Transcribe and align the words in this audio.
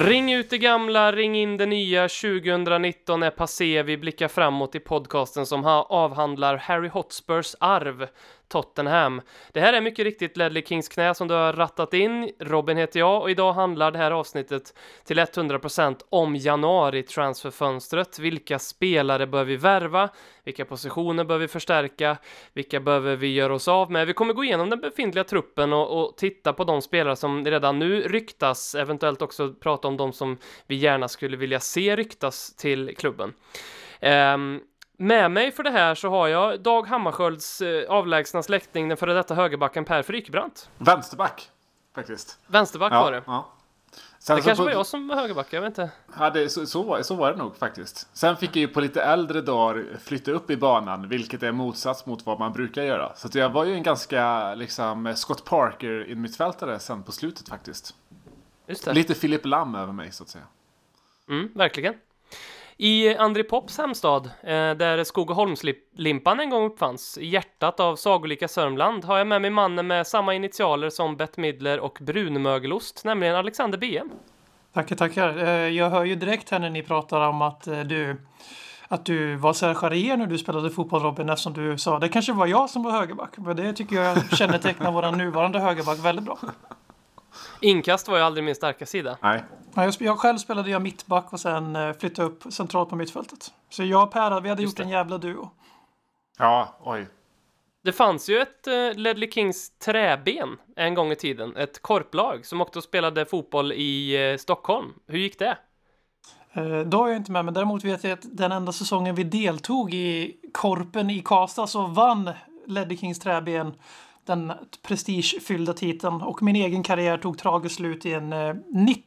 Ring 0.00 0.34
ut 0.34 0.50
det 0.50 0.58
gamla, 0.58 1.12
ring 1.12 1.36
in 1.36 1.56
det 1.56 1.66
nya. 1.66 2.08
2019 2.08 3.22
är 3.22 3.30
passé. 3.30 3.82
Vi 3.82 3.96
blickar 3.96 4.28
framåt 4.28 4.74
i 4.74 4.80
podcasten 4.80 5.46
som 5.46 5.64
avhandlar 5.88 6.56
Harry 6.56 6.88
Hotspurs 6.88 7.54
arv, 7.60 8.06
Tottenham. 8.48 9.20
Det 9.52 9.60
här 9.60 9.72
är 9.72 9.80
mycket 9.80 10.04
riktigt 10.04 10.36
Ledley 10.36 10.62
Kings 10.62 10.88
knä 10.88 11.14
som 11.14 11.28
du 11.28 11.34
har 11.34 11.52
rattat 11.52 11.94
in. 11.94 12.30
Robin 12.38 12.76
heter 12.76 13.00
jag 13.00 13.22
och 13.22 13.30
idag 13.30 13.52
handlar 13.52 13.90
det 13.90 13.98
här 13.98 14.10
avsnittet 14.10 14.74
till 15.04 15.18
100% 15.18 15.96
om 16.10 16.36
januari 16.36 17.02
transferfönstret. 17.02 18.18
Vilka 18.18 18.58
spelare 18.58 19.26
bör 19.26 19.44
vi 19.44 19.56
värva? 19.56 20.08
Vilka 20.44 20.64
positioner 20.64 21.24
bör 21.24 21.38
vi 21.38 21.48
förstärka? 21.48 22.16
Vilka 22.52 22.80
behöver 22.80 23.16
vi 23.16 23.32
göra 23.34 23.54
oss 23.54 23.68
av 23.68 23.90
med? 23.90 24.06
Vi 24.06 24.12
kommer 24.12 24.34
gå 24.34 24.44
igenom 24.44 24.70
den 24.70 24.80
befintliga 24.80 25.24
truppen 25.24 25.72
och, 25.72 26.00
och 26.00 26.16
titta 26.16 26.52
på 26.52 26.64
de 26.64 26.82
spelare 26.82 27.16
som 27.16 27.44
redan 27.44 27.78
nu 27.78 28.00
ryktas, 28.00 28.74
eventuellt 28.74 29.22
också 29.22 29.54
prata 29.54 29.88
om 29.88 29.96
de 29.96 30.12
som 30.12 30.38
vi 30.66 30.74
gärna 30.74 31.08
skulle 31.08 31.36
vilja 31.36 31.60
se 31.60 31.96
ryktas 31.96 32.54
till 32.56 32.94
klubben. 32.96 33.32
Um, 34.02 34.60
med 35.00 35.30
mig 35.30 35.52
för 35.52 35.62
det 35.62 35.70
här 35.70 35.94
så 35.94 36.08
har 36.10 36.28
jag 36.28 36.60
Dag 36.60 36.86
Hammarskjölds 36.86 37.60
eh, 37.60 37.90
avlägsna 37.90 38.42
släkting, 38.42 38.88
den 38.88 38.96
före 38.96 39.12
detta 39.14 39.34
högerbacken 39.34 39.84
Per 39.84 40.02
Frykebrandt. 40.02 40.70
Vänsterback, 40.78 41.50
faktiskt. 41.94 42.38
Vänsterback 42.46 42.92
var 42.92 43.12
det. 43.12 43.22
Ja. 43.26 43.48
Sen 44.18 44.36
Det 44.36 44.42
kanske 44.42 44.62
på- 44.62 44.64
var 44.64 44.72
jag 44.72 44.86
som 44.86 45.08
var 45.08 45.16
högerback, 45.16 45.46
jag 45.52 45.60
vet 45.60 45.68
inte. 45.68 45.90
Ja, 46.18 46.30
det, 46.30 46.48
så, 46.48 46.66
så, 46.66 46.82
var, 46.82 47.02
så 47.02 47.14
var 47.14 47.32
det 47.32 47.38
nog 47.38 47.56
faktiskt. 47.56 48.08
Sen 48.12 48.36
fick 48.36 48.50
jag 48.50 48.56
ju 48.56 48.68
på 48.68 48.80
lite 48.80 49.02
äldre 49.02 49.40
dagar 49.40 49.84
flytta 50.04 50.30
upp 50.30 50.50
i 50.50 50.56
banan, 50.56 51.08
vilket 51.08 51.42
är 51.42 51.52
motsats 51.52 52.06
mot 52.06 52.26
vad 52.26 52.38
man 52.38 52.52
brukar 52.52 52.82
göra. 52.82 53.12
Så 53.16 53.26
att 53.26 53.34
jag 53.34 53.50
var 53.50 53.64
ju 53.64 53.74
en 53.74 53.82
ganska 53.82 54.54
liksom 54.54 55.12
Scott 55.16 55.44
Parker 55.44 56.14
mittfältare 56.14 56.78
sen 56.78 57.02
på 57.02 57.12
slutet 57.12 57.48
faktiskt. 57.48 57.94
Lite 58.86 59.14
Philip 59.14 59.44
Lam 59.46 59.74
över 59.74 59.92
mig 59.92 60.12
så 60.12 60.22
att 60.22 60.28
säga. 60.28 60.44
Mm, 61.28 61.48
verkligen. 61.54 61.94
I 62.80 63.16
André 63.16 63.42
Pops 63.42 63.78
hemstad, 63.78 64.26
eh, 64.42 64.50
där 64.50 65.04
Skogaholmslimpan 65.04 66.40
en 66.40 66.50
gång 66.50 66.66
uppfanns, 66.66 67.18
i 67.18 67.26
hjärtat 67.26 67.80
av 67.80 67.96
sagolika 67.96 68.48
Sörmland, 68.48 69.04
har 69.04 69.18
jag 69.18 69.26
med 69.26 69.42
mig 69.42 69.50
mannen 69.50 69.86
med 69.86 70.06
samma 70.06 70.34
initialer 70.34 70.90
som 70.90 71.16
Bette 71.16 71.40
Midler 71.40 71.80
och 71.80 71.98
brunmögelost, 72.00 73.04
nämligen 73.04 73.36
Alexander 73.36 73.78
BM. 73.78 74.10
Tackar, 74.74 74.96
tackar. 74.96 75.38
Eh, 75.38 75.48
Jag 75.48 75.90
hör 75.90 76.04
ju 76.04 76.14
direkt 76.14 76.50
här 76.50 76.58
när 76.58 76.70
ni 76.70 76.82
pratar 76.82 77.28
om 77.28 77.42
att 77.42 77.66
eh, 77.66 77.80
du 77.80 78.16
att 78.88 79.04
du 79.04 79.34
var 79.36 79.52
Serge 79.52 80.16
när 80.16 80.26
du 80.26 80.38
spelade 80.38 80.70
fotboll 80.70 81.02
Robin 81.02 81.28
eftersom 81.28 81.52
du 81.52 81.78
sa 81.78 81.98
det 81.98 82.08
kanske 82.08 82.32
var 82.32 82.46
jag 82.46 82.70
som 82.70 82.82
var 82.82 82.92
högerback. 82.92 83.34
Men 83.38 83.56
det 83.56 83.72
tycker 83.72 83.96
jag 83.96 84.36
kännetecknar 84.38 84.92
vår 84.92 85.12
nuvarande 85.12 85.58
högerback 85.60 85.98
väldigt 85.98 86.24
bra. 86.24 86.38
Inkast 87.60 88.08
var 88.08 88.16
ju 88.16 88.22
aldrig 88.22 88.44
min 88.44 88.54
starka 88.54 88.86
sida. 88.86 89.18
Nej. 89.22 89.44
Ja, 89.78 89.92
Jag, 89.98 90.18
själv 90.18 90.38
spelade 90.38 90.70
jag 90.70 90.82
mittback 90.82 91.32
och 91.32 91.40
sen 91.40 91.76
eh, 91.76 91.92
flyttade 91.92 92.28
upp 92.28 92.52
centralt 92.52 92.88
på 92.88 92.96
mittfältet. 92.96 93.52
Så 93.70 93.84
jag 93.84 94.02
och 94.02 94.12
Per, 94.12 94.40
vi 94.40 94.48
hade 94.48 94.62
Just 94.62 94.78
gjort 94.78 94.84
en 94.84 94.92
jävla 94.92 95.18
duo. 95.18 95.50
Ja, 96.38 96.76
oj. 96.84 97.06
Det 97.84 97.92
fanns 97.92 98.28
ju 98.28 98.38
ett 98.38 98.66
uh, 98.68 98.98
Ledley 98.98 99.30
Kings 99.30 99.70
träben 99.78 100.56
en 100.76 100.94
gång 100.94 101.12
i 101.12 101.16
tiden, 101.16 101.56
ett 101.56 101.82
korplag 101.82 102.46
som 102.46 102.60
också 102.60 102.82
spelade 102.82 103.26
fotboll 103.26 103.72
i 103.72 104.30
eh, 104.32 104.36
Stockholm. 104.36 104.94
Hur 105.06 105.18
gick 105.18 105.38
det? 105.38 105.58
Eh, 106.52 106.80
Då 106.80 106.98
har 106.98 107.08
jag 107.08 107.16
inte 107.16 107.32
med, 107.32 107.44
men 107.44 107.54
däremot 107.54 107.84
vet 107.84 108.04
jag 108.04 108.12
att 108.12 108.26
den 108.32 108.52
enda 108.52 108.72
säsongen 108.72 109.14
vi 109.14 109.24
deltog 109.24 109.94
i 109.94 110.36
Korpen 110.52 111.10
i 111.10 111.22
Karlstad 111.22 111.66
så 111.66 111.86
vann 111.86 112.30
Ledley 112.66 112.96
Kings 112.96 113.18
träben 113.18 113.74
den 114.28 114.52
prestigefyllda 114.82 115.72
titeln 115.72 116.22
och 116.22 116.42
min 116.42 116.56
egen 116.56 116.82
karriär 116.82 117.18
tog 117.18 117.38
tragiskt 117.38 117.76
slut 117.76 118.06
i 118.06 118.12
en 118.12 118.32
eh, 118.32 118.54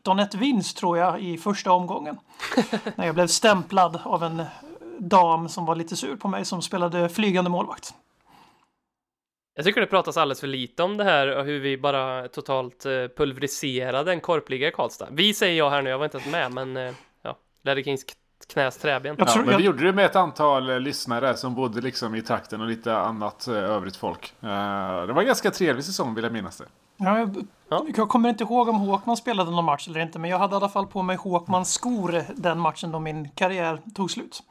19-1 0.05 0.37
vinst 0.37 0.77
tror 0.77 0.97
jag 0.97 1.21
i 1.21 1.37
första 1.37 1.71
omgången. 1.71 2.17
När 2.95 3.05
jag 3.05 3.15
blev 3.15 3.27
stämplad 3.27 3.99
av 4.03 4.23
en 4.23 4.43
dam 4.99 5.49
som 5.49 5.65
var 5.65 5.75
lite 5.75 5.95
sur 5.95 6.15
på 6.15 6.27
mig 6.27 6.45
som 6.45 6.61
spelade 6.61 7.09
flygande 7.09 7.49
målvakt. 7.49 7.93
Jag 9.55 9.65
tycker 9.65 9.81
det 9.81 9.87
pratas 9.87 10.17
alldeles 10.17 10.39
för 10.39 10.47
lite 10.47 10.83
om 10.83 10.97
det 10.97 11.03
här 11.03 11.37
och 11.37 11.45
hur 11.45 11.59
vi 11.59 11.77
bara 11.77 12.27
totalt 12.27 12.85
eh, 12.85 12.91
pulveriserade 13.17 14.11
en 14.11 14.19
korpliga 14.19 14.67
i 14.67 14.71
Karlstad. 14.71 15.07
Vi 15.11 15.33
säger 15.33 15.57
jag 15.57 15.69
här 15.69 15.81
nu, 15.81 15.89
jag 15.89 15.97
var 15.97 16.05
inte 16.05 16.17
ens 16.17 16.31
med, 16.31 16.51
men 16.51 16.77
eh, 16.77 16.93
ja, 17.21 17.37
Ledley 17.63 17.83
Kings 17.83 18.05
knäs 18.45 18.77
träben. 18.77 19.15
Jag 19.19 19.27
Ja, 19.27 19.41
men 19.45 19.57
vi 19.57 19.63
gjorde 19.63 19.83
det 19.83 19.93
med 19.93 20.05
ett 20.05 20.15
antal 20.15 20.69
eh, 20.69 20.79
lyssnare 20.79 21.37
som 21.37 21.55
bodde 21.55 21.81
liksom 21.81 22.15
i 22.15 22.21
trakten 22.21 22.61
och 22.61 22.67
lite 22.67 22.97
annat 22.97 23.47
eh, 23.47 23.53
övrigt 23.55 23.95
folk. 23.95 24.33
Eh, 24.41 24.47
det 25.07 25.13
var 25.13 25.19
en 25.21 25.25
ganska 25.27 25.51
trevlig 25.51 25.85
säsong 25.85 26.15
vill 26.15 26.23
jag 26.23 26.33
minnas 26.33 26.57
det. 26.57 26.65
ja, 26.97 27.19
jag, 27.19 27.47
Ja. 27.69 27.85
jag 27.95 28.09
kommer 28.09 28.29
inte 28.29 28.43
ihåg 28.43 28.69
om 28.69 28.75
Håkman 28.75 29.17
spelade 29.17 29.51
någon 29.51 29.65
match 29.65 29.87
eller 29.87 29.99
inte, 29.99 30.19
men 30.19 30.29
jag 30.29 30.37
hade 30.39 30.53
i 30.53 30.57
alla 30.57 30.69
fall 30.69 30.87
på 30.87 31.01
mig 31.01 31.15
Håkmans 31.15 31.73
skor 31.73 32.23
den 32.35 32.59
matchen 32.59 32.91
då 32.91 32.99
min 32.99 33.29
karriär 33.29 33.81
tog 33.95 34.11
slut. 34.11 34.43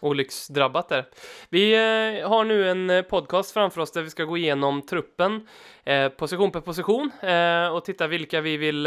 Olycksdrabbat 0.00 0.88
där. 0.88 1.06
Vi 1.50 1.72
eh, 1.74 2.28
har 2.28 2.44
nu 2.44 2.70
en 2.70 3.04
podcast 3.10 3.50
framför 3.52 3.80
oss 3.80 3.92
där 3.92 4.02
vi 4.02 4.10
ska 4.10 4.24
gå 4.24 4.36
igenom 4.36 4.82
truppen 4.82 5.46
eh, 5.84 6.08
position 6.08 6.50
per 6.50 6.60
position 6.60 7.10
eh, 7.20 7.66
och 7.68 7.84
titta 7.84 8.06
vilka 8.06 8.40
vi 8.40 8.56
vill 8.56 8.86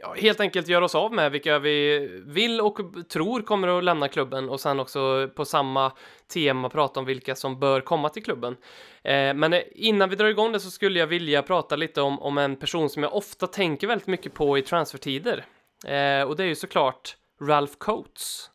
ja, 0.00 0.14
helt 0.18 0.40
enkelt 0.40 0.68
göra 0.68 0.84
oss 0.84 0.94
av 0.94 1.12
med, 1.12 1.32
vilka 1.32 1.58
vi 1.58 2.08
vill 2.26 2.60
och 2.60 2.78
tror 3.08 3.42
kommer 3.42 3.78
att 3.78 3.84
lämna 3.84 4.08
klubben 4.08 4.48
och 4.48 4.60
sen 4.60 4.80
också 4.80 5.28
på 5.36 5.44
samma 5.44 5.92
tema 6.32 6.68
prata 6.68 7.00
om 7.00 7.06
vilka 7.06 7.34
som 7.34 7.60
bör 7.60 7.80
komma 7.80 8.08
till 8.08 8.24
klubben. 8.24 8.56
Eh, 9.04 9.34
men 9.34 9.52
eh, 9.52 9.60
innan 9.74 10.10
vi 10.10 10.16
drar 10.16 10.26
igång 10.26 10.52
det 10.52 10.60
så 10.60 10.70
skulle 10.70 10.98
jag 10.98 11.06
vilja 11.06 11.42
prata 11.42 11.76
lite 11.76 12.00
om, 12.00 12.18
om 12.18 12.38
en 12.38 12.56
person 12.56 12.90
som 12.90 13.02
jag 13.02 13.14
ofta 13.14 13.46
tänker 13.46 13.86
väldigt 13.86 14.06
mycket 14.06 14.34
på 14.34 14.58
i 14.58 14.62
transfertider. 14.62 15.44
Eh, 15.86 16.22
och 16.22 16.36
det 16.36 16.42
är 16.42 16.48
ju 16.48 16.54
såklart 16.54 17.16
Ralph 17.40 17.74
Coates. 17.78 18.50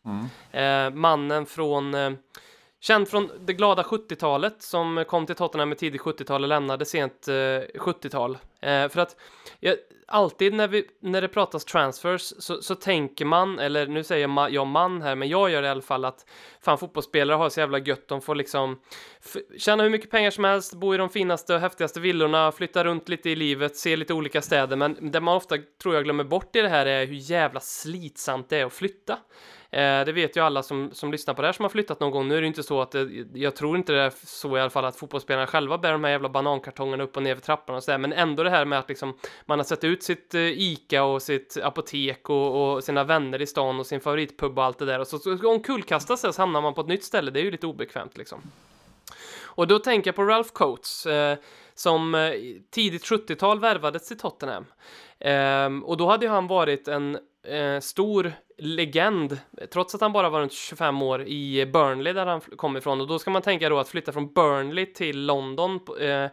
Eh, 0.51 0.89
mannen 0.89 1.45
från 1.45 1.93
eh, 1.93 2.11
Känd 2.79 3.07
från 3.07 3.29
det 3.45 3.53
glada 3.53 3.83
70-talet 3.83 4.55
som 4.61 5.05
kom 5.07 5.25
till 5.25 5.35
Tottenham 5.35 5.71
i 5.71 5.75
tidigt 5.75 6.01
70-tal 6.01 6.43
och 6.43 6.49
lämnade 6.49 6.85
sent 6.85 7.27
eh, 7.27 7.33
70-tal. 7.33 8.37
Eh, 8.61 8.89
för 8.89 8.97
att 8.99 9.15
ja, 9.59 9.73
alltid 10.07 10.53
när, 10.53 10.67
vi, 10.67 10.85
när 11.01 11.21
det 11.21 11.27
pratas 11.27 11.65
transfers 11.65 12.21
så, 12.21 12.61
så 12.61 12.75
tänker 12.75 13.25
man, 13.25 13.59
eller 13.59 13.87
nu 13.87 14.03
säger 14.03 14.27
ma- 14.27 14.49
jag 14.49 14.67
man 14.67 15.01
här, 15.01 15.15
men 15.15 15.29
jag 15.29 15.49
gör 15.49 15.61
det 15.61 15.67
i 15.67 15.71
alla 15.71 15.81
fall 15.81 16.05
att 16.05 16.25
fan 16.61 16.77
fotbollsspelare 16.77 17.35
har 17.37 17.49
så 17.49 17.59
jävla 17.59 17.79
gött, 17.79 18.07
de 18.07 18.21
får 18.21 18.35
liksom 18.35 18.79
f- 19.25 19.37
tjäna 19.57 19.83
hur 19.83 19.89
mycket 19.89 20.11
pengar 20.11 20.31
som 20.31 20.43
helst, 20.43 20.73
bo 20.73 20.93
i 20.93 20.97
de 20.97 21.09
finaste 21.09 21.53
och 21.53 21.59
häftigaste 21.59 21.99
villorna, 21.99 22.51
flytta 22.51 22.83
runt 22.83 23.09
lite 23.09 23.29
i 23.29 23.35
livet, 23.35 23.75
se 23.75 23.95
lite 23.95 24.13
olika 24.13 24.41
städer, 24.41 24.75
men 24.75 25.11
det 25.11 25.21
man 25.21 25.35
ofta 25.37 25.55
tror 25.81 25.95
jag 25.95 26.03
glömmer 26.03 26.23
bort 26.23 26.55
i 26.55 26.61
det 26.61 26.69
här 26.69 26.85
är 26.85 27.05
hur 27.05 27.15
jävla 27.31 27.59
slitsamt 27.59 28.49
det 28.49 28.57
är 28.57 28.65
att 28.65 28.73
flytta. 28.73 29.17
Eh, 29.77 30.05
det 30.05 30.11
vet 30.11 30.37
ju 30.37 30.41
alla 30.41 30.63
som, 30.63 30.89
som 30.93 31.11
lyssnar 31.11 31.33
på 31.33 31.41
det 31.41 31.47
här 31.47 31.53
som 31.53 31.63
har 31.63 31.69
flyttat 31.69 31.99
någon 31.99 32.11
gång. 32.11 32.27
Nu 32.27 32.35
är 32.35 32.41
det 32.41 32.45
ju 32.45 32.47
inte 32.47 32.63
så 32.63 32.81
att 32.81 32.91
det, 32.91 33.25
jag 33.33 33.55
tror 33.55 33.77
inte 33.77 33.93
det 33.93 34.01
är 34.01 34.13
så 34.23 34.57
i 34.57 34.61
alla 34.61 34.69
fall 34.69 34.85
att 34.85 34.95
fotbollsspelarna 34.95 35.47
själva 35.47 35.77
bär 35.77 35.91
de 35.91 36.03
här 36.03 36.11
jävla 36.11 36.29
banankartongerna 36.29 37.03
upp 37.03 37.17
och 37.17 37.23
ner 37.23 37.35
för 37.35 37.41
trapporna 37.41 37.77
och 37.77 37.83
sådär. 37.83 37.97
Men 37.97 38.13
ändå 38.13 38.43
det 38.43 38.49
här 38.49 38.65
med 38.65 38.79
att 38.79 38.89
liksom 38.89 39.17
man 39.45 39.59
har 39.59 39.63
sett 39.63 39.83
ut 39.83 40.03
sitt 40.03 40.33
eh, 40.33 40.41
Ica 40.41 41.03
och 41.03 41.21
sitt 41.21 41.57
apotek 41.63 42.29
och, 42.29 42.75
och 42.75 42.83
sina 42.83 43.03
vänner 43.03 43.41
i 43.41 43.47
stan 43.47 43.79
och 43.79 43.85
sin 43.85 43.99
favoritpub 43.99 44.59
och 44.59 44.65
allt 44.65 44.79
det 44.79 44.85
där. 44.85 44.99
Och 44.99 45.07
så, 45.07 45.19
så 45.19 45.49
omkullkastas 45.49 46.21
det 46.21 46.33
så 46.33 46.41
hamnar 46.41 46.61
man 46.61 46.73
på 46.73 46.81
ett 46.81 46.87
nytt 46.87 47.03
ställe. 47.03 47.31
Det 47.31 47.39
är 47.39 47.43
ju 47.43 47.51
lite 47.51 47.67
obekvämt 47.67 48.17
liksom. 48.17 48.41
Och 49.43 49.67
då 49.67 49.79
tänker 49.79 50.07
jag 50.07 50.15
på 50.15 50.23
Ralph 50.23 50.51
Coates 50.53 51.05
eh, 51.05 51.37
som 51.73 52.31
tidigt 52.71 53.03
70-tal 53.03 53.59
värvades 53.59 54.07
till 54.07 54.17
Tottenham. 54.17 54.65
Eh, 55.19 55.83
och 55.83 55.97
då 55.97 56.07
hade 56.07 56.25
ju 56.25 56.31
han 56.31 56.47
varit 56.47 56.87
en 56.87 57.17
eh, 57.47 57.79
stor 57.79 58.33
legend, 58.57 59.39
trots 59.73 59.95
att 59.95 60.01
han 60.01 60.13
bara 60.13 60.29
var 60.29 60.41
runt 60.41 60.53
25 60.53 61.01
år 61.01 61.27
i 61.27 61.65
Burnley 61.65 62.13
där 62.13 62.25
han 62.25 62.41
kom 62.41 62.77
ifrån. 62.77 63.01
Och 63.01 63.07
då 63.07 63.19
ska 63.19 63.31
man 63.31 63.41
tänka 63.41 63.69
då 63.69 63.79
att 63.79 63.89
flytta 63.89 64.11
från 64.11 64.33
Burnley 64.33 64.85
till 64.85 65.25
London 65.25 65.79
eh, 65.99 66.29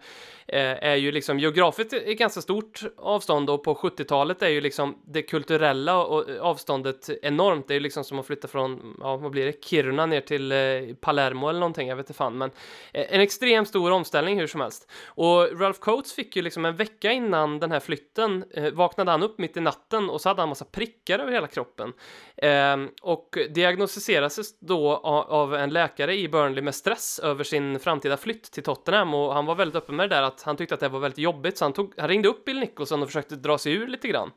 eh, 0.47 0.85
är 0.89 0.95
ju 0.95 1.13
liksom 1.13 1.39
geografiskt 1.39 1.93
ett 1.93 2.19
ganska 2.19 2.41
stort 2.41 2.81
avstånd 2.97 3.51
och 3.51 3.65
på 3.65 3.75
70-talet 3.75 4.43
är 4.43 4.49
ju 4.49 4.61
liksom 4.61 4.99
det 5.07 5.23
kulturella 5.23 5.97
avståndet 6.41 7.11
enormt. 7.23 7.69
Det 7.69 7.73
är 7.73 7.77
ju 7.77 7.81
liksom 7.81 8.05
som 8.05 8.19
att 8.19 8.27
flytta 8.27 8.49
från, 8.49 8.97
ja 9.01 9.17
vad 9.17 9.31
blir 9.31 9.47
det, 9.47 9.65
Kiruna 9.65 10.07
ner 10.07 10.21
till 10.21 10.53
eh, 10.53 10.59
Palermo 11.01 11.49
eller 11.49 11.61
någonting, 11.61 11.89
jag 11.89 11.97
vet 11.97 12.05
inte 12.05 12.17
fan, 12.17 12.39
men 12.39 12.51
eh, 12.93 13.15
en 13.15 13.21
extremt 13.21 13.69
stor 13.69 13.91
omställning 13.91 14.39
hur 14.39 14.47
som 14.47 14.61
helst. 14.61 14.91
Och 15.07 15.61
Ralph 15.61 15.81
Coates 15.81 16.13
fick 16.13 16.37
ju 16.37 16.43
liksom 16.43 16.65
en 16.65 16.77
vecka 16.77 17.13
innan 17.13 17.59
den 17.59 17.73
här 17.73 17.81
flytten 17.81 18.45
eh, 18.51 18.71
vaknade 18.71 19.11
han 19.11 19.23
upp 19.23 19.39
mitt 19.39 19.57
i 19.57 19.61
natten 19.61 20.11
och 20.11 20.21
så 20.21 20.29
hade 20.29 20.43
han 20.43 20.49
massa 20.49 20.65
prickar 20.65 21.19
över 21.19 21.33
hela 21.33 21.47
kroppen. 21.47 21.93
Ehm, 22.37 22.91
och 23.03 23.39
diagnostiserades 23.51 24.59
då 24.61 24.97
av 24.97 25.55
en 25.55 25.71
läkare 25.71 26.17
i 26.17 26.29
Burnley 26.29 26.63
med 26.63 26.75
stress 26.75 27.19
över 27.19 27.45
sin 27.45 27.79
framtida 27.79 28.17
flytt 28.17 28.53
till 28.53 28.63
Tottenham 28.63 29.15
och 29.15 29.35
han 29.35 29.47
var 29.47 29.55
väldigt 29.55 29.77
öppen 29.77 29.97
med 29.97 30.11
det 30.11 30.17
där 30.17 30.23
att 30.23 30.43
han 30.43 30.57
tyckte 30.57 30.75
att 30.75 30.81
det 30.81 30.89
var 30.89 31.01
väldigt 31.01 31.19
jobbigt, 31.19 31.59
så 31.59 31.65
han, 31.65 31.73
tog, 31.73 31.95
han 31.99 32.09
ringde 32.09 32.29
upp 32.29 32.45
Bill 32.45 32.61
Nicholson 32.61 33.03
och 33.03 33.09
försökte 33.09 33.37
dra 33.37 33.59
sig 33.59 33.73
ur 33.73 33.87
lite 33.87 34.09
grann. 34.09 34.31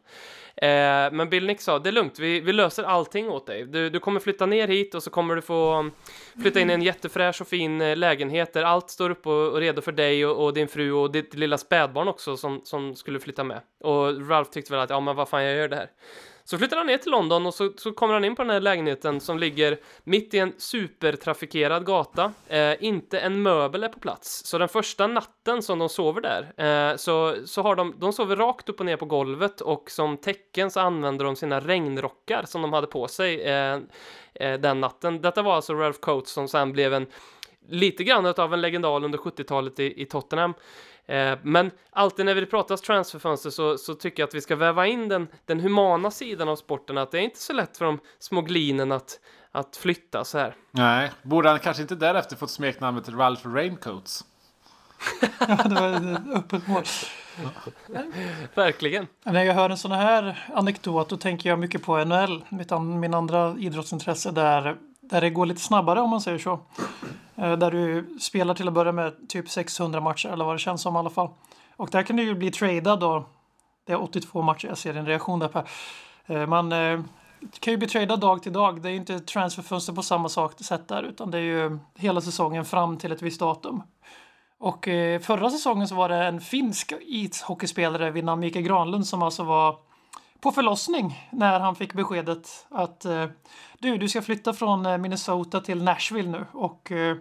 Eh, 0.55 1.11
men 1.11 1.29
Bill 1.29 1.45
Nick 1.45 1.61
sa, 1.61 1.79
det 1.79 1.89
är 1.89 1.91
lugnt, 1.91 2.19
vi, 2.19 2.39
vi 2.39 2.53
löser 2.53 2.83
allting 2.83 3.29
åt 3.29 3.45
dig. 3.45 3.65
Du, 3.65 3.89
du 3.89 3.99
kommer 3.99 4.19
flytta 4.19 4.45
ner 4.45 4.67
hit 4.67 4.95
och 4.95 5.03
så 5.03 5.09
kommer 5.09 5.35
du 5.35 5.41
få 5.41 5.89
flytta 6.41 6.59
in 6.59 6.69
i 6.69 6.73
en 6.73 6.81
jättefräsch 6.81 7.41
och 7.41 7.47
fin 7.47 7.81
eh, 7.81 7.95
lägenhet 7.95 8.53
där 8.53 8.63
allt 8.63 8.89
står 8.89 9.09
upp 9.09 9.27
och, 9.27 9.51
och 9.51 9.57
redo 9.57 9.81
för 9.81 9.91
dig 9.91 10.25
och, 10.25 10.45
och, 10.45 10.53
din 10.53 10.67
fru 10.67 10.91
och 10.91 11.11
ditt 11.11 11.33
lilla 11.33 11.57
spädbarn 11.57 12.07
också 12.07 12.37
som, 12.37 12.61
som 12.63 12.95
skulle 12.95 13.19
flytta 13.19 13.43
med. 13.43 13.61
Och 13.83 14.29
Ralph 14.29 14.51
tyckte 14.51 14.73
väl 14.73 14.81
att, 14.81 14.89
ja 14.89 14.99
men 14.99 15.15
vad 15.15 15.29
fan, 15.29 15.43
jag 15.43 15.55
gör 15.55 15.67
det 15.67 15.75
här. 15.75 15.89
Så 16.49 16.57
flyttar 16.57 16.77
han 16.77 16.87
ner 16.87 16.97
till 16.97 17.11
London 17.11 17.45
och 17.45 17.53
så, 17.53 17.71
så 17.77 17.91
kommer 17.91 18.13
han 18.13 18.25
in 18.25 18.35
på 18.35 18.43
den 18.43 18.49
här 18.49 18.59
lägenheten 18.59 19.19
som 19.19 19.39
ligger 19.39 19.77
mitt 20.03 20.33
i 20.33 20.39
en 20.39 20.53
supertrafikerad 20.57 21.85
gata. 21.85 22.33
Eh, 22.47 22.83
inte 22.83 23.19
en 23.19 23.41
möbel 23.41 23.83
är 23.83 23.89
på 23.89 23.99
plats. 23.99 24.45
Så 24.45 24.57
den 24.57 24.69
första 24.69 25.07
natten 25.07 25.61
som 25.61 25.79
de 25.79 25.89
sover 25.89 26.21
där 26.21 26.91
eh, 26.91 26.95
så, 26.97 27.35
så 27.45 27.61
har 27.61 27.75
de, 27.75 27.95
de 27.97 28.13
sover 28.13 28.35
rakt 28.35 28.69
upp 28.69 28.79
och 28.79 28.85
ner 28.85 28.97
på 28.97 29.05
golvet 29.05 29.61
och 29.61 29.91
som 29.91 30.17
tecken 30.17 30.71
så 30.71 30.79
använder 30.79 31.25
de 31.25 31.35
sina 31.35 31.59
regnrockar 31.59 32.43
som 32.45 32.61
de 32.61 32.73
hade 32.73 32.87
på 32.87 33.07
sig 33.07 33.41
eh, 33.41 33.79
eh 34.33 34.59
den 34.59 34.81
natten. 34.81 35.21
Detta 35.21 35.41
var 35.41 35.55
alltså 35.55 35.73
Ralph 35.73 35.99
Coates 35.99 36.31
som 36.31 36.47
sen 36.47 36.73
blev 36.73 36.93
en 36.93 37.07
lite 37.69 38.03
grann 38.03 38.25
av 38.25 38.53
en 38.53 38.61
legendar 38.61 39.03
under 39.03 39.19
70-talet 39.19 39.79
i, 39.79 40.01
i 40.01 40.05
Tottenham. 40.05 40.53
Eh, 41.07 41.37
men 41.41 41.71
alltid 41.91 42.25
när 42.25 42.35
vi 42.35 42.45
pratar 42.45 42.77
transferfönster 42.77 43.49
så, 43.49 43.77
så 43.77 43.93
tycker 43.93 44.23
jag 44.23 44.27
att 44.27 44.35
vi 44.35 44.41
ska 44.41 44.55
väva 44.55 44.87
in 44.87 45.09
den, 45.09 45.27
den 45.45 45.59
humana 45.59 46.11
sidan 46.11 46.49
av 46.49 46.55
sporten, 46.55 46.97
att 46.97 47.11
det 47.11 47.17
är 47.17 47.21
inte 47.21 47.39
så 47.39 47.53
lätt 47.53 47.77
för 47.77 47.85
de 47.85 47.99
små 48.19 48.41
glinen 48.41 48.91
att, 48.91 49.19
att 49.51 49.77
flytta 49.77 50.23
så 50.23 50.37
här. 50.37 50.55
Nej, 50.71 51.11
borde 51.21 51.49
han 51.49 51.59
kanske 51.59 51.81
inte 51.81 51.95
därefter 51.95 52.35
fått 52.35 52.51
smeknamnet 52.51 53.09
Ralph 53.09 53.47
Raincoats? 53.47 54.25
ja, 55.39 55.55
det 55.55 55.75
var 55.75 55.89
ett 55.89 56.37
öppet 56.37 56.67
mål. 56.67 56.83
Verkligen. 58.55 59.07
När 59.23 59.43
jag 59.43 59.53
hör 59.53 59.69
en 59.69 59.77
sån 59.77 59.91
här 59.91 60.49
anekdot 60.53 61.09
då 61.09 61.17
tänker 61.17 61.49
jag 61.49 61.59
mycket 61.59 61.83
på 61.83 62.05
NHL, 62.05 62.43
mitt 62.49 62.71
an, 62.71 62.99
min 62.99 63.13
andra 63.13 63.55
idrottsintresse 63.59 64.31
där, 64.31 64.77
där 65.09 65.21
det 65.21 65.29
går 65.29 65.45
lite 65.45 65.61
snabbare 65.61 66.01
om 66.01 66.09
man 66.09 66.21
säger 66.21 66.37
så. 66.37 66.59
Eh, 67.35 67.57
där 67.57 67.71
du 67.71 68.17
spelar 68.19 68.53
till 68.53 68.67
att 68.67 68.73
börja 68.73 68.91
med 68.91 69.29
typ 69.29 69.49
600 69.49 70.01
matcher 70.01 70.29
eller 70.29 70.45
vad 70.45 70.55
det 70.55 70.59
känns 70.59 70.81
som 70.81 70.95
i 70.95 70.99
alla 70.99 71.09
fall. 71.09 71.29
Och 71.75 71.89
där 71.89 72.03
kan 72.03 72.15
du 72.15 72.23
ju 72.23 72.35
bli 72.35 72.51
tradad 72.51 72.99
då. 72.99 73.25
Det 73.85 73.93
är 73.93 74.01
82 74.01 74.41
matcher, 74.41 74.67
jag 74.67 74.77
ser 74.77 74.93
din 74.93 75.05
reaktion 75.05 75.39
där 75.39 75.47
Per. 75.47 75.67
Eh, 76.25 76.45
man 76.45 76.71
eh, 76.71 76.99
kan 77.59 77.73
ju 77.73 77.77
bli 77.77 77.87
tradad 77.87 78.19
dag 78.19 78.43
till 78.43 78.53
dag. 78.53 78.81
Det 78.81 78.89
är 78.89 78.95
inte 78.95 79.19
transferfönster 79.19 79.93
på 79.93 80.01
samma 80.01 80.29
sätt 80.29 80.87
där 80.87 81.03
utan 81.03 81.31
det 81.31 81.37
är 81.37 81.41
ju 81.41 81.79
hela 81.95 82.21
säsongen 82.21 82.65
fram 82.65 82.97
till 82.97 83.11
ett 83.11 83.21
visst 83.21 83.39
datum. 83.39 83.83
Och 84.59 84.85
förra 85.21 85.49
säsongen 85.49 85.87
så 85.87 85.95
var 85.95 86.09
det 86.09 86.25
en 86.25 86.41
finsk 86.41 86.93
ishockeyspelare 87.01 88.11
vid 88.11 88.23
namn 88.23 88.39
Mikael 88.39 88.65
Granlund 88.65 89.07
som 89.07 89.23
alltså 89.23 89.43
var 89.43 89.75
på 90.41 90.51
förlossning 90.51 91.29
när 91.31 91.59
han 91.59 91.75
fick 91.75 91.93
beskedet 91.93 92.65
att 92.69 93.05
du, 93.79 93.97
du 93.97 94.09
ska 94.09 94.21
flytta 94.21 94.53
från 94.53 94.85
eh, 94.85 94.97
Minnesota 94.97 95.61
till 95.61 95.83
Nashville 95.83 96.29
nu 96.29 96.45
och 96.51 96.91
eh, 96.91 97.17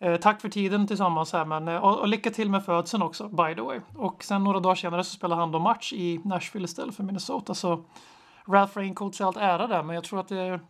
eh, 0.00 0.16
tack 0.16 0.40
för 0.40 0.48
tiden 0.48 0.86
tillsammans 0.86 1.32
här, 1.32 1.44
men 1.44 1.68
eh, 1.68 1.76
och, 1.76 1.98
och, 1.98 2.08
lycka 2.08 2.30
till 2.30 2.50
med 2.50 2.64
födseln 2.64 3.02
också, 3.02 3.28
by 3.28 3.54
the 3.54 3.60
way. 3.60 3.80
Och 3.94 4.24
sen 4.24 4.44
några 4.44 4.60
dagar 4.60 4.74
senare 4.74 5.04
så 5.04 5.10
spelar 5.10 5.36
han 5.36 5.52
då 5.52 5.58
match 5.58 5.92
i 5.92 6.20
Nashville 6.24 6.64
istället 6.64 6.96
för 6.96 7.02
Minnesota, 7.02 7.54
så 7.54 7.84
Ralph 8.48 8.76
Raincoats 8.78 9.20
är 9.20 9.24
allt 9.24 9.36
ära 9.36 9.66
där, 9.66 9.82
men 9.82 9.94
jag 9.94 10.04
tror 10.04 10.20
att 10.20 10.28
det 10.28 10.60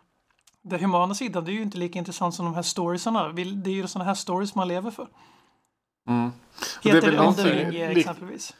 den 0.63 0.81
humana 0.81 1.15
sidan, 1.15 1.45
det 1.45 1.51
är 1.51 1.55
ju 1.55 1.63
inte 1.63 1.79
lika 1.79 1.99
intressant 1.99 2.35
som 2.35 2.45
de 2.45 2.55
här 2.55 2.63
storiesarna. 2.63 3.29
Det 3.29 3.71
är 3.71 3.75
ju 3.75 3.87
sådana 3.87 4.05
här 4.05 4.15
stories 4.15 4.55
man 4.55 4.69
lever 4.69 4.91
för. 4.91 5.09
Mm. 6.09 6.33
Heter 6.83 7.17
Underling 7.17 7.81
exempelvis. 7.81 8.55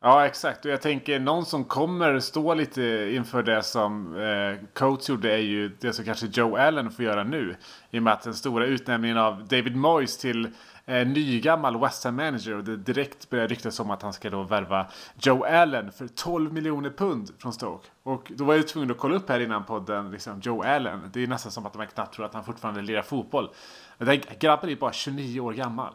Ja, 0.00 0.26
exakt. 0.26 0.64
Och 0.64 0.70
jag 0.70 0.82
tänker 0.82 1.20
någon 1.20 1.46
som 1.46 1.64
kommer 1.64 2.20
stå 2.20 2.54
lite 2.54 3.10
inför 3.14 3.42
det 3.42 3.62
som 3.62 4.16
eh, 4.16 4.66
Coates 4.74 5.08
gjorde 5.08 5.32
är 5.32 5.38
ju 5.38 5.68
det 5.80 5.92
som 5.92 6.04
kanske 6.04 6.26
Joe 6.26 6.56
Allen 6.56 6.90
får 6.90 7.04
göra 7.04 7.24
nu. 7.24 7.56
I 7.90 7.98
och 7.98 8.02
med 8.02 8.12
att 8.12 8.22
den 8.22 8.34
stora 8.34 8.66
utnämningen 8.66 9.18
av 9.18 9.48
David 9.48 9.76
Moyes 9.76 10.18
till 10.18 10.48
eh, 10.84 11.06
nygammal 11.06 11.80
West 11.80 12.04
Ham 12.04 12.16
manager 12.16 12.54
och 12.54 12.64
det 12.64 12.76
direkt 12.76 13.30
börjar 13.30 13.48
ryktas 13.48 13.80
om 13.80 13.90
att 13.90 14.02
han 14.02 14.12
ska 14.12 14.30
då 14.30 14.42
värva 14.42 14.86
Joe 15.22 15.44
Allen 15.44 15.92
för 15.92 16.08
12 16.08 16.52
miljoner 16.52 16.90
pund 16.90 17.30
från 17.38 17.52
Stoke. 17.52 17.88
Och 18.02 18.32
då 18.36 18.44
var 18.44 18.54
jag 18.54 18.68
tvungen 18.68 18.90
att 18.90 18.98
kolla 18.98 19.16
upp 19.16 19.28
här 19.28 19.40
innan 19.40 19.64
podden, 19.64 20.10
liksom 20.10 20.40
Joe 20.40 20.62
Allen. 20.62 21.10
Det 21.12 21.22
är 21.22 21.26
nästan 21.26 21.52
som 21.52 21.66
att 21.66 21.74
man 21.74 21.86
knappt 21.86 22.14
tror 22.14 22.26
att 22.26 22.34
han 22.34 22.44
fortfarande 22.44 22.82
lirar 22.82 23.02
fotboll. 23.02 23.50
Den 23.98 24.20
grabben 24.38 24.70
är 24.70 24.76
bara 24.76 24.92
29 24.92 25.40
år 25.40 25.52
gammal. 25.52 25.94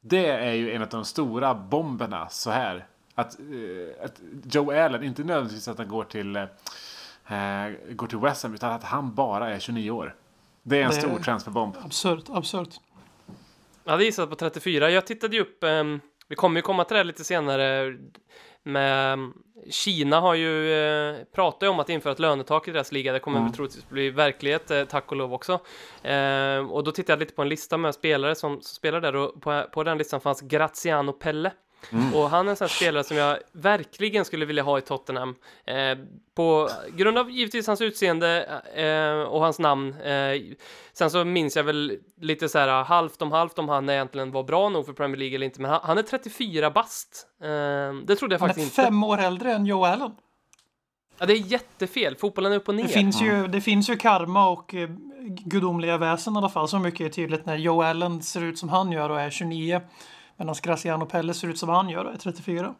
Det 0.00 0.26
är 0.26 0.52
ju 0.52 0.72
en 0.72 0.82
av 0.82 0.88
de 0.88 1.04
stora 1.04 1.54
bomberna 1.54 2.28
så 2.28 2.50
här 2.50 2.86
att, 3.16 3.40
eh, 3.40 4.04
att 4.04 4.20
Joe 4.44 4.84
Allen, 4.84 5.02
inte 5.02 5.24
nödvändigtvis 5.24 5.68
att 5.68 5.78
han 5.78 5.88
går 5.88 6.04
till, 6.04 6.36
eh, 6.36 6.44
går 7.90 8.06
till 8.06 8.18
West 8.18 8.42
Ham, 8.42 8.54
utan 8.54 8.72
att 8.72 8.84
han 8.84 9.14
bara 9.14 9.50
är 9.54 9.58
29 9.58 9.90
år. 9.90 10.14
Det 10.62 10.78
är 10.78 10.82
en 10.82 10.90
det 10.90 10.96
stor 10.96 11.18
transferbomb. 11.18 11.76
Absurt, 11.84 12.24
absurt. 12.28 12.74
Jag 13.84 13.92
hade 13.92 14.04
gissat 14.04 14.30
på 14.30 14.36
34. 14.36 14.90
Jag 14.90 15.06
tittade 15.06 15.36
ju 15.36 15.42
upp, 15.42 15.64
eh, 15.64 15.84
vi 16.28 16.36
kommer 16.36 16.58
ju 16.58 16.62
komma 16.62 16.84
till 16.84 16.96
det 16.96 17.04
lite 17.04 17.24
senare, 17.24 17.96
med 18.62 19.32
Kina 19.70 20.20
har 20.20 20.34
ju 20.34 20.72
eh, 20.72 21.16
pratat 21.34 21.68
om 21.68 21.80
att 21.80 21.88
införa 21.88 22.12
ett 22.12 22.18
lönetak 22.18 22.68
i 22.68 22.70
deras 22.70 22.92
liga. 22.92 23.12
Det 23.12 23.20
kommer 23.20 23.38
mm. 23.38 23.52
troligtvis 23.52 23.88
bli 23.88 24.10
verklighet, 24.10 24.70
eh, 24.70 24.84
tack 24.84 25.10
och 25.10 25.16
lov 25.16 25.34
också. 25.34 25.52
Eh, 26.02 26.58
och 26.70 26.84
då 26.84 26.92
tittade 26.92 27.12
jag 27.12 27.20
lite 27.20 27.34
på 27.34 27.42
en 27.42 27.48
lista 27.48 27.76
med 27.76 27.94
spelare 27.94 28.34
som, 28.34 28.52
som 28.52 28.62
spelar 28.62 29.00
där 29.00 29.16
och 29.16 29.42
på, 29.42 29.64
på 29.72 29.84
den 29.84 29.98
listan 29.98 30.20
fanns 30.20 30.40
Graziano 30.40 31.12
Pelle. 31.12 31.52
Mm. 31.92 32.14
Och 32.14 32.30
han 32.30 32.46
är 32.46 32.50
en 32.50 32.56
sån 32.56 32.64
här 32.64 32.74
spelare 32.74 33.04
som 33.04 33.16
jag 33.16 33.38
verkligen 33.52 34.24
skulle 34.24 34.46
vilja 34.46 34.62
ha 34.62 34.78
i 34.78 34.80
Tottenham. 34.80 35.34
Eh, 35.64 35.98
på 36.34 36.70
grund 36.92 37.18
av 37.18 37.30
givetvis 37.30 37.66
hans 37.66 37.80
utseende 37.80 38.60
eh, 38.74 39.28
och 39.28 39.40
hans 39.40 39.58
namn. 39.58 40.00
Eh, 40.00 40.42
sen 40.92 41.10
så 41.10 41.24
minns 41.24 41.56
jag 41.56 41.64
väl 41.64 41.98
lite 42.20 42.48
så 42.48 42.58
här 42.58 42.84
halvt 42.84 43.22
om 43.22 43.32
halvt 43.32 43.58
om 43.58 43.68
han 43.68 43.88
egentligen 43.88 44.30
var 44.30 44.42
bra 44.42 44.68
nog 44.68 44.86
för 44.86 44.92
Premier 44.92 45.16
League 45.16 45.34
eller 45.34 45.46
inte. 45.46 45.60
Men 45.60 45.70
han, 45.70 45.80
han 45.82 45.98
är 45.98 46.02
34 46.02 46.70
bast. 46.70 47.26
Eh, 47.42 47.48
det 48.06 48.16
trodde 48.16 48.34
jag 48.34 48.40
faktiskt 48.40 48.64
inte. 48.66 48.80
Han 48.80 48.86
är 48.86 48.90
fem 48.90 49.04
år 49.04 49.18
äldre 49.18 49.52
än 49.52 49.66
Joe 49.66 49.84
Allen. 49.84 50.12
Ja, 51.18 51.26
det 51.26 51.32
är 51.32 51.36
jättefel. 51.36 52.16
Fotbollen 52.16 52.52
är 52.52 52.56
upp 52.56 52.68
och 52.68 52.74
ner. 52.74 52.82
Det 52.82 52.88
finns 52.88 53.22
ju, 53.22 53.46
det 53.46 53.60
finns 53.60 53.90
ju 53.90 53.96
karma 53.96 54.48
och 54.48 54.74
eh, 54.74 54.88
gudomliga 55.28 55.98
väsen 55.98 56.34
i 56.34 56.36
alla 56.36 56.48
fall. 56.48 56.68
Så 56.68 56.78
mycket 56.78 57.00
är 57.00 57.08
tydligt 57.08 57.46
när 57.46 57.56
Joe 57.56 57.82
Allen 57.82 58.22
ser 58.22 58.42
ut 58.42 58.58
som 58.58 58.68
han 58.68 58.92
gör 58.92 59.10
och 59.10 59.20
är 59.20 59.30
29. 59.30 59.80
Medan 60.36 60.54
Graciano 60.62 61.06
Pelle 61.06 61.34
ser 61.34 61.48
ut 61.48 61.58
som 61.58 61.68
han 61.68 61.88
gör 61.88 62.04
är 62.04 62.16
34. 62.16 62.74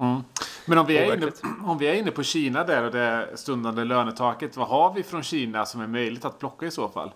Mm. 0.00 0.24
Men 0.66 0.78
om 0.78 0.86
vi, 0.86 0.98
är 0.98 1.16
inne, 1.16 1.30
om 1.64 1.78
vi 1.78 1.86
är 1.86 1.94
inne 1.94 2.10
på 2.10 2.22
Kina 2.22 2.64
där 2.64 2.84
och 2.84 2.92
det 2.92 3.28
stundande 3.34 3.84
lönetaket. 3.84 4.56
Vad 4.56 4.68
har 4.68 4.94
vi 4.94 5.02
från 5.02 5.22
Kina 5.22 5.66
som 5.66 5.80
är 5.80 5.86
möjligt 5.86 6.24
att 6.24 6.38
plocka 6.38 6.66
i 6.66 6.70
så 6.70 6.88
fall? 6.88 7.10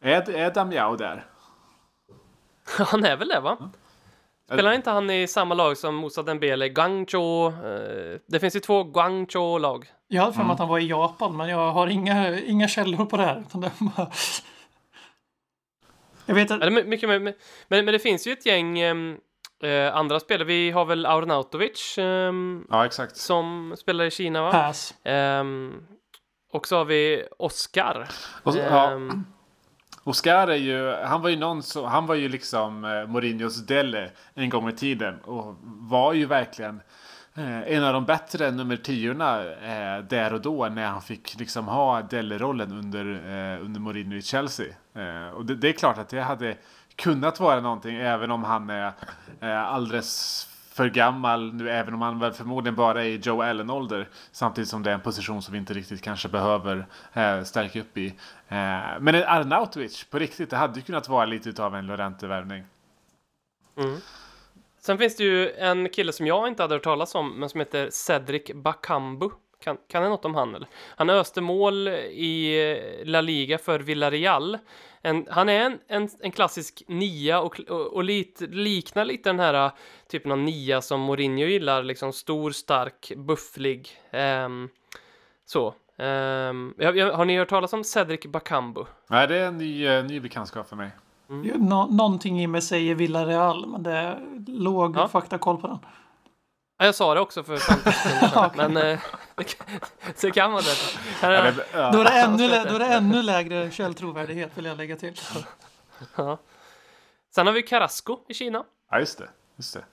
Är, 0.00 0.30
är 0.30 0.54
Damiao 0.54 0.96
där? 0.96 1.26
Han 2.78 3.04
är 3.04 3.16
väl 3.16 3.28
det 3.28 3.40
va? 3.40 3.56
Mm. 3.60 3.70
Spelar 4.52 4.72
inte 4.72 4.90
han 4.90 5.10
i 5.10 5.28
samma 5.28 5.54
lag 5.54 5.76
som 5.76 5.94
Moussa 5.94 6.22
Dembele, 6.22 6.68
Guangzhou? 6.68 7.46
Eh, 7.46 8.18
det 8.26 8.40
finns 8.40 8.56
ju 8.56 8.60
två 8.60 8.84
Guangzhou-lag. 8.84 9.86
Jag 10.08 10.22
hade 10.22 10.32
för 10.32 10.38
mig 10.38 10.44
mm. 10.44 10.54
att 10.54 10.58
han 10.58 10.68
var 10.68 10.78
i 10.78 10.86
Japan, 10.86 11.36
men 11.36 11.48
jag 11.48 11.72
har 11.72 11.86
inga, 11.86 12.40
inga 12.40 12.68
källor 12.68 13.04
på 13.04 13.16
det 13.16 13.24
här. 13.24 13.44
Jag 16.26 16.34
vet 16.34 16.50
att... 16.50 16.62
Eller, 16.62 16.84
mycket, 16.84 17.08
men, 17.08 17.22
men, 17.24 17.34
men 17.68 17.86
det 17.86 17.98
finns 17.98 18.26
ju 18.26 18.32
ett 18.32 18.46
gäng 18.46 18.78
eh, 18.78 19.96
andra 19.96 20.20
spelare. 20.20 20.44
Vi 20.44 20.70
har 20.70 20.84
väl 20.84 21.06
Arnautovic 21.06 21.98
eh, 21.98 22.32
ja, 22.70 22.86
exakt. 22.86 23.16
som 23.16 23.74
spelar 23.78 24.04
i 24.04 24.10
Kina, 24.10 24.42
va? 24.42 24.50
Pass. 24.50 25.06
Eh, 25.06 25.44
och 26.52 26.66
så 26.66 26.76
har 26.76 26.84
vi 26.84 27.24
Oscar. 27.38 28.08
Och, 28.42 28.56
ja. 28.56 28.90
Ehm, 28.90 29.24
Oscar 30.04 30.48
är 30.48 30.56
ju, 30.56 30.92
han 30.92 31.22
var 31.22 31.28
ju 31.28 31.36
någon 31.36 31.62
så, 31.62 31.86
han 31.86 32.06
var 32.06 32.14
ju 32.14 32.28
liksom 32.28 32.84
eh, 32.84 33.06
Mourinhos 33.06 33.66
Delle 33.66 34.10
en 34.34 34.48
gång 34.48 34.68
i 34.68 34.72
tiden 34.72 35.20
och 35.20 35.56
var 35.62 36.12
ju 36.12 36.26
verkligen 36.26 36.80
eh, 37.34 37.60
en 37.60 37.84
av 37.84 37.92
de 37.92 38.04
bättre 38.04 38.50
nummer 38.50 38.76
tiorna 38.76 39.44
eh, 39.44 40.04
där 40.04 40.34
och 40.34 40.40
då 40.40 40.68
när 40.68 40.86
han 40.86 41.02
fick 41.02 41.38
liksom 41.38 41.68
ha 41.68 42.02
Delle-rollen 42.02 42.72
under, 42.72 43.04
eh, 43.04 43.64
under 43.64 43.80
Mourinho 43.80 44.16
i 44.16 44.22
Chelsea. 44.22 44.66
Eh, 44.94 45.28
och 45.28 45.46
det, 45.46 45.54
det, 45.54 45.68
är 45.68 45.72
klart 45.72 45.98
att 45.98 46.08
det 46.08 46.20
hade 46.20 46.56
kunnat 46.96 47.40
vara 47.40 47.60
någonting 47.60 47.96
även 47.96 48.30
om 48.30 48.44
han 48.44 48.70
är 48.70 48.92
eh, 49.40 49.62
alldeles 49.62 50.46
för 50.80 50.88
gammal 50.88 51.54
nu, 51.54 51.70
även 51.70 51.94
om 51.94 52.02
han 52.02 52.18
väl 52.18 52.32
förmodligen 52.32 52.76
bara 52.76 53.04
är 53.04 53.08
i 53.08 53.16
Joe 53.16 53.42
Allen-ålder. 53.42 54.08
Samtidigt 54.32 54.68
som 54.68 54.82
det 54.82 54.90
är 54.90 54.94
en 54.94 55.00
position 55.00 55.42
som 55.42 55.52
vi 55.52 55.58
inte 55.58 55.74
riktigt 55.74 56.02
kanske 56.02 56.28
behöver 56.28 56.86
eh, 57.12 57.42
stärka 57.42 57.80
upp 57.80 57.98
i. 57.98 58.06
Eh, 58.48 58.78
men 59.00 59.14
en 59.14 59.24
Arnautovic, 59.24 60.04
på 60.04 60.18
riktigt, 60.18 60.50
det 60.50 60.56
hade 60.56 60.78
ju 60.78 60.82
kunnat 60.82 61.08
vara 61.08 61.24
lite 61.24 61.64
av 61.64 61.76
en 61.76 61.86
Lorente-värvning. 61.86 62.64
Mm. 63.76 63.96
Sen 64.80 64.98
finns 64.98 65.16
det 65.16 65.24
ju 65.24 65.50
en 65.50 65.88
kille 65.88 66.12
som 66.12 66.26
jag 66.26 66.48
inte 66.48 66.62
hade 66.62 66.74
hört 66.74 66.84
talas 66.84 67.14
om, 67.14 67.40
men 67.40 67.48
som 67.48 67.60
heter 67.60 67.90
Cedric 67.90 68.50
Bakambu. 68.54 69.30
Kan, 69.64 69.76
kan 69.88 70.02
jag 70.02 70.10
något 70.10 70.24
om 70.24 70.34
han 70.34 70.54
eller? 70.54 70.68
Han 70.96 71.10
öste 71.10 71.40
mål 71.40 71.88
i 71.88 73.02
La 73.04 73.20
Liga 73.20 73.58
för 73.58 73.80
Villarreal. 73.80 74.58
En, 75.02 75.26
han 75.30 75.48
är 75.48 75.60
en, 75.60 75.78
en, 75.88 76.08
en 76.20 76.30
klassisk 76.30 76.82
nia 76.86 77.40
och, 77.40 77.60
och, 77.60 77.86
och 77.86 78.04
lite, 78.04 78.46
liknar 78.46 79.04
lite 79.04 79.28
den 79.28 79.40
här 79.40 79.70
typen 80.08 80.32
av 80.32 80.38
nia 80.38 80.82
som 80.82 81.00
Mourinho 81.00 81.46
gillar, 81.46 81.82
liksom 81.82 82.12
stor, 82.12 82.50
stark, 82.50 83.12
bufflig. 83.16 83.88
Um, 84.12 84.68
så. 85.46 85.74
Um, 85.96 86.74
har 86.78 87.24
ni 87.24 87.38
hört 87.38 87.48
talas 87.48 87.72
om 87.72 87.84
Cedric 87.84 88.26
Bakambu? 88.26 88.84
Nej, 89.06 89.28
det 89.28 89.36
är 89.36 89.46
en 89.46 89.58
ny, 89.58 89.86
eh, 89.86 90.04
ny 90.04 90.20
bekantskap 90.20 90.68
för 90.68 90.76
mig. 90.76 90.90
Mm. 91.30 91.66
Nå 91.66 91.86
någonting 91.86 92.42
i 92.42 92.46
mig 92.46 92.62
säger 92.62 92.94
Villarreal, 92.94 93.66
men 93.66 93.82
det 93.82 93.92
är 93.92 94.18
låg 94.46 94.96
ja. 94.96 95.08
faktakoll 95.08 95.60
på 95.60 95.66
den. 95.66 95.78
Ja, 96.78 96.84
jag 96.84 96.94
sa 96.94 97.14
det 97.14 97.20
också 97.20 97.42
för 97.42 97.56
50 97.56 97.92
sekunder 97.92 98.28
sedan, 98.28 98.72
men 98.72 98.98
eh, 99.66 100.12
det, 100.20 100.30
kan 100.30 100.52
vara 100.52 100.62
det. 100.62 100.76
Här, 101.20 101.92
då, 101.92 102.00
är 102.00 102.04
det 102.04 102.10
ännu, 102.10 102.48
då 102.48 102.74
är 102.74 102.78
det 102.78 102.86
ännu 102.86 103.22
lägre 103.22 103.70
källtrovärdighet 103.70 104.58
vill 104.58 104.64
jag 104.64 104.76
lägga 104.76 104.96
till. 104.96 105.20
Ja. 106.16 106.38
Sen 107.34 107.46
har 107.46 107.54
vi 107.54 107.62
Carrasco 107.62 108.18
i 108.28 108.34
Kina. 108.34 108.64
Ja, 108.90 108.98
just 108.98 109.18
det. 109.18 109.28
Just 109.56 109.74
det. 109.74 109.84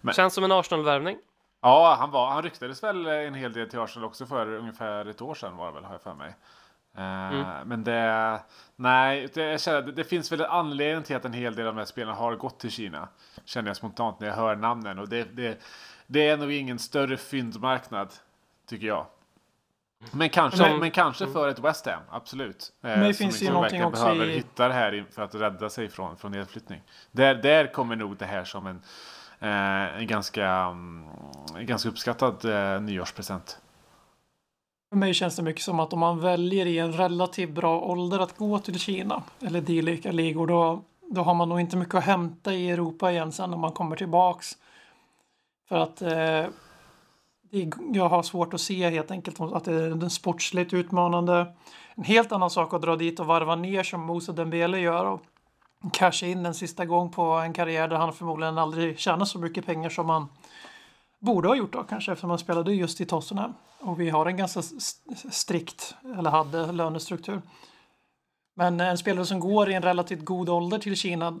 Men... 0.00 0.14
Känns 0.14 0.34
som 0.34 0.44
en 0.44 0.52
Arsenal-värvning. 0.52 1.18
Ja, 1.60 1.96
han, 1.98 2.10
var, 2.10 2.30
han 2.30 2.42
ryktades 2.42 2.82
väl 2.82 3.06
en 3.06 3.34
hel 3.34 3.52
del 3.52 3.70
till 3.70 3.78
Arsenal 3.78 4.08
också 4.08 4.26
för 4.26 4.54
ungefär 4.54 5.06
ett 5.06 5.22
år 5.22 5.34
sedan 5.34 5.56
var 5.56 5.66
det 5.66 5.72
väl, 5.72 5.84
har 5.84 5.92
jag 5.92 6.02
för 6.02 6.14
mig. 6.14 6.34
Mm. 6.96 7.34
Uh, 7.34 7.64
men 7.64 7.84
det, 7.84 8.40
nej, 8.76 9.28
det, 9.34 9.42
jag 9.42 9.60
känner, 9.60 9.82
det, 9.82 9.92
det, 9.92 10.04
finns 10.04 10.32
väl 10.32 10.40
en 10.40 10.50
anledning 10.50 11.04
till 11.04 11.16
att 11.16 11.24
en 11.24 11.32
hel 11.32 11.54
del 11.54 11.66
av 11.66 11.74
de 11.74 11.78
här 11.78 11.84
spelarna 11.84 12.16
har 12.16 12.36
gått 12.36 12.58
till 12.58 12.70
Kina. 12.70 13.08
Känner 13.44 13.68
jag 13.68 13.76
spontant 13.76 14.20
när 14.20 14.28
jag 14.28 14.34
hör 14.34 14.56
namnen. 14.56 14.98
Och 14.98 15.08
det, 15.08 15.24
det, 15.24 15.62
det 16.06 16.28
är 16.28 16.36
nog 16.36 16.52
ingen 16.52 16.78
större 16.78 17.16
fyndmarknad, 17.16 18.12
tycker 18.72 18.86
jag. 18.86 19.06
Men 20.12 20.30
kanske, 20.30 20.62
men, 20.62 20.78
men 20.78 20.90
kanske 20.90 21.24
mm. 21.24 21.34
för 21.34 21.48
ett 21.48 21.58
West 21.58 21.86
Ham, 21.86 22.02
absolut. 22.10 22.72
Men 22.80 23.00
det 23.00 23.06
eh, 23.06 23.12
finns 23.12 23.38
som 23.38 23.46
ju 23.46 23.52
någonting 23.52 23.84
också 23.84 24.02
behöver 24.02 24.26
i... 24.26 24.34
hitta 24.34 24.68
det 24.68 24.74
här 24.74 25.04
för 25.10 25.22
att 25.22 25.34
rädda 25.34 25.70
sig 25.70 25.88
från, 25.88 26.16
från 26.16 26.32
nedflyttning. 26.32 26.80
Där, 27.10 27.34
där 27.34 27.72
kommer 27.72 27.96
nog 27.96 28.16
det 28.16 28.24
här 28.24 28.44
som 28.44 28.66
en, 28.66 28.82
eh, 29.40 29.98
en 29.98 30.06
ganska, 30.06 30.68
um, 30.68 31.06
ganska 31.60 31.88
uppskattad 31.88 32.44
eh, 32.44 32.80
nyårspresent. 32.80 33.58
För 34.90 34.96
mig 34.96 35.14
känns 35.14 35.36
det 35.36 35.42
mycket 35.42 35.62
som 35.62 35.80
att 35.80 35.92
om 35.92 35.98
man 35.98 36.20
väljer 36.20 36.66
i 36.66 36.78
en 36.78 36.92
relativt 36.92 37.50
bra 37.50 37.80
ålder 37.80 38.18
att 38.18 38.36
gå 38.36 38.58
till 38.58 38.78
Kina 38.78 39.22
eller 39.40 39.60
dylika 39.60 40.12
ligor 40.12 40.46
då, 40.46 40.82
då 41.10 41.22
har 41.22 41.34
man 41.34 41.48
nog 41.48 41.60
inte 41.60 41.76
mycket 41.76 41.94
att 41.94 42.04
hämta 42.04 42.52
i 42.54 42.70
Europa 42.70 43.12
igen 43.12 43.32
sen 43.32 43.50
när 43.50 43.58
man 43.58 43.72
kommer 43.72 43.96
tillbaks. 43.96 44.56
För 45.68 45.76
att 45.76 46.02
eh, 46.02 46.46
jag 47.92 48.08
har 48.08 48.22
svårt 48.22 48.54
att 48.54 48.60
se 48.60 48.90
helt 48.90 49.10
enkelt 49.10 49.40
att 49.40 49.64
det 49.64 49.72
är 49.72 49.90
den 49.90 50.10
sportsligt 50.10 50.72
utmanande. 50.72 51.54
En 51.94 52.04
helt 52.04 52.32
annan 52.32 52.50
sak 52.50 52.74
att 52.74 52.82
dra 52.82 52.96
dit 52.96 53.20
och 53.20 53.26
varva 53.26 53.56
ner 53.56 53.82
som 53.82 54.00
Moussa 54.00 54.32
Dembele 54.32 54.78
gör 54.78 55.04
och 55.04 55.22
casha 55.92 56.26
in 56.26 56.46
en 56.46 56.54
sista 56.54 56.84
gång 56.84 57.10
på 57.10 57.22
en 57.22 57.52
karriär 57.52 57.88
där 57.88 57.96
han 57.96 58.12
förmodligen 58.12 58.58
aldrig 58.58 58.98
tjänar 58.98 59.24
så 59.24 59.38
mycket 59.38 59.66
pengar 59.66 59.90
som 59.90 60.08
han 60.08 60.28
borde 61.18 61.48
ha 61.48 61.56
gjort 61.56 61.72
då 61.72 61.82
kanske 61.82 62.12
eftersom 62.12 62.30
han 62.30 62.38
spelade 62.38 62.74
just 62.74 63.00
i 63.00 63.06
Tottenham. 63.06 63.54
Och 63.80 64.00
vi 64.00 64.10
har 64.10 64.26
en 64.26 64.36
ganska 64.36 64.62
strikt, 65.30 65.94
eller 66.18 66.30
hade, 66.30 66.72
lönestruktur. 66.72 67.42
Men 68.54 68.80
en 68.80 68.98
spelare 68.98 69.26
som 69.26 69.40
går 69.40 69.70
i 69.70 69.74
en 69.74 69.82
relativt 69.82 70.24
god 70.24 70.48
ålder 70.48 70.78
till 70.78 70.96
Kina 70.96 71.38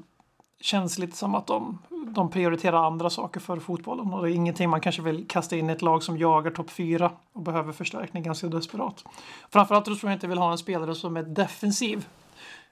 känns 0.64 0.98
lite 0.98 1.16
som 1.16 1.34
att 1.34 1.46
de, 1.46 1.78
de 2.06 2.30
prioriterar 2.30 2.86
andra 2.86 3.10
saker 3.10 3.40
för 3.40 3.56
fotbollen. 3.56 4.12
Och 4.12 4.22
det 4.22 4.30
är 4.30 4.34
ingenting 4.34 4.70
man 4.70 4.80
kanske 4.80 5.02
vill 5.02 5.28
kasta 5.28 5.56
in 5.56 5.70
i 5.70 5.72
ett 5.72 5.82
lag 5.82 6.02
som 6.02 6.18
jagar 6.18 6.50
topp 6.50 6.70
fyra 6.70 7.12
och 7.32 7.42
behöver 7.42 7.72
förstärkning 7.72 8.22
ganska 8.22 8.46
desperat. 8.46 9.04
Framförallt 9.50 9.84
tror 9.84 9.98
jag 10.02 10.12
inte 10.12 10.26
vill 10.26 10.38
ha 10.38 10.52
en 10.52 10.58
spelare 10.58 10.94
som 10.94 11.16
är 11.16 11.22
defensiv 11.22 12.06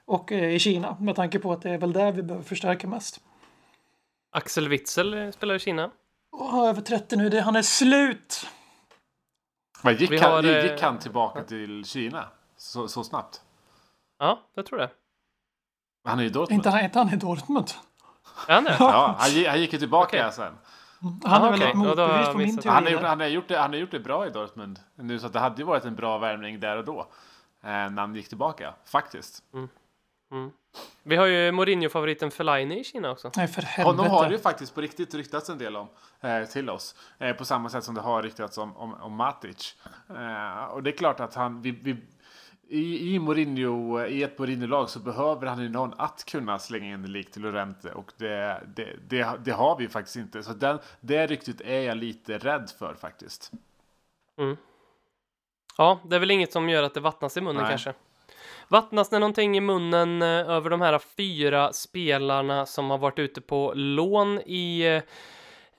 och 0.05 0.31
eh, 0.31 0.55
i 0.55 0.59
Kina 0.59 0.97
med 0.99 1.15
tanke 1.15 1.39
på 1.39 1.53
att 1.53 1.61
det 1.61 1.69
är 1.69 1.77
väl 1.77 1.93
där 1.93 2.11
vi 2.11 2.23
behöver 2.23 2.45
förstärka 2.45 2.87
mest. 2.87 3.21
Axel 4.31 4.67
Witzel 4.67 5.33
spelar 5.33 5.55
i 5.55 5.59
Kina. 5.59 5.91
Oh, 6.31 6.69
över 6.69 6.81
30 6.81 7.15
nu, 7.15 7.29
det, 7.29 7.41
han 7.41 7.55
är 7.55 7.61
slut! 7.61 8.47
Men 9.83 9.95
gick, 9.95 10.21
har, 10.21 10.29
han, 10.29 10.45
gick 10.45 10.71
eh, 10.71 10.81
han 10.81 10.99
tillbaka 10.99 11.43
till 11.43 11.85
Kina 11.85 12.25
så, 12.57 12.87
så 12.87 13.03
snabbt? 13.03 13.41
Ja, 14.19 14.39
jag 14.53 14.65
tror 14.65 14.79
det. 14.79 14.89
Han 16.03 16.19
är 16.19 16.23
i 16.23 16.29
Dortmund. 16.29 16.59
Inte, 16.59 16.69
han, 16.69 16.83
inte 16.83 16.99
han 16.99 17.13
i 17.13 17.15
Dortmund? 17.15 17.71
Är 18.47 18.53
han 18.53 18.63
det? 18.63 18.75
Ja, 18.79 19.15
han, 19.19 19.45
han 19.45 19.59
gick 19.59 19.73
ju 19.73 19.79
tillbaka 19.79 20.17
okay. 20.17 20.31
sen. 20.31 20.53
Han 21.23 21.43
är 21.43 21.51
väl 21.51 21.61
ett 21.61 21.75
motbevis 21.75 22.27
på 22.27 22.37
min 22.37 22.57
teori. 22.57 22.75
Han 22.75 22.83
har, 22.83 22.91
gjort, 22.91 23.01
han, 23.01 23.19
har 23.19 23.27
gjort 23.27 23.47
det, 23.47 23.57
han 23.57 23.71
har 23.71 23.77
gjort 23.77 23.91
det 23.91 23.99
bra 23.99 24.27
i 24.27 24.29
Dortmund 24.29 24.79
nu, 24.95 25.19
så 25.19 25.27
det 25.27 25.39
hade 25.39 25.57
ju 25.57 25.63
varit 25.63 25.85
en 25.85 25.95
bra 25.95 26.17
värvning 26.17 26.59
där 26.59 26.77
och 26.77 26.85
då. 26.85 26.99
Eh, 27.63 27.69
när 27.69 28.01
han 28.01 28.15
gick 28.15 28.29
tillbaka, 28.29 28.73
faktiskt. 28.85 29.43
Mm. 29.53 29.69
Mm. 30.31 30.51
Vi 31.03 31.15
har 31.15 31.25
ju 31.25 31.51
Mourinho-favoriten 31.51 32.31
Fellaini 32.31 32.79
i 32.79 32.83
Kina 32.83 33.11
också. 33.11 33.31
Nej, 33.35 33.47
för 33.47 33.61
helvete. 33.61 34.03
Honom 34.03 34.11
har 34.11 34.25
det 34.25 34.31
ju 34.31 34.39
faktiskt 34.39 34.75
på 34.75 34.81
riktigt 34.81 35.13
ryktats 35.13 35.49
en 35.49 35.57
del 35.57 35.75
om 35.75 35.87
eh, 36.21 36.43
till 36.43 36.69
oss. 36.69 36.95
Eh, 37.19 37.33
på 37.35 37.45
samma 37.45 37.69
sätt 37.69 37.83
som 37.83 37.95
det 37.95 38.01
har 38.01 38.23
ryktats 38.23 38.57
om, 38.57 38.77
om, 38.77 38.93
om 38.93 39.15
Matic. 39.15 39.75
Eh, 40.09 40.63
och 40.63 40.83
det 40.83 40.89
är 40.89 40.97
klart 40.97 41.19
att 41.19 41.35
han, 41.35 41.61
vi, 41.61 41.71
vi, 41.71 41.97
i, 42.71 43.15
i, 43.15 43.19
Mourinho, 43.19 44.05
i 44.05 44.23
ett 44.23 44.39
Mourinho-lag 44.39 44.89
så 44.89 44.99
behöver 44.99 45.47
han 45.47 45.61
ju 45.61 45.69
någon 45.69 45.93
att 45.97 46.25
kunna 46.25 46.59
slänga 46.59 46.85
in 46.85 46.93
en 46.93 47.11
lik 47.11 47.31
till 47.31 47.41
Lorente 47.41 47.91
och 47.91 48.11
det, 48.17 48.63
det, 48.75 48.95
det, 49.09 49.37
det, 49.45 49.51
har 49.51 49.77
vi 49.77 49.87
faktiskt 49.87 50.15
inte. 50.15 50.43
Så 50.43 50.53
den, 50.53 50.79
det 50.99 51.27
ryktet 51.27 51.61
är 51.61 51.81
jag 51.81 51.97
lite 51.97 52.37
rädd 52.37 52.71
för 52.79 52.93
faktiskt. 52.93 53.51
Mm. 54.37 54.57
Ja, 55.77 55.99
det 56.05 56.15
är 56.15 56.19
väl 56.19 56.31
inget 56.31 56.51
som 56.51 56.69
gör 56.69 56.83
att 56.83 56.93
det 56.93 56.99
vattnas 56.99 57.37
i 57.37 57.41
munnen 57.41 57.63
Nej. 57.63 57.71
kanske. 57.71 57.93
Vattnas 58.67 59.09
det 59.09 59.19
någonting 59.19 59.57
i 59.57 59.61
munnen 59.61 60.21
eh, 60.21 60.27
över 60.27 60.69
de 60.69 60.81
här 60.81 60.99
fyra 60.99 61.73
spelarna 61.73 62.65
som 62.65 62.89
har 62.89 62.97
varit 62.97 63.19
ute 63.19 63.41
på 63.41 63.73
lån 63.75 64.39
i 64.45 64.81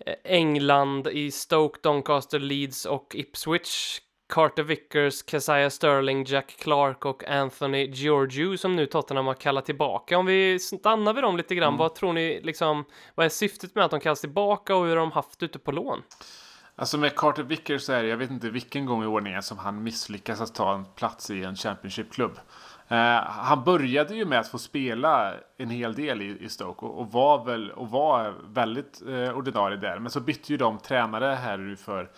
eh, 0.06 0.14
England, 0.24 1.08
i 1.08 1.30
Stoke, 1.30 1.78
Doncaster, 1.82 2.38
Leeds 2.38 2.84
och 2.84 3.14
Ipswich? 3.14 4.00
Carter 4.32 4.62
Vickers, 4.62 5.24
Keziah 5.26 5.70
Sterling, 5.70 6.24
Jack 6.24 6.56
Clark 6.58 7.04
och 7.04 7.24
Anthony 7.24 7.86
Giorgio 7.86 8.56
som 8.56 8.76
nu 8.76 8.86
Tottenham 8.86 9.26
har 9.26 9.34
kallat 9.34 9.64
tillbaka. 9.64 10.18
Om 10.18 10.26
vi 10.26 10.58
stannar 10.58 11.14
vid 11.14 11.22
dem 11.22 11.36
lite 11.36 11.54
grann, 11.54 11.68
mm. 11.68 11.78
vad 11.78 11.94
tror 11.94 12.12
ni 12.12 12.40
liksom, 12.42 12.84
vad 13.14 13.26
är 13.26 13.30
syftet 13.30 13.74
med 13.74 13.84
att 13.84 13.90
de 13.90 14.00
kallas 14.00 14.20
tillbaka 14.20 14.76
och 14.76 14.84
hur 14.84 14.90
har 14.90 14.96
de 14.96 15.12
haft 15.12 15.42
ute 15.42 15.58
på 15.58 15.72
lån? 15.72 16.02
Alltså 16.76 16.98
med 16.98 17.16
Carter 17.16 17.42
Vickers 17.42 17.82
så 17.82 17.92
är 17.92 18.02
det, 18.02 18.08
jag 18.08 18.16
vet 18.16 18.30
inte 18.30 18.50
vilken 18.50 18.86
gång 18.86 19.02
i 19.02 19.06
ordningen 19.06 19.42
som 19.42 19.58
han 19.58 19.82
misslyckas 19.82 20.40
att 20.40 20.54
ta 20.54 20.74
en 20.74 20.84
plats 20.84 21.30
i 21.30 21.44
en 21.44 21.56
Championship-klubb. 21.56 22.38
Eh, 22.88 22.96
han 23.24 23.64
började 23.64 24.14
ju 24.14 24.24
med 24.24 24.40
att 24.40 24.48
få 24.48 24.58
spela 24.58 25.34
en 25.56 25.70
hel 25.70 25.94
del 25.94 26.22
i, 26.22 26.38
i 26.40 26.48
Stoke 26.48 26.86
och, 26.86 27.00
och, 27.00 27.12
var 27.12 27.44
väl 27.44 27.70
och 27.70 27.90
var 27.90 28.34
väldigt 28.44 29.02
eh, 29.08 29.36
ordinarie 29.36 29.76
där. 29.76 29.98
Men 29.98 30.10
så 30.10 30.20
bytte 30.20 30.52
ju 30.52 30.56
de 30.56 30.78
tränare 30.78 31.34
här 31.34 31.76
för 31.84 32.10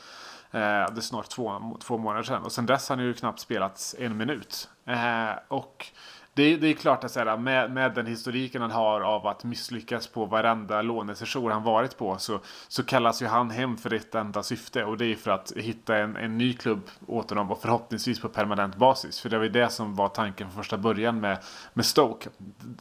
Eh, 0.54 0.60
det 0.60 0.96
är 0.96 1.00
snart 1.00 1.28
två, 1.28 1.78
två 1.82 1.98
månader 1.98 2.22
sedan 2.22 2.42
och 2.42 2.52
sen 2.52 2.66
dess 2.66 2.88
har 2.88 2.96
han 2.96 3.04
ju 3.04 3.14
knappt 3.14 3.40
spelat 3.40 3.94
en 3.98 4.16
minut. 4.16 4.68
Eh, 4.86 5.30
och 5.48 5.86
det, 6.34 6.56
det 6.56 6.68
är 6.68 6.74
klart 6.74 7.04
att 7.04 7.10
säga, 7.10 7.36
med, 7.36 7.70
med 7.70 7.94
den 7.94 8.06
historiken 8.06 8.62
han 8.62 8.70
har 8.70 9.00
av 9.00 9.26
att 9.26 9.44
misslyckas 9.44 10.06
på 10.06 10.26
varenda 10.26 10.82
lånesession 10.82 11.52
han 11.52 11.62
varit 11.62 11.98
på 11.98 12.18
så, 12.18 12.40
så 12.68 12.84
kallas 12.84 13.22
ju 13.22 13.26
han 13.26 13.50
hem 13.50 13.76
för 13.76 13.94
ett 13.94 14.14
enda 14.14 14.42
syfte 14.42 14.84
och 14.84 14.98
det 14.98 15.06
är 15.06 15.14
för 15.14 15.30
att 15.30 15.52
hitta 15.56 15.96
en, 15.96 16.16
en 16.16 16.38
ny 16.38 16.52
klubb 16.52 16.80
åt 17.06 17.30
honom 17.30 17.50
och 17.50 17.62
förhoppningsvis 17.62 18.20
på 18.20 18.28
permanent 18.28 18.76
basis. 18.76 19.20
För 19.20 19.28
det 19.28 19.36
var 19.36 19.44
ju 19.44 19.50
det 19.50 19.68
som 19.68 19.94
var 19.94 20.08
tanken 20.08 20.50
från 20.50 20.62
första 20.62 20.78
början 20.78 21.20
med, 21.20 21.38
med 21.72 21.86
Stoke. 21.86 22.28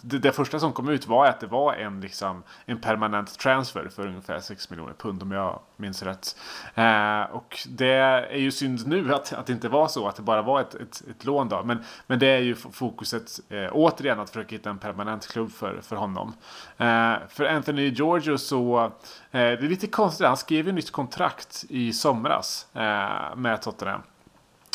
Det, 0.02 0.20
det 0.20 0.32
första 0.32 0.60
som 0.60 0.74
kom 0.74 0.90
ut 0.90 1.08
var 1.08 1.26
att 1.26 1.40
det 1.40 1.48
var 1.48 1.74
en, 1.74 2.02
liksom, 2.02 2.44
en 2.66 2.82
permanent 2.82 3.40
transfer 3.40 3.90
för 3.96 4.08
ungefär 4.08 4.40
6 4.40 4.70
miljoner 4.70 4.94
pund 4.94 5.24
om 5.24 5.32
jag 5.32 5.60
minns 5.84 6.04
rätt. 6.04 6.36
Eh, 6.76 7.22
och 7.36 7.60
det 7.68 7.94
är 8.32 8.38
ju 8.38 8.52
synd 8.52 8.88
nu 8.88 9.14
att, 9.14 9.34
att 9.34 9.46
det 9.46 9.54
inte 9.54 9.70
var 9.70 9.88
så, 9.88 10.08
att 10.08 10.16
det 10.16 10.22
bara 10.22 10.42
var 10.42 10.62
ett, 10.62 10.76
ett, 10.76 11.04
ett 11.10 11.26
lån 11.26 11.50
då. 11.50 11.64
Men, 11.64 11.84
men 12.08 12.20
det 12.20 12.28
är 12.28 12.40
ju 12.40 12.56
fokuset 12.56 13.40
eh, 13.50 13.70
återigen 13.72 14.20
att 14.20 14.30
försöka 14.30 14.56
hitta 14.56 14.70
en 14.70 14.78
permanent 14.78 15.28
klubb 15.28 15.52
för, 15.52 15.82
för 15.82 15.96
honom. 15.96 16.34
Eh, 16.78 17.14
för 17.30 17.46
Anthony 17.46 17.90
Giorgio 17.90 18.38
så, 18.38 18.84
eh, 18.84 18.92
det 19.32 19.40
är 19.40 19.58
lite 19.58 19.88
konstigt, 19.88 20.28
han 20.28 20.38
skrev 20.38 20.68
ju 20.68 20.72
nytt 20.72 20.92
kontrakt 20.92 21.66
i 21.70 21.94
somras 21.94 22.68
eh, 22.74 23.36
med 23.36 23.62
Tottenham. 23.62 24.02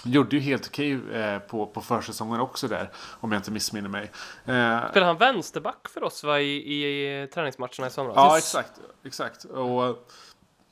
Gjorde 0.04 0.36
ju 0.36 0.42
helt 0.42 0.66
okej 0.66 0.92
eh, 1.12 1.38
på, 1.38 1.66
på 1.66 1.80
försäsongen 1.80 2.40
också 2.40 2.68
där, 2.68 2.90
om 3.20 3.32
jag 3.32 3.38
inte 3.38 3.50
missminner 3.50 3.88
mig. 3.88 4.10
Spelade 4.42 5.04
han 5.04 5.16
vänsterback 5.16 5.88
för 5.88 6.04
oss 6.04 6.24
va, 6.24 6.40
i, 6.40 6.44
i, 6.44 7.22
i 7.22 7.26
träningsmatcherna 7.26 7.86
i 7.86 7.90
somras? 7.90 8.16
Ja, 8.16 8.38
exakt. 8.38 8.72
exakt. 9.04 9.44
Och 9.44 10.08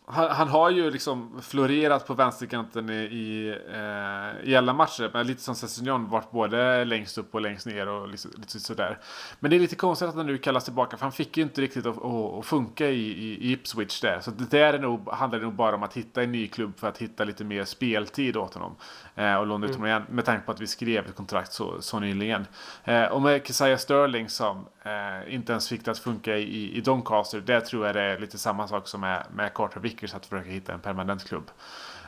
han, 0.09 0.31
han, 0.31 0.49
har 0.49 0.71
ju 0.71 0.91
liksom 0.91 1.43
florerat 1.43 2.07
på 2.07 2.15
vänsterkanten 2.15 2.91
i, 2.91 2.95
i, 2.95 3.49
eh, 3.49 4.51
i 4.51 4.57
alla 4.57 4.73
matcher. 4.73 5.11
Men 5.13 5.27
lite 5.27 5.43
som 5.43 5.55
Sessignon 5.55 6.09
varit 6.09 6.31
både 6.31 6.85
längst 6.85 7.19
upp 7.19 7.35
och 7.35 7.41
längst 7.41 7.67
ner 7.67 7.89
och 7.89 8.09
lite, 8.09 8.29
lite 8.37 8.61
sådär. 8.61 8.99
Men 9.41 9.51
det 9.51 9.57
är 9.57 9.61
lite 9.61 9.77
konstigt 9.77 10.09
att 10.09 10.15
han 10.15 10.27
nu 10.27 10.39
kallas 10.39 10.65
tillbaka. 10.65 10.97
För 10.97 11.05
han 11.05 11.13
fick 11.13 11.37
ju 11.37 11.43
inte 11.43 11.61
riktigt 11.61 11.87
att, 11.87 12.05
att, 12.05 12.39
att 12.39 12.47
funka 12.47 12.87
i, 12.87 13.09
i, 13.09 13.53
Ipswich 13.53 14.01
där. 14.01 14.21
Så 14.21 14.31
det 14.31 14.51
där 14.51 14.75
är 14.75 14.79
nog, 14.79 15.09
handlar 15.09 15.41
nog 15.41 15.55
bara 15.55 15.75
om 15.75 15.83
att 15.83 15.97
hitta 15.97 16.23
en 16.23 16.33
ny 16.33 16.49
klubb 16.49 16.79
för 16.79 16.89
att 16.89 16.99
hitta 16.99 17.25
lite 17.25 17.45
mer 17.45 17.65
speltid 17.65 18.37
åt 18.37 18.55
honom. 18.55 18.77
Eh, 19.15 19.35
och 19.35 19.47
låna 19.47 19.67
ut 19.67 19.73
honom 19.73 19.87
igen. 19.87 20.03
Med 20.09 20.25
tanke 20.25 20.47
på 20.47 20.53
att 20.53 20.61
vi 20.61 20.67
skrev 20.67 21.07
ett 21.07 21.17
kontrakt 21.17 21.53
så, 21.53 21.83
så 21.83 22.01
nyligen. 22.01 22.47
Eh, 22.85 23.05
och 23.05 23.23
med 23.23 23.47
Keziah 23.47 23.79
Sterling 23.79 24.29
som 24.29 24.67
eh, 24.87 25.35
inte 25.35 25.53
ens 25.53 25.69
fick 25.69 25.85
det 25.85 25.91
att 25.91 25.99
funka 25.99 26.37
i, 26.37 26.77
i 26.77 26.81
Doncaster. 26.81 27.41
Där 27.41 27.61
tror 27.61 27.87
jag 27.87 27.95
det 27.95 28.03
är 28.03 28.19
lite 28.19 28.39
samma 28.39 28.69
sak 28.69 28.89
som 28.89 29.01
med, 29.01 29.27
med 29.35 29.55
Carter 29.55 29.81
Vickers. 29.81 30.15
Att 30.15 30.27
försöka 30.27 30.51
hitta 30.51 30.73
en 30.73 30.81
permanent 30.81 31.29
klubb. 31.29 31.51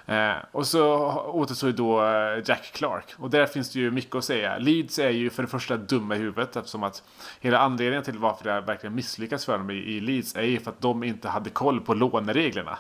Eh, 0.09 0.37
och 0.53 0.67
så 0.67 0.83
återstår 1.27 1.71
ju 1.71 1.77
då 1.77 2.05
eh, 2.05 2.43
Jack 2.45 2.73
Clark. 2.75 3.15
Och 3.19 3.31
där 3.31 3.47
finns 3.47 3.73
det 3.73 3.79
ju 3.79 3.91
mycket 3.91 4.15
att 4.15 4.25
säga. 4.25 4.59
Leeds 4.59 4.99
är 4.99 5.11
ju 5.11 5.31
för 5.31 5.43
det 5.43 5.49
första 5.49 5.77
dumma 5.77 6.17
i 6.17 6.19
huvudet 6.19 6.57
eftersom 6.57 6.83
att 6.83 7.03
hela 7.41 7.59
anledningen 7.59 8.05
till 8.05 8.19
varför 8.19 8.45
det 8.45 8.61
verkligen 8.61 8.95
misslyckats 8.95 9.45
för 9.45 9.59
dem 9.59 9.71
i, 9.71 9.75
i 9.75 10.01
Leeds 10.01 10.37
är 10.37 10.43
ju 10.43 10.61
för 10.61 10.71
att 10.71 10.81
de 10.81 11.05
inte 11.05 11.29
hade 11.29 11.51
koll 11.51 11.81
på 11.81 11.95
lånereglerna. 11.95 12.79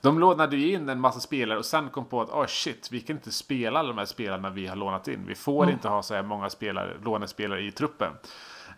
De 0.00 0.18
lånade 0.18 0.56
ju 0.56 0.72
in 0.72 0.88
en 0.88 1.00
massa 1.00 1.20
spelare 1.20 1.58
och 1.58 1.64
sen 1.64 1.88
kom 1.88 2.04
på 2.04 2.20
att 2.20 2.30
oh 2.30 2.46
shit, 2.46 2.88
vi 2.92 3.00
kan 3.00 3.16
inte 3.16 3.30
spela 3.30 3.78
alla 3.78 3.88
de 3.88 3.98
här 3.98 4.04
spelarna 4.04 4.50
vi 4.50 4.66
har 4.66 4.76
lånat 4.76 5.08
in. 5.08 5.24
Vi 5.26 5.34
får 5.34 5.62
mm. 5.62 5.72
inte 5.72 5.88
ha 5.88 6.02
så 6.02 6.14
här 6.14 6.22
många 6.22 6.50
spelare, 6.50 6.90
lånespelare 7.04 7.62
i 7.62 7.70
truppen. 7.70 8.12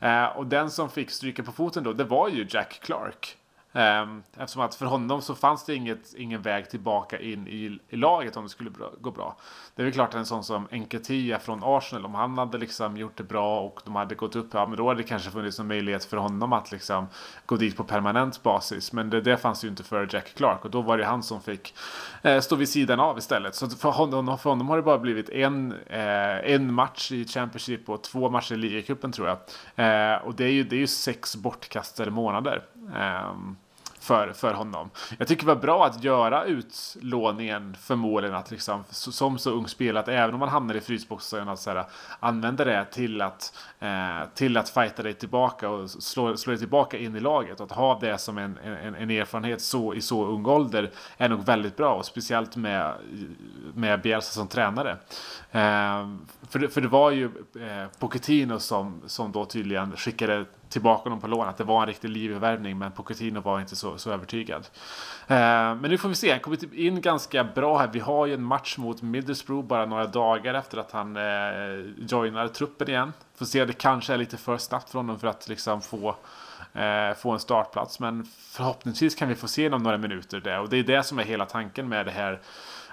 Eh, 0.00 0.24
och 0.24 0.46
den 0.46 0.70
som 0.70 0.90
fick 0.90 1.10
stryka 1.10 1.42
på 1.42 1.52
foten 1.52 1.84
då, 1.84 1.92
det 1.92 2.04
var 2.04 2.28
ju 2.28 2.46
Jack 2.50 2.80
Clark. 2.82 3.36
Ehm, 3.76 4.22
eftersom 4.36 4.62
att 4.62 4.74
för 4.74 4.86
honom 4.86 5.22
så 5.22 5.34
fanns 5.34 5.64
det 5.64 5.74
inget, 5.74 6.14
ingen 6.14 6.42
väg 6.42 6.70
tillbaka 6.70 7.18
in 7.20 7.48
i, 7.48 7.78
i 7.88 7.96
laget 7.96 8.36
om 8.36 8.42
det 8.42 8.48
skulle 8.48 8.70
bra, 8.70 8.90
gå 9.00 9.10
bra. 9.10 9.36
Det 9.74 9.82
är 9.82 9.84
väl 9.84 9.94
klart 9.94 10.14
en 10.14 10.26
sån 10.26 10.44
som 10.44 10.68
Enketia 10.70 11.38
från 11.38 11.60
Arsenal, 11.64 12.04
om 12.04 12.14
han 12.14 12.38
hade 12.38 12.58
liksom 12.58 12.96
gjort 12.96 13.16
det 13.16 13.24
bra 13.24 13.60
och 13.60 13.80
de 13.84 13.96
hade 13.96 14.14
gått 14.14 14.36
upp, 14.36 14.48
ja 14.52 14.66
men 14.66 14.76
då 14.76 14.88
hade 14.88 15.02
det 15.02 15.08
kanske 15.08 15.30
funnits 15.30 15.58
en 15.58 15.66
möjlighet 15.66 16.04
för 16.04 16.16
honom 16.16 16.52
att 16.52 16.72
liksom 16.72 17.06
gå 17.46 17.56
dit 17.56 17.76
på 17.76 17.84
permanent 17.84 18.42
basis. 18.42 18.92
Men 18.92 19.10
det, 19.10 19.20
det 19.20 19.36
fanns 19.36 19.64
ju 19.64 19.68
inte 19.68 19.82
för 19.82 20.08
Jack 20.12 20.34
Clark 20.34 20.64
och 20.64 20.70
då 20.70 20.82
var 20.82 20.98
det 20.98 21.04
han 21.04 21.22
som 21.22 21.42
fick 21.42 21.74
eh, 22.22 22.40
stå 22.40 22.56
vid 22.56 22.68
sidan 22.68 23.00
av 23.00 23.18
istället. 23.18 23.54
Så 23.54 23.70
för 23.70 23.90
honom, 23.90 24.38
för 24.38 24.50
honom 24.50 24.68
har 24.68 24.76
det 24.76 24.82
bara 24.82 24.98
blivit 24.98 25.28
en, 25.28 25.72
eh, 25.86 26.52
en 26.52 26.74
match 26.74 27.12
i 27.12 27.24
Championship 27.24 27.88
och 27.88 28.02
två 28.02 28.30
matcher 28.30 28.54
i 28.54 28.56
ligacupen 28.56 29.12
tror 29.12 29.28
jag. 29.28 29.38
Eh, 29.76 30.22
och 30.22 30.34
det 30.34 30.44
är 30.44 30.52
ju, 30.52 30.64
det 30.64 30.76
är 30.76 30.80
ju 30.80 30.86
sex 30.86 31.36
bortkastade 31.36 32.10
månader. 32.10 32.62
Um, 32.74 33.56
för, 34.06 34.32
för 34.32 34.54
honom. 34.54 34.90
Jag 35.18 35.28
tycker 35.28 35.46
det 35.46 35.54
var 35.54 35.60
bra 35.60 35.86
att 35.86 36.04
göra 36.04 36.44
utlåningen 36.44 37.76
för 37.80 37.96
målen 37.96 38.34
att 38.34 38.50
liksom, 38.50 38.84
som 38.90 39.38
så 39.38 39.50
ung 39.50 39.68
spelare, 39.68 40.02
att 40.02 40.08
även 40.08 40.34
om 40.34 40.40
man 40.40 40.48
hamnar 40.48 40.74
i 40.74 40.80
frysboxen, 40.80 41.48
att 41.48 41.58
så 41.58 41.70
här, 41.70 41.84
använda 42.20 42.64
det 42.64 42.84
till 42.84 43.22
att, 43.22 43.58
eh, 43.80 44.28
till 44.34 44.56
att 44.56 44.68
fighta 44.68 45.02
dig 45.02 45.14
tillbaka 45.14 45.68
och 45.68 45.90
slå, 45.90 46.36
slå 46.36 46.50
dig 46.50 46.58
tillbaka 46.58 46.98
in 46.98 47.16
i 47.16 47.20
laget. 47.20 47.60
Och 47.60 47.66
att 47.66 47.76
ha 47.76 47.98
det 48.00 48.18
som 48.18 48.38
en, 48.38 48.58
en, 48.58 48.94
en 48.94 49.10
erfarenhet 49.10 49.60
så, 49.60 49.94
i 49.94 50.00
så 50.00 50.26
ung 50.26 50.46
ålder 50.46 50.90
är 51.16 51.28
nog 51.28 51.44
väldigt 51.44 51.76
bra. 51.76 51.94
Och 51.94 52.04
speciellt 52.04 52.56
med, 52.56 52.94
med 53.74 54.00
Bielsa 54.00 54.32
som 54.32 54.48
tränare. 54.48 54.90
Eh, 55.50 56.08
för, 56.48 56.58
det, 56.58 56.68
för 56.68 56.80
det 56.80 56.88
var 56.88 57.10
ju 57.10 57.24
eh, 57.60 57.88
Pochettino 57.98 58.58
som, 58.58 59.02
som 59.06 59.32
då 59.32 59.44
tydligen 59.44 59.96
skickade 59.96 60.44
tillbaka 60.68 61.02
honom 61.02 61.20
på 61.20 61.26
lån. 61.26 61.48
Att 61.48 61.56
det 61.56 61.64
var 61.64 61.80
en 61.80 61.86
riktig 61.86 62.08
livvärvning. 62.08 62.78
Men 62.78 62.92
Pochettino 62.92 63.40
var 63.40 63.60
inte 63.60 63.76
så, 63.76 63.98
så 63.98 64.10
övertygad. 64.10 64.68
Eh, 65.26 65.36
men 65.36 65.82
nu 65.82 65.98
får 65.98 66.08
vi 66.08 66.14
se. 66.14 66.30
Han 66.30 66.40
kommer 66.40 66.56
typ 66.56 66.74
in 66.74 67.00
ganska 67.00 67.44
bra 67.44 67.78
här. 67.78 67.88
Vi 67.92 68.00
har 68.00 68.26
ju 68.26 68.34
en 68.34 68.42
match 68.42 68.78
mot 68.78 69.02
Middlesbrough 69.02 69.66
bara 69.66 69.86
några 69.86 70.06
dagar 70.06 70.54
efter 70.54 70.78
att 70.78 70.92
han 70.92 71.16
eh, 71.16 71.22
joinar 71.98 72.48
truppen 72.48 72.88
igen. 72.88 73.12
Får 73.34 73.46
se, 73.46 73.64
det 73.64 73.72
kanske 73.72 74.14
är 74.14 74.18
lite 74.18 74.36
för 74.36 74.58
snabbt 74.58 74.90
för 74.90 74.98
honom 74.98 75.18
för 75.18 75.28
att 75.28 75.48
liksom 75.48 75.82
få 75.82 76.16
eh, 76.72 77.14
få 77.16 77.30
en 77.30 77.38
startplats. 77.38 78.00
Men 78.00 78.26
förhoppningsvis 78.38 79.14
kan 79.14 79.28
vi 79.28 79.34
få 79.34 79.48
se 79.48 79.66
honom 79.66 79.82
några 79.82 79.98
minuter 79.98 80.40
där. 80.40 80.60
Och 80.60 80.68
det 80.68 80.76
är 80.76 80.84
det 80.84 81.02
som 81.02 81.18
är 81.18 81.24
hela 81.24 81.46
tanken 81.46 81.88
med 81.88 82.06
det 82.06 82.12
här 82.12 82.40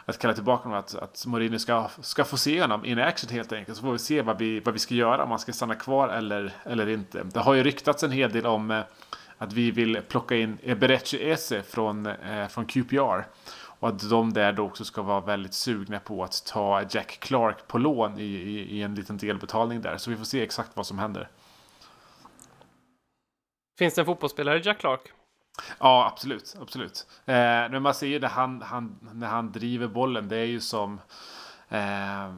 att 0.05 0.19
kalla 0.19 0.33
tillbaka 0.33 0.63
honom, 0.63 0.79
att, 0.79 0.95
att 0.95 1.25
Mourinho 1.25 1.59
ska, 1.59 1.89
ska 2.01 2.23
få 2.23 2.37
se 2.37 2.61
honom 2.61 2.85
in 2.85 2.99
action 2.99 3.29
helt 3.29 3.53
enkelt. 3.53 3.77
Så 3.77 3.83
får 3.83 3.91
vi 3.91 3.99
se 3.99 4.21
vad 4.21 4.37
vi, 4.37 4.59
vad 4.59 4.73
vi 4.73 4.79
ska 4.79 4.95
göra, 4.95 5.23
om 5.23 5.29
han 5.29 5.39
ska 5.39 5.53
stanna 5.53 5.75
kvar 5.75 6.09
eller, 6.09 6.53
eller 6.63 6.89
inte. 6.89 7.23
Det 7.23 7.39
har 7.39 7.53
ju 7.53 7.63
ryktats 7.63 8.03
en 8.03 8.11
hel 8.11 8.31
del 8.31 8.45
om 8.45 8.71
eh, 8.71 8.81
att 9.37 9.53
vi 9.53 9.71
vill 9.71 10.01
plocka 10.07 10.35
in 10.35 10.57
Eberechi 10.63 11.31
Eze 11.31 11.63
från, 11.63 12.05
eh, 12.05 12.47
från 12.47 12.65
QPR. 12.65 13.25
Och 13.79 13.89
att 13.89 14.09
de 14.09 14.33
där 14.33 14.53
då 14.53 14.65
också 14.65 14.85
ska 14.85 15.01
vara 15.01 15.21
väldigt 15.21 15.53
sugna 15.53 15.99
på 15.99 16.23
att 16.23 16.45
ta 16.45 16.81
Jack 16.89 17.19
Clark 17.19 17.67
på 17.67 17.77
lån 17.77 18.19
i, 18.19 18.23
i, 18.23 18.77
i 18.77 18.81
en 18.81 18.95
liten 18.95 19.17
delbetalning 19.17 19.81
där. 19.81 19.97
Så 19.97 20.09
vi 20.09 20.15
får 20.15 20.25
se 20.25 20.41
exakt 20.41 20.71
vad 20.73 20.87
som 20.87 20.99
händer. 20.99 21.29
Finns 23.79 23.93
det 23.93 24.01
en 24.01 24.05
fotbollsspelare 24.05 24.61
Jack 24.63 24.79
Clark? 24.79 25.01
Ja, 25.79 26.07
absolut. 26.11 26.55
absolut. 26.61 27.07
Eh, 27.25 27.35
men 27.35 27.81
man 27.81 27.93
ser 27.93 28.07
ju 28.07 28.19
när 28.19 28.27
han, 28.27 28.61
han, 28.61 28.99
när 29.13 29.27
han 29.27 29.51
driver 29.51 29.87
bollen, 29.87 30.27
det 30.27 30.37
är 30.37 30.45
ju 30.45 30.59
som... 30.59 30.99
Eh, 31.69 32.29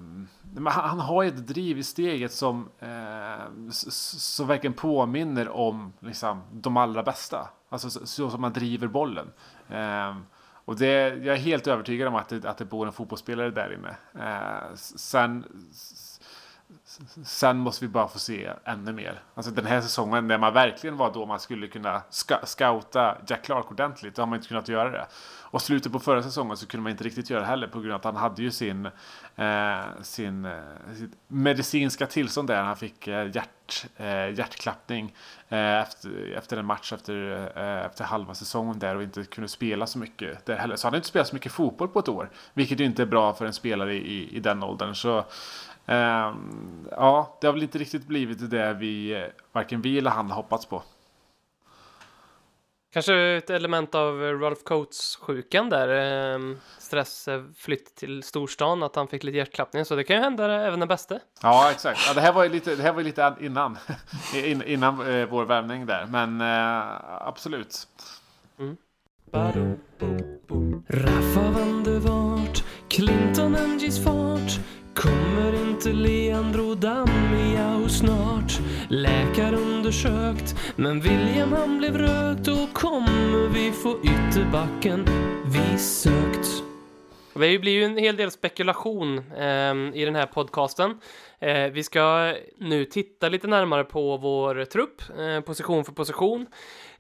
han 0.65 0.99
har 0.99 1.23
ju 1.23 1.29
ett 1.29 1.47
driv 1.47 1.77
i 1.77 1.83
steget 1.83 2.31
som, 2.31 2.69
eh, 2.79 3.69
som 3.69 4.47
verkligen 4.47 4.73
påminner 4.73 5.49
om 5.49 5.93
liksom, 5.99 6.41
de 6.51 6.77
allra 6.77 7.03
bästa. 7.03 7.49
Alltså 7.69 7.89
så, 7.89 8.05
så 8.05 8.29
som 8.29 8.41
man 8.41 8.53
driver 8.53 8.87
bollen. 8.87 9.31
Eh, 9.69 10.15
och 10.65 10.75
det, 10.75 10.91
jag 11.07 11.35
är 11.35 11.39
helt 11.39 11.67
övertygad 11.67 12.07
om 12.07 12.15
att 12.15 12.29
det, 12.29 12.45
att 12.45 12.57
det 12.57 12.65
bor 12.65 12.87
en 12.87 12.93
fotbollsspelare 12.93 13.49
där 13.49 13.73
inne. 13.73 13.95
Eh, 14.25 14.75
sen 14.75 15.43
Sen 17.25 17.57
måste 17.57 17.85
vi 17.85 17.89
bara 17.89 18.07
få 18.07 18.19
se 18.19 18.49
ännu 18.63 18.93
mer. 18.93 19.21
Alltså 19.35 19.51
den 19.51 19.65
här 19.65 19.81
säsongen 19.81 20.27
när 20.27 20.37
man 20.37 20.53
verkligen 20.53 20.97
var 20.97 21.13
då 21.13 21.25
man 21.25 21.39
skulle 21.39 21.67
kunna 21.67 22.01
scouta 22.43 23.17
Jack 23.27 23.43
Clark 23.43 23.71
ordentligt. 23.71 24.15
Då 24.15 24.21
har 24.21 24.27
man 24.27 24.37
inte 24.37 24.47
kunnat 24.47 24.69
göra 24.69 24.89
det. 24.89 25.07
Och 25.55 25.61
slutet 25.61 25.91
på 25.91 25.99
förra 25.99 26.23
säsongen 26.23 26.57
så 26.57 26.67
kunde 26.67 26.83
man 26.83 26.91
inte 26.91 27.03
riktigt 27.03 27.29
göra 27.29 27.41
det 27.41 27.47
heller 27.47 27.67
på 27.67 27.79
grund 27.79 27.93
av 27.93 27.99
att 27.99 28.05
han 28.05 28.15
hade 28.15 28.41
ju 28.41 28.51
sin, 28.51 28.85
eh, 29.35 29.81
sin, 30.01 30.45
eh, 30.45 30.59
sitt 30.97 31.11
medicinska 31.27 32.07
tillstånd 32.07 32.47
där. 32.47 32.63
Han 32.63 32.77
fick 32.77 33.07
eh, 33.07 33.31
hjärt, 33.35 33.85
eh, 33.97 34.29
hjärtklappning 34.29 35.15
eh, 35.49 35.81
efter, 35.81 36.33
efter 36.37 36.57
en 36.57 36.65
match 36.65 36.93
efter, 36.93 37.51
eh, 37.55 37.85
efter 37.85 38.03
halva 38.03 38.33
säsongen 38.33 38.79
där 38.79 38.95
och 38.95 39.03
inte 39.03 39.23
kunde 39.23 39.47
spela 39.47 39.87
så 39.87 39.99
mycket 39.99 40.45
där 40.45 40.55
heller. 40.55 40.75
Så 40.75 40.87
han 40.87 40.93
har 40.93 40.97
inte 40.97 41.07
spelat 41.07 41.27
så 41.27 41.35
mycket 41.35 41.51
fotboll 41.51 41.87
på 41.87 41.99
ett 41.99 42.09
år. 42.09 42.29
Vilket 42.53 42.79
ju 42.79 42.85
inte 42.85 43.01
är 43.01 43.05
bra 43.05 43.33
för 43.33 43.45
en 43.45 43.53
spelare 43.53 43.93
i, 43.93 43.97
i, 43.97 44.35
i 44.35 44.39
den 44.39 44.63
åldern. 44.63 44.95
Så 44.95 45.25
ja, 45.85 47.37
det 47.41 47.47
har 47.47 47.53
väl 47.53 47.63
inte 47.63 47.77
riktigt 47.77 48.07
blivit 48.07 48.49
det 48.49 48.73
vi, 48.73 49.25
varken 49.51 49.81
vi 49.81 49.97
eller 49.97 50.11
han 50.11 50.31
hoppats 50.31 50.65
på. 50.65 50.83
Kanske 52.95 53.15
ett 53.15 53.49
element 53.49 53.95
av 53.95 54.19
Ralph 54.19 54.61
Coates-sjukan 54.63 55.69
där. 55.69 55.87
Eh, 56.33 56.39
stress, 56.79 57.29
flytt 57.57 57.95
till 57.95 58.23
storstan, 58.23 58.83
att 58.83 58.95
han 58.95 59.07
fick 59.07 59.23
lite 59.23 59.37
hjärtklappning. 59.37 59.85
Så 59.85 59.95
det 59.95 60.03
kan 60.03 60.15
ju 60.15 60.21
hända 60.21 60.61
även 60.61 60.79
den 60.79 60.87
bästa. 60.87 61.19
Ja, 61.41 61.71
exakt. 61.71 61.99
Ja, 62.07 62.13
det 62.13 62.21
här 62.21 62.33
var 62.33 62.43
ju 62.43 62.49
lite, 62.49 62.75
det 62.75 62.83
här 62.83 62.93
var 62.93 63.03
lite 63.03 63.35
innan, 63.39 63.77
innan 64.65 65.19
eh, 65.19 65.25
vår 65.25 65.45
värvning 65.45 65.85
där. 65.85 66.05
Men 66.05 66.41
eh, 66.41 67.27
absolut. 67.27 67.87
Mm. 68.59 68.77
Raffa 70.89 71.49
van 71.51 71.83
der 71.83 71.99
Vart, 71.99 72.63
Clinton 72.89 73.55
Angis 73.55 74.03
fart 74.03 74.59
Kommer 74.95 75.69
inte 75.69 75.89
Leandro 75.89 76.75
Damiao 76.75 77.89
snart? 77.89 78.59
Läkarundersökt, 78.89 80.55
men 80.75 81.01
William 81.01 81.53
han 81.53 81.77
blev 81.77 81.97
rökt 81.97 82.47
och 82.47 82.73
kommer 82.73 83.47
vi 83.47 83.71
få 83.71 83.97
ytterbacken 84.03 85.05
vi 85.45 85.77
sökt? 85.77 86.63
Det 87.33 87.59
blir 87.59 87.71
ju 87.71 87.83
en 87.83 87.97
hel 87.97 88.15
del 88.15 88.31
spekulation 88.31 89.17
eh, 89.17 89.75
i 89.93 90.05
den 90.05 90.15
här 90.15 90.25
podcasten. 90.25 90.99
Eh, 91.39 91.71
vi 91.71 91.83
ska 91.83 92.33
nu 92.57 92.85
titta 92.85 93.29
lite 93.29 93.47
närmare 93.47 93.83
på 93.83 94.17
vår 94.17 94.65
trupp, 94.65 95.01
eh, 95.19 95.41
position 95.41 95.85
för 95.85 95.91
position, 95.91 96.45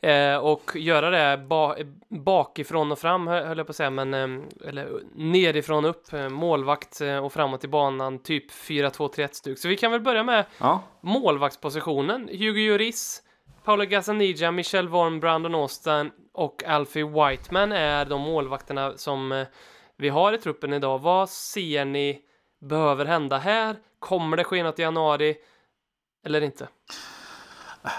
eh, 0.01 0.35
och 0.37 0.71
göra 0.75 1.09
det 1.09 1.37
ba 1.37 1.75
bakifrån 2.09 2.91
och 2.91 2.99
fram, 2.99 3.27
höll 3.27 3.57
jag 3.57 3.67
på 3.67 3.71
att 3.71 3.75
säga, 3.75 3.89
men 3.89 4.13
ehm, 4.13 4.43
eller 4.65 4.99
nerifrån 5.15 5.85
upp, 5.85 6.13
eh, 6.13 6.29
målvakt 6.29 7.01
eh, 7.01 7.17
och 7.25 7.33
framåt 7.33 7.63
i 7.63 7.67
banan, 7.67 8.19
typ 8.19 8.51
4-2-3-1-stuk. 8.51 9.59
Så 9.59 9.67
vi 9.67 9.77
kan 9.77 9.91
väl 9.91 10.01
börja 10.01 10.23
med 10.23 10.45
Ja. 10.57 10.81
målvaktspositionen. 11.01 12.27
Hugo 12.31 12.67
Lloris, 12.69 13.21
Paolo 13.63 13.85
Gazzaniga, 13.85 14.51
Michel 14.51 14.87
Vorm, 14.87 15.19
Brandon 15.19 15.55
Austin 15.55 16.11
och 16.33 16.63
Alfie 16.63 17.03
Whiteman 17.05 17.71
är 17.71 18.05
de 18.05 18.21
målvakterna 18.21 18.97
som 18.97 19.31
eh, 19.31 19.47
vi 19.97 20.09
har 20.09 20.33
i 20.33 20.37
truppen 20.37 20.73
idag. 20.73 20.99
Vad 20.99 21.29
ser 21.29 21.85
ni 21.85 22.21
behöver 22.61 23.05
hända 23.05 23.37
här? 23.37 23.75
Kommer 23.99 24.37
det 24.37 24.43
ske 24.43 24.63
något 24.63 24.79
i 24.79 24.81
januari 24.81 25.35
eller 26.25 26.41
inte? 26.41 26.67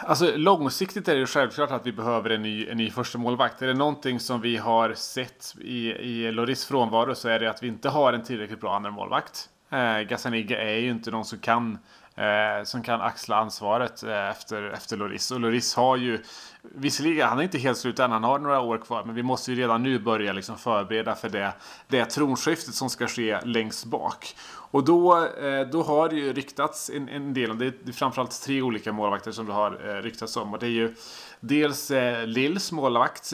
Alltså 0.06 0.36
långsiktigt 0.36 1.08
är 1.08 1.14
det 1.14 1.20
ju 1.20 1.26
självklart 1.26 1.70
att 1.70 1.86
vi 1.86 1.92
behöver 1.92 2.30
en 2.30 2.42
ny, 2.42 2.66
en 2.66 2.76
ny 2.76 2.90
första 2.90 3.18
målvakt. 3.18 3.62
Är 3.62 3.66
det 3.66 3.74
någonting 3.74 4.20
som 4.20 4.40
vi 4.40 4.56
har 4.56 4.94
sett 4.94 5.54
i, 5.60 5.92
i 5.92 6.32
Loris 6.32 6.64
frånvaro 6.64 7.14
så 7.14 7.28
är 7.28 7.38
det 7.38 7.50
att 7.50 7.62
vi 7.62 7.68
inte 7.68 7.88
har 7.88 8.12
en 8.12 8.24
tillräckligt 8.24 8.60
bra 8.60 8.76
andra 8.76 8.90
målvakt. 8.90 9.48
Eh, 9.70 10.00
Gazzaniga 10.00 10.62
är 10.62 10.78
ju 10.78 10.90
inte 10.90 11.10
någon 11.10 11.24
som 11.24 11.38
kan 11.38 11.78
eh, 12.16 12.64
som 12.64 12.82
kan 12.82 13.00
axla 13.00 13.36
ansvaret 13.36 14.02
eh, 14.02 14.28
efter, 14.28 14.62
efter 14.70 14.96
Loris. 14.96 15.30
Och 15.30 15.40
Loris 15.40 15.74
har 15.74 15.96
ju, 15.96 16.22
visserligen, 16.62 17.28
han 17.28 17.38
är 17.38 17.42
inte 17.42 17.58
helt 17.58 17.78
slut 17.78 17.98
än, 17.98 18.10
han 18.10 18.24
har 18.24 18.38
några 18.38 18.60
år 18.60 18.78
kvar, 18.78 19.04
men 19.04 19.14
vi 19.14 19.22
måste 19.22 19.52
ju 19.52 19.62
redan 19.62 19.82
nu 19.82 19.98
börja 19.98 20.32
liksom 20.32 20.58
förbereda 20.58 21.14
för 21.14 21.28
det, 21.28 21.52
det 21.88 22.04
tronskiftet 22.04 22.74
som 22.74 22.90
ska 22.90 23.06
ske 23.06 23.40
längst 23.44 23.84
bak. 23.84 24.36
Och 24.76 24.84
då, 24.84 25.26
eh, 25.26 25.66
då 25.66 25.82
har 25.82 26.08
det 26.08 26.16
ju 26.16 26.32
ryktats 26.32 26.90
en, 26.90 27.08
en 27.08 27.34
del, 27.34 27.58
det 27.58 27.66
är, 27.66 27.92
framförallt 27.92 28.42
tre 28.42 28.62
olika 28.62 28.92
målvakter 28.92 29.32
som 29.32 29.46
det 29.46 29.52
har 29.52 29.88
eh, 29.88 30.02
ryktats 30.02 30.36
om. 30.36 30.52
Och 30.52 30.58
det 30.58 30.66
är 30.66 30.70
ju 30.70 30.94
dels 31.40 31.90
eh, 31.90 32.26
Lills 32.26 32.72
målvakt, 32.72 33.32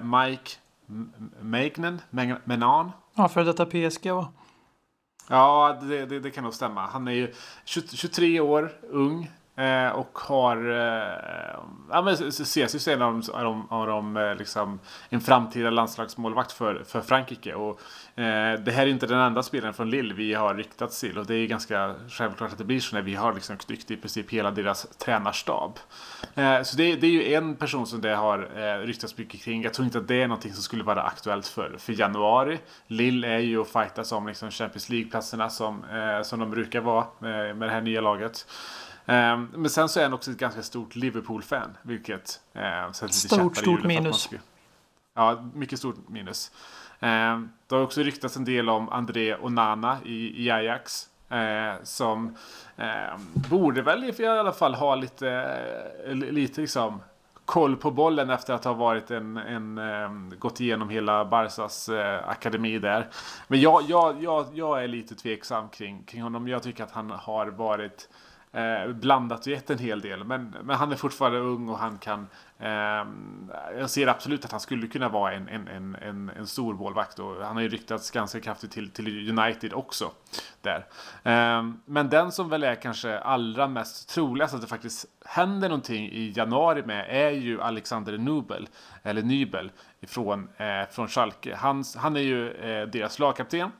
Mike 0.00 0.50
Magnan, 1.40 2.00
Menan. 2.44 2.92
Ja, 3.14 3.28
för 3.28 3.44
detta 3.44 3.66
PSG 3.66 4.10
va? 4.10 4.32
Ja, 5.28 5.78
det, 5.82 6.06
det, 6.06 6.20
det, 6.20 6.30
kan 6.30 6.44
nog 6.44 6.54
stämma. 6.54 6.86
Han 6.86 7.08
är 7.08 7.12
ju 7.12 7.34
23 7.64 8.40
år, 8.40 8.72
ung. 8.90 9.30
Eh, 9.56 9.88
och 9.88 10.18
har... 10.18 10.56
Eh, 10.56 11.58
ja, 11.90 12.02
men 12.02 12.14
ses 12.14 12.74
ju 12.74 12.78
som 12.78 12.92
en 12.92 13.02
av 13.02 13.22
de, 13.30 13.66
av 13.70 13.86
de 13.86 14.16
eh, 14.16 14.34
liksom, 14.34 14.80
en 15.08 15.20
framtida 15.20 15.70
landslagsmålvakt 15.70 16.52
för, 16.52 16.84
för 16.84 17.00
Frankrike. 17.00 17.54
Och, 17.54 17.80
eh, 18.20 18.60
det 18.60 18.72
här 18.72 18.82
är 18.82 18.86
inte 18.86 19.06
den 19.06 19.18
enda 19.18 19.42
spelaren 19.42 19.74
från 19.74 19.90
Lille 19.90 20.14
vi 20.14 20.34
har 20.34 20.54
riktat 20.54 20.90
till. 20.90 21.18
Och 21.18 21.26
det 21.26 21.34
är 21.34 21.46
ganska 21.46 21.94
självklart 22.08 22.52
att 22.52 22.58
det 22.58 22.64
blir 22.64 22.80
så 22.80 22.94
när 22.96 23.02
vi 23.02 23.14
har 23.14 23.34
liksom 23.34 23.56
knyckt 23.56 23.90
i 23.90 23.96
princip 23.96 24.30
hela 24.30 24.50
deras 24.50 24.86
tränarstab. 24.98 25.78
Eh, 26.34 26.62
så 26.62 26.76
det, 26.76 26.96
det, 26.96 27.06
är 27.06 27.10
ju 27.10 27.34
en 27.34 27.56
person 27.56 27.86
som 27.86 28.00
det 28.00 28.14
har 28.14 28.38
eh, 28.56 28.86
ryktats 28.86 29.18
mycket 29.18 29.42
kring. 29.42 29.62
Jag 29.62 29.74
tror 29.74 29.84
inte 29.84 29.98
att 29.98 30.08
det 30.08 30.22
är 30.22 30.28
någonting 30.28 30.52
som 30.52 30.62
skulle 30.62 30.84
vara 30.84 31.02
aktuellt 31.02 31.46
för, 31.46 31.76
för 31.78 32.00
januari. 32.00 32.58
Lille 32.86 33.28
är 33.28 33.38
ju 33.38 33.60
att 33.60 33.68
fightas 33.68 34.12
om 34.12 34.26
liksom 34.26 34.50
Champions 34.50 34.88
League-platserna 34.88 35.50
som, 35.50 35.84
eh, 35.84 36.22
som 36.22 36.40
de 36.40 36.50
brukar 36.50 36.80
vara 36.80 37.04
med, 37.18 37.56
med 37.56 37.68
det 37.68 37.72
här 37.72 37.82
nya 37.82 38.00
laget. 38.00 38.46
Um, 39.06 39.48
men 39.54 39.70
sen 39.70 39.88
så 39.88 40.00
är 40.00 40.04
han 40.04 40.12
också 40.12 40.30
ett 40.30 40.38
ganska 40.38 40.62
stort 40.62 40.96
Liverpool-fan. 40.96 41.76
Vilket 41.82 42.40
uh, 42.56 42.92
sätter 42.92 43.12
Stort, 43.12 43.56
stort 43.56 43.84
minus. 43.84 44.28
ja, 45.14 45.44
mycket 45.54 45.78
stort 45.78 46.08
minus. 46.08 46.52
Um, 47.00 47.52
det 47.66 47.74
har 47.74 47.82
också 47.82 48.00
ryktats 48.00 48.36
en 48.36 48.44
del 48.44 48.68
om 48.68 48.88
André 48.88 49.36
Onana 49.36 49.98
i, 50.04 50.44
i 50.44 50.50
Ajax. 50.50 51.08
Uh, 51.32 51.82
som 51.82 52.36
uh, 52.78 53.20
borde 53.50 53.82
väl 53.82 54.04
i 54.04 54.26
alla 54.26 54.52
fall 54.52 54.74
ha 54.74 54.94
lite, 54.94 55.26
uh, 56.08 56.14
lite 56.14 56.60
liksom 56.60 57.00
koll 57.44 57.76
på 57.76 57.90
bollen 57.90 58.30
efter 58.30 58.54
att 58.54 58.64
ha 58.64 58.72
varit 58.72 59.10
en, 59.10 59.36
en 59.36 59.78
um, 59.78 60.32
gått 60.38 60.60
igenom 60.60 60.88
hela 60.88 61.24
Barsas 61.24 61.88
uh, 61.88 62.28
akademi 62.28 62.78
där. 62.78 63.08
Men 63.48 63.60
jag, 63.60 63.82
jag, 63.88 64.22
jag, 64.22 64.46
jag 64.54 64.84
är 64.84 64.88
lite 64.88 65.14
tveksam 65.14 65.68
kring, 65.68 66.02
kring 66.02 66.22
honom. 66.22 66.48
Jag 66.48 66.62
tycker 66.62 66.84
att 66.84 66.92
han 66.92 67.10
har 67.10 67.46
varit 67.46 68.08
Eh, 68.54 68.92
blandat 68.92 69.40
och 69.40 69.46
gett 69.46 69.70
en 69.70 69.78
hel 69.78 70.00
del. 70.00 70.24
Men, 70.24 70.56
men 70.62 70.76
han 70.76 70.92
är 70.92 70.96
fortfarande 70.96 71.38
ung 71.38 71.68
och 71.68 71.78
han 71.78 71.98
kan... 71.98 72.26
Eh, 72.58 73.06
jag 73.78 73.90
ser 73.90 74.06
absolut 74.06 74.44
att 74.44 74.50
han 74.50 74.60
skulle 74.60 74.86
kunna 74.86 75.08
vara 75.08 75.32
en, 75.32 75.48
en, 75.48 75.68
en, 75.68 75.96
en, 76.02 76.30
en 76.36 76.46
stor 76.46 76.74
målvakt. 76.74 77.18
Och 77.18 77.44
han 77.44 77.56
har 77.56 77.62
ju 77.62 77.68
ryktats 77.68 78.10
ganska 78.10 78.40
kraftigt 78.40 78.70
till, 78.70 78.90
till 78.90 79.38
United 79.38 79.72
också. 79.72 80.10
Där. 80.62 80.86
Eh, 81.22 81.64
men 81.84 82.08
den 82.08 82.32
som 82.32 82.48
väl 82.48 82.64
är 82.64 82.74
kanske 82.74 83.18
allra 83.18 83.68
mest 83.68 84.08
troligast 84.08 84.54
att 84.54 84.60
det 84.60 84.66
faktiskt 84.66 85.06
händer 85.24 85.68
någonting 85.68 86.10
i 86.10 86.32
januari 86.36 86.82
med 86.82 87.06
är 87.08 87.30
ju 87.30 87.62
Alexander 87.62 88.18
Nubel. 88.18 88.68
Eller 89.02 89.22
Nybel 89.22 89.70
från, 90.02 90.48
eh, 90.56 90.90
från 90.90 91.08
Schalke. 91.08 91.54
Han, 91.54 91.84
han 91.96 92.16
är 92.16 92.20
ju 92.20 92.50
eh, 92.50 92.88
deras 92.88 93.18
lagkapten. 93.18 93.70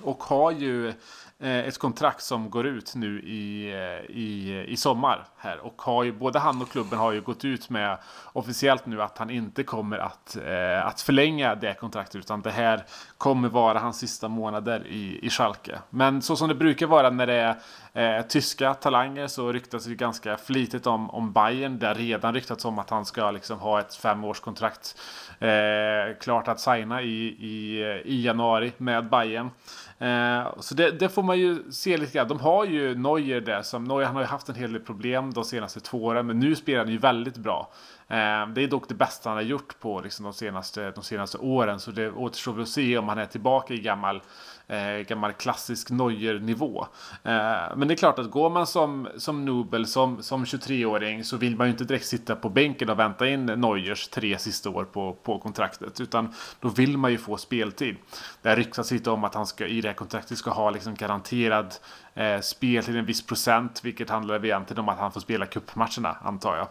Och 0.00 0.22
har 0.22 0.50
ju 0.50 0.92
Eh, 1.40 1.58
ett 1.58 1.78
kontrakt 1.78 2.22
som 2.22 2.50
går 2.50 2.66
ut 2.66 2.94
nu 2.94 3.20
i, 3.20 3.72
eh, 3.72 4.16
i, 4.16 4.64
i 4.68 4.76
sommar 4.76 5.24
här 5.36 5.58
och 5.58 5.82
har 5.82 6.04
ju, 6.04 6.12
både 6.12 6.38
han 6.38 6.62
och 6.62 6.70
klubben 6.70 6.98
har 6.98 7.12
ju 7.12 7.20
gått 7.20 7.44
ut 7.44 7.70
med 7.70 7.98
officiellt 8.32 8.86
nu 8.86 9.02
att 9.02 9.18
han 9.18 9.30
inte 9.30 9.62
kommer 9.62 9.98
att, 9.98 10.36
eh, 10.36 10.86
att 10.86 11.00
förlänga 11.00 11.54
det 11.54 11.74
kontraktet 11.74 12.16
utan 12.16 12.42
det 12.42 12.50
här 12.50 12.84
kommer 13.18 13.48
vara 13.48 13.78
hans 13.78 13.98
sista 13.98 14.28
månader 14.28 14.86
i, 14.86 15.18
i 15.22 15.30
Schalke. 15.30 15.78
Men 15.90 16.22
så 16.22 16.36
som 16.36 16.48
det 16.48 16.54
brukar 16.54 16.86
vara 16.86 17.10
när 17.10 17.26
det 17.26 17.56
är 17.92 18.18
eh, 18.18 18.22
tyska 18.22 18.74
talanger 18.74 19.26
så 19.26 19.52
ryktas 19.52 19.84
det 19.84 19.94
ganska 19.94 20.36
flitigt 20.36 20.86
om, 20.86 21.10
om 21.10 21.32
Bayern. 21.32 21.78
Det 21.78 21.86
har 21.86 21.94
redan 21.94 22.34
ryktats 22.34 22.64
om 22.64 22.78
att 22.78 22.90
han 22.90 23.04
ska 23.04 23.30
liksom 23.30 23.58
ha 23.58 23.80
ett 23.80 23.94
femårskontrakt 23.94 24.96
eh, 25.38 26.16
klart 26.20 26.48
att 26.48 26.60
signa 26.60 27.02
i, 27.02 27.26
i, 27.26 27.82
eh, 27.82 28.12
i 28.12 28.22
januari 28.22 28.72
med 28.76 29.08
Bayern. 29.08 29.50
Eh, 29.98 30.60
så 30.60 30.74
det, 30.74 30.90
det, 30.90 31.08
får 31.08 31.22
man 31.22 31.38
ju 31.38 31.72
se 31.72 31.96
lite 31.96 32.12
grann. 32.12 32.28
De 32.28 32.40
har 32.40 32.64
ju 32.64 32.94
Neuer 32.94 33.40
där. 33.40 33.62
Som, 33.62 33.84
Neuer 33.84 34.06
han 34.06 34.14
har 34.14 34.22
ju 34.22 34.28
haft 34.28 34.48
en 34.48 34.54
hel 34.54 34.72
del 34.72 34.82
problem 34.82 35.32
de 35.32 35.44
senaste 35.44 35.80
två 35.80 36.04
åren. 36.04 36.26
Men 36.26 36.38
nu 36.38 36.56
spelar 36.56 36.78
han 36.78 36.92
ju 36.92 36.98
väldigt 36.98 37.36
bra. 37.36 37.72
Eh, 38.08 38.48
det 38.54 38.62
är 38.62 38.68
dock 38.68 38.88
det 38.88 38.94
bästa 38.94 39.28
han 39.30 39.36
har 39.36 39.42
gjort 39.42 39.80
på 39.80 40.00
liksom, 40.00 40.24
de, 40.24 40.32
senaste, 40.32 40.90
de 40.90 41.04
senaste 41.04 41.38
åren. 41.38 41.80
Så 41.80 41.90
det 41.90 42.10
återstår 42.10 42.52
väl 42.52 42.62
att 42.62 42.68
se 42.68 42.98
om 42.98 43.08
han 43.08 43.18
är 43.18 43.26
tillbaka 43.26 43.74
i 43.74 43.80
gammal 43.80 44.22
eh, 44.68 45.06
gammal 45.06 45.32
klassisk 45.32 45.90
Neuer-nivå. 45.90 46.86
Eh, 47.24 47.76
men 47.76 47.88
det 47.88 47.94
är 47.94 47.96
klart 47.96 48.18
att 48.18 48.30
går 48.30 48.50
man 48.50 48.66
som, 48.66 49.08
som 49.16 49.44
Nobel, 49.44 49.86
som, 49.86 50.22
som 50.22 50.44
23-åring, 50.44 51.24
så 51.24 51.36
vill 51.36 51.56
man 51.56 51.66
ju 51.66 51.70
inte 51.70 51.84
direkt 51.84 52.06
sitta 52.06 52.36
på 52.36 52.48
bänken 52.48 52.90
och 52.90 52.98
vänta 52.98 53.28
in 53.28 53.46
Neuers 53.46 54.08
tre 54.08 54.38
sista 54.38 54.70
år 54.70 54.84
på, 54.84 55.12
på 55.22 55.38
kontraktet. 55.38 56.00
Utan 56.00 56.34
då 56.60 56.68
vill 56.68 56.98
man 56.98 57.10
ju 57.10 57.18
få 57.18 57.36
speltid. 57.36 57.96
Det 58.42 58.48
har 58.48 58.56
ryktats 58.56 58.90
lite 58.90 59.10
om 59.10 59.24
att 59.24 59.34
han 59.34 59.46
ska, 59.46 59.66
i 59.66 59.80
det 59.80 59.88
här 59.88 59.94
kontraktet 59.94 60.38
ska 60.38 60.50
ha 60.50 60.70
liksom 60.70 60.94
garanterad 60.94 61.74
eh, 62.14 62.40
spel 62.40 62.84
till 62.84 62.96
en 62.96 63.04
viss 63.04 63.26
procent, 63.26 63.80
vilket 63.84 64.10
handlar 64.10 64.44
egentligen 64.44 64.80
om 64.80 64.88
att 64.88 64.98
han 64.98 65.12
får 65.12 65.20
spela 65.20 65.46
kuppmatcherna 65.46 66.16
antar 66.22 66.56
jag. 66.56 66.68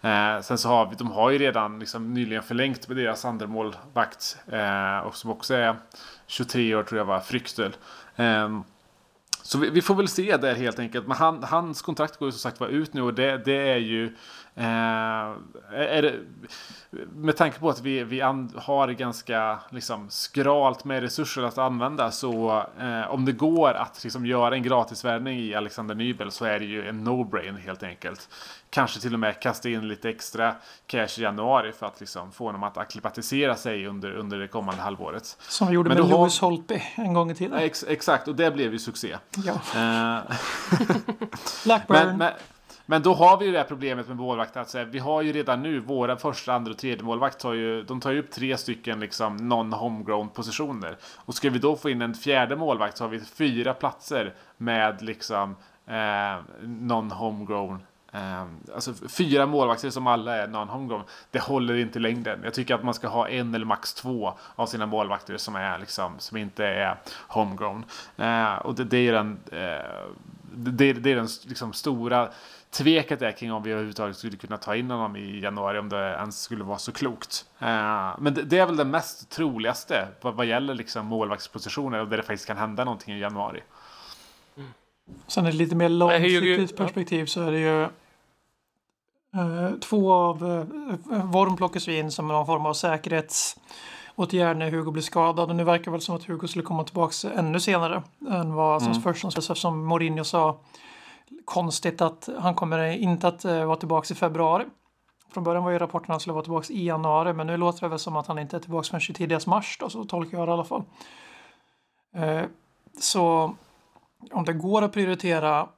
Eh, 0.00 0.40
sen 0.40 0.58
så 0.58 0.68
har 0.68 0.86
vi, 0.86 0.96
de 0.96 1.10
har 1.10 1.30
ju 1.30 1.38
redan 1.38 1.78
liksom 1.78 2.14
nyligen 2.14 2.42
förlängt 2.42 2.88
med 2.88 2.96
deras 2.96 3.24
andremålvakt 3.24 4.36
eh, 4.46 4.98
och 4.98 5.16
som 5.16 5.30
också 5.30 5.54
är 5.54 5.76
23 6.26 6.74
år 6.74 6.82
tror 6.82 6.98
jag 6.98 7.04
var, 7.04 7.20
Fryxtel. 7.20 7.76
Um, 8.16 8.24
ehm, 8.26 8.62
så 9.42 9.58
vi, 9.58 9.70
vi, 9.70 9.82
får 9.82 9.94
väl 9.94 10.08
se 10.08 10.36
där 10.36 10.54
helt 10.54 10.78
enkelt. 10.78 11.06
Men 11.06 11.16
han, 11.16 11.42
hans 11.42 11.82
kontrakt 11.82 12.16
går 12.16 12.28
ju 12.28 12.32
som 12.32 12.38
sagt 12.38 12.60
var 12.60 12.68
ut 12.68 12.94
nu 12.94 13.02
och 13.02 13.14
det, 13.14 13.38
det 13.44 13.72
är 13.72 13.76
ju 13.76 14.16
Eh, 14.58 15.36
det, 15.70 16.14
med 17.14 17.36
tanke 17.36 17.58
på 17.58 17.68
att 17.68 17.80
vi, 17.80 18.04
vi 18.04 18.20
har 18.20 18.88
ganska 18.88 19.58
liksom, 19.70 20.10
skralt 20.10 20.84
med 20.84 21.02
resurser 21.02 21.42
att 21.42 21.58
använda 21.58 22.10
så 22.10 22.64
eh, 22.80 23.10
om 23.10 23.24
det 23.24 23.32
går 23.32 23.72
att 23.72 24.04
liksom, 24.04 24.26
göra 24.26 24.54
en 24.54 24.62
gratisvärvning 24.62 25.38
i 25.38 25.54
Alexander 25.54 25.94
Nybel 25.94 26.30
så 26.30 26.44
är 26.44 26.58
det 26.58 26.64
ju 26.64 26.88
en 26.88 27.08
no-brain 27.08 27.58
helt 27.58 27.82
enkelt. 27.82 28.28
Kanske 28.70 29.00
till 29.00 29.14
och 29.14 29.20
med 29.20 29.40
kasta 29.40 29.68
in 29.68 29.88
lite 29.88 30.10
extra 30.10 30.54
cash 30.86 31.18
i 31.18 31.22
januari 31.22 31.72
för 31.72 31.86
att 31.86 32.00
liksom, 32.00 32.32
få 32.32 32.46
honom 32.46 32.62
att 32.62 32.76
akklimatisera 32.76 33.56
sig 33.56 33.86
under, 33.86 34.12
under 34.12 34.38
det 34.38 34.48
kommande 34.48 34.82
halvåret. 34.82 35.36
Som 35.48 35.68
vi 35.68 35.74
gjorde 35.74 35.88
Men 35.88 35.98
med 35.98 36.06
har... 36.06 36.40
Holtby 36.40 36.82
en 36.94 37.12
gång 37.12 37.30
i 37.30 37.34
tiden. 37.34 37.58
Ex, 37.58 37.84
exakt, 37.88 38.28
och 38.28 38.34
det 38.36 38.50
blev 38.50 38.72
ju 38.72 38.78
succé. 38.78 39.16
Ja. 39.36 39.52
Eh, 39.52 40.20
Blackburn. 41.64 42.06
Men, 42.06 42.18
men, 42.18 42.32
men 42.86 43.02
då 43.02 43.14
har 43.14 43.38
vi 43.38 43.46
ju 43.46 43.52
det 43.52 43.58
här 43.58 43.64
problemet 43.64 44.08
med 44.08 44.16
målvakter. 44.16 44.60
Alltså, 44.60 44.84
vi 44.84 44.98
har 44.98 45.22
ju 45.22 45.32
redan 45.32 45.62
nu 45.62 45.80
våra 45.80 46.16
första, 46.16 46.54
andra 46.54 46.70
och 46.70 46.78
tredje 46.78 47.04
målvakt. 47.04 47.40
Tar 47.40 47.52
ju, 47.52 47.82
de 47.82 48.00
tar 48.00 48.10
ju 48.10 48.18
upp 48.18 48.30
tre 48.30 48.56
stycken 48.56 49.00
liksom 49.00 49.36
non-homegrown 49.36 50.28
positioner. 50.28 50.96
Och 51.16 51.34
ska 51.34 51.50
vi 51.50 51.58
då 51.58 51.76
få 51.76 51.90
in 51.90 52.02
en 52.02 52.14
fjärde 52.14 52.56
målvakt 52.56 52.96
så 52.96 53.04
har 53.04 53.08
vi 53.08 53.20
fyra 53.20 53.74
platser 53.74 54.34
med 54.56 55.02
liksom 55.02 55.56
eh, 55.86 56.38
non-homegrown 56.62 57.78
eh, 58.12 58.46
alltså 58.74 58.94
fyra 59.08 59.46
målvakter 59.46 59.90
som 59.90 60.06
alla 60.06 60.36
är 60.36 60.46
non-homegrown. 60.46 61.02
Det 61.30 61.38
håller 61.38 61.76
inte 61.76 61.98
i 61.98 62.02
längden. 62.02 62.40
Jag 62.44 62.54
tycker 62.54 62.74
att 62.74 62.84
man 62.84 62.94
ska 62.94 63.08
ha 63.08 63.28
en 63.28 63.54
eller 63.54 63.66
max 63.66 63.94
två 63.94 64.34
av 64.54 64.66
sina 64.66 64.86
målvakter 64.86 65.36
som, 65.36 65.56
är, 65.56 65.78
liksom, 65.78 66.14
som 66.18 66.36
inte 66.36 66.66
är 66.66 66.96
homegrown. 67.28 67.84
Eh, 68.16 68.54
och 68.54 68.74
det, 68.74 68.84
det 68.84 69.08
är 69.08 69.12
den, 69.12 69.38
eh, 69.52 70.10
det, 70.54 70.92
det, 70.92 71.10
är 71.10 71.16
den 71.16 71.28
liksom, 71.46 71.72
stora 71.72 72.28
tveket 72.76 73.22
är 73.22 73.32
kring 73.32 73.52
om 73.52 73.62
vi 73.62 73.70
överhuvudtaget 73.70 74.16
skulle 74.16 74.36
kunna 74.36 74.56
ta 74.56 74.76
in 74.76 74.90
honom 74.90 75.16
i 75.16 75.40
januari 75.40 75.78
om 75.78 75.88
det 75.88 76.14
ens 76.14 76.42
skulle 76.42 76.64
vara 76.64 76.78
så 76.78 76.92
klokt. 76.92 77.44
Uh, 77.62 77.68
men 78.18 78.34
det, 78.34 78.42
det, 78.42 78.58
är 78.58 78.66
väl 78.66 78.76
det 78.76 78.84
mest 78.84 79.30
troligaste 79.30 80.08
vad, 80.20 80.34
vad 80.34 80.46
gäller 80.46 80.74
liksom 80.74 81.06
målvaktspositioner 81.06 82.00
och 82.00 82.08
där 82.08 82.16
det 82.16 82.22
faktiskt 82.22 82.46
kan 82.46 82.56
hända 82.56 82.84
någonting 82.84 83.14
i 83.14 83.20
januari. 83.20 83.62
Mm. 84.56 84.70
Sen 85.26 85.46
är 85.46 85.52
det 85.52 85.56
lite 85.56 85.76
mer 85.76 85.88
långsiktigt 85.88 86.76
perspektiv 86.76 87.26
så 87.26 87.42
är 87.42 87.52
det 87.52 87.58
ju 87.58 87.82
uh, 89.40 89.78
två 89.80 90.12
av 90.12 90.44
uh, 90.44 90.64
Worm 91.24 91.56
plockas 91.56 91.88
in 91.88 92.10
som 92.10 92.28
någon 92.28 92.46
form 92.46 92.66
av 92.66 92.74
säkerhetsåtgärd 92.74 94.56
när 94.56 94.70
Hugo 94.70 94.90
blir 94.90 95.02
skadad 95.02 95.50
och 95.50 95.56
nu 95.56 95.64
verkar 95.64 95.84
det 95.84 95.90
väl 95.90 96.00
som 96.00 96.16
att 96.16 96.24
Hugo 96.24 96.48
skulle 96.48 96.64
komma 96.64 96.84
tillbaka 96.84 97.30
ännu 97.36 97.60
senare 97.60 98.02
än 98.30 98.54
vad 98.54 98.82
som 98.82 98.92
mm. 98.92 99.02
först 99.02 99.56
som 99.56 99.86
Mourinho 99.86 100.24
sa 100.24 100.58
konstigt 101.44 102.00
att 102.00 102.28
han 102.38 102.54
kommer 102.54 102.88
inte 102.88 103.28
att 103.28 103.44
uh, 103.44 103.64
vara 103.64 103.76
tillbaka 103.76 104.14
i 104.14 104.16
februari. 104.16 104.64
Från 105.32 105.44
början 105.44 105.64
var 105.64 105.70
ju 105.70 105.78
rapporten 105.78 106.04
att 106.04 106.08
han 106.08 106.20
skulle 106.20 106.34
vara 106.34 106.44
tillbaka 106.44 106.72
i 106.72 106.86
januari, 106.86 107.32
men 107.32 107.46
nu 107.46 107.56
låter 107.56 107.80
det 107.80 107.88
väl 107.88 107.98
som 107.98 108.16
att 108.16 108.26
han 108.26 108.38
inte 108.38 108.56
är 108.56 108.60
tillbaka 108.60 108.88
förrän 108.88 109.14
tidigast 109.14 109.46
mars 109.46 109.76
då, 109.80 109.90
så 109.90 110.04
tolkar 110.04 110.38
jag 110.38 110.48
det 110.48 110.50
i 110.50 110.52
alla 110.52 110.64
fall. 110.64 110.82
Uh, 112.16 112.42
så 113.00 113.54
om 114.32 114.44
det 114.44 114.52
går 114.52 114.82
att 114.82 114.92
prioritera 114.92 115.68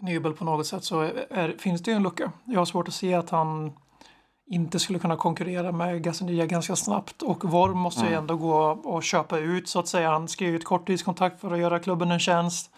Nybel 0.00 0.32
på 0.32 0.44
något 0.44 0.66
sätt 0.66 0.84
så 0.84 1.00
är, 1.30 1.58
finns 1.58 1.82
det 1.82 1.90
ju 1.90 1.96
en 1.96 2.02
lucka. 2.02 2.32
Jag 2.44 2.60
har 2.60 2.64
svårt 2.64 2.88
att 2.88 2.94
se 2.94 3.14
att 3.14 3.30
han 3.30 3.72
inte 4.50 4.78
skulle 4.78 4.98
kunna 4.98 5.16
konkurrera 5.16 5.72
med 5.72 6.02
Gazzaniga 6.02 6.46
ganska 6.46 6.76
snabbt 6.76 7.22
och 7.22 7.44
Vorm 7.44 7.78
måste 7.78 8.00
mm. 8.00 8.12
ju 8.12 8.18
ändå 8.18 8.36
gå 8.36 8.56
och 8.84 9.02
köpa 9.02 9.38
ut 9.38 9.68
så 9.68 9.78
att 9.78 9.88
säga. 9.88 10.10
Han 10.10 10.28
skrev 10.28 10.54
ett 10.54 10.64
korttidskontrakt 10.64 11.40
för 11.40 11.50
att 11.50 11.58
göra 11.58 11.78
klubben 11.78 12.10
en 12.10 12.18
tjänst. 12.18 12.70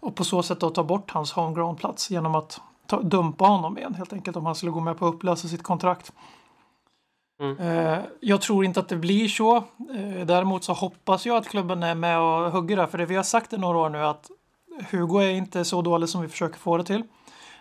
Och 0.00 0.14
på 0.14 0.24
så 0.24 0.42
sätt 0.42 0.60
då 0.60 0.70
ta 0.70 0.84
bort 0.84 1.10
hans 1.10 1.32
homegrown-plats 1.32 2.10
genom 2.10 2.34
att 2.34 2.60
ta, 2.86 3.02
dumpa 3.02 3.44
honom 3.44 3.78
igen 3.78 3.94
helt 3.94 4.12
enkelt 4.12 4.36
om 4.36 4.46
han 4.46 4.54
skulle 4.54 4.72
gå 4.72 4.80
med 4.80 4.98
på 4.98 5.08
att 5.08 5.14
upplösa 5.14 5.48
sitt 5.48 5.62
kontrakt. 5.62 6.12
Mm. 7.40 7.58
Eh, 7.58 7.98
jag 8.20 8.40
tror 8.40 8.64
inte 8.64 8.80
att 8.80 8.88
det 8.88 8.96
blir 8.96 9.28
så. 9.28 9.56
Eh, 9.56 10.26
däremot 10.26 10.64
så 10.64 10.72
hoppas 10.72 11.26
jag 11.26 11.36
att 11.36 11.48
klubben 11.48 11.82
är 11.82 11.94
med 11.94 12.20
och 12.20 12.52
hugger 12.52 12.76
där. 12.76 12.86
För 12.86 12.98
det 12.98 13.06
vi 13.06 13.16
har 13.16 13.22
sagt 13.22 13.52
i 13.52 13.58
några 13.58 13.78
år 13.78 13.90
nu 13.90 14.04
att 14.04 14.30
Hugo 14.90 15.18
är 15.18 15.30
inte 15.30 15.64
så 15.64 15.82
dålig 15.82 16.08
som 16.08 16.20
vi 16.22 16.28
försöker 16.28 16.58
få 16.58 16.76
det 16.76 16.84
till. 16.84 17.02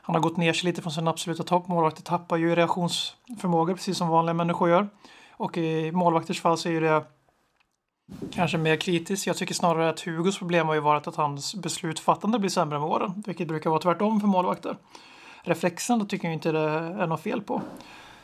Han 0.02 0.16
har 0.16 0.22
gått 0.22 0.38
ner 0.38 0.54
sig 0.54 0.66
lite 0.70 0.82
från 0.82 0.92
sin 0.92 1.08
absoluta 1.08 1.44
topp. 1.44 1.68
Målvakter 1.68 2.04
tappar 2.04 2.38
ju 2.38 2.56
reaktionsförmåga 2.56 3.74
precis 3.74 3.98
som 3.98 4.08
vanliga 4.08 4.34
människor 4.34 4.70
gör. 4.70 4.90
Och 5.32 5.58
i 5.58 5.92
målvakters 5.92 6.42
fall 6.42 6.58
så 6.58 6.70
är 6.70 6.82
det 6.82 7.04
kanske 8.32 8.58
mer 8.58 8.76
kritiskt. 8.76 9.28
Jag 9.28 9.38
tycker 9.38 9.54
snarare 9.54 9.90
att 9.90 10.00
Hugos 10.02 10.38
problem 10.38 10.68
har 10.68 10.74
ju 10.74 10.80
varit 10.82 11.08
att 11.08 11.16
hans 11.16 11.56
beslutsfattande 11.56 12.40
blir 12.40 12.50
sämre 12.50 12.80
med 12.80 12.88
åren, 12.88 13.24
vilket 13.26 13.48
brukar 13.48 13.70
vara 13.70 13.82
tvärtom 13.82 14.20
för 14.20 14.28
målvakter. 14.28 14.78
Reflexen 15.42 16.00
då 16.00 16.06
tycker 16.06 16.28
jag 16.28 16.34
inte 16.34 16.52
det 16.52 16.70
är 17.00 17.08
något 17.08 17.22
fel 17.22 17.42
på. 17.42 17.62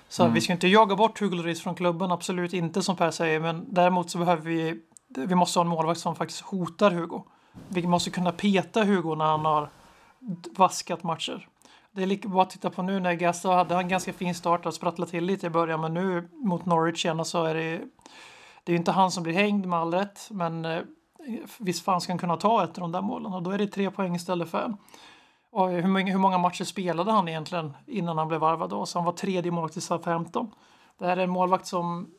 Så 0.10 0.24
mm. 0.24 0.34
vi 0.34 0.42
ska 0.42 0.54
inte 0.54 0.68
jaga 0.68 0.96
bort 0.96 1.20
Hugo 1.20 1.36
Lloris 1.36 1.62
från 1.62 1.76
klubben, 1.76 2.12
absolut 2.12 2.54
inte 2.54 2.82
som 2.82 2.96
Per 2.96 3.12
säger, 3.12 3.40
men 3.40 3.66
däremot 3.74 4.10
så 4.10 4.18
behöver 4.18 4.42
vi, 4.42 4.82
vi 5.08 5.36
måste 5.36 5.60
ha 5.60 5.64
en 5.64 5.70
målvakt 5.70 6.00
som 6.00 6.16
faktiskt 6.16 6.42
hotar 6.42 6.92
Hugo. 6.92 7.24
Vi 7.68 7.88
måste 7.88 8.10
kunna 8.10 8.32
peta 8.32 8.84
Hugo 8.84 9.16
när 9.16 9.26
han 9.26 9.46
har 9.46 9.70
vaskat 10.58 11.04
matcher. 11.04 11.48
Det 11.92 12.04
är 12.04 12.08
lika 12.08 12.28
bra 12.28 12.42
att 12.42 12.50
titta 12.50 12.70
på 12.70 12.82
nu 12.82 13.00
när 13.00 13.14
Gassa 13.14 13.52
hade 13.52 13.76
en 13.76 13.88
ganska 13.88 14.14
fin 14.14 14.36
start 14.36 14.66
och 14.66 14.74
sprattlade 14.74 15.12
till 15.12 15.24
lite 15.24 15.48
i 15.48 15.50
början, 15.50 15.82
men 15.82 15.94
nu 15.94 16.30
mot 16.32 16.66
Norwich 16.66 17.06
igen 17.06 17.26
så 17.26 17.44
är 17.44 17.56
det 17.56 17.82
det 18.66 18.72
är 18.72 18.74
ju 18.74 18.78
inte 18.78 18.92
han 18.92 19.12
som 19.12 19.24
blir 19.24 19.34
hängd 19.34 19.66
med 19.66 19.80
all 19.80 19.94
rätt, 19.94 20.28
men 20.32 20.66
eh, 20.66 20.82
visst 21.60 21.86
fan 21.86 22.02
ska 22.02 22.12
han 22.12 22.20
kunna 22.20 22.38
ta 22.38 22.64
ett 22.64 22.70
av 22.70 22.82
de 22.82 22.92
där 22.92 23.02
målen 23.02 23.34
och 23.34 23.44
då 23.44 23.52
är 23.52 23.58
det 23.58 23.68
tre 23.68 23.92
poäng 23.92 24.16
istället 24.16 24.50
för 24.50 24.62
en. 24.62 24.78
Och 25.52 25.70
hur, 25.70 25.88
många, 25.88 26.12
hur 26.12 26.20
många 26.20 26.38
matcher 26.38 26.64
spelade 26.64 27.12
han 27.12 27.28
egentligen 27.28 27.74
innan 27.88 28.18
han 28.18 28.28
blev 28.28 28.40
varvad 28.40 28.70
då? 28.70 28.86
Så 28.86 29.00
han 29.00 29.06
var 29.06 29.14
tredje 29.14 29.52
målvakt 29.52 29.78
i 29.78 29.82
SA-15. 29.82 30.48
Det 31.00 31.06
här 31.06 31.18
är 31.18 31.24
en 31.24 31.30
målvakt 31.30 31.68
som 31.68 32.10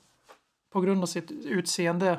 på 0.72 0.80
grund 0.80 1.02
av 1.02 1.06
sitt 1.06 1.30
utseende 1.30 2.18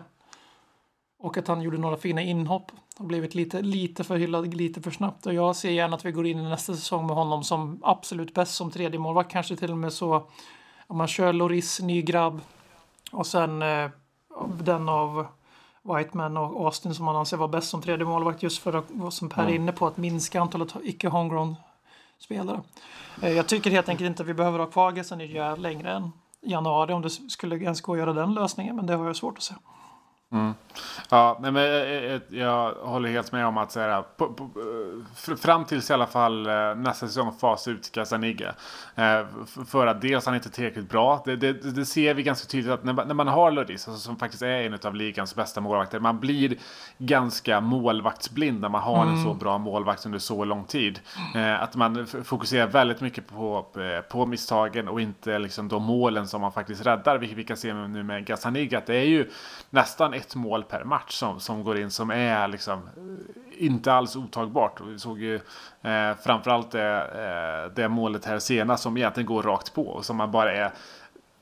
och 1.20 1.38
att 1.38 1.48
han 1.48 1.62
gjorde 1.62 1.78
några 1.78 1.98
fina 1.98 2.22
inhopp 2.22 2.72
har 2.98 3.06
blivit 3.06 3.36
lite, 3.36 3.62
lite 3.62 4.04
för 4.04 4.18
hyllad 4.18 4.54
lite 4.54 4.82
för 4.82 4.92
snabbt. 4.92 5.26
Och 5.26 5.34
jag 5.34 5.56
ser 5.56 5.70
gärna 5.70 5.96
att 5.96 6.06
vi 6.06 6.12
går 6.12 6.28
in 6.28 6.40
i 6.40 6.50
nästa 6.50 6.76
säsong 6.76 7.08
med 7.08 7.16
honom 7.16 7.44
som 7.44 7.80
absolut 7.84 8.34
bäst 8.34 8.56
som 8.56 8.72
tredje 8.72 9.00
målvakt 9.00 9.32
Kanske 9.32 9.56
till 9.56 9.72
och 9.72 9.78
med 9.78 9.94
så 9.94 10.28
om 10.88 10.98
man 10.98 11.08
kör 11.08 11.34
Loris, 11.34 11.80
ny 11.82 12.02
grabb 12.02 12.42
och 13.12 13.28
sen 13.28 13.62
eh, 13.62 13.90
den 14.46 14.90
av 14.90 15.28
Whiteman 15.82 16.38
och 16.38 16.66
Austin 16.66 16.96
som 16.96 17.06
man 17.06 17.16
anser 17.16 17.38
var 17.38 17.48
bäst 17.48 17.70
som 17.70 17.82
tredje 17.82 18.06
målvakt 18.06 18.44
just 18.44 18.58
för 18.58 18.74
att, 18.74 19.14
som 19.14 19.30
Per 19.30 19.44
är 19.44 19.54
inne 19.54 19.72
på, 19.72 19.88
att 19.88 19.98
minska 19.98 20.42
antalet 20.42 20.76
icke 20.84 21.08
homegrown 21.08 21.56
spelare. 22.20 22.62
Eh, 23.22 23.32
jag 23.32 23.48
tycker 23.48 23.72
helt 23.72 23.90
enkelt 23.90 24.08
inte 24.08 24.24
att 24.24 24.30
vi 24.30 24.34
behöver 24.34 24.60
ha 24.60 24.66
kvar 24.66 24.92
Gazzaniga 24.92 25.56
längre 25.56 25.92
än 25.92 26.12
januari 26.42 26.94
om 26.94 27.02
det 27.02 27.10
skulle 27.10 27.56
ens 27.56 27.82
gå 27.82 27.94
att 27.94 28.00
göra 28.00 28.14
den 28.14 28.34
lösningen, 28.34 28.76
men 28.76 28.86
det 28.86 28.96
har 28.96 29.06
jag 29.06 29.16
svårt 29.16 29.38
att 29.38 29.44
se. 29.44 29.54
Mm. 30.32 30.54
Ja, 31.10 31.40
men 31.42 31.56
jag, 31.56 32.22
jag, 32.30 32.74
håller 32.74 33.10
helt 33.10 33.32
med 33.32 33.46
om 33.46 33.58
att 33.58 33.72
så 33.72 33.80
här, 33.80 34.02
på, 34.02 34.34
på, 34.34 34.50
fram 35.38 35.66
tills 35.66 35.90
i 35.90 35.94
alla 35.94 36.08
fall 36.08 36.48
eh, 36.48 36.76
nästa 36.76 37.08
säsong 37.08 37.34
fasa 37.42 37.72
ut 37.72 37.92
Casaniga. 37.92 38.56
Eh, 38.96 39.26
för 39.68 39.88
att 39.88 40.02
dels 40.02 40.26
han 40.26 40.36
inte 40.36 40.50
är 40.50 40.52
tillräckligt 40.52 40.90
bra. 40.90 41.22
Det, 41.26 41.36
det, 41.36 41.54
det, 41.54 41.86
ser 41.86 42.14
vi 42.14 42.24
ganska 42.24 42.48
tydligt 42.48 42.72
att 42.72 42.84
när, 42.84 42.94
när 42.94 43.14
man 43.14 43.28
har 43.28 43.52
Lloris, 43.52 43.88
alltså, 43.88 44.04
som 44.04 44.18
faktiskt 44.18 44.44
är 44.44 44.48
en 44.48 44.80
av 44.84 44.96
ligans 44.96 45.36
bästa 45.36 45.62
målvakter, 45.62 46.00
man 46.00 46.20
blir 46.20 46.58
ganska 46.98 47.62
målvaktsblind 47.62 48.62
när 48.62 48.70
man 48.70 48.82
har 48.82 49.04
mm. 49.04 49.16
en 49.16 49.24
så 49.24 49.34
bra 49.34 49.58
målvakt 49.58 50.06
under 50.06 50.20
så 50.20 50.46
lång 50.46 50.64
tid. 50.64 51.00
Eh, 51.36 51.62
att 51.62 51.76
man 51.76 52.08
fokuserar 52.08 52.68
väldigt 52.68 53.02
mycket 53.02 53.28
på, 53.28 53.66
på 54.10 54.26
misstagen 54.26 54.88
och 54.88 55.02
inte 55.02 55.40
liksom 55.40 55.68
de 55.68 55.84
målen 55.84 56.28
som 56.28 56.42
man 56.42 56.52
faktiskt 56.52 56.86
räddar. 56.86 57.18
Vilket 57.18 57.38
vi 57.38 57.44
kan 57.44 57.58
se 57.58 57.74
nu 57.74 58.04
med 58.04 58.26
Gazzaniga, 58.26 58.82
det 58.86 58.96
är 58.96 59.06
ju 59.06 59.30
nästan 59.70 60.14
ett 60.18 60.36
mål 60.36 60.64
per 60.64 60.84
match 60.84 61.14
som, 61.14 61.40
som 61.40 61.64
går 61.64 61.78
in 61.80 61.92
som 61.92 62.12
är 62.12 62.48
liksom 62.48 62.80
eh, 62.80 63.66
inte 63.66 63.94
alls 63.94 64.16
otagbart. 64.16 64.82
vi 64.82 65.00
såg 65.00 65.20
ju 65.22 65.36
eh, 65.82 66.16
framförallt 66.24 66.72
det, 66.72 67.02
eh, 67.02 67.76
det 67.76 67.90
målet 67.90 68.26
här 68.26 68.40
senast 68.40 68.84
som 68.84 68.98
egentligen 68.98 69.28
går 69.28 69.44
rakt 69.44 69.74
på 69.74 69.88
och 69.88 70.06
som 70.06 70.18
man 70.18 70.32
bara 70.32 70.52
är 70.52 70.72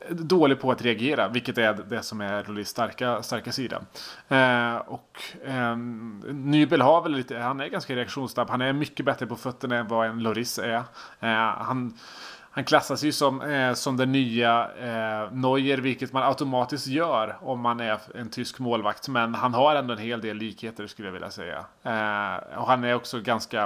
dålig 0.10 0.60
på 0.60 0.72
att 0.72 0.82
reagera, 0.82 1.28
vilket 1.28 1.58
är 1.58 1.74
det 1.74 2.02
som 2.02 2.22
är 2.22 2.44
Rolis 2.44 2.70
starka, 2.70 3.24
starka 3.24 3.52
sida. 3.52 3.82
Eh, 4.28 4.76
och 4.76 5.22
eh, 5.46 5.78
Nybel 6.34 6.82
har 6.82 7.02
väl 7.02 7.12
lite, 7.12 7.38
han 7.38 7.60
är 7.60 7.68
ganska 7.68 7.96
reaktionssnabb, 7.96 8.50
han 8.50 8.62
är 8.62 8.74
mycket 8.74 9.06
bättre 9.06 9.28
på 9.28 9.36
fötterna 9.36 9.76
än 9.76 9.88
vad 9.88 10.08
en 10.08 10.24
Loris 10.24 10.60
är. 10.60 10.84
Eh, 11.20 11.54
han 11.58 11.94
han 12.56 12.64
klassas 12.64 13.04
ju 13.04 13.12
som, 13.12 13.42
eh, 13.42 13.74
som 13.74 13.98
den 13.98 14.12
nya 14.12 14.70
eh, 14.80 15.32
Neuer, 15.32 15.78
vilket 15.78 16.14
man 16.14 16.24
automatiskt 16.24 16.88
gör 16.88 17.38
om 17.42 17.60
man 17.60 17.80
är 17.80 18.00
en 18.16 18.30
tysk 18.30 18.60
målvakt. 18.60 19.08
Men 19.08 19.36
han 19.36 19.54
har 19.54 19.76
ändå 19.76 19.94
en 19.94 20.00
hel 20.00 20.22
del 20.22 20.38
likheter 20.38 20.88
skulle 20.88 21.08
jag 21.08 21.14
vilja 21.14 21.32
säga. 21.32 21.66
Eh, 21.84 22.58
och 22.58 22.68
han 22.68 22.84
är 22.84 22.96
också 22.96 23.20
ganska... 23.20 23.64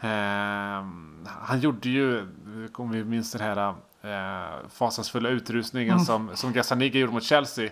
Eh, 0.00 0.84
han 1.26 1.60
gjorde 1.60 1.88
ju, 1.88 2.26
om 2.74 2.90
vi 2.90 3.04
minns 3.04 3.32
den 3.32 3.40
här 3.40 3.74
eh, 4.02 4.68
fasansfulla 4.72 5.28
utrustningen 5.28 5.94
mm. 5.94 6.04
som, 6.04 6.30
som 6.36 6.52
Gazzaniga 6.52 6.98
gjorde 7.00 7.12
mot 7.12 7.24
Chelsea. 7.24 7.70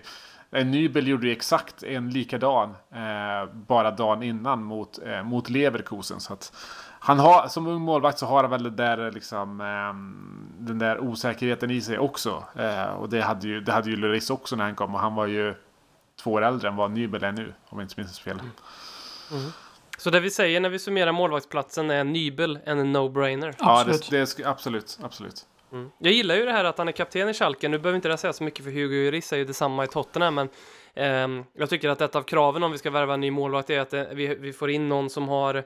En 0.51 0.71
Nybel 0.71 1.07
gjorde 1.07 1.27
ju 1.27 1.33
exakt 1.33 1.83
en 1.83 2.09
likadan 2.09 2.69
eh, 2.93 3.53
bara 3.53 3.91
dagen 3.91 4.23
innan 4.23 4.63
mot, 4.63 4.99
eh, 5.05 5.23
mot 5.23 5.49
Leverkusen. 5.49 6.19
Så 6.19 6.33
att, 6.33 6.53
han 6.99 7.19
har, 7.19 7.47
som 7.47 7.67
ung 7.67 7.81
målvakt 7.81 8.19
så 8.19 8.25
har 8.25 8.43
han 8.43 8.51
väl 8.51 8.63
det 8.63 8.69
där, 8.69 9.11
liksom, 9.11 9.61
eh, 9.61 9.93
den 10.65 10.79
där 10.79 10.99
osäkerheten 10.99 11.71
i 11.71 11.81
sig 11.81 11.99
också. 11.99 12.43
Eh, 12.55 12.83
och 12.83 13.09
det 13.09 13.21
hade 13.21 13.47
ju, 13.47 13.61
det 13.61 13.71
hade 13.71 13.89
ju 13.89 13.95
Lloris 13.95 14.29
också 14.29 14.55
när 14.55 14.63
han 14.63 14.75
kom 14.75 14.95
och 14.95 15.01
han 15.01 15.15
var 15.15 15.25
ju 15.25 15.55
två 16.23 16.31
år 16.31 16.41
äldre 16.41 16.67
än 16.67 16.75
vad 16.75 16.91
Nybel 16.91 17.23
är 17.23 17.31
nu, 17.31 17.53
om 17.69 17.79
jag 17.79 17.85
inte 17.85 17.99
minns 17.99 18.19
fel. 18.19 18.39
Mm. 18.39 18.51
Mm. 19.31 19.51
Så 19.97 20.09
det 20.09 20.19
vi 20.19 20.29
säger 20.29 20.59
när 20.59 20.69
vi 20.69 20.79
summerar 20.79 21.11
målvaktsplatsen 21.11 21.91
är 21.91 22.03
Nybel 22.03 22.59
en 22.65 22.95
no-brainer? 22.95 23.55
Ja, 23.59 23.83
det, 23.83 24.09
det, 24.09 24.45
absolut, 24.45 24.99
absolut. 25.03 25.45
Mm. 25.71 25.91
Jag 25.97 26.13
gillar 26.13 26.35
ju 26.35 26.45
det 26.45 26.51
här 26.51 26.63
att 26.63 26.77
han 26.77 26.87
är 26.87 26.91
kapten 26.91 27.29
i 27.29 27.33
Schalke. 27.33 27.69
Nu 27.69 27.79
behöver 27.79 27.95
inte 27.95 28.07
det 28.07 28.17
säga 28.17 28.33
så 28.33 28.43
mycket 28.43 28.63
för 28.63 28.71
Hugo 28.71 29.05
Lloris 29.05 29.33
är 29.33 29.37
ju 29.37 29.45
detsamma 29.45 29.83
i 29.83 29.87
Tottenham, 29.87 30.35
men 30.35 30.49
eh, 30.99 31.43
jag 31.53 31.69
tycker 31.69 31.89
att 31.89 32.01
ett 32.01 32.15
av 32.15 32.23
kraven 32.23 32.63
om 32.63 32.71
vi 32.71 32.77
ska 32.77 32.91
värva 32.91 33.13
en 33.13 33.21
ny 33.21 33.31
målvakt 33.31 33.69
är 33.69 33.79
att 33.79 33.93
eh, 33.93 34.03
vi, 34.11 34.35
vi 34.35 34.53
får 34.53 34.69
in 34.69 34.89
någon 34.89 35.09
som 35.09 35.29
har 35.29 35.63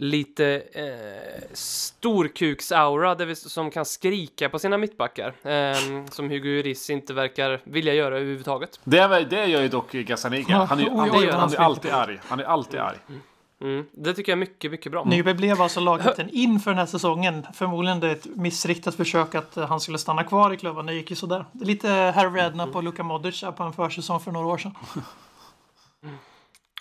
lite 0.00 0.62
eh, 0.72 1.42
storkuksaura 1.52 3.14
där 3.14 3.26
vi, 3.26 3.36
som 3.36 3.70
kan 3.70 3.84
skrika 3.84 4.48
på 4.48 4.58
sina 4.58 4.78
mittbackar. 4.78 5.34
Eh, 5.42 6.06
som 6.10 6.30
Hugo 6.30 6.48
Lloris 6.48 6.90
inte 6.90 7.14
verkar 7.14 7.60
vilja 7.64 7.94
göra 7.94 8.16
överhuvudtaget. 8.16 8.80
Det, 8.84 9.26
det 9.30 9.46
gör 9.46 9.62
ju 9.62 9.68
dock 9.68 9.92
Gazzaniga. 9.92 10.56
Han 10.56 10.80
är, 10.80 10.90
han, 10.90 10.98
han, 10.98 11.28
han 11.28 11.52
är 11.52 11.56
alltid 11.56 11.90
arg. 11.90 12.20
Han 12.28 12.40
är 12.40 12.44
alltid 12.44 12.80
arg. 12.80 12.96
Mm. 13.08 13.20
Mm, 13.60 13.86
det 13.92 14.14
tycker 14.14 14.32
jag 14.32 14.36
är 14.36 14.40
mycket, 14.40 14.70
mycket 14.70 14.92
bra. 14.92 15.04
Nyberg 15.04 15.34
blev 15.34 15.62
alltså 15.62 15.80
lagkapten 15.80 16.30
inför 16.32 16.70
den 16.70 16.78
här 16.78 16.86
säsongen. 16.86 17.46
Förmodligen 17.54 18.00
det 18.00 18.06
är 18.08 18.12
ett 18.12 18.26
missriktat 18.36 18.94
försök 18.94 19.34
att 19.34 19.56
eh, 19.56 19.66
han 19.68 19.80
skulle 19.80 19.98
stanna 19.98 20.24
kvar 20.24 20.52
i 20.52 20.56
klubben. 20.56 20.86
Det 20.86 20.94
gick 20.94 21.10
ju 21.10 21.16
sådär. 21.16 21.44
Det 21.52 21.64
är 21.64 21.66
lite 21.66 21.88
Harry 22.16 22.40
Redknapp 22.40 22.76
och 22.76 22.82
Luka 22.82 23.02
Modric 23.02 23.44
på 23.56 23.62
en 23.62 23.72
försäsong 23.72 24.20
för 24.20 24.32
några 24.32 24.46
år 24.46 24.58
sedan. 24.58 24.74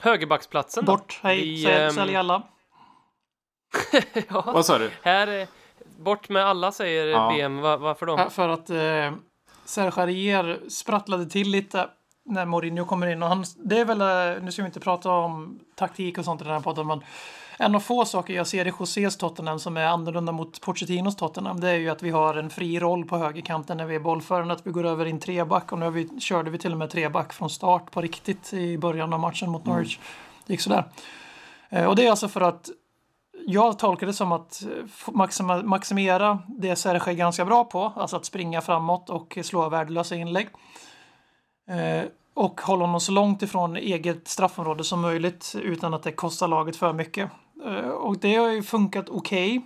Högerbacksplatsen 0.01 0.85
då? 0.85 0.91
Bort, 0.91 1.19
hej, 1.23 1.41
Vi, 1.41 1.63
sälj, 1.63 1.75
ehm, 1.83 1.91
sälj 1.91 2.15
alla. 2.15 2.43
ja, 4.29 4.41
Vad 4.45 4.65
sa 4.65 4.77
du? 4.77 4.91
här, 5.01 5.27
är- 5.27 5.47
bort 5.99 6.29
med 6.29 6.45
alla 6.45 6.71
säger 6.71 7.07
Ja. 7.07 7.29
BM. 7.29 7.61
Va, 7.61 7.77
varför 7.77 8.05
då? 8.05 8.29
För 8.29 8.49
att 8.49 8.69
eh, 8.69 9.19
Serge 9.65 10.01
Arier 10.01 10.59
sprattlade 10.69 11.29
till 11.29 11.49
lite 11.49 11.89
när 12.27 12.45
Mourinho 12.45 12.85
kommer 12.85 13.07
in. 13.07 13.23
Och 13.23 13.29
han, 13.29 13.45
det 13.57 13.79
är 13.79 13.85
väl, 13.85 14.01
eh, 14.01 14.43
nu 14.43 14.51
ska 14.51 14.61
vi 14.61 14.65
inte 14.65 14.79
prata 14.79 15.11
om 15.11 15.59
taktik 15.75 16.17
och 16.17 16.25
sånt 16.25 16.41
i 16.41 16.43
den 16.43 16.53
här 16.53 16.59
podden, 16.59 16.87
men 16.87 17.03
en 17.59 17.75
av 17.75 17.79
få 17.79 18.05
saker 18.05 18.33
jag 18.33 18.47
ser 18.47 18.67
i 18.67 18.73
Josés 18.79 19.17
Tottenham 19.17 19.59
som 19.59 19.77
är 19.77 19.85
annorlunda 19.85 20.31
mot 20.31 20.61
Pochettinos 20.61 21.15
Tottenham, 21.15 21.59
det 21.59 21.69
är 21.69 21.75
ju 21.75 21.89
att 21.89 22.03
vi 22.03 22.09
har 22.09 22.35
en 22.35 22.49
fri 22.49 22.79
roll 22.79 23.05
på 23.05 23.17
högerkanten 23.17 23.77
när 23.77 23.85
vi 23.85 23.95
är 23.95 23.99
bollförande, 23.99 24.53
att 24.53 24.67
vi 24.67 24.71
går 24.71 24.85
över 24.85 25.05
i 25.05 25.09
en 25.09 25.19
treback 25.19 25.71
och 25.71 25.79
nu 25.79 25.89
vi, 25.89 26.19
körde 26.19 26.49
vi 26.49 26.57
till 26.57 26.71
och 26.71 26.77
med 26.77 26.89
treback 26.89 27.33
från 27.33 27.49
start 27.49 27.91
på 27.91 28.01
riktigt 28.01 28.53
i 28.53 28.77
början 28.77 29.13
av 29.13 29.19
matchen 29.19 29.49
mot 29.49 29.65
Norwich. 29.65 29.99
Det 30.45 30.53
gick 30.53 30.61
sådär. 30.61 30.83
Eh, 31.69 31.85
och 31.85 31.95
det 31.95 32.05
är 32.05 32.09
alltså 32.09 32.27
för 32.27 32.41
att 32.41 32.69
jag 33.45 33.79
tolkar 33.79 34.07
det 34.07 34.13
som 34.13 34.31
att 34.31 34.63
eh, 34.63 35.63
maximera 35.63 36.39
det 36.47 36.75
Serge 36.75 37.11
är 37.11 37.13
ganska 37.13 37.45
bra 37.45 37.63
på, 37.63 37.93
alltså 37.95 38.15
att 38.15 38.25
springa 38.25 38.61
framåt 38.61 39.09
och 39.09 39.37
slå 39.43 39.69
värdelösa 39.69 40.15
inlägg. 40.15 40.47
Och 42.37 42.61
hålla 42.61 42.85
honom 42.85 42.99
så 42.99 43.11
långt 43.11 43.41
ifrån 43.41 43.75
eget 43.75 44.27
straffområde 44.27 44.83
som 44.83 45.01
möjligt 45.01 45.55
utan 45.61 45.93
att 45.93 46.03
det 46.03 46.11
kostar 46.11 46.47
laget 46.47 46.75
för 46.75 46.93
mycket. 46.93 47.31
Eh, 47.65 47.89
och 47.89 48.17
det 48.17 48.35
har 48.35 48.49
ju 48.49 48.63
funkat 48.63 49.09
okej. 49.09 49.61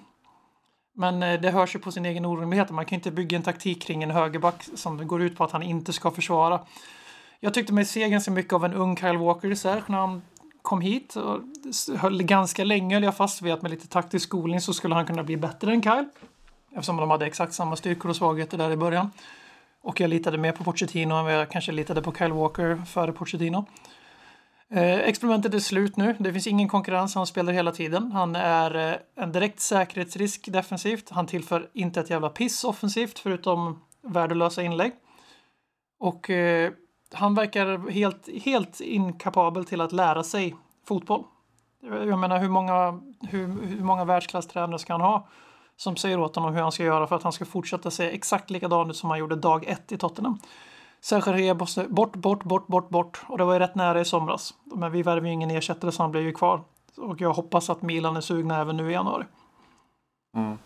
Men 0.95 1.23
eh, 1.23 1.41
det 1.41 1.51
hörs 1.51 1.75
ju 1.75 1.79
på 1.79 1.91
sin 1.91 2.05
egen 2.05 2.25
orimlighet. 2.25 2.71
Man 2.71 2.85
kan 2.85 2.95
inte 2.95 3.11
bygga 3.11 3.37
en 3.37 3.43
taktik 3.43 3.81
kring 3.81 4.03
en 4.03 4.11
högerback 4.11 4.63
som 4.75 5.07
går 5.07 5.21
ut 5.21 5.37
på 5.37 5.43
att 5.43 5.51
han 5.51 5.63
inte 5.63 5.93
ska 5.93 6.11
försvara. 6.11 6.59
Jag 7.39 7.53
tyckte 7.53 7.73
mig 7.73 7.85
se 7.85 8.09
ganska 8.09 8.31
mycket 8.31 8.53
av 8.53 8.65
en 8.65 8.73
ung 8.73 8.97
Kyle 8.97 9.17
Walker 9.17 9.51
i 9.51 9.55
Serge 9.55 9.83
när 9.87 9.97
han 9.97 10.21
kom 10.61 10.81
hit. 10.81 11.15
Och 11.15 11.39
höll 11.97 12.23
ganska 12.23 12.63
länge 12.63 12.95
höll 12.95 13.03
jag 13.03 13.17
fast 13.17 13.41
vid 13.41 13.53
att 13.53 13.61
med 13.61 13.71
lite 13.71 13.87
taktisk 13.87 14.27
skolning 14.27 14.61
så 14.61 14.73
skulle 14.73 14.95
han 14.95 15.05
kunna 15.05 15.23
bli 15.23 15.37
bättre 15.37 15.73
än 15.73 15.83
Kyle. 15.83 16.09
Eftersom 16.71 16.97
de 16.97 17.09
hade 17.09 17.25
exakt 17.25 17.53
samma 17.53 17.75
styrkor 17.75 18.09
och 18.09 18.15
svagheter 18.15 18.57
där 18.57 18.71
i 18.71 18.77
början. 18.77 19.09
Och 19.81 19.99
jag 19.99 20.09
litade 20.09 20.37
mer 20.37 20.51
på 20.51 20.63
Pochettino 20.63 21.13
än 21.13 21.23
vad 21.23 21.33
jag 21.33 21.49
kanske 21.49 21.71
litade 21.71 22.01
på 22.01 22.13
Kyle 22.13 22.33
Walker 22.33 22.81
före 22.85 23.11
Pochettino. 23.11 23.65
Eh, 24.69 24.99
experimentet 24.99 25.53
är 25.53 25.59
slut 25.59 25.97
nu. 25.97 26.15
Det 26.19 26.33
finns 26.33 26.47
ingen 26.47 26.67
konkurrens. 26.67 27.15
Han 27.15 27.27
spelar 27.27 27.53
hela 27.53 27.71
tiden. 27.71 28.11
Han 28.11 28.35
är 28.35 28.91
eh, 28.91 29.23
en 29.23 29.31
direkt 29.31 29.59
säkerhetsrisk 29.59 30.51
defensivt. 30.51 31.09
Han 31.09 31.27
tillför 31.27 31.69
inte 31.73 31.99
ett 31.99 32.09
jävla 32.09 32.29
piss 32.29 32.63
offensivt 32.63 33.19
förutom 33.19 33.81
värdelösa 34.01 34.63
inlägg. 34.63 34.91
Och 35.99 36.29
eh, 36.29 36.71
han 37.13 37.35
verkar 37.35 37.91
helt, 37.91 38.29
helt 38.43 38.81
inkapabel 38.81 39.65
till 39.65 39.81
att 39.81 39.91
lära 39.91 40.23
sig 40.23 40.55
fotboll. 40.87 41.23
Jag 41.81 42.19
menar 42.19 42.39
hur 42.39 42.49
många, 42.49 43.01
hur, 43.29 43.47
hur 43.67 43.83
många 43.83 44.05
världsklasstränare 44.05 44.79
ska 44.79 44.93
han 44.93 45.01
ha 45.01 45.27
som 45.81 45.95
säger 45.95 46.19
åt 46.19 46.35
honom 46.35 46.53
hur 46.53 46.61
han 46.61 46.71
ska 46.71 46.83
göra 46.83 47.07
för 47.07 47.15
att 47.15 47.23
han 47.23 47.31
ska 47.31 47.45
fortsätta 47.45 47.91
se 47.91 48.15
exakt 48.15 48.49
likadan 48.49 48.89
ut 48.89 48.95
som 48.95 49.09
han 49.09 49.19
gjorde 49.19 49.35
dag 49.35 49.65
ett 49.65 49.91
i 49.91 49.97
Tottenham. 49.97 50.39
Serge 51.01 51.33
rea 51.33 51.53
måste 51.53 51.83
bort, 51.83 52.15
bort, 52.15 52.43
bort, 52.43 52.67
bort, 52.67 52.89
bort. 52.89 53.21
Och 53.27 53.37
det 53.37 53.43
var 53.43 53.53
ju 53.53 53.59
rätt 53.59 53.75
nära 53.75 54.01
i 54.01 54.05
somras. 54.05 54.53
Men 54.63 54.91
vi 54.91 55.03
värvade 55.03 55.27
ju 55.27 55.33
ingen 55.33 55.51
ersättare 55.51 55.91
så 55.91 56.03
han 56.03 56.11
blev 56.11 56.23
ju 56.23 56.33
kvar. 56.33 56.61
Och 56.97 57.21
jag 57.21 57.33
hoppas 57.33 57.69
att 57.69 57.81
Milan 57.81 58.17
är 58.17 58.21
sugna 58.21 58.61
även 58.61 58.77
nu 58.77 58.89
i 58.89 58.93
januari. 58.93 59.25
Mm. 60.37 60.57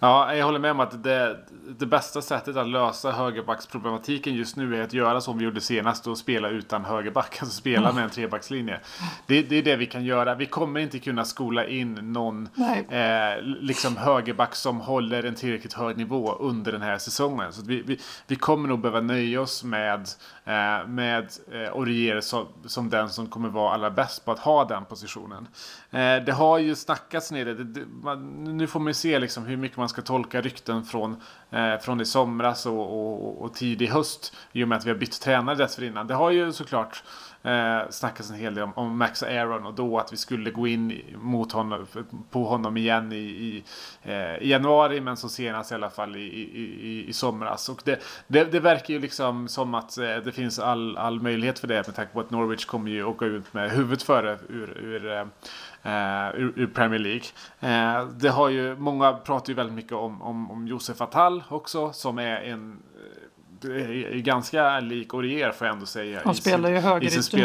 Ja, 0.00 0.34
jag 0.34 0.44
håller 0.44 0.58
med 0.58 0.70
om 0.70 0.80
att 0.80 1.02
det, 1.02 1.38
det 1.78 1.86
bästa 1.86 2.22
sättet 2.22 2.56
att 2.56 2.68
lösa 2.68 3.12
högerbacksproblematiken 3.12 4.34
just 4.34 4.56
nu 4.56 4.76
är 4.76 4.82
att 4.82 4.92
göra 4.92 5.20
som 5.20 5.38
vi 5.38 5.44
gjorde 5.44 5.60
senast 5.60 6.06
och 6.06 6.18
spela 6.18 6.48
utan 6.48 6.84
högerback. 6.84 7.38
Alltså 7.40 7.56
spela 7.56 7.92
med 7.92 8.04
en 8.04 8.10
trebackslinje. 8.10 8.80
Det, 9.26 9.42
det 9.42 9.56
är 9.56 9.62
det 9.62 9.76
vi 9.76 9.86
kan 9.86 10.04
göra. 10.04 10.34
Vi 10.34 10.46
kommer 10.46 10.80
inte 10.80 10.98
kunna 10.98 11.24
skola 11.24 11.66
in 11.66 11.94
någon 11.94 12.48
eh, 12.90 13.42
liksom 13.42 13.96
högerback 13.96 14.54
som 14.54 14.80
håller 14.80 15.22
en 15.22 15.34
tillräckligt 15.34 15.72
hög 15.72 15.96
nivå 15.96 16.32
under 16.32 16.72
den 16.72 16.82
här 16.82 16.98
säsongen. 16.98 17.52
Så 17.52 17.62
vi, 17.64 17.82
vi, 17.82 18.00
vi 18.26 18.36
kommer 18.36 18.68
nog 18.68 18.80
behöva 18.80 19.00
nöja 19.00 19.40
oss 19.40 19.64
med, 19.64 20.08
eh, 20.44 20.86
med 20.86 21.32
eh, 21.52 21.72
Aurier 21.72 22.20
som, 22.20 22.46
som 22.66 22.90
den 22.90 23.08
som 23.08 23.26
kommer 23.26 23.48
vara 23.48 23.74
allra 23.74 23.90
bäst 23.90 24.24
på 24.24 24.32
att 24.32 24.38
ha 24.38 24.64
den 24.64 24.84
positionen. 24.84 25.48
Eh, 25.90 26.16
det 26.26 26.32
har 26.32 26.58
ju 26.58 26.74
snackats 26.74 27.32
ner 27.32 27.44
det, 27.44 27.64
det 27.64 27.84
man, 28.02 28.44
nu 28.56 28.66
får 28.66 28.80
man 28.80 28.86
ju 28.86 28.94
se 28.94 29.18
liksom 29.18 29.46
hur 29.46 29.56
mycket 29.56 29.78
man 29.78 29.87
man 29.88 29.90
ska 29.90 30.02
tolka 30.02 30.40
rykten 30.40 30.84
från, 30.84 31.16
eh, 31.50 31.78
från 31.78 32.00
i 32.00 32.04
somras 32.04 32.66
och, 32.66 32.80
och, 32.80 33.42
och 33.42 33.54
tidig 33.54 33.88
höst 33.88 34.36
i 34.52 34.64
och 34.64 34.68
med 34.68 34.78
att 34.78 34.86
vi 34.86 34.90
har 34.90 34.96
bytt 34.96 35.20
tränare 35.20 35.56
dessförinnan. 35.56 36.06
Det 36.06 36.14
har 36.14 36.30
ju 36.30 36.52
såklart 36.52 37.02
eh, 37.42 37.78
snackats 37.90 38.30
en 38.30 38.36
hel 38.36 38.54
del 38.54 38.64
om, 38.64 38.72
om 38.74 38.98
Max 38.98 39.22
Aaron 39.22 39.66
och 39.66 39.74
då 39.74 39.98
att 39.98 40.12
vi 40.12 40.16
skulle 40.16 40.50
gå 40.50 40.66
in 40.66 41.02
mot 41.14 41.52
honom, 41.52 41.86
på 42.30 42.44
honom 42.44 42.76
igen 42.76 43.12
i, 43.12 43.16
i, 43.16 43.64
eh, 44.02 44.36
i 44.36 44.48
januari 44.48 45.00
men 45.00 45.16
så 45.16 45.28
senast 45.28 45.72
i 45.72 45.74
alla 45.74 45.90
fall 45.90 46.16
i, 46.16 46.20
i, 46.20 46.42
i, 46.88 47.08
i 47.08 47.12
somras. 47.12 47.68
Och 47.68 47.80
det, 47.84 48.02
det, 48.26 48.44
det 48.44 48.60
verkar 48.60 48.94
ju 48.94 49.00
liksom 49.00 49.48
som 49.48 49.74
att 49.74 49.98
eh, 49.98 50.16
det 50.16 50.32
finns 50.32 50.58
all, 50.58 50.96
all 50.96 51.20
möjlighet 51.20 51.58
för 51.58 51.66
det 51.66 51.86
med 51.86 51.96
tanke 51.96 52.12
på 52.12 52.20
att 52.20 52.30
Norwich 52.30 52.64
kommer 52.64 52.90
ju 52.90 53.04
åka 53.04 53.24
ut 53.24 53.54
med 53.54 53.70
huvudet 53.70 54.02
före 54.02 54.38
ur, 54.48 54.78
ur 54.78 55.12
eh, 55.12 55.24
eh, 55.82 56.40
ur, 56.40 56.52
ur 56.56 56.66
Premier 56.66 56.98
League. 56.98 57.24
Eh, 57.60 58.08
det 58.08 58.28
har 58.28 58.48
ju, 58.48 58.76
många 58.76 59.12
pratar 59.12 59.48
ju 59.48 59.54
väldigt 59.54 59.74
mycket 59.74 59.92
om, 59.92 60.22
om, 60.22 60.50
om 60.50 60.66
Josef 60.66 61.00
Attal 61.00 61.42
också 61.48 61.92
som 61.92 62.18
är 62.18 62.40
en 62.40 62.82
eh, 63.64 64.08
är 64.14 64.18
ganska 64.18 64.80
lik 64.80 65.14
Aurier 65.14 65.52
får 65.52 65.66
jag 65.66 65.74
ändå 65.74 65.86
säga. 65.86 66.20
Han 66.24 66.34
spelar 66.34 66.70
ju 66.70 66.76
högerytter 66.76 67.36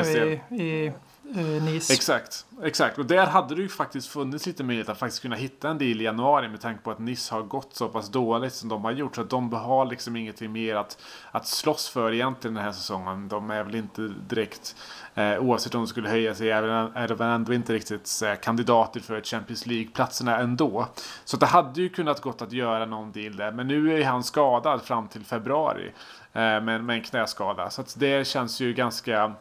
nu 0.50 0.58
i, 0.58 0.63
i 0.63 0.93
eh, 1.36 1.63
Nice. 1.63 1.93
Exakt, 1.93 2.45
exakt. 2.63 2.97
Och 2.97 3.05
där 3.05 3.25
hade 3.25 3.55
det 3.55 3.62
ju 3.62 3.69
faktiskt 3.69 4.07
funnits 4.07 4.45
lite 4.45 4.63
möjlighet 4.63 4.89
att 4.89 4.97
faktiskt 4.97 5.21
kunna 5.21 5.36
hitta 5.36 5.69
en 5.69 5.77
deal 5.77 6.01
i 6.01 6.03
januari 6.03 6.47
med 6.49 6.62
tanke 6.62 6.83
på 6.83 6.91
att 6.91 6.99
Nice 6.99 7.36
har 7.36 7.41
gått 7.41 7.75
så 7.75 7.88
pass 7.88 8.09
dåligt 8.09 8.53
som 8.53 8.69
de 8.69 8.83
har 8.83 8.91
gjort. 8.91 9.15
Så 9.15 9.21
att 9.21 9.29
de 9.29 9.53
har 9.53 9.86
liksom 9.86 10.15
ingenting 10.15 10.51
mer 10.51 10.75
att, 10.75 10.97
att 11.31 11.47
slåss 11.47 11.89
för 11.89 12.13
egentligen 12.13 12.53
den 12.53 12.63
här 12.63 12.71
säsongen. 12.71 13.27
De 13.27 13.51
är 13.51 13.63
väl 13.63 13.75
inte 13.75 14.01
direkt, 14.01 14.75
eh, 15.15 15.38
oavsett 15.38 15.75
om 15.75 15.81
de 15.81 15.88
skulle 15.88 16.09
höja 16.09 16.36
sig, 16.36 16.51
är, 16.51 16.63
är 16.97 17.07
de 17.07 17.21
ändå 17.21 17.53
inte 17.53 17.73
riktigt 17.73 18.21
eh, 18.23 18.36
kandidater 18.36 18.99
för 18.99 19.21
Champions 19.21 19.65
League-platserna 19.65 20.39
ändå. 20.39 20.88
Så 21.25 21.38
det 21.38 21.45
hade 21.45 21.81
ju 21.81 21.89
kunnat 21.89 22.21
gått 22.21 22.41
att 22.41 22.51
göra 22.51 22.86
någon 22.86 23.12
deal 23.12 23.36
där. 23.36 23.51
Men 23.51 23.67
nu 23.67 23.99
är 24.01 24.05
han 24.05 24.23
skadad 24.23 24.81
fram 24.81 25.07
till 25.07 25.25
februari 25.25 25.91
eh, 26.33 26.41
med, 26.41 26.83
med 26.83 26.89
en 26.89 27.03
knäskada. 27.03 27.69
Så 27.69 27.81
att 27.81 27.95
det 27.99 28.27
känns 28.27 28.59
ju 28.59 28.73
ganska 28.73 29.33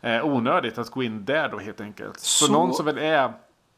eh, 0.00 0.24
onödigt 0.26 0.78
att 0.78 0.90
gå 0.90 1.02
in 1.02 1.24
där 1.24 1.48
då 1.48 1.58
helt 1.58 1.80
enkelt. 1.80 2.20
Så, 2.20 2.46
Så- 2.46 2.52
någon 2.52 2.74
som 2.74 2.86
väl 2.86 2.98
är 2.98 3.32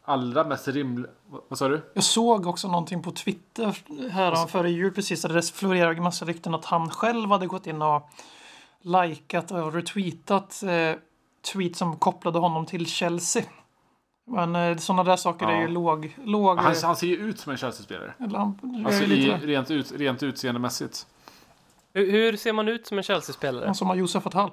allra 0.04 0.44
mest 0.44 0.68
rimlig... 0.68 1.10
Vad, 1.48 1.58
sa 1.58 1.68
du? 1.68 1.82
Jag 1.94 2.04
såg 2.04 2.46
också 2.46 2.68
någonting 2.68 3.02
på 3.02 3.10
Twitter 3.10 3.76
här 4.10 4.46
före 4.46 4.70
jul 4.70 4.92
precis 4.94 5.22
där 5.22 5.28
det 5.28 5.42
florerade 5.42 5.96
en 5.96 6.02
massa 6.02 6.24
rykten 6.24 6.54
att 6.54 6.64
han 6.64 6.90
själv 6.90 7.30
hade 7.30 7.46
gått 7.46 7.66
in 7.66 7.82
och 7.82 8.10
likat 8.82 9.50
och 9.50 9.72
retweetat 9.74 10.62
eh, 10.62 10.92
tweet 11.52 11.76
som 11.76 11.96
kopplade 11.96 12.38
honom 12.38 12.66
till 12.66 12.86
Chelsea. 12.86 13.42
Men 14.26 14.56
eh, 14.56 14.76
sådana 14.76 15.04
där 15.04 15.16
saker 15.16 15.46
är 15.46 15.52
Ja. 15.54 15.60
ju 15.60 15.68
låg... 15.68 16.16
låg 16.24 16.58
Han, 16.58 16.74
han 16.82 16.96
ser 16.96 17.06
ju 17.06 17.16
ut 17.16 17.38
som 17.38 17.52
en 17.52 17.58
Chelsea-spelare. 17.58 18.14
Alltså 18.86 19.02
är 19.02 19.06
lite 19.06 19.44
i, 19.44 19.46
rent, 19.46 19.70
ut, 19.70 19.92
rent 19.92 20.22
utseendemässigt. 20.22 21.06
Hur, 21.92 22.10
hur 22.12 22.36
ser 22.36 22.52
man 22.52 22.68
ut 22.68 22.86
som 22.86 22.98
en 22.98 23.04
Chelsea-spelare? 23.04 23.74
Som 23.74 23.88
har 23.88 23.94
Josef 23.94 24.26
Attall. 24.26 24.50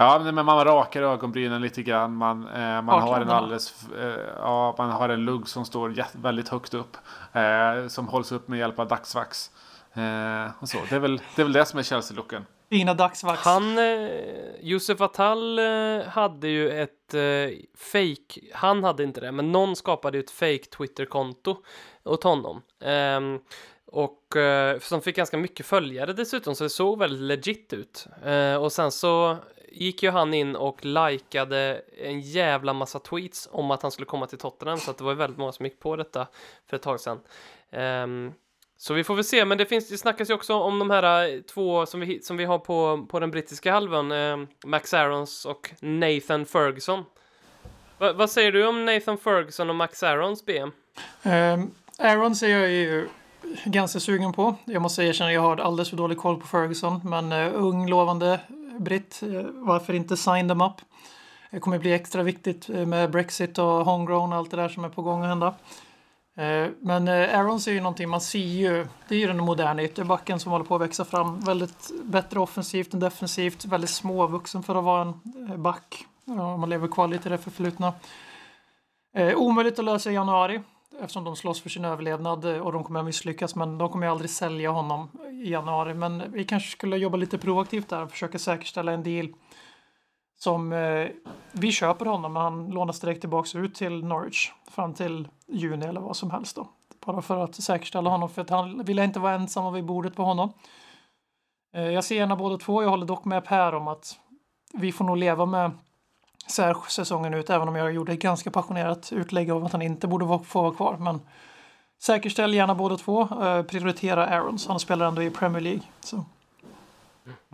Ja, 0.00 0.18
men 0.18 0.44
man 0.44 0.64
rakar 0.64 1.02
ögonbrynen 1.02 1.62
lite 1.62 1.82
grann. 1.82 2.14
Man, 2.14 2.48
eh, 2.48 2.82
man 2.82 3.02
har 3.02 3.20
en 3.20 3.30
alldeles... 3.30 3.74
Eh, 4.00 4.34
ja, 4.36 4.74
man 4.78 4.90
har 4.90 5.08
en 5.08 5.24
lugg 5.24 5.48
som 5.48 5.64
står 5.64 6.04
väldigt 6.22 6.48
högt 6.48 6.74
upp. 6.74 6.96
Eh, 7.32 7.88
som 7.88 8.08
hålls 8.08 8.32
upp 8.32 8.48
med 8.48 8.58
hjälp 8.58 8.78
av 8.78 8.88
dagsvax. 8.88 9.50
Eh, 9.92 10.50
och 10.58 10.68
så. 10.68 10.78
Det, 10.90 10.96
är 10.96 11.00
väl, 11.00 11.20
det 11.36 11.42
är 11.42 11.44
väl 11.44 11.52
det 11.52 11.64
som 11.64 11.78
är 11.78 11.82
Chelsea-looken. 11.82 12.44
Fina 12.70 12.94
dagsvax. 12.94 13.44
Han, 13.44 13.78
eh, 13.78 14.10
Josef 14.60 15.00
Attal 15.00 15.58
eh, 15.58 16.06
hade 16.08 16.48
ju 16.48 16.70
ett 16.70 17.14
eh, 17.14 17.58
fake, 17.76 18.40
han 18.54 18.84
hade 18.84 19.04
inte 19.04 19.20
det, 19.20 19.32
men 19.32 19.52
någon 19.52 19.76
skapade 19.76 20.18
ju 20.18 20.24
ett 20.24 20.30
fake 20.30 20.64
Twitter-konto 20.76 21.56
åt 22.04 22.24
honom. 22.24 22.62
Ehm, 22.84 23.38
och 23.86 24.36
eh, 24.36 24.78
som 24.78 25.00
fick 25.00 25.16
ganska 25.16 25.36
mycket 25.36 25.66
följare 25.66 26.12
dessutom, 26.12 26.54
så 26.54 26.64
det 26.64 26.70
såg 26.70 26.98
väldigt 26.98 27.20
legit 27.20 27.72
ut. 27.72 28.06
Eh, 28.24 28.54
och 28.54 28.72
sen 28.72 28.90
så 28.90 29.36
gick 29.72 30.02
ju 30.02 30.10
han 30.10 30.34
in 30.34 30.56
och 30.56 30.84
likade 30.84 31.82
en 31.98 32.20
jävla 32.20 32.72
massa 32.72 32.98
tweets 32.98 33.48
om 33.52 33.70
att 33.70 33.82
han 33.82 33.90
skulle 33.90 34.06
komma 34.06 34.26
till 34.26 34.38
Tottenham, 34.38 34.78
så 34.78 34.90
att 34.90 34.98
det 34.98 35.04
var 35.04 35.10
ju 35.10 35.18
väldigt 35.18 35.38
många 35.38 35.52
som 35.52 35.66
gick 35.66 35.80
på 35.80 35.96
detta 35.96 36.26
för 36.66 36.76
ett 36.76 36.82
tag 36.82 37.00
sedan. 37.00 37.20
Um, 37.70 38.32
så 38.80 38.94
vi 38.94 39.04
får 39.04 39.14
väl 39.14 39.24
se, 39.24 39.44
men 39.44 39.58
det, 39.58 39.66
finns, 39.66 39.88
det 39.88 39.98
snackas 39.98 40.30
ju 40.30 40.34
också 40.34 40.54
om 40.54 40.78
de 40.78 40.90
här 40.90 41.28
eh, 41.28 41.40
två 41.40 41.86
som 41.86 42.00
vi, 42.00 42.22
som 42.22 42.36
vi 42.36 42.44
har 42.44 42.58
på, 42.58 43.06
på 43.10 43.20
den 43.20 43.30
brittiska 43.30 43.72
halvön, 43.72 44.12
eh, 44.12 44.48
Max 44.66 44.94
Aarons 44.94 45.44
och 45.44 45.70
Nathan 45.80 46.46
Ferguson. 46.46 47.04
Va, 47.98 48.12
vad 48.12 48.30
säger 48.30 48.52
du 48.52 48.66
om 48.66 48.84
Nathan 48.84 49.18
Ferguson 49.18 49.70
och 49.70 49.76
Max 49.76 50.02
Aarons 50.02 50.46
BM? 50.46 50.62
Um, 50.62 50.72
ehm, 51.22 51.70
Aarons 51.98 52.42
är 52.42 52.48
jag 52.48 52.70
ju 52.70 53.08
ganska 53.64 54.00
sugen 54.00 54.32
på. 54.32 54.54
Jag 54.64 54.82
måste 54.82 55.02
erkänna 55.02 55.28
att 55.28 55.34
jag 55.34 55.40
har 55.40 55.56
alldeles 55.56 55.90
för 55.90 55.96
dålig 55.96 56.18
koll 56.18 56.40
på 56.40 56.46
Ferguson. 56.46 57.00
Men 57.04 57.32
uh, 57.32 57.64
ung, 57.64 57.88
lovande 57.88 58.40
britt. 58.78 59.22
Eh, 59.22 59.42
varför 59.52 59.94
inte 59.94 60.16
sign 60.16 60.48
them 60.48 60.60
up? 60.60 60.72
Det 61.50 61.60
kommer 61.60 61.78
bli 61.78 61.92
extra 61.92 62.22
viktigt 62.22 62.70
eh, 62.70 62.86
med 62.86 63.10
Brexit 63.10 63.58
och 63.58 63.64
homegrown 63.64 64.32
och 64.32 64.38
allt 64.38 64.50
det 64.50 64.56
där 64.56 64.68
som 64.68 64.84
är 64.84 64.88
på 64.88 65.02
gång 65.02 65.22
att 65.22 65.28
hända. 65.28 65.54
Eh, 66.36 66.70
men 66.80 67.08
Aarons 67.08 67.68
är 67.68 67.72
ju 67.72 67.80
någonting 67.80 68.08
man 68.08 68.20
ser 68.20 68.38
ju. 68.38 68.86
Det 69.08 69.14
är 69.14 69.18
ju 69.18 69.26
den 69.26 69.44
moderna 69.44 69.82
ytterbacken 69.82 70.40
som 70.40 70.52
håller 70.52 70.64
på 70.64 70.74
att 70.74 70.80
växa 70.80 71.04
fram. 71.04 71.40
Väldigt 71.40 71.90
bättre 72.04 72.40
offensivt 72.40 72.94
än 72.94 73.00
defensivt. 73.00 73.64
Väldigt 73.64 73.90
småvuxen 73.90 74.62
för 74.62 74.74
att 74.74 74.84
vara 74.84 75.02
en 75.02 75.62
back. 75.62 76.06
Om 76.26 76.60
man 76.60 76.70
lever 76.70 76.88
kvar 76.88 77.08
lite 77.08 77.28
i 77.28 77.30
det 77.30 77.38
förflutna. 77.38 77.92
Omöjligt 79.36 79.78
att 79.78 79.84
lösa 79.84 80.10
i 80.10 80.14
januari 80.14 80.60
eftersom 81.00 81.24
de 81.24 81.36
slåss 81.36 81.60
för 81.60 81.70
sin 81.70 81.84
överlevnad 81.84 82.44
och 82.44 82.72
de 82.72 82.84
kommer 82.84 83.00
att 83.00 83.06
misslyckas. 83.06 83.54
Men 83.54 83.78
de 83.78 83.88
kommer 83.88 84.06
ju 84.06 84.12
aldrig 84.12 84.30
sälja 84.30 84.70
honom 84.70 85.08
i 85.44 85.50
januari. 85.50 85.94
Men 85.94 86.32
vi 86.32 86.44
kanske 86.44 86.70
skulle 86.70 86.96
jobba 86.96 87.16
lite 87.16 87.38
proaktivt 87.38 87.88
där 87.88 88.02
och 88.02 88.10
försöka 88.10 88.38
säkerställa 88.38 88.92
en 88.92 89.02
deal 89.02 89.28
som 90.38 90.72
eh, 90.72 91.08
vi 91.52 91.72
köper 91.72 92.06
honom, 92.06 92.32
men 92.32 92.42
han 92.42 92.70
lånas 92.70 93.00
direkt 93.00 93.20
tillbaks 93.20 93.54
ut 93.54 93.74
till 93.74 94.04
Norwich 94.04 94.52
fram 94.70 94.94
till 94.94 95.28
juni 95.48 95.86
eller 95.86 96.00
vad 96.00 96.16
som 96.16 96.30
helst 96.30 96.56
då. 96.56 96.68
Bara 97.06 97.22
för 97.22 97.44
att 97.44 97.54
säkerställa 97.54 98.10
honom, 98.10 98.28
för 98.28 98.42
att 98.42 98.50
han 98.50 98.84
vill 98.84 98.98
inte 98.98 99.20
vara 99.20 99.34
ensam 99.34 99.74
vid 99.74 99.84
bordet 99.84 100.16
på 100.16 100.22
honom. 100.24 100.52
Eh, 101.74 101.90
jag 101.90 102.04
ser 102.04 102.16
gärna 102.16 102.36
båda 102.36 102.58
två. 102.58 102.82
Jag 102.82 102.90
håller 102.90 103.06
dock 103.06 103.24
med 103.24 103.44
Per 103.44 103.74
om 103.74 103.88
att 103.88 104.18
vi 104.72 104.92
får 104.92 105.04
nog 105.04 105.16
leva 105.16 105.46
med 105.46 105.70
säsongen 106.88 107.34
ut, 107.34 107.50
även 107.50 107.68
om 107.68 107.76
jag 107.76 107.92
gjorde 107.92 108.12
ett 108.12 108.20
ganska 108.20 108.50
passionerat 108.50 109.12
utlägg 109.12 109.50
av 109.50 109.64
att 109.64 109.72
han 109.72 109.82
inte 109.82 110.06
borde 110.06 110.44
få 110.44 110.62
vara 110.62 110.74
kvar. 110.74 110.96
Men 110.96 111.20
säkerställ 111.98 112.54
gärna 112.54 112.74
båda 112.74 112.96
två. 112.96 113.22
Uh, 113.22 113.62
prioritera 113.62 114.26
Aarons, 114.26 114.66
han 114.66 114.80
spelar 114.80 115.06
ändå 115.06 115.22
i 115.22 115.30
Premier 115.30 115.60
League. 115.60 115.82
Så. 116.00 116.24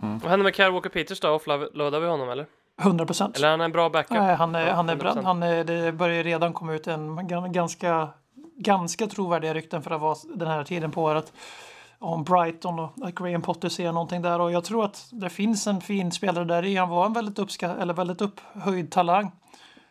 Mm. 0.03 0.19
Vad 0.19 0.29
händer 0.29 0.43
med 0.43 0.55
Kyle 0.55 0.71
Walker 0.71 0.89
Peters 0.89 1.19
då? 1.19 1.29
Offloadar 1.29 1.99
vi 1.99 2.07
honom 2.07 2.29
eller? 2.29 2.45
100 2.81 3.05
procent. 3.05 3.37
Eller 3.37 3.47
är 3.47 3.51
han 3.51 3.61
en 3.61 3.71
bra 3.71 3.89
backup? 3.89 4.17
Nej, 4.17 4.35
han 4.35 4.55
är, 4.55 4.71
han 4.71 4.89
är 4.89 4.95
bra. 4.95 5.21
Han 5.23 5.43
är, 5.43 5.63
det 5.63 5.91
börjar 5.91 6.23
redan 6.23 6.53
komma 6.53 6.73
ut 6.73 6.87
en 6.87 7.27
ganska, 7.51 8.09
ganska 8.57 9.07
trovärdiga 9.07 9.53
rykten 9.53 9.83
för 9.83 9.91
att 9.91 10.01
vara 10.01 10.15
den 10.35 10.47
här 10.47 10.63
tiden 10.63 10.91
på 10.91 11.03
året 11.03 11.33
om 11.99 12.23
Brighton 12.23 12.79
och 12.79 12.91
att 13.01 13.15
Graham 13.15 13.41
Potter 13.41 13.69
ser 13.69 13.91
någonting 13.91 14.21
där 14.21 14.41
och 14.41 14.51
jag 14.51 14.63
tror 14.63 14.85
att 14.85 15.07
det 15.11 15.29
finns 15.29 15.67
en 15.67 15.81
fin 15.81 16.11
spelare 16.11 16.45
där 16.45 16.65
i. 16.65 16.75
Han 16.75 16.89
var 16.89 17.05
en 17.05 17.13
väldigt, 17.13 17.39
uppskatt, 17.39 17.77
eller 17.77 17.93
väldigt 17.93 18.21
upphöjd 18.21 18.91
talang 18.91 19.31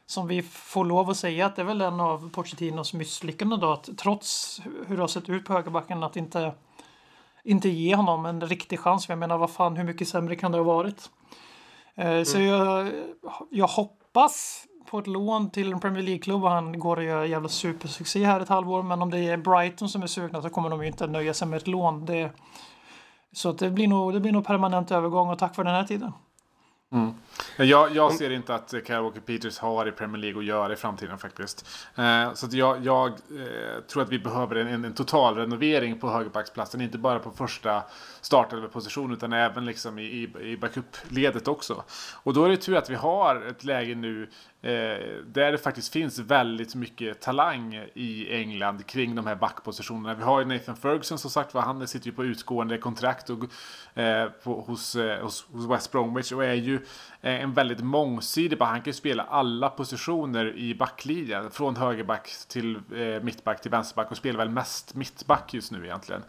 som 0.06 0.26
vi 0.26 0.42
får 0.42 0.84
lov 0.84 1.10
att 1.10 1.16
säga 1.16 1.46
att 1.46 1.56
det 1.56 1.62
är 1.62 1.66
väl 1.66 1.80
en 1.80 2.00
av 2.00 2.30
Pochettinos 2.30 2.94
misslyckanden 2.94 3.60
då 3.60 3.72
att 3.72 3.88
trots 3.98 4.60
hur 4.86 4.96
det 4.96 5.02
har 5.02 5.08
sett 5.08 5.28
ut 5.28 5.44
på 5.44 5.52
högerbacken 5.52 6.02
att 6.02 6.16
inte 6.16 6.52
inte 7.44 7.68
ge 7.68 7.94
honom 7.94 8.26
en 8.26 8.40
riktig 8.40 8.80
chans. 8.80 9.08
Jag 9.08 9.18
menar 9.18 9.38
vad 9.38 9.50
fan 9.50 9.76
hur 9.76 9.84
mycket 9.84 10.08
sämre 10.08 10.36
kan 10.36 10.52
det 10.52 10.58
ha 10.58 10.64
varit? 10.64 11.10
Eh, 11.94 12.06
mm. 12.06 12.24
Så 12.24 12.40
jag, 12.40 12.92
jag 13.50 13.66
hoppas 13.66 14.66
på 14.90 14.98
ett 14.98 15.06
lån 15.06 15.50
till 15.50 15.72
en 15.72 15.80
Premier 15.80 16.02
League-klubb 16.02 16.44
och 16.44 16.50
han 16.50 16.78
går 16.78 16.96
och 16.96 17.04
gör 17.04 17.24
jävla 17.24 17.48
supersuccé 17.48 18.24
här 18.24 18.40
ett 18.40 18.48
halvår. 18.48 18.82
Men 18.82 19.02
om 19.02 19.10
det 19.10 19.18
är 19.18 19.36
Brighton 19.36 19.88
som 19.88 20.02
är 20.02 20.06
sugna 20.06 20.42
så 20.42 20.50
kommer 20.50 20.70
de 20.70 20.82
ju 20.82 20.86
inte 20.86 21.06
nöja 21.06 21.34
sig 21.34 21.48
med 21.48 21.56
ett 21.56 21.66
lån. 21.66 22.06
Det, 22.06 22.30
så 23.32 23.52
det 23.52 23.70
blir, 23.70 23.88
nog, 23.88 24.12
det 24.12 24.20
blir 24.20 24.32
nog 24.32 24.46
permanent 24.46 24.90
övergång 24.90 25.30
och 25.30 25.38
tack 25.38 25.54
för 25.54 25.64
den 25.64 25.74
här 25.74 25.84
tiden. 25.84 26.12
Mm. 26.94 27.14
Jag, 27.56 27.96
jag, 27.96 28.12
ser 28.12 28.30
inte 28.30 28.54
att 28.54 28.70
Kyle 28.86 29.00
Walker 29.00 29.20
Peters 29.20 29.58
har 29.58 29.88
i 29.88 29.92
Premier 29.92 30.22
League 30.22 30.38
att 30.38 30.44
göra 30.44 30.72
i 30.72 30.76
framtiden 30.76 31.18
faktiskt. 31.18 31.66
Eh, 31.94 32.32
så 32.34 32.46
jag, 32.50 32.84
jag 32.84 33.08
eh, 33.08 33.82
tror 33.88 34.02
att 34.02 34.12
vi 34.12 34.18
behöver 34.18 34.56
en, 34.56 34.84
en 34.84 34.94
total 34.94 35.36
renovering 35.36 36.00
på 36.00 36.10
högerbacksplatsen. 36.10 36.80
Inte 36.80 36.98
bara 36.98 37.18
på 37.18 37.30
första 37.30 37.82
startelva-position 38.24 39.12
utan 39.12 39.32
även 39.32 39.64
liksom 39.64 39.98
i, 39.98 40.02
i, 40.02 40.22
i 40.40 40.56
backup-ledet 40.56 41.48
också. 41.48 41.84
Och 42.22 42.34
då 42.34 42.44
är 42.44 42.48
det 42.48 42.56
tur 42.56 42.76
att 42.76 42.90
vi 42.90 42.94
har 42.94 43.46
ett 43.46 43.64
läge 43.64 43.94
nu 43.94 44.28
Eh, 44.64 45.24
där 45.26 45.52
det 45.52 45.58
faktiskt 45.58 45.92
finns 45.92 46.18
väldigt 46.18 46.74
mycket 46.74 47.20
talang 47.20 47.74
i 47.94 48.34
England 48.34 48.86
kring 48.86 49.14
de 49.14 49.26
här 49.26 49.34
backpositionerna. 49.34 50.14
Vi 50.14 50.22
har 50.22 50.40
ju 50.40 50.46
Nathan 50.46 50.76
Ferguson 50.76 51.18
som 51.18 51.30
sagt 51.30 51.54
var, 51.54 51.62
han 51.62 51.88
sitter 51.88 52.06
ju 52.06 52.12
på 52.12 52.24
utgående 52.24 52.78
kontrakt 52.78 53.30
och, 53.30 53.38
eh, 53.98 54.28
på, 54.44 54.60
hos, 54.60 54.96
eh, 54.96 55.22
hos, 55.22 55.46
hos, 55.52 55.70
West 55.70 55.92
Bromwich 55.92 56.32
och 56.32 56.44
är 56.44 56.54
ju 56.54 56.80
Eh, 57.24 57.42
en 57.42 57.52
väldigt 57.52 57.80
mångsidig 57.80 58.58
back. 58.58 58.68
Han 58.68 58.80
kan 58.80 58.86
ju 58.86 58.92
spela 58.92 59.22
alla 59.22 59.68
positioner 59.68 60.56
i 60.56 60.74
backlinjen. 60.74 61.50
Från 61.50 61.76
högerback 61.76 62.30
till 62.48 62.76
eh, 62.76 63.22
mittback 63.22 63.62
till 63.62 63.70
vänsterback 63.70 64.10
och 64.10 64.16
spelar 64.16 64.38
väl 64.38 64.50
mest 64.50 64.94
mittback 64.94 65.54
just 65.54 65.72
nu 65.72 65.84
egentligen. 65.84 66.22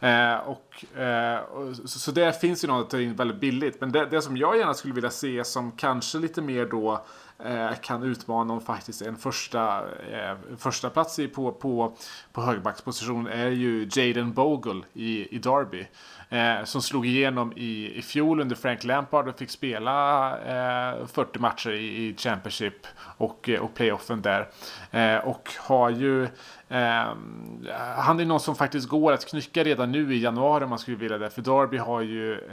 Eh, 0.00 0.34
och, 0.34 0.98
eh, 1.00 1.38
och 1.40 1.76
så, 1.76 1.98
så 1.98 2.10
det 2.10 2.40
finns 2.40 2.64
ju 2.64 2.68
något 2.68 2.84
att 2.84 2.90
ta 2.90 3.00
in 3.00 3.14
väldigt 3.14 3.40
billigt. 3.40 3.80
Men 3.80 3.92
det, 3.92 4.06
det 4.06 4.22
som 4.22 4.36
jag 4.36 4.58
gärna 4.58 4.74
skulle 4.74 4.94
vilja 4.94 5.10
se 5.10 5.44
som 5.44 5.72
kanske 5.72 6.18
lite 6.18 6.42
mer 6.42 6.66
då 6.66 6.92
Eh, 6.94 7.02
Eh, 7.44 7.74
kan 7.80 8.02
utmana 8.02 8.54
om 8.54 8.60
faktiskt 8.60 9.02
en 9.02 9.16
första, 9.16 9.78
eh, 10.12 10.36
första 10.58 10.90
plats 10.90 11.20
på, 11.34 11.52
på, 11.52 11.96
på 12.32 12.42
högerbacksposition 12.42 13.26
är 13.26 13.48
ju 13.48 13.88
Jaden 13.92 14.32
Bogle 14.32 14.82
i, 14.92 15.36
i 15.36 15.38
Derby. 15.38 15.86
Eh, 16.32 16.64
som 16.64 16.82
slog 16.82 17.06
igenom 17.06 17.52
i, 17.56 17.98
i 17.98 18.02
fjol 18.02 18.40
under 18.40 18.56
Frank 18.56 18.84
Lampard 18.84 19.28
och 19.28 19.38
fick 19.38 19.50
spela 19.50 20.30
eh, 20.30 21.06
40 21.06 21.38
matcher 21.38 21.70
i, 21.70 22.08
i 22.08 22.16
Championship 22.16 22.86
och, 22.96 23.48
eh, 23.48 23.60
och 23.60 23.74
playoffen 23.74 24.22
där. 24.22 24.48
Eh, 24.90 25.16
och 25.16 25.50
har 25.58 25.90
ju 25.90 26.24
eh, 26.68 27.14
han 27.96 28.20
är 28.20 28.24
någon 28.24 28.40
som 28.40 28.54
faktiskt 28.54 28.88
går 28.88 29.12
att 29.12 29.26
knycka 29.26 29.64
redan 29.64 29.92
nu 29.92 30.14
i 30.14 30.22
januari 30.22 30.64
om 30.64 30.70
man 30.70 30.78
skulle 30.78 30.96
vilja 30.96 31.18
det. 31.18 31.30
För 31.30 31.42
Derby 31.42 31.76
har 31.76 32.00
ju 32.00 32.50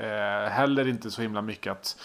heller 0.50 0.88
inte 0.88 1.12
så 1.12 1.22
himla 1.22 1.42
mycket 1.42 1.72
att, 1.72 1.96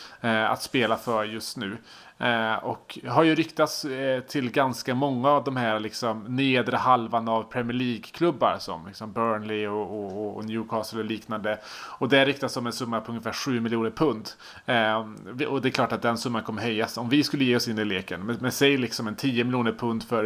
att 0.51 0.62
spela 0.62 0.97
för 0.97 1.24
just 1.24 1.57
nu. 1.57 1.76
Eh, 2.19 2.55
och 2.55 2.99
har 3.07 3.23
ju 3.23 3.35
riktats 3.35 3.85
eh, 3.85 4.21
till 4.21 4.51
ganska 4.51 4.95
många 4.95 5.31
av 5.31 5.45
de 5.45 5.57
här 5.57 5.81
liksom, 5.81 6.25
nedre 6.25 6.77
halvan 6.77 7.29
av 7.29 7.43
Premier 7.43 7.73
League-klubbar 7.73 8.57
som 8.59 8.87
liksom 8.87 9.12
Burnley 9.12 9.67
och, 9.67 10.05
och, 10.05 10.37
och, 10.37 10.45
Newcastle 10.45 10.99
och 10.99 11.05
liknande. 11.05 11.59
Och 11.99 12.09
det 12.09 12.25
riktas 12.25 12.53
som 12.53 12.67
en 12.67 12.73
summa 12.73 13.01
på 13.01 13.12
ungefär 13.12 13.33
7 13.33 13.61
miljoner 13.61 13.91
pund. 13.91 14.31
Eh, 14.67 15.07
och 15.49 15.62
det 15.62 15.69
är 15.69 15.71
klart 15.71 15.93
att 15.93 16.03
den 16.03 16.19
summan 16.19 16.43
kommer 16.43 16.62
höjas 16.62 16.99
om 16.99 17.09
vi 17.09 17.23
skulle 17.23 17.45
ge 17.45 17.57
oss 17.57 17.69
in 17.69 17.79
i 17.79 17.85
leken. 17.85 18.27
Men, 18.27 18.37
men 18.41 18.53
säg 18.53 18.77
liksom 18.77 19.09
en 19.09 19.17
10 19.17 19.45
miljoner 19.45 19.73
pund 19.73 20.03
för, 20.03 20.25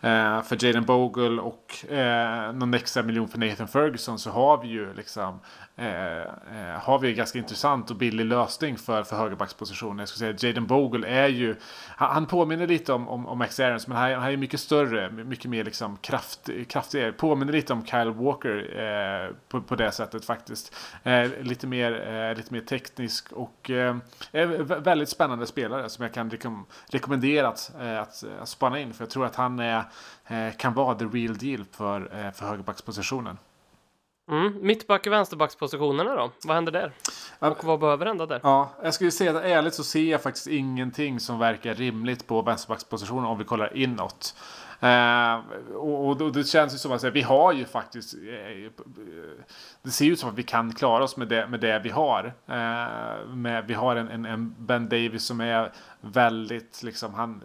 eh, 0.00 0.42
för 0.42 0.64
Jaden 0.64 0.84
Bogle 0.84 1.40
och 1.42 1.92
eh, 1.92 2.52
någon 2.52 2.74
extra 2.74 3.02
miljon 3.02 3.28
för 3.28 3.38
Nathan 3.38 3.68
Ferguson 3.68 4.18
så 4.18 4.30
har 4.30 4.62
vi 4.62 4.68
ju 4.68 4.94
liksom 4.94 5.40
eh, 5.76 6.18
eh, 6.18 6.80
har 6.80 6.98
vi 6.98 7.08
en 7.08 7.16
ganska 7.16 7.38
intressant 7.38 7.90
och 7.90 7.96
billig 7.96 8.24
lösning 8.24 8.76
för, 8.76 9.02
för 9.02 9.16
högerbackspositionen. 9.16 9.98
Jag 9.98 10.08
skulle 10.08 10.18
säga 10.18 10.34
att 10.34 10.42
Jaden 10.42 10.66
Bogle 10.66 11.08
är 11.08 11.27
ju, 11.28 11.56
han, 11.96 12.26
påminner 12.26 12.66
lite 12.66 12.92
om, 12.92 13.08
om, 13.08 13.26
om 13.26 13.38
Max 13.38 13.60
Aarons 13.60 13.86
men 13.86 13.96
han, 13.96 14.12
han 14.12 14.32
är 14.32 14.36
mycket 14.36 14.60
större, 14.60 15.10
mycket 15.10 15.50
mer 15.50 15.64
liksom 15.64 15.96
kraft, 15.96 16.50
kraftigare. 16.68 17.12
Påminner 17.12 17.52
lite 17.52 17.72
om 17.72 17.86
Kyle 17.86 18.10
Walker 18.10 18.80
eh, 18.80 19.34
på, 19.48 19.60
på 19.60 19.76
det 19.76 19.92
sättet 19.92 20.24
faktiskt. 20.24 20.74
Eh, 21.02 21.30
lite, 21.40 21.66
mer, 21.66 22.08
eh, 22.08 22.36
lite 22.36 22.52
mer 22.52 22.60
teknisk 22.60 23.32
och 23.32 23.70
eh, 23.70 23.96
eh 24.32 24.48
väldigt 24.48 25.08
spännande 25.08 25.46
spelare 25.46 25.88
som 25.88 26.02
jag 26.02 26.14
kan 26.14 26.30
rekom 26.30 26.66
rekommendera 26.86 27.48
att, 27.48 27.72
eh, 27.80 28.00
att, 28.00 28.24
att 28.40 28.48
spana 28.48 28.80
in 28.80 28.94
för 28.94 29.04
jag 29.04 29.10
tror 29.10 29.26
att 29.26 29.36
han 29.36 29.58
är, 29.58 29.82
eh, 30.26 30.52
kan 30.56 30.74
vara 30.74 30.94
the 30.94 31.04
real 31.04 31.36
deal 31.36 31.64
för, 31.72 32.32
för 32.34 32.46
högerbackspositionen. 32.46 33.38
Mm. 34.28 34.58
Mittback 34.60 35.06
och 35.06 35.12
vänsterbackspositionerna 35.12 36.14
då? 36.14 36.30
Vad 36.44 36.54
händer 36.54 36.72
där? 36.72 36.92
Och 37.38 37.64
vad 37.64 37.80
behöver 37.80 38.06
hända 38.06 38.26
där? 38.26 38.40
Ja, 38.42 38.70
jag 38.82 38.94
skulle 38.94 39.10
säga 39.10 39.30
att 39.30 39.44
ärligt 39.44 39.74
så 39.74 39.84
ser 39.84 40.10
jag 40.10 40.22
faktiskt 40.22 40.46
ingenting 40.46 41.20
som 41.20 41.38
verkar 41.38 41.74
rimligt 41.74 42.26
på 42.26 42.42
vänsterbackspositionen 42.42 43.24
om 43.24 43.38
vi 43.38 43.44
kollar 43.44 43.76
inåt. 43.76 44.34
Uh, 44.82 45.74
och, 45.76 46.06
och, 46.06 46.32
det 46.32 46.44
känns 46.44 46.74
ju 46.74 46.78
som 46.78 46.92
att 46.92 47.04
vi 47.04 47.22
har 47.22 47.52
ju 47.52 47.64
faktiskt 47.64 48.14
uh, 48.14 48.70
Det 49.82 49.90
ser 49.90 50.04
ut 50.06 50.18
som 50.18 50.28
att 50.28 50.38
vi 50.38 50.42
kan 50.42 50.72
klara 50.72 51.04
oss 51.04 51.16
med 51.16 51.28
det, 51.28 51.46
med 51.46 51.60
det 51.60 51.78
vi 51.78 51.90
har. 51.90 52.24
Uh, 52.48 53.34
med, 53.34 53.64
vi 53.66 53.74
har 53.74 53.96
en, 53.96 54.08
en, 54.08 54.24
en, 54.24 54.54
Ben 54.58 54.88
Davis 54.88 55.24
som 55.24 55.40
är 55.40 55.72
väldigt 56.00 56.82
liksom 56.82 57.14
han 57.14 57.42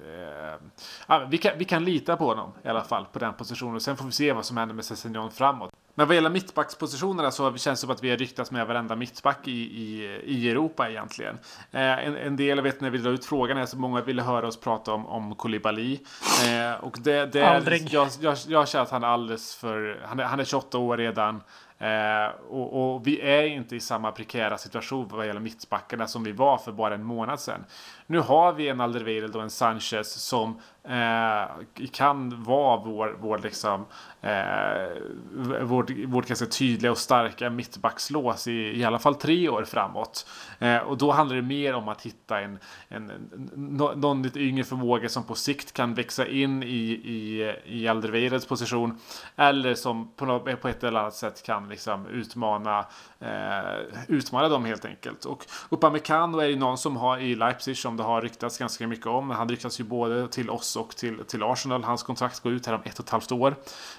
vi, 1.29 1.37
kan, 1.37 1.57
vi 1.57 1.65
kan 1.65 1.85
lita 1.85 2.17
på 2.17 2.25
honom 2.25 2.51
i 2.63 2.67
alla 2.67 2.83
fall 2.83 3.05
på 3.13 3.19
den 3.19 3.33
positionen. 3.33 3.79
Sen 3.79 3.97
får 3.97 4.05
vi 4.05 4.11
se 4.11 4.33
vad 4.33 4.45
som 4.45 4.57
händer 4.57 4.75
med 4.75 4.85
Sessignon 4.85 5.31
framåt. 5.31 5.71
Men 5.95 6.07
vad 6.07 6.15
gäller 6.15 6.29
mittbackspositionerna 6.29 7.31
så 7.31 7.57
känns 7.57 7.79
det 7.79 7.81
som 7.81 7.89
att 7.89 8.03
vi 8.03 8.09
har 8.09 8.17
ryktats 8.17 8.51
med 8.51 8.67
varenda 8.67 8.95
mittback 8.95 9.47
i, 9.47 9.51
i, 9.51 10.19
i 10.25 10.49
Europa 10.49 10.89
egentligen. 10.89 11.37
Eh, 11.71 11.81
en, 11.81 12.17
en, 12.17 12.35
del, 12.35 12.57
jag 12.57 12.63
vet 12.63 12.81
när 12.81 12.89
vi 12.89 12.97
drar 12.97 13.11
ut 13.11 13.25
frågan 13.25 13.57
är 13.57 13.65
så 13.65 13.77
många 13.77 14.01
ville 14.01 14.21
höra 14.21 14.47
oss 14.47 14.59
prata 14.59 14.93
om, 14.93 15.05
om 15.05 15.35
Koulibaly. 15.35 15.99
Eh, 16.45 16.83
och 16.83 16.97
det, 16.99 17.25
det 17.25 17.49
Aldrig. 17.49 17.93
Jag, 17.93 18.07
jag, 18.21 18.37
jag 18.47 18.67
känner 18.67 18.83
att 18.83 18.91
han 18.91 19.03
är 19.03 19.07
alldeles 19.07 19.55
för, 19.55 20.01
han 20.05 20.19
är, 20.19 20.23
han 20.23 20.39
är 20.39 20.45
28 20.45 20.77
år 20.77 20.97
redan. 20.97 21.41
Eh, 21.83 22.31
och, 22.49 22.95
och, 22.95 23.07
vi 23.07 23.21
är 23.21 23.43
inte 23.43 23.75
i 23.75 23.79
samma 23.79 24.11
prekära 24.11 24.57
situation 24.57 25.07
vad 25.11 25.27
gäller 25.27 25.39
mittbackarna 25.39 26.07
som 26.07 26.23
vi 26.23 26.31
var 26.31 26.57
för 26.57 26.71
bara 26.71 26.93
en 26.93 27.03
månad 27.03 27.39
sedan. 27.39 27.65
Nu 28.07 28.19
har 28.19 28.53
vi 28.53 28.69
en 28.69 28.81
Alderweireld 28.81 29.35
och 29.35 29.41
en 29.41 29.49
Sanchez 29.49 30.13
som 30.13 30.59
eh, 30.83 31.87
kan 31.91 32.43
vara 32.43 32.77
vår, 32.77 33.17
vår, 33.19 33.37
liksom, 33.37 33.85
eh, 34.21 35.63
vårt, 35.63 35.89
vårt 36.05 36.27
ganska 36.27 36.45
tydliga 36.45 36.91
och 36.91 36.97
starka 36.97 37.49
mittbackslås 37.49 38.47
i, 38.47 38.79
i 38.79 38.83
alla 38.83 38.99
fall 38.99 39.15
tre 39.15 39.49
år 39.49 39.63
framåt. 39.63 40.27
Eh, 40.59 40.77
och 40.77 40.97
då 40.97 41.11
handlar 41.11 41.35
det 41.35 41.41
mer 41.41 41.73
om 41.73 41.87
att 41.87 42.01
hitta 42.01 42.39
en, 42.39 42.59
en, 42.87 43.09
en, 43.09 43.51
någon 43.95 44.23
lite 44.23 44.39
yngre 44.39 44.63
förmåga 44.63 45.09
som 45.09 45.23
på 45.23 45.35
sikt 45.35 45.73
kan 45.73 45.93
växa 45.93 46.27
in 46.27 46.63
i, 46.63 46.67
i, 46.91 47.55
i 47.65 47.87
Alderweirelds 47.87 48.45
position. 48.45 48.99
Eller 49.35 49.75
som 49.75 50.11
på, 50.15 50.25
något, 50.25 50.61
på 50.61 50.67
ett 50.67 50.83
eller 50.83 50.99
annat 50.99 51.15
sätt 51.15 51.43
kan 51.43 51.69
liksom 51.69 52.07
utmana, 52.07 52.85
eh, 53.19 53.79
utmana 54.07 54.49
dem 54.49 54.65
helt 54.65 54.85
enkelt. 54.85 55.25
Och 55.25 55.45
Upamecano 55.69 56.39
är 56.39 56.47
ju 56.47 56.55
någon 56.55 56.77
som 56.77 56.97
har 56.97 57.17
i 57.17 57.35
Leipzig 57.35 57.77
som 57.77 57.92
som 57.93 57.97
det 57.97 58.03
har 58.03 58.21
ryktats 58.21 58.57
ganska 58.57 58.87
mycket 58.87 59.05
om. 59.05 59.29
Han 59.29 59.49
ryktas 59.49 59.79
ju 59.79 59.83
både 59.83 60.27
till 60.27 60.49
oss 60.49 60.75
och 60.75 60.95
till, 60.95 61.17
till 61.27 61.43
Arsenal. 61.43 61.83
Hans 61.83 62.03
kontrakt 62.03 62.39
går 62.39 62.51
ut 62.51 62.65
här 62.65 62.73
om 62.73 62.81
ett 62.83 62.99
och 62.99 63.05
ett 63.05 63.09
halvt 63.09 63.31
år. 63.31 63.55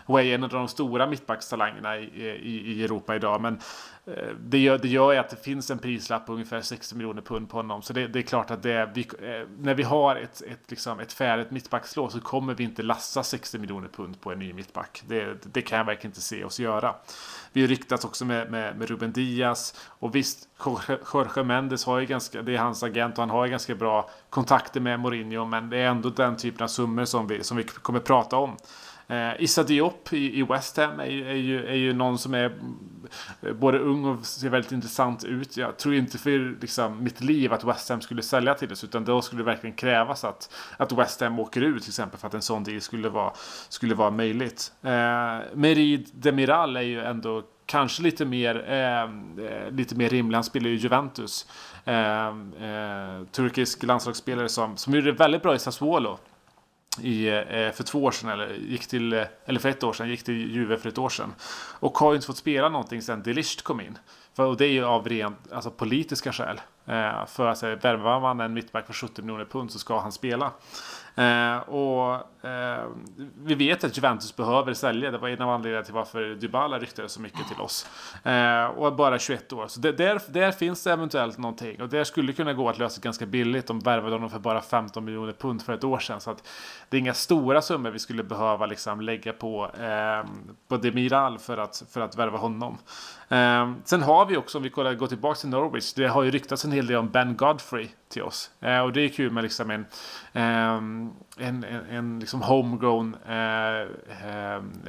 Och 0.07 0.21
är 0.21 0.35
en 0.35 0.45
av 0.45 0.51
de 0.51 0.69
stora 0.69 1.07
mittbackstalangerna 1.07 1.99
i, 1.99 2.05
i, 2.43 2.73
i 2.73 2.85
Europa 2.85 3.17
idag. 3.17 3.41
Men 3.41 3.61
Eh, 4.07 4.29
det 4.41 4.59
gör, 4.59 4.79
det 4.79 4.89
gör 4.89 5.17
att 5.17 5.31
det 5.31 5.37
finns 5.37 5.71
en 5.71 5.79
prislapp 5.79 6.27
på 6.27 6.33
ungefär 6.33 6.61
60 6.61 6.95
miljoner 6.95 7.23
pund 7.23 7.51
på 7.51 7.57
honom. 7.57 7.83
Så 7.83 7.93
det, 7.93 8.07
det 8.07 8.19
är 8.19 8.23
klart 8.23 8.51
att 8.51 8.63
det, 8.63 8.91
vi, 8.95 9.01
eh, 9.01 9.49
när 9.59 9.75
vi 9.75 9.83
har 9.83 10.17
ett, 10.17 10.43
ett, 10.43 10.71
liksom 10.71 11.01
ett 11.01 11.13
färdigt 11.13 11.51
mittbackslå 11.51 12.09
så 12.11 12.21
kommer 12.21 12.55
vi 12.55 12.65
inte 12.65 12.83
lassa 12.83 13.23
60 13.23 13.59
miljoner 13.59 13.89
pund 13.89 14.21
på 14.21 14.33
en 14.33 14.39
ny 14.39 14.53
mittback. 14.53 15.03
Det, 15.07 15.53
det 15.53 15.63
kan 15.63 15.79
jag 15.79 15.85
verkligen 15.85 16.11
inte 16.11 16.21
se 16.21 16.45
oss 16.45 16.61
göra. 16.61 16.95
Vi 17.53 17.61
har 17.61 17.69
ryktats 17.69 18.05
också 18.05 18.25
med, 18.25 18.51
med, 18.51 18.77
med 18.79 18.89
Ruben 18.89 19.13
Diaz. 19.13 19.75
Och 19.87 20.15
visst, 20.15 20.49
Jorge 21.13 21.45
Mendes 21.45 21.85
har 21.85 21.99
ju 21.99 22.07
ganska, 22.07 22.43
det 22.43 22.55
är 22.55 22.59
hans 22.59 22.83
agent 22.83 23.15
och 23.15 23.23
han 23.23 23.31
har 23.31 23.45
ju 23.45 23.51
ganska 23.51 23.75
bra 23.75 24.11
kontakter 24.31 24.81
med 24.81 25.01
Mourinho. 25.01 25.45
Men 25.45 25.71
det 25.71 25.79
är 25.79 25.89
ändå 25.89 26.11
den 26.11 26.37
typen 26.37 26.65
av 26.65 26.69
summor 26.69 27.05
som 27.05 27.27
vi, 27.27 27.45
som 27.45 27.57
vi 27.57 27.65
kommer 27.65 28.01
prata 28.01 28.37
om. 28.37 28.57
Eh, 29.09 29.33
Issa 29.39 29.63
Diop 29.63 30.13
i, 30.13 30.39
i 30.39 30.43
West 30.43 30.77
Ham 30.77 31.01
är, 31.01 31.05
är, 31.05 31.35
ju, 31.35 31.67
är 31.67 31.75
ju 31.75 31.93
någon 31.93 32.19
som 32.19 32.35
är 32.35 32.59
eh, 33.43 33.53
både 33.53 33.79
ung 33.79 34.05
och 34.05 34.27
ser 34.27 34.49
väldigt 34.49 34.73
intressant 34.73 35.25
ut. 35.25 35.57
Jag 35.57 35.77
tror 35.77 35.95
inte 35.95 36.19
för 36.19 36.61
liksom, 36.61 37.05
mitt 37.05 37.21
liv 37.21 37.53
att 37.53 37.65
West 37.65 37.89
Ham 37.89 38.01
skulle 38.01 38.23
sälja 38.23 38.55
till 38.55 38.73
oss 38.73 38.85
utan 38.85 39.05
då 39.05 39.23
skulle 39.23 39.41
det 39.41 39.47
verkligen 39.47 39.77
krävas 39.77 40.25
att, 40.25 40.55
att 40.77 40.93
West 40.93 41.21
Ham 41.21 41.39
åker 41.39 41.61
ut 41.61 41.83
till 41.83 41.91
exempel 41.91 42.21
för 42.21 42.27
att 42.27 42.35
en 42.35 42.43
sån 42.43 42.65
deal 42.65 42.81
skulle 42.81 43.09
vara, 43.09 43.33
skulle 43.69 43.95
vara 43.95 44.11
möjligt. 44.11 44.73
Eh, 44.83 44.91
Merid 45.55 46.11
Demiral 46.13 46.77
är 46.77 46.81
ju 46.81 47.01
ändå 47.01 47.43
kanske 47.67 48.03
lite 48.03 48.25
mer, 48.25 48.65
eh, 48.69 49.03
eh 49.03 49.71
lite 49.71 49.95
mer 49.95 50.09
rimlig. 50.09 50.37
Han 50.37 50.45
spelar 50.45 50.69
ju 50.69 50.77
Juventus. 50.77 51.47
Eh, 51.85 52.27
eh, 52.27 53.25
turkisk 53.33 53.83
landslagsspelare 53.83 54.49
som, 54.49 54.77
som 54.77 54.95
gjorde 54.95 55.13
det 55.13 55.19
väldigt 55.19 55.43
bra 55.43 55.55
i 55.55 55.59
Sassuolo 55.59 56.19
i, 57.03 57.29
eh, 57.29 57.71
för 57.73 57.83
två 57.83 58.05
år 58.05 58.11
sedan, 58.11 58.31
eller, 58.31 58.55
gick 58.55 58.87
till, 58.87 59.13
eh, 59.13 59.25
eller 59.45 59.61
för 59.61 59.69
ett 59.69 59.83
år 59.83 59.93
sedan, 59.93 60.09
gick 60.09 60.25
till 60.25 60.55
Juve 60.55 60.77
för 60.77 60.89
ett 60.89 60.99
år 60.99 61.09
sedan. 61.09 61.35
Och 61.81 61.99
har 61.99 62.13
ju 62.13 62.17
inte 62.17 62.27
fått 62.27 62.37
spela 62.37 62.69
någonting 62.69 63.03
sedan 63.03 63.23
Delicht 63.23 63.63
kom 63.63 63.81
in. 63.81 63.99
För, 64.37 64.45
och 64.47 64.57
det 64.57 64.67
är 64.67 64.73
ju 64.73 64.85
av 64.85 65.09
rent 65.09 65.53
alltså, 65.53 65.71
politiska 65.71 66.33
skäl. 66.33 66.61
Eh, 66.87 67.27
för 67.27 67.47
att 67.47 67.49
alltså, 67.49 67.75
värvar 67.75 68.21
man 68.21 68.41
en 68.41 68.55
mittback 68.55 68.87
för 68.87 68.93
70 68.93 69.23
miljoner 69.23 69.45
pund 69.45 69.73
så 69.73 69.79
ska 69.79 70.01
han 70.01 70.13
spela. 70.13 70.51
Eh, 71.15 71.57
och 71.57 72.34
eh, 72.45 72.85
vi 73.45 73.55
vet 73.55 73.85
att 73.85 73.97
Juventus 73.97 74.37
behöver 74.37 74.75
sälja. 74.75 75.11
Det 75.11 75.19
var 75.19 75.29
en 75.29 75.43
av 75.43 75.51
anledningarna 75.51 75.85
till 75.85 75.95
varför 75.95 76.35
Dybala 76.35 76.79
ryktades 76.79 77.13
så 77.13 77.21
mycket 77.21 77.49
till 77.49 77.61
oss. 77.61 77.87
Eh, 78.23 78.65
och 78.65 78.97
bara 78.97 79.19
21 79.19 79.53
år. 79.53 79.67
Så 79.69 79.81
det, 79.81 79.93
där, 79.93 80.21
där 80.29 80.53
finns 80.53 80.85
det 80.85 80.93
eventuellt 80.93 81.39
någonting. 81.39 81.83
Och 81.83 81.89
det 81.89 82.05
skulle 82.05 82.33
kunna 82.33 82.53
gå 82.53 82.69
att 82.69 82.79
lösa 82.79 83.01
ganska 83.01 83.27
billigt 83.27 83.71
om 83.71 83.81
värvade 83.81 84.15
honom 84.15 84.31
för 84.31 84.39
bara 84.39 84.61
15 84.61 85.05
miljoner 85.05 85.33
pund 85.33 85.63
för 85.63 85.73
ett 85.73 85.85
år 85.85 85.99
sedan. 85.99 86.21
Så 86.21 86.31
att 86.31 86.49
det 86.89 86.97
är 86.97 86.99
inga 87.01 87.15
stora 87.15 87.63
summor 87.63 87.91
vi 87.91 87.99
skulle 87.99 88.23
behöva 88.23 88.67
liksom 88.67 89.01
lägga 89.01 89.33
på, 89.33 89.71
eh, 89.81 90.29
på 90.69 90.77
Demiral 90.77 91.39
för 91.39 91.59
att, 91.59 91.83
för 91.91 92.01
att 92.01 92.17
värva 92.17 92.39
honom. 92.39 92.79
Eh, 93.29 93.73
sen 93.85 94.03
har 94.03 94.27
vi 94.27 94.37
också, 94.37 94.59
om 94.59 94.65
vi 94.65 94.69
går 94.69 95.07
tillbaka 95.07 95.41
till 95.41 95.49
Norwich, 95.49 95.93
det 95.93 96.07
har 96.07 96.23
ju 96.23 96.31
ryktats 96.31 96.65
en 96.65 96.73
hel 96.73 96.87
del 96.87 96.97
om 96.97 97.09
Ben 97.09 97.37
Godfrey 97.37 97.89
till 98.09 98.23
oss. 98.23 98.51
Eh, 98.61 98.81
och 98.81 98.93
det 98.93 99.01
är 99.01 99.09
kul 99.09 99.33
med 99.33 99.43
liksom 99.43 99.71
en, 99.71 99.87
eh, 100.33 100.81
en, 101.37 101.65
en, 101.65 101.87
en 101.91 102.21
liksom 102.21 102.43
homegrown 102.43 103.17
eh, 103.29 103.81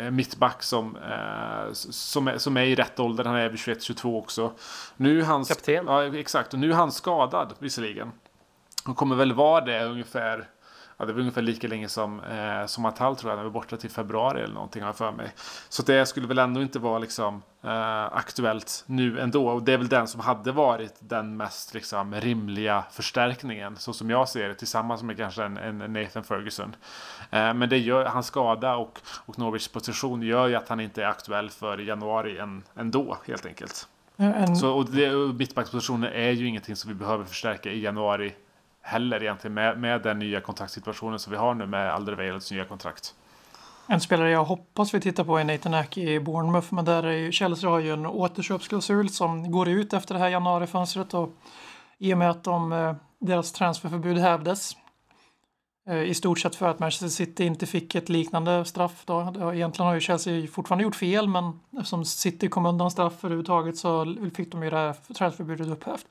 eh, 0.05 0.11
mittback 0.11 0.63
som, 0.63 0.95
eh, 0.95 1.73
som, 1.73 2.27
är, 2.27 2.37
som 2.37 2.57
är 2.57 2.63
i 2.63 2.75
rätt 2.75 2.99
ålder. 2.99 3.23
Han 3.23 3.35
är 3.35 3.45
över 3.45 3.57
21-22 3.57 4.17
också. 4.17 4.51
Nu 4.97 5.23
hans, 5.23 5.47
Kapten. 5.47 5.85
Ja, 5.87 6.17
exakt. 6.17 6.53
Och 6.53 6.59
nu 6.59 6.71
är 6.71 6.75
han 6.75 6.91
skadad 6.91 7.53
visserligen. 7.59 8.11
Han 8.83 8.95
kommer 8.95 9.15
väl 9.15 9.33
vara 9.33 9.65
det 9.65 9.85
ungefär 9.85 10.49
ja, 10.97 11.05
det 11.05 11.13
var 11.13 11.19
ungefär 11.19 11.41
lika 11.41 11.67
länge 11.67 11.89
som, 11.89 12.19
eh, 12.19 12.65
som 12.65 12.85
Atal 12.85 13.15
tror 13.15 13.31
jag, 13.31 13.37
han 13.37 13.45
var 13.45 13.51
borta 13.51 13.77
till 13.77 13.89
februari 13.89 14.41
eller 14.41 14.53
någonting 14.53 14.81
har 14.81 14.89
jag 14.89 14.95
för 14.95 15.11
mig. 15.11 15.33
Så 15.69 15.83
det 15.83 16.05
skulle 16.05 16.27
väl 16.27 16.39
ändå 16.39 16.61
inte 16.61 16.79
vara 16.79 16.99
liksom 16.99 17.43
eh, 17.63 18.03
aktuellt 18.03 18.83
nu 18.87 19.19
ändå. 19.19 19.47
Och 19.47 19.63
det 19.63 19.73
är 19.73 19.77
väl 19.77 19.87
den 19.87 20.07
som 20.07 20.21
hade 20.21 20.51
varit 20.51 20.95
den 20.99 21.37
mest 21.37 21.73
liksom, 21.73 22.15
rimliga 22.15 22.83
förstärkningen, 22.91 23.77
så 23.77 23.93
som 23.93 24.09
jag 24.09 24.29
ser 24.29 24.47
det, 24.47 24.55
tillsammans 24.55 25.03
med 25.03 25.17
kanske 25.17 25.43
en, 25.43 25.57
en 25.57 25.93
Nathan 25.93 26.23
Ferguson. 26.23 26.75
Eh, 27.31 27.53
men 27.53 27.69
det 27.69 27.77
gör, 27.77 28.05
hans 28.05 28.27
skada 28.27 28.75
och, 28.75 28.99
och 29.25 29.39
Norwichs 29.39 29.67
position 29.67 30.21
gör 30.21 30.47
ju 30.47 30.55
att 30.55 30.69
han 30.69 30.79
inte 30.79 31.03
är 31.03 31.07
aktuell 31.07 31.49
för 31.49 31.77
januari 31.77 32.39
än, 32.39 32.63
ändå, 32.75 33.17
helt 33.27 33.45
enkelt. 33.45 33.87
En... 34.17 34.55
Så, 34.55 34.69
och, 34.69 34.79
och 34.79 35.35
mittbackspositionen 35.35 36.13
är 36.13 36.31
ju 36.31 36.47
ingenting 36.47 36.75
som 36.75 36.89
vi 36.89 36.95
behöver 36.95 37.23
förstärka 37.23 37.71
i 37.71 37.81
januari 37.81 38.33
heller 38.85 39.23
egentligen 39.23 39.53
med, 39.53 39.79
med 39.79 40.01
den 40.01 40.19
nya 40.19 40.41
kontraktsituationen 40.41 41.19
som 41.19 41.31
vi 41.31 41.37
har 41.37 41.53
nu 41.53 41.65
med 41.65 41.93
Alderweirelds 41.93 42.51
nya 42.51 42.65
kontrakt. 42.65 43.15
En 43.87 44.01
spelare 44.01 44.31
jag 44.31 44.45
hoppas 44.45 44.93
vi 44.93 45.01
tittar 45.01 45.23
på 45.23 45.37
är 45.37 45.43
Nathan 45.43 45.73
Ack 45.73 45.97
i 45.97 46.19
Bournemouth, 46.19 46.73
men 46.73 46.85
där 46.85 47.03
är 47.03 47.11
ju, 47.11 47.31
Chelsea 47.31 47.69
har 47.69 47.79
ju 47.79 47.93
en 47.93 48.05
återköpsklausul 48.05 49.09
som 49.09 49.51
går 49.51 49.67
ut 49.67 49.93
efter 49.93 50.13
det 50.13 50.19
här 50.19 50.29
januarifönstret 50.29 51.13
och 51.13 51.29
i 51.97 52.13
och 52.13 52.17
med 52.17 52.29
att 52.29 52.43
de, 52.43 52.71
eh, 52.73 52.95
deras 53.19 53.51
transferförbud 53.51 54.17
hävdes 54.17 54.77
eh, 55.87 56.03
i 56.03 56.13
stort 56.13 56.39
sett 56.39 56.55
för 56.55 56.69
att 56.69 56.79
Manchester 56.79 57.07
City 57.07 57.43
inte 57.45 57.65
fick 57.65 57.95
ett 57.95 58.09
liknande 58.09 58.65
straff. 58.65 59.03
Då. 59.05 59.33
Egentligen 59.53 59.87
har 59.87 59.93
ju 59.93 59.99
Chelsea 59.99 60.47
fortfarande 60.47 60.83
gjort 60.83 60.95
fel, 60.95 61.27
men 61.27 61.59
eftersom 61.77 62.05
City 62.05 62.49
kom 62.49 62.65
undan 62.65 62.91
straff 62.91 63.23
överhuvudtaget 63.23 63.77
så 63.77 64.15
fick 64.35 64.51
de 64.51 64.63
ju 64.63 64.69
det 64.69 64.77
här 64.77 65.13
transferförbudet 65.13 65.67
upphävt. 65.67 66.05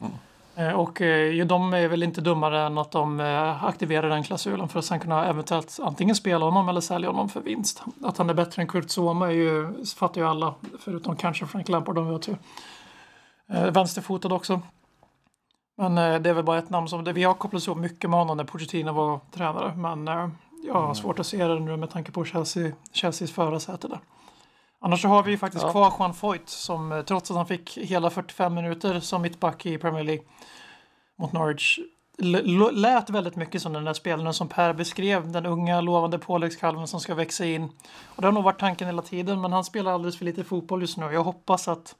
Mm. 0.00 0.12
Eh, 0.60 0.72
och 0.72 1.00
eh, 1.00 1.46
de 1.46 1.74
är 1.74 1.88
väl 1.88 2.02
inte 2.02 2.20
dummare 2.20 2.62
än 2.66 2.78
att 2.78 2.90
de 2.90 3.20
eh, 3.20 3.64
aktiverar 3.64 4.08
den 4.08 4.22
klausulen 4.22 4.68
för 4.68 4.78
att 4.78 4.84
sen 4.84 5.00
kunna 5.00 5.26
eventuellt 5.26 5.78
antingen 5.82 6.16
spela 6.16 6.44
honom 6.44 6.68
eller 6.68 6.80
sälja 6.80 7.08
honom 7.08 7.28
för 7.28 7.40
vinst. 7.40 7.82
Att 8.02 8.18
han 8.18 8.30
är 8.30 8.34
bättre 8.34 8.62
än 8.62 8.68
Kurt 8.68 8.90
Zuma 8.90 9.26
är 9.26 9.32
ju, 9.32 9.84
fattar 9.96 10.20
ju 10.20 10.26
alla, 10.26 10.54
förutom 10.78 11.16
kanske 11.16 11.46
Frank 11.46 11.68
Lampard, 11.68 11.94
de 11.94 12.08
vet 12.12 12.28
ju. 12.28 12.34
Vänsterfotad 13.72 14.34
också. 14.34 14.60
Men 15.76 15.94
det 16.22 16.30
är 16.30 16.34
väl 16.34 16.44
bara 16.44 16.58
ett 16.58 16.70
namn 16.70 16.88
som, 16.88 17.04
vi 17.04 17.22
har 17.22 17.34
kopplat 17.34 17.66
ihop 17.66 17.78
mycket 17.78 18.10
med 18.10 18.18
honom 18.18 18.36
när 18.36 18.44
Pochettino 18.44 18.92
var 18.92 19.20
tränare. 19.30 19.76
Men 19.76 20.06
jag 20.66 20.74
har 20.74 20.84
mm. 20.84 20.94
svårt 20.94 21.18
att 21.18 21.26
se 21.26 21.44
det 21.44 21.60
nu 21.60 21.76
med 21.76 21.90
tanke 21.90 22.12
på 22.12 22.24
Chelsea, 22.24 22.72
Chelseas 22.92 23.32
förarsäte 23.32 23.88
där. 23.88 24.00
Annars 24.80 25.02
så 25.02 25.08
har 25.08 25.22
vi 25.22 25.30
ju 25.30 25.38
faktiskt 25.38 25.64
ja. 25.64 25.70
kvar 25.70 25.92
Juan 25.98 26.14
Foyt 26.14 26.48
som 26.48 26.92
eh, 26.92 27.02
trots 27.02 27.30
att 27.30 27.36
han 27.36 27.46
fick 27.46 27.78
hela 27.78 28.10
45 28.10 28.54
minuter 28.54 29.00
som 29.00 29.22
mittback 29.22 29.66
i 29.66 29.78
Premier 29.78 30.04
League 30.04 30.24
mot 31.16 31.32
Norwich 31.32 31.78
lät 32.72 33.10
väldigt 33.10 33.36
mycket 33.36 33.62
som 33.62 33.72
den 33.72 33.84
där 33.84 33.92
spelaren 33.92 34.34
som 34.34 34.48
Per 34.48 34.72
beskrev, 34.72 35.32
den 35.32 35.46
unga 35.46 35.80
lovande 35.80 36.18
påläggskalven 36.18 36.86
som 36.86 37.00
ska 37.00 37.14
växa 37.14 37.44
in. 37.44 37.64
Och 38.04 38.22
det 38.22 38.26
har 38.26 38.32
nog 38.32 38.44
varit 38.44 38.60
tanken 38.60 38.86
hela 38.86 39.02
tiden, 39.02 39.40
men 39.40 39.52
han 39.52 39.64
spelar 39.64 39.92
alldeles 39.92 40.18
för 40.18 40.24
lite 40.24 40.44
fotboll 40.44 40.80
just 40.80 40.96
nu. 40.96 41.04
Jag 41.12 41.24
hoppas 41.24 41.68
att 41.68 41.94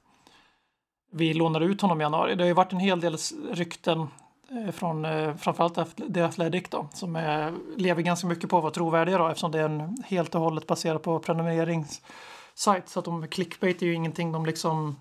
vi 1.11 1.33
lånar 1.33 1.61
ut 1.61 1.81
honom 1.81 2.01
i 2.01 2.03
januari. 2.03 2.35
Det 2.35 2.43
har 2.43 2.47
ju 2.47 2.53
varit 2.53 2.73
en 2.73 2.79
hel 2.79 2.99
del 2.99 3.17
rykten 3.51 4.07
eh, 4.49 4.71
från 4.71 5.05
eh, 5.05 5.35
framförallt 5.35 5.97
The 6.13 6.21
Athletic 6.21 6.63
då, 6.69 6.87
som 6.93 7.15
är, 7.15 7.53
lever 7.77 8.01
ganska 8.01 8.27
mycket 8.27 8.49
på 8.49 8.57
att 8.57 8.63
vara 8.63 8.73
trovärdiga 8.73 9.17
då, 9.17 9.27
eftersom 9.27 9.51
det 9.51 9.59
är 9.59 9.65
en 9.65 10.03
helt 10.05 10.35
och 10.35 10.41
hållet 10.41 10.67
baserad 10.67 11.01
på 11.01 11.19
prenumererings 11.19 12.01
sajt. 12.55 12.89
Så 12.89 12.99
att 12.99 13.05
de, 13.05 13.27
clickbait 13.27 13.81
är 13.81 13.85
ju 13.85 13.93
ingenting 13.93 14.31
de 14.31 14.45
liksom 14.45 14.95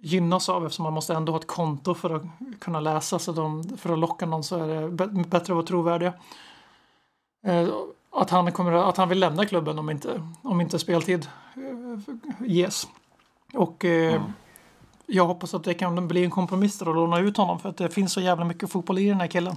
gynnas 0.00 0.48
av 0.48 0.66
eftersom 0.66 0.82
man 0.82 0.92
måste 0.92 1.14
ändå 1.14 1.32
ha 1.32 1.38
ett 1.38 1.46
konto 1.46 1.94
för 1.94 2.10
att 2.10 2.22
kunna 2.58 2.80
läsa. 2.80 3.18
Så 3.18 3.32
de, 3.32 3.76
för 3.76 3.92
att 3.92 3.98
locka 3.98 4.26
någon 4.26 4.44
så 4.44 4.56
är 4.56 4.82
det 4.82 5.06
bättre 5.06 5.38
att 5.38 5.48
vara 5.48 5.66
trovärdiga. 5.66 6.12
Eh, 7.46 7.68
att, 8.12 8.30
han 8.30 8.52
kommer, 8.52 8.72
att 8.72 8.96
han 8.96 9.08
vill 9.08 9.18
lämna 9.18 9.46
klubben 9.46 9.78
om 9.78 9.90
inte, 9.90 10.22
om 10.42 10.60
inte 10.60 10.78
speltid 10.78 11.28
eh, 11.56 12.14
ges. 12.46 12.88
Och 13.54 13.84
eh, 13.84 14.14
mm. 14.14 14.32
jag 15.06 15.26
hoppas 15.26 15.54
att 15.54 15.64
det 15.64 15.74
kan 15.74 16.08
bli 16.08 16.24
en 16.24 16.30
kompromiss 16.30 16.78
där 16.78 16.88
och 16.88 16.94
låna 16.94 17.18
ut 17.18 17.36
honom 17.36 17.58
för 17.58 17.68
att 17.68 17.76
det 17.76 17.90
finns 17.90 18.12
så 18.12 18.20
jävla 18.20 18.44
mycket 18.44 18.72
fotboll 18.72 18.98
i 18.98 19.08
den 19.08 19.20
här 19.20 19.26
killen. 19.26 19.56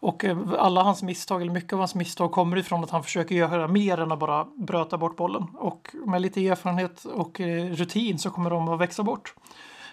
Och 0.00 0.24
eh, 0.24 0.38
alla 0.58 0.82
hans 0.82 1.02
misstag, 1.02 1.42
eller 1.42 1.52
mycket 1.52 1.72
av 1.72 1.78
hans 1.78 1.94
misstag, 1.94 2.32
kommer 2.32 2.56
ifrån 2.56 2.84
att 2.84 2.90
han 2.90 3.02
försöker 3.02 3.34
göra 3.34 3.68
mer 3.68 4.00
än 4.00 4.12
att 4.12 4.18
bara 4.18 4.46
bröta 4.56 4.98
bort 4.98 5.16
bollen. 5.16 5.46
Och 5.54 5.94
med 6.06 6.22
lite 6.22 6.48
erfarenhet 6.48 7.04
och 7.04 7.40
eh, 7.40 7.66
rutin 7.70 8.18
så 8.18 8.30
kommer 8.30 8.50
de 8.50 8.68
att 8.68 8.80
växa 8.80 9.02
bort. 9.02 9.34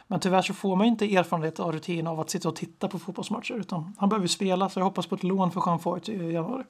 Men 0.08 0.20
tyvärr 0.20 0.42
så 0.42 0.54
får 0.54 0.76
man 0.76 0.88
inte 0.88 1.16
erfarenhet 1.16 1.60
och 1.60 1.74
rutin 1.74 2.08
av 2.08 2.20
att 2.20 2.30
sitta 2.30 2.50
och 2.50 2.56
titta 2.56 2.88
på 2.88 3.00
fotbollsmatcher. 3.00 3.54
Utan 3.54 3.96
han 3.98 4.10
behöver 4.10 4.28
spela, 4.28 4.70
så 4.70 4.80
jag 4.80 4.86
hoppas 4.86 5.08
på 5.08 5.16
ett 5.16 5.24
lån 5.24 5.52
för 5.52 5.64
Jean 5.66 5.80
Foyt 5.80 6.10
i 6.10 6.32
januari. 6.32 6.64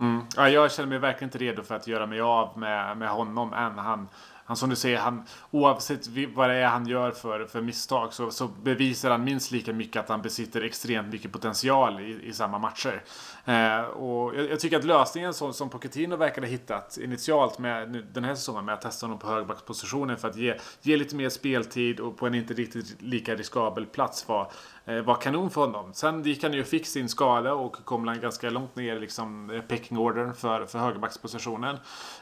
Mm. 0.00 0.22
Ja, 0.36 0.48
jag 0.48 0.72
känner 0.72 0.88
mig 0.88 0.98
verkligen 0.98 1.28
inte 1.28 1.38
redo 1.38 1.62
för 1.62 1.74
att 1.74 1.86
göra 1.86 2.06
mig 2.06 2.20
av 2.20 2.58
med, 2.58 2.96
med 2.96 3.08
honom 3.08 3.52
än. 3.52 3.78
Han, 3.78 4.08
han 4.48 4.56
som 4.56 4.70
du 4.70 4.76
säger, 4.76 4.98
han, 4.98 5.22
oavsett 5.50 6.06
vad 6.34 6.50
det 6.50 6.54
är 6.54 6.66
han 6.66 6.86
gör 6.86 7.10
för, 7.10 7.46
för 7.46 7.60
misstag 7.60 8.12
så, 8.12 8.30
så 8.30 8.48
bevisar 8.48 9.10
han 9.10 9.24
minst 9.24 9.50
lika 9.50 9.72
mycket 9.72 10.02
att 10.02 10.08
han 10.08 10.22
besitter 10.22 10.62
extremt 10.62 11.12
mycket 11.12 11.32
potential 11.32 12.00
i, 12.00 12.20
i 12.24 12.32
samma 12.32 12.58
matcher. 12.58 13.02
Eh, 13.44 13.80
och 13.80 14.34
jag, 14.36 14.50
jag, 14.50 14.60
tycker 14.60 14.78
att 14.78 14.84
lösningen 14.84 15.34
som, 15.34 15.52
som 15.52 15.70
Pochettino 15.70 16.16
verkade 16.16 16.46
ha 16.46 16.50
hittat 16.50 16.98
initialt 17.02 17.58
med 17.58 18.04
den 18.12 18.24
här 18.24 18.34
säsongen 18.34 18.64
med 18.64 18.74
att 18.74 18.80
testa 18.80 19.06
honom 19.06 19.18
på 19.18 19.26
högerbackspositionen 19.26 20.16
för 20.16 20.28
att 20.28 20.36
ge, 20.36 20.54
ge 20.82 20.96
lite 20.96 21.16
mer 21.16 21.28
speltid 21.28 22.00
och 22.00 22.16
på 22.16 22.26
en 22.26 22.34
inte 22.34 22.54
riktigt 22.54 23.02
lika 23.02 23.34
riskabel 23.34 23.86
plats 23.86 24.28
var, 24.28 24.50
eh, 24.84 25.00
var 25.00 25.14
kanon 25.14 25.50
för 25.50 25.60
honom. 25.60 25.94
Sen 25.94 26.22
gick 26.22 26.42
han 26.42 26.52
ju 26.52 26.60
och 26.60 26.66
fick 26.66 26.86
sin 26.86 27.08
skada 27.08 27.54
och 27.54 27.84
kom 27.84 28.18
ganska 28.20 28.50
långt 28.50 28.76
ner 28.76 29.00
liksom 29.00 29.62
pecking 29.68 29.98
ordern 29.98 30.34
för, 30.34 30.66
för 30.66 30.78
högerbackspositionen. 30.78 31.76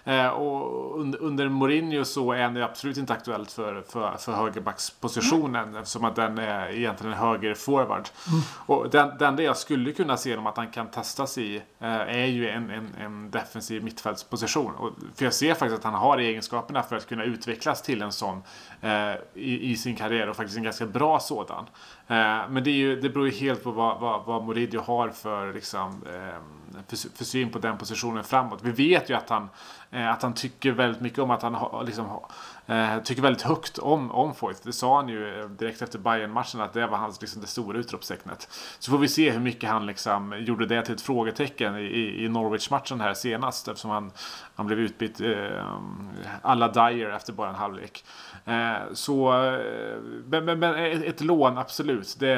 Eh, 0.04 0.28
och 0.28 1.00
under, 1.00 1.22
under 1.22 1.48
Mourinho 1.48 2.04
så 2.16 2.32
är 2.32 2.48
det 2.48 2.64
absolut 2.64 2.96
inte 2.96 3.12
aktuellt 3.12 3.52
för, 3.52 3.82
för, 3.82 4.16
för 4.16 4.32
högerbackspositionen 4.32 5.68
mm. 5.68 5.76
eftersom 5.76 6.04
att 6.04 6.16
den 6.16 6.38
är 6.38 6.68
egentligen 6.68 7.12
en 7.12 7.18
högerforward. 7.18 8.08
Mm. 8.28 8.40
Och 8.66 8.90
den, 8.90 9.18
den 9.18 9.36
det 9.36 9.42
jag 9.42 9.56
skulle 9.56 9.92
kunna 9.92 10.16
se 10.16 10.36
om 10.36 10.46
att 10.46 10.56
han 10.56 10.70
kan 10.70 10.90
testas 10.90 11.38
i 11.38 11.56
eh, 11.56 11.88
är 11.88 12.26
ju 12.26 12.48
en, 12.48 12.70
en, 12.70 12.94
en 13.00 13.30
defensiv 13.30 13.84
mittfältsposition. 13.84 14.74
Och, 14.74 14.90
för 15.14 15.24
jag 15.24 15.34
ser 15.34 15.54
faktiskt 15.54 15.78
att 15.78 15.84
han 15.84 15.94
har 15.94 16.18
egenskaperna 16.18 16.82
för 16.82 16.96
att 16.96 17.08
kunna 17.08 17.24
utvecklas 17.24 17.82
till 17.82 18.02
en 18.02 18.12
sån 18.12 18.42
eh, 18.80 19.12
i, 19.34 19.70
i, 19.70 19.76
sin 19.76 19.96
karriär 19.96 20.28
och 20.28 20.36
faktiskt 20.36 20.56
en 20.56 20.64
ganska 20.64 20.86
bra 20.86 21.20
sådan. 21.20 21.64
Eh, 22.06 22.48
men 22.48 22.64
det, 22.64 22.70
är 22.70 22.74
ju, 22.74 23.00
det 23.00 23.08
beror 23.08 23.26
ju 23.26 23.32
helt 23.32 23.64
på 23.64 23.70
vad, 23.70 24.00
vad, 24.00 24.24
vad 24.24 24.44
Mourinho 24.44 24.80
har 24.80 25.08
för 25.08 25.52
liksom, 25.52 26.02
eh, 26.14 26.40
för, 26.88 27.16
för 27.16 27.24
syn 27.24 27.50
på 27.50 27.58
den 27.58 27.78
positionen 27.78 28.24
framåt. 28.24 28.60
Vi 28.62 28.70
vet 28.70 29.10
ju 29.10 29.14
att 29.14 29.30
han, 29.30 29.48
eh, 29.90 30.08
att 30.08 30.22
han 30.22 30.34
tycker 30.34 30.72
väldigt 30.72 31.00
mycket 31.00 31.18
om 31.18 31.30
att 31.30 31.42
han 31.42 31.54
har 31.54 31.84
liksom, 31.86 32.20
eh, 32.66 33.02
tycker 33.04 33.22
väldigt 33.22 33.42
högt 33.42 33.78
om, 33.78 34.10
om 34.10 34.34
Foyth. 34.34 34.60
Det 34.62 34.72
sa 34.72 34.96
han 34.96 35.08
ju 35.08 35.40
eh, 35.40 35.48
direkt 35.48 35.82
efter 35.82 35.98
bayern 35.98 36.30
matchen 36.30 36.60
att 36.60 36.72
det 36.72 36.86
var 36.86 36.98
hans, 36.98 37.20
liksom, 37.20 37.40
det 37.40 37.46
stora 37.46 37.78
utropstecknet. 37.78 38.48
Så 38.78 38.90
får 38.90 38.98
vi 38.98 39.08
se 39.08 39.30
hur 39.30 39.40
mycket 39.40 39.70
han 39.70 39.86
liksom, 39.86 40.34
gjorde 40.38 40.66
det 40.66 40.82
till 40.82 40.94
ett 40.94 41.00
frågetecken 41.00 41.76
i, 41.76 42.24
i 42.24 42.28
Norwich-matchen 42.28 43.00
här 43.00 43.14
senast 43.14 43.68
eftersom 43.68 43.90
han, 43.90 44.10
han 44.54 44.66
blev 44.66 44.78
utbytt 44.78 45.20
eh, 45.20 45.66
alla 46.42 46.68
Dyer 46.68 47.10
efter 47.10 47.32
bara 47.32 47.48
en 47.48 47.54
halvlek. 47.54 48.04
Eh, 48.44 48.92
så, 48.92 49.44
eh, 49.44 49.98
men, 50.26 50.44
men, 50.44 50.58
men, 50.58 51.02
ett 51.02 51.20
lån, 51.20 51.58
absolut. 51.58 52.16
Det, 52.18 52.34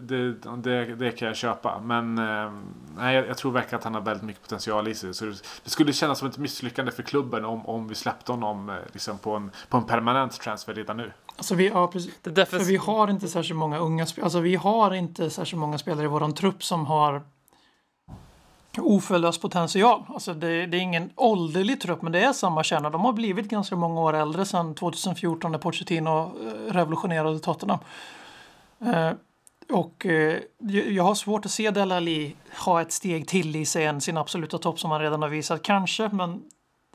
det, 0.00 0.32
det, 0.56 0.84
det 0.94 1.10
kan 1.10 1.28
jag 1.28 1.36
köpa. 1.36 1.80
Men 1.80 2.18
eh, 2.18 2.52
nej, 2.96 3.14
jag, 3.14 3.28
jag 3.28 3.36
tror 3.36 3.52
verkligen 3.52 3.78
att 3.78 3.84
han 3.84 3.94
har 3.94 4.00
väldigt 4.00 4.24
mycket 4.24 4.42
potential 4.42 4.88
i 4.88 4.94
sig. 4.94 5.14
Så 5.14 5.24
det 5.64 5.70
skulle 5.70 5.92
kännas 5.92 6.18
som 6.18 6.28
ett 6.28 6.38
misslyckande 6.38 6.92
för 6.92 7.02
klubben 7.02 7.44
om, 7.44 7.66
om 7.66 7.88
vi 7.88 7.94
släppte 7.94 8.32
honom 8.32 8.70
eh, 8.70 8.76
liksom 8.92 9.18
på, 9.18 9.34
en, 9.34 9.50
på 9.68 9.76
en 9.76 9.84
permanent 9.84 10.40
transfer 10.40 10.74
redan 10.74 10.96
nu. 10.96 11.12
Alltså 11.36 11.54
vi, 11.54 11.68
ja, 11.68 11.86
precis. 11.86 12.14
För 12.22 12.64
vi 12.64 12.76
har 12.76 13.10
inte 13.10 13.28
särskilt 13.28 13.58
många 13.58 13.78
unga 13.78 14.06
spelare. 14.06 14.26
Alltså 14.26 14.40
vi 14.40 14.56
har 14.56 14.94
inte 14.94 15.30
särskilt 15.30 15.60
många 15.60 15.78
spelare 15.78 16.04
i 16.04 16.08
våran 16.08 16.34
trupp 16.34 16.64
som 16.64 16.86
har 16.86 17.22
oförlöst 18.78 19.42
potential. 19.42 20.02
Alltså 20.08 20.34
det, 20.34 20.66
det, 20.66 20.76
är 20.76 20.80
ingen 20.80 21.10
ålderlig 21.16 21.80
trupp, 21.80 22.02
men 22.02 22.12
det 22.12 22.20
är 22.20 22.32
samma 22.32 22.62
kärna. 22.62 22.90
De 22.90 23.04
har 23.04 23.12
blivit 23.12 23.48
ganska 23.48 23.76
många 23.76 24.00
år 24.00 24.14
äldre 24.14 24.44
sedan 24.44 24.74
2014 24.74 25.52
när 25.52 25.58
Pochettino 25.58 26.18
eh, 26.18 26.72
revolutionerade 26.72 27.38
Tottenham. 27.38 27.78
Eh, 28.80 29.10
och 29.72 30.06
eh, 30.06 30.38
jag 30.88 31.04
har 31.04 31.14
svårt 31.14 31.44
att 31.44 31.50
se 31.50 31.70
Delali 31.70 32.36
ha 32.64 32.80
ett 32.80 32.92
steg 32.92 33.28
till 33.28 33.56
i 33.56 33.66
sig 33.66 33.84
än 33.84 34.00
sin 34.00 34.16
absoluta 34.16 34.58
topp 34.58 34.80
som 34.80 34.90
han 34.90 35.00
redan 35.00 35.22
har 35.22 35.28
visat. 35.28 35.62
Kanske, 35.62 36.08
men 36.12 36.42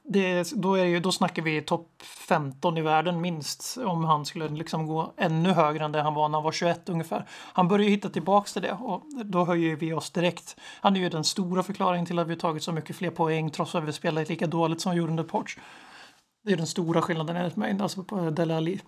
det, 0.05 0.51
då, 0.55 0.75
är 0.75 0.85
ju, 0.85 0.99
då 0.99 1.11
snackar 1.11 1.41
vi 1.41 1.61
topp 1.61 1.89
15 2.01 2.77
i 2.77 2.81
världen 2.81 3.21
minst 3.21 3.77
om 3.77 4.03
han 4.03 4.25
skulle 4.25 4.49
liksom 4.49 4.87
gå 4.87 5.13
ännu 5.17 5.51
högre 5.51 5.85
än 5.85 5.91
det 5.91 6.01
han 6.01 6.13
var 6.13 6.29
när 6.29 6.37
han 6.37 6.43
var 6.43 6.51
21 6.51 6.89
ungefär. 6.89 7.25
Han 7.29 7.67
börjar 7.67 7.89
hitta 7.89 8.09
tillbaks 8.09 8.53
till 8.53 8.61
det 8.61 8.71
och 8.71 9.03
då 9.25 9.45
höjer 9.45 9.75
vi 9.75 9.93
oss 9.93 10.11
direkt. 10.11 10.55
Han 10.81 10.95
är 10.95 10.99
ju 10.99 11.09
den 11.09 11.23
stora 11.23 11.63
förklaringen 11.63 12.05
till 12.05 12.19
att 12.19 12.27
vi 12.27 12.35
tagit 12.35 12.63
så 12.63 12.71
mycket 12.71 12.95
fler 12.95 13.09
poäng 13.09 13.49
trots 13.49 13.75
att 13.75 13.83
vi 13.83 13.93
spelat 13.93 14.29
lika 14.29 14.47
dåligt 14.47 14.81
som 14.81 14.91
vi 14.91 14.97
gjorde 14.97 15.11
under 15.11 15.23
Porch. 15.23 15.57
Det 16.43 16.53
är 16.53 16.57
den 16.57 16.67
stora 16.67 17.01
skillnaden 17.01 17.35
enligt 17.35 17.55
mig, 17.55 17.77
alltså 17.81 18.03
på 18.03 18.29
Dele 18.29 18.57
Alli. 18.57 18.81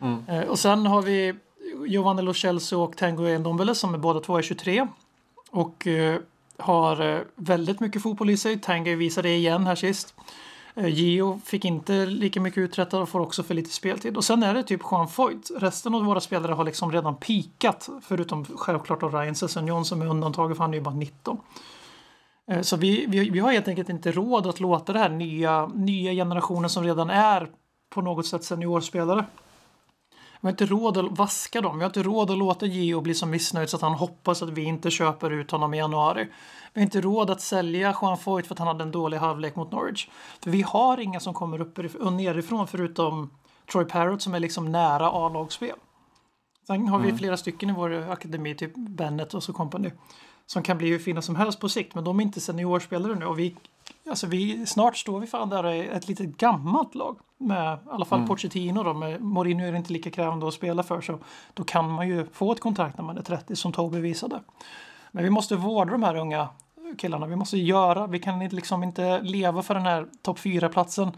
Mm. 0.00 0.28
Eh, 0.28 0.42
och 0.42 0.58
sen 0.58 0.86
har 0.86 1.02
vi 1.02 1.34
Giovanni 1.86 2.22
Lo 2.22 2.34
Celso 2.34 2.80
och 2.80 2.96
Tango 2.96 3.26
Endombele 3.26 3.74
som 3.74 3.94
är 3.94 3.98
båda 3.98 4.20
två 4.20 4.38
är 4.38 4.42
23. 4.42 4.88
Och 5.50 5.86
eh, 5.86 6.20
har 6.58 7.16
eh, 7.16 7.20
väldigt 7.36 7.80
mycket 7.80 8.02
fotboll 8.02 8.30
i 8.30 8.36
sig. 8.36 8.58
Tanguy 8.58 8.94
visade 8.94 9.28
det 9.28 9.34
igen 9.34 9.66
här 9.66 9.74
sist. 9.74 10.14
Eh, 10.74 10.88
Gio 10.88 11.40
fick 11.44 11.64
inte 11.64 12.06
lika 12.06 12.40
mycket 12.40 12.58
uträttat 12.58 12.94
och 13.00 13.08
får 13.08 13.20
också 13.20 13.42
för 13.42 13.54
lite 13.54 13.70
speltid. 13.70 14.16
Och 14.16 14.24
sen 14.24 14.42
är 14.42 14.54
det 14.54 14.62
typ 14.62 14.80
Juan 14.90 15.08
Foyt. 15.08 15.50
Resten 15.56 15.94
av 15.94 16.04
våra 16.04 16.20
spelare 16.20 16.52
har 16.52 16.64
liksom 16.64 16.92
redan 16.92 17.16
pikat. 17.16 17.88
Förutom 18.02 18.44
självklart 18.44 19.00
då 19.00 19.08
Ryan 19.08 19.34
Sessignon 19.34 19.84
som 19.84 20.02
är 20.02 20.06
undantaget 20.06 20.56
för 20.56 20.64
han 20.64 20.74
är 20.74 20.78
ju 20.78 20.84
bara 20.84 20.94
19. 20.94 21.38
Eh, 22.50 22.60
så 22.60 22.76
vi, 22.76 23.06
vi, 23.08 23.30
vi 23.30 23.38
har 23.38 23.52
helt 23.52 23.68
enkelt 23.68 23.88
inte 23.88 24.12
råd 24.12 24.46
att 24.46 24.60
låta 24.60 24.92
den 24.92 25.02
här 25.02 25.08
nya, 25.08 25.66
nya 25.66 26.12
generationen 26.12 26.70
som 26.70 26.84
redan 26.84 27.10
är 27.10 27.48
på 27.90 28.02
något 28.02 28.26
sätt 28.26 28.44
seniorspelare 28.44 29.24
vi 30.44 30.48
har 30.48 30.52
inte 30.52 30.66
råd 30.66 30.98
att 30.98 31.18
vaska 31.18 31.60
dem. 31.60 31.78
Vi 31.78 31.84
har 31.84 31.90
inte 31.90 32.02
råd 32.02 32.30
att 32.30 32.38
låta 32.38 32.66
Gio 32.66 33.00
bli 33.00 33.14
så 33.14 33.26
missnöjd 33.26 33.68
så 33.68 33.76
att 33.76 33.82
han 33.82 33.92
hoppas 33.92 34.42
att 34.42 34.50
vi 34.50 34.62
inte 34.62 34.90
köper 34.90 35.30
ut 35.30 35.50
honom 35.50 35.74
i 35.74 35.78
januari. 35.78 36.28
Vi 36.72 36.80
har 36.80 36.84
inte 36.84 37.00
råd 37.00 37.30
att 37.30 37.40
sälja 37.40 37.96
Juan 38.02 38.18
Foyt 38.18 38.46
för 38.46 38.54
att 38.54 38.58
han 38.58 38.68
hade 38.68 38.84
en 38.84 38.90
dålig 38.90 39.18
halvlek 39.18 39.56
mot 39.56 39.72
Norwich. 39.72 40.08
För 40.42 40.50
vi 40.50 40.62
har 40.62 41.00
inga 41.00 41.20
som 41.20 41.34
kommer 41.34 41.60
upp 41.60 41.78
och 41.78 42.12
nerifrån 42.12 42.66
förutom 42.66 43.30
Troy 43.72 43.84
Parrott 43.84 44.22
som 44.22 44.34
är 44.34 44.40
liksom 44.40 44.72
nära 44.72 45.10
A-lagsspel. 45.10 45.76
Sen 46.66 46.88
har 46.88 46.98
vi 46.98 47.08
mm. 47.08 47.18
flera 47.18 47.36
stycken 47.36 47.70
i 47.70 47.72
vår 47.72 48.10
akademi, 48.10 48.54
typ 48.54 48.72
Bennett 48.76 49.34
och 49.34 49.42
så 49.42 49.52
kompani, 49.52 49.92
som 50.46 50.62
kan 50.62 50.78
bli 50.78 50.88
hur 50.88 50.98
fina 50.98 51.22
som 51.22 51.36
helst 51.36 51.60
på 51.60 51.68
sikt, 51.68 51.94
men 51.94 52.04
de 52.04 52.20
är 52.20 52.22
inte 52.22 52.40
seniorspelare 52.40 53.14
nu 53.14 53.26
och 53.26 53.38
vi, 53.38 53.56
alltså 54.08 54.26
vi, 54.26 54.66
snart 54.66 54.96
står 54.96 55.20
vi 55.20 55.26
fan 55.26 55.48
där 55.48 55.64
ett 55.64 56.08
litet 56.08 56.36
gammalt 56.36 56.94
lag 56.94 57.18
med 57.38 57.78
i 57.86 57.90
alla 57.90 58.04
fall 58.04 58.18
mm. 58.18 58.28
Pochettino 58.28 58.82
då, 58.82 58.94
med 58.94 59.20
Mourinho 59.20 59.66
är 59.66 59.72
det 59.72 59.78
inte 59.78 59.92
lika 59.92 60.10
krävande 60.10 60.48
att 60.48 60.54
spela 60.54 60.82
för 60.82 61.00
så 61.00 61.18
då 61.54 61.64
kan 61.64 61.90
man 61.90 62.08
ju 62.08 62.26
få 62.32 62.52
ett 62.52 62.60
kontrakt 62.60 62.98
när 62.98 63.04
man 63.04 63.18
är 63.18 63.22
30 63.22 63.56
som 63.56 63.72
Toby 63.72 64.00
visade. 64.00 64.40
Men 65.10 65.24
vi 65.24 65.30
måste 65.30 65.56
vårda 65.56 65.92
de 65.92 66.02
här 66.02 66.16
unga 66.16 66.48
killarna. 66.98 67.26
Vi 67.26 67.36
måste 67.36 67.58
göra, 67.58 68.06
vi 68.06 68.18
kan 68.18 68.48
liksom 68.48 68.82
inte 68.82 69.20
leva 69.20 69.62
för 69.62 69.74
den 69.74 69.86
här 69.86 70.06
topp 70.22 70.38
4-platsen 70.38 71.12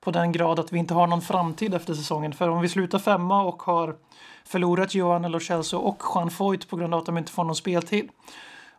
på 0.00 0.10
den 0.10 0.32
grad 0.32 0.58
att 0.58 0.72
vi 0.72 0.78
inte 0.78 0.94
har 0.94 1.06
någon 1.06 1.22
framtid 1.22 1.74
efter 1.74 1.94
säsongen. 1.94 2.32
För 2.32 2.48
om 2.48 2.60
vi 2.60 2.68
slutar 2.68 2.98
femma 2.98 3.42
och 3.42 3.62
har 3.62 3.96
förlorat 4.44 4.94
Johan 4.94 5.24
eller 5.24 5.38
Chelsea 5.38 5.78
och 5.78 6.02
Juan 6.14 6.30
Foyt 6.30 6.68
på 6.68 6.76
grund 6.76 6.94
av 6.94 7.00
att 7.00 7.06
de 7.06 7.18
inte 7.18 7.32
får 7.32 7.44
någon 7.44 7.56
speltid 7.56 8.08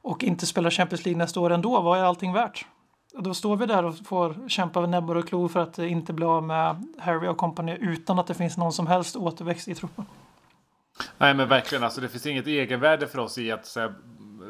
och 0.01 0.23
inte 0.23 0.45
spelar 0.45 0.69
Champions 0.69 1.05
League 1.05 1.17
nästa 1.17 1.39
år 1.39 1.49
ändå, 1.49 1.81
vad 1.81 1.99
är 1.99 2.03
allting 2.03 2.33
värt? 2.33 2.65
Då 3.13 3.33
står 3.33 3.57
vi 3.57 3.65
där 3.65 3.85
och 3.85 3.95
får 4.05 4.49
kämpa 4.49 4.81
med 4.81 4.89
näbbar 4.89 5.15
och 5.15 5.27
klor 5.27 5.47
för 5.47 5.59
att 5.59 5.79
inte 5.79 6.13
bli 6.13 6.25
av 6.25 6.43
med 6.43 6.85
Harry 6.99 7.27
och 7.27 7.37
kompani 7.37 7.77
utan 7.81 8.19
att 8.19 8.27
det 8.27 8.33
finns 8.33 8.57
någon 8.57 8.73
som 8.73 8.87
helst 8.87 9.15
återväxt 9.15 9.67
i 9.67 9.75
truppen. 9.75 10.05
Nej 11.17 11.33
men 11.33 11.47
verkligen, 11.47 11.83
alltså 11.83 12.01
det 12.01 12.09
finns 12.09 12.25
inget 12.25 12.47
egenvärde 12.47 13.07
för 13.07 13.19
oss 13.19 13.37
i 13.37 13.51
att 13.51 13.75
här, 13.75 13.93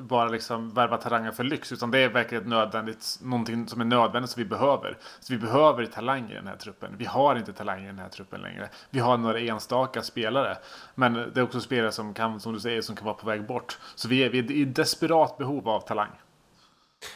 bara 0.01 0.29
liksom 0.29 0.69
värva 0.69 0.97
talanger 0.97 1.31
för 1.31 1.43
lyx. 1.43 1.71
Utan 1.71 1.91
det 1.91 1.99
är 1.99 2.09
verkligen 2.09 2.43
nödvändigt, 2.43 3.19
någonting 3.21 3.67
som 3.67 3.81
är 3.81 3.85
nödvändigt 3.85 4.31
som 4.31 4.43
vi 4.43 4.49
behöver. 4.49 4.97
Så 5.19 5.33
vi 5.33 5.39
behöver 5.39 5.85
talanger 5.85 6.31
i 6.31 6.35
den 6.35 6.47
här 6.47 6.55
truppen. 6.55 6.95
Vi 6.97 7.05
har 7.05 7.35
inte 7.35 7.53
talanger 7.53 7.83
i 7.83 7.87
den 7.87 7.99
här 7.99 8.09
truppen 8.09 8.41
längre. 8.41 8.69
Vi 8.89 8.99
har 8.99 9.17
några 9.17 9.39
enstaka 9.39 10.01
spelare. 10.01 10.57
Men 10.95 11.13
det 11.13 11.37
är 11.37 11.41
också 11.41 11.61
spelare 11.61 11.91
som 11.91 12.13
kan, 12.13 12.39
som 12.39 12.53
du 12.53 12.59
säger, 12.59 12.81
som 12.81 12.95
kan 12.95 13.05
vara 13.05 13.15
på 13.15 13.27
väg 13.27 13.47
bort. 13.47 13.79
Så 13.95 14.07
vi 14.07 14.23
är, 14.23 14.29
vi 14.29 14.39
är 14.39 14.51
i 14.51 14.65
desperat 14.65 15.37
behov 15.37 15.69
av 15.69 15.79
talang. 15.79 16.11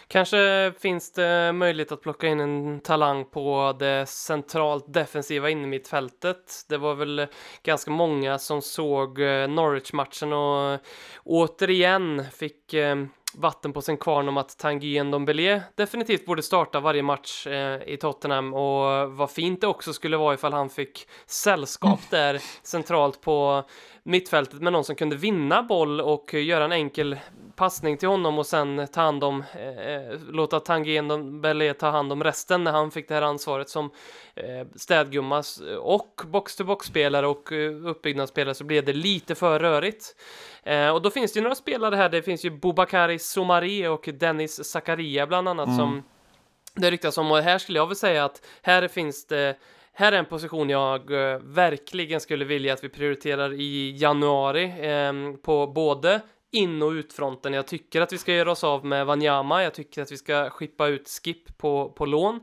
Kanske 0.08 0.74
finns 0.80 1.12
det 1.12 1.54
möjlighet 1.54 1.92
att 1.92 2.02
plocka 2.02 2.28
in 2.28 2.40
en 2.40 2.80
talang 2.80 3.26
på 3.26 3.76
det 3.80 4.06
centralt 4.06 4.94
defensiva 4.94 5.50
innermittfältet. 5.50 6.66
Det 6.70 6.78
var 6.78 6.96
väl 6.96 7.28
ganska 7.64 7.92
många 7.92 8.40
som 8.40 8.62
såg 8.62 9.20
eh, 9.20 9.48
Norwich-matchen 9.48 10.34
och 10.34 10.80
återigen 11.24 12.26
fick 12.32 12.74
eh, 12.74 12.96
vatten 13.36 13.74
på 13.74 13.82
sin 13.82 13.98
kvarn 13.98 14.30
om 14.30 14.38
att 14.38 14.58
Tanguy 14.58 15.04
Ndombele 15.04 15.64
definitivt 15.76 16.26
borde 16.26 16.44
starta 16.44 16.80
varje 16.80 17.04
match 17.04 17.48
eh, 17.48 17.82
i 17.88 17.98
Tottenham 17.98 18.54
och 18.54 19.12
vad 19.12 19.32
fint 19.32 19.62
det 19.62 19.68
också 19.68 19.94
skulle 19.94 20.18
vara 20.18 20.34
ifall 20.34 20.54
han 20.54 20.70
fick 20.70 21.08
sällskap 21.26 22.00
där 22.10 22.42
centralt 22.64 23.22
på 23.22 23.64
mittfältet 24.04 24.62
med 24.62 24.74
någon 24.74 24.84
som 24.84 24.96
kunde 24.96 25.16
vinna 25.16 25.64
boll 25.64 26.02
och 26.02 26.34
göra 26.34 26.66
en 26.66 26.72
enkel 26.72 27.18
passning 27.56 27.98
till 27.98 28.08
honom 28.08 28.40
och 28.40 28.46
sen 28.46 28.88
ta 28.94 29.02
hand 29.02 29.24
om, 29.24 29.44
eh, 29.54 30.20
låta 30.32 30.60
Tangen 30.60 31.42
Belé 31.42 31.74
ta 31.74 31.90
hand 31.90 32.12
om 32.12 32.24
resten 32.24 32.64
när 32.64 32.72
han 32.72 32.92
fick 32.92 33.08
det 33.08 33.14
här 33.14 33.22
ansvaret 33.22 33.70
som 33.70 33.92
eh, 34.36 34.68
städgummas 34.76 35.62
och 35.80 36.22
box-to-box-spelare 36.26 37.28
och 37.28 37.52
eh, 37.52 37.88
uppbyggnadsspelare 37.88 38.56
så 38.56 38.64
blev 38.64 38.86
det 38.86 38.94
lite 38.94 39.36
för 39.36 39.60
rörigt. 39.60 40.16
Eh, 40.64 40.90
och 40.90 41.02
då 41.02 41.10
finns 41.10 41.34
det 41.34 41.38
ju 41.38 41.44
några 41.44 41.56
spelare 41.56 41.96
här, 41.96 42.10
det 42.10 42.22
finns 42.22 42.46
ju 42.46 42.50
Bobakari 42.50 43.20
Somari 43.20 43.88
och 43.88 44.10
Dennis 44.14 44.64
Zakaria 44.66 45.28
bland 45.28 45.50
annat 45.50 45.68
mm. 45.68 45.78
som 45.78 46.04
det 46.76 46.92
ryktas 46.92 47.18
om 47.18 47.32
och 47.32 47.38
här 47.38 47.58
skulle 47.58 47.80
jag 47.80 47.88
väl 47.88 47.96
säga 47.96 48.26
att 48.26 48.46
här 48.62 48.88
finns 48.88 49.28
det 49.28 49.58
här 49.96 50.12
är 50.12 50.18
en 50.18 50.26
position 50.26 50.70
jag 50.70 51.12
eh, 51.12 51.40
verkligen 51.40 52.22
skulle 52.22 52.46
vilja 52.46 52.74
att 52.74 52.84
vi 52.84 52.90
prioriterar 52.90 53.54
i 53.54 53.96
januari 53.98 54.64
eh, 54.64 55.38
på 55.42 55.68
både 55.68 56.22
in 56.54 56.82
och 56.82 56.90
utfronten. 56.90 57.54
Jag 57.54 57.68
tycker 57.68 58.02
att 58.02 58.14
vi 58.14 58.18
ska 58.18 58.34
göra 58.34 58.52
oss 58.52 58.64
av 58.64 58.86
med 58.86 59.06
Wanyama. 59.06 59.64
Jag 59.64 59.74
tycker 59.74 60.02
att 60.02 60.12
vi 60.12 60.18
ska 60.18 60.50
skippa 60.50 60.88
ut 60.88 61.10
Skip 61.24 61.58
på, 61.58 61.90
på 61.90 62.06
lån. 62.06 62.40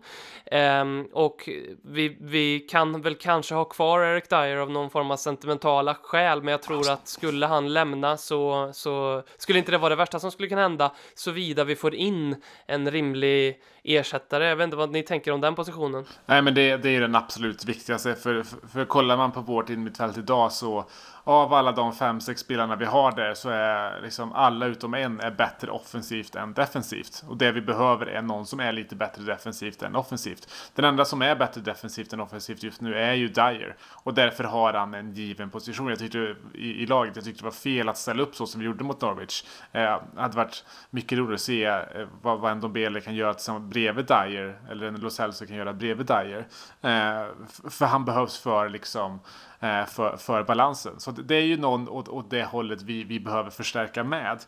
Um, 0.83 1.09
och 1.13 1.49
vi, 1.85 2.17
vi 2.21 2.61
kan 2.61 3.03
väl 3.03 3.15
kanske 3.15 3.55
ha 3.55 3.65
kvar 3.65 4.01
Eric 4.01 4.29
Dyer 4.29 4.57
av 4.57 4.71
någon 4.71 4.91
form 4.91 5.11
av 5.11 5.17
sentimentala 5.17 5.95
skäl, 5.95 6.43
men 6.43 6.53
jag 6.53 6.63
tror 6.63 6.91
att 6.91 7.09
skulle 7.09 7.47
han 7.47 7.73
lämna 7.73 8.17
så, 8.17 8.71
så 8.73 9.23
skulle 9.39 9.59
inte 9.59 9.71
det 9.71 9.79
vara 9.79 9.89
det 9.89 9.97
värsta 9.97 10.21
som 10.21 10.31
skulle 10.31 10.49
kunna 10.49 10.63
hända, 10.63 10.93
såvida 11.15 11.65
vi 11.65 11.77
får 11.77 11.95
in 11.95 12.43
en 12.67 12.91
rimlig 12.91 13.63
ersättare. 13.83 14.49
Jag 14.49 14.57
vet 14.57 14.65
inte 14.65 14.77
vad 14.77 14.91
ni 14.91 15.03
tänker 15.03 15.33
om 15.33 15.41
den 15.41 15.55
positionen. 15.55 16.05
Nej, 16.27 16.43
men 16.43 16.55
det, 16.55 16.77
det 16.77 16.97
är 16.97 17.01
den 17.01 17.15
absolut 17.15 17.65
viktigaste. 17.65 18.15
För, 18.15 18.43
för, 18.43 18.69
för 18.69 18.85
kollar 18.85 19.17
man 19.17 19.33
på 19.33 19.41
vårt 19.41 19.71
innermittfält 19.71 20.19
idag 20.19 20.53
så 20.53 20.85
av 21.31 21.55
alla 21.55 21.73
de 21.73 21.93
fem, 21.93 22.21
sex 22.21 22.41
spelarna 22.41 22.77
vi 22.77 22.85
har 22.85 23.13
där 23.13 23.35
så 23.35 23.51
är 23.51 24.01
liksom 24.03 24.33
alla 24.33 24.67
utom 24.67 24.95
en 24.95 25.21
är 25.21 25.31
bättre 25.31 25.71
offensivt 25.71 26.35
än 26.35 26.53
defensivt. 26.53 27.25
Och 27.29 27.37
det 27.37 27.53
vi 27.53 27.61
behöver 27.61 28.07
är 28.07 28.23
någon 28.23 28.47
som 28.47 28.61
är 28.61 28.73
lite 28.73 28.97
bättre 28.97 29.23
defensivt 29.23 29.83
än 29.83 29.97
offensivt. 29.97 30.49
Den 30.75 30.85
enda 30.85 31.05
som 31.05 31.23
är 31.23 31.37
bättre 31.37 31.61
defensivt 31.61 32.13
än 32.13 32.21
offensivt 32.21 32.63
just 32.63 32.81
nu 32.81 32.95
är 32.95 33.15
ju 33.15 33.29
Dyer. 33.29 33.77
Och 33.83 34.15
därför 34.15 34.45
har 34.45 34.73
han 34.73 34.95
en 34.95 35.15
given 35.15 35.51
position. 35.51 35.89
Jag 35.89 35.99
tyckte 35.99 36.35
i, 36.55 36.83
i 36.83 36.87
laget, 36.87 37.17
jag 37.17 37.25
tyckte 37.25 37.43
det 37.43 37.45
var 37.45 37.51
fel 37.51 37.89
att 37.89 37.99
ställa 37.99 38.23
upp 38.23 38.35
så 38.35 38.47
som 38.47 38.61
vi 38.61 38.67
gjorde 38.67 38.85
mot 38.85 39.01
Norwich. 39.01 39.45
Eh, 39.73 40.01
det 40.15 40.21
hade 40.21 40.37
varit 40.37 40.65
mycket 40.91 41.19
roligt 41.19 41.35
att 41.35 41.41
se 41.41 41.65
eh, 41.65 41.85
vad, 42.23 42.41
vad 42.41 42.53
en 42.53 42.61
Dombele 42.61 43.01
kan 43.01 43.15
göra 43.15 43.35
tillsammans 43.35 43.73
bredvid 43.73 44.07
Dyer. 44.07 44.61
Eller 44.71 44.87
en 44.87 45.01
Los 45.01 45.15
Celso 45.15 45.47
kan 45.47 45.57
göra 45.57 45.73
bredvid 45.73 46.07
Dyer. 46.07 46.47
Eh, 46.83 47.27
för 47.71 47.87
han 47.87 48.05
behövs 48.05 48.39
för 48.39 48.69
liksom 48.69 49.21
Eh, 49.63 49.87
för, 49.87 50.17
för 50.17 50.43
balansen. 50.43 51.01
Så 51.01 51.11
det 51.11 51.35
är 51.35 51.43
ju 51.43 51.57
någon 51.57 51.89
åt, 51.89 52.09
åt 52.09 52.31
det 52.31 52.45
hållet 52.45 52.83
vi, 52.83 53.05
vi 53.05 53.21
behöver 53.21 53.51
förstärka 53.51 54.05
med. 54.05 54.39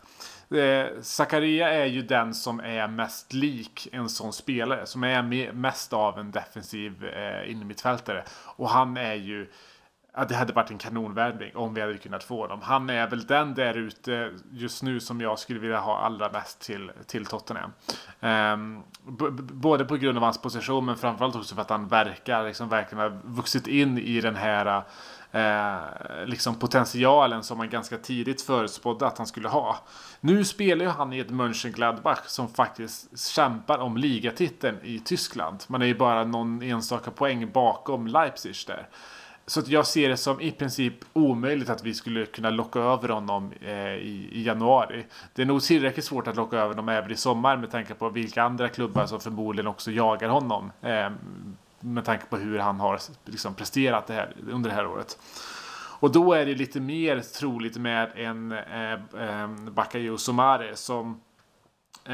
Eh, 0.51 1.01
Zakaria 1.01 1.69
är 1.69 1.85
ju 1.85 2.01
den 2.01 2.33
som 2.33 2.59
är 2.59 2.87
mest 2.87 3.33
lik 3.33 3.87
en 3.91 4.09
sån 4.09 4.33
spelare. 4.33 4.85
Som 4.85 5.03
är 5.03 5.51
mest 5.53 5.93
av 5.93 6.19
en 6.19 6.31
defensiv 6.31 7.05
eh, 7.05 7.51
innermittfältare. 7.51 8.23
Och 8.55 8.69
han 8.69 8.97
är 8.97 9.13
ju 9.13 9.49
Ja, 10.15 10.25
det 10.25 10.35
hade 10.35 10.53
varit 10.53 10.71
en 10.71 10.77
kanonvärvning 10.77 11.55
om 11.55 11.73
vi 11.73 11.81
hade 11.81 11.97
kunnat 11.97 12.23
få 12.23 12.41
honom. 12.41 12.61
Han 12.61 12.89
är 12.89 13.07
väl 13.07 13.25
den 13.25 13.53
där 13.53 13.77
ute 13.77 14.31
just 14.51 14.83
nu 14.83 14.99
som 14.99 15.21
jag 15.21 15.39
skulle 15.39 15.59
vilja 15.59 15.79
ha 15.79 15.97
allra 15.97 16.31
mest 16.31 16.59
till, 16.59 16.91
till 17.07 17.25
Tottenham. 17.25 17.71
Um, 18.19 18.83
både 19.37 19.85
på 19.85 19.97
grund 19.97 20.17
av 20.17 20.23
hans 20.23 20.41
position 20.41 20.85
men 20.85 20.97
framförallt 20.97 21.35
också 21.35 21.55
för 21.55 21.61
att 21.61 21.69
han 21.69 21.87
verkar 21.87 22.43
liksom 22.43 22.69
verkligen 22.69 23.11
ha 23.11 23.19
vuxit 23.23 23.67
in 23.67 23.97
i 23.97 24.21
den 24.21 24.35
här 24.35 24.83
eh, 25.31 26.25
liksom 26.25 26.55
potentialen 26.55 27.43
som 27.43 27.57
man 27.57 27.69
ganska 27.69 27.97
tidigt 27.97 28.41
förutspådde 28.41 29.07
att 29.07 29.17
han 29.17 29.27
skulle 29.27 29.47
ha. 29.47 29.79
Nu 30.19 30.45
spelar 30.45 30.85
ju 30.85 30.91
han 30.91 31.13
i 31.13 31.19
ett 31.19 31.29
Mönchengladbach 31.29 32.25
som 32.25 32.47
faktiskt 32.47 33.19
kämpar 33.19 33.77
om 33.77 33.97
ligatiteln 33.97 34.77
i 34.83 34.99
Tyskland. 34.99 35.63
Man 35.67 35.81
är 35.81 35.85
ju 35.85 35.95
bara 35.95 36.23
någon 36.23 36.61
enstaka 36.61 37.11
poäng 37.11 37.51
bakom 37.51 38.07
Leipzig 38.07 38.55
där. 38.67 38.87
Så 39.45 39.59
att 39.59 39.67
jag 39.67 39.87
ser 39.87 40.09
det 40.09 40.17
som 40.17 40.41
i 40.41 40.51
princip 40.51 40.93
omöjligt 41.13 41.69
att 41.69 41.83
vi 41.83 41.93
skulle 41.93 42.25
kunna 42.25 42.49
locka 42.49 42.79
över 42.79 43.09
honom 43.09 43.51
eh, 43.61 43.93
i, 43.93 44.29
i, 44.31 44.43
januari. 44.43 45.05
Det 45.33 45.41
är 45.41 45.45
nog 45.45 45.61
tillräckligt 45.61 46.05
svårt 46.05 46.27
att 46.27 46.35
locka 46.35 46.57
över 46.57 46.67
honom 46.67 46.89
även 46.89 47.11
i 47.11 47.15
sommar 47.15 47.57
med 47.57 47.71
tanke 47.71 47.93
på 47.93 48.09
vilka 48.09 48.43
andra 48.43 48.69
klubbar 48.69 49.05
som 49.05 49.19
förmodligen 49.19 49.67
också 49.67 49.91
jagar 49.91 50.29
honom. 50.29 50.71
Eh, 50.81 51.09
med 51.79 52.05
tanke 52.05 52.25
på 52.25 52.37
hur 52.37 52.59
han 52.59 52.79
har 52.79 52.99
liksom, 53.25 53.55
presterat 53.55 54.07
det 54.07 54.13
här, 54.13 54.35
under 54.51 54.69
det 54.69 54.75
här 54.75 54.87
året. 54.87 55.17
Och 55.99 56.11
då 56.11 56.33
är 56.33 56.45
det 56.45 56.55
lite 56.55 56.79
mer 56.79 57.19
troligt 57.19 57.77
med 57.77 58.11
en 58.15 58.51
eh, 58.51 58.93
eh, 58.93 59.47
Bakayo 59.47 60.17
Somare 60.17 60.75
som 60.75 61.21
eh, 62.05 62.13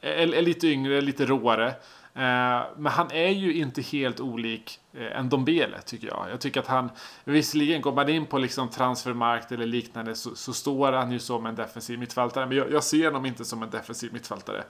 är, 0.00 0.34
är, 0.34 0.42
lite 0.42 0.66
yngre, 0.66 1.00
lite 1.00 1.26
råare. 1.26 1.66
Eh, 2.14 2.62
men 2.76 2.86
han 2.86 3.10
är 3.10 3.28
ju 3.28 3.54
inte 3.54 3.82
helt 3.82 4.20
olik 4.20 4.80
Eh, 4.98 5.06
än 5.06 5.12
en 5.12 5.28
Dombele 5.28 5.80
tycker 5.80 6.06
jag. 6.06 6.26
Jag 6.30 6.40
tycker 6.40 6.60
att 6.60 6.66
han, 6.66 6.90
visserligen 7.24 7.80
går 7.80 7.92
man 7.92 8.08
in 8.08 8.26
på 8.26 8.38
liksom 8.38 8.68
transfermarkt 8.68 9.52
eller 9.52 9.66
liknande 9.66 10.14
så, 10.14 10.34
så, 10.34 10.52
står 10.52 10.92
han 10.92 11.12
ju 11.12 11.18
som 11.18 11.46
en 11.46 11.54
defensiv 11.54 11.98
mittfältare. 11.98 12.46
Men 12.46 12.56
jag, 12.56 12.72
jag 12.72 12.84
ser 12.84 13.04
honom 13.04 13.26
inte 13.26 13.44
som 13.44 13.62
en 13.62 13.70
defensiv 13.70 14.12
mittfältare. 14.12 14.64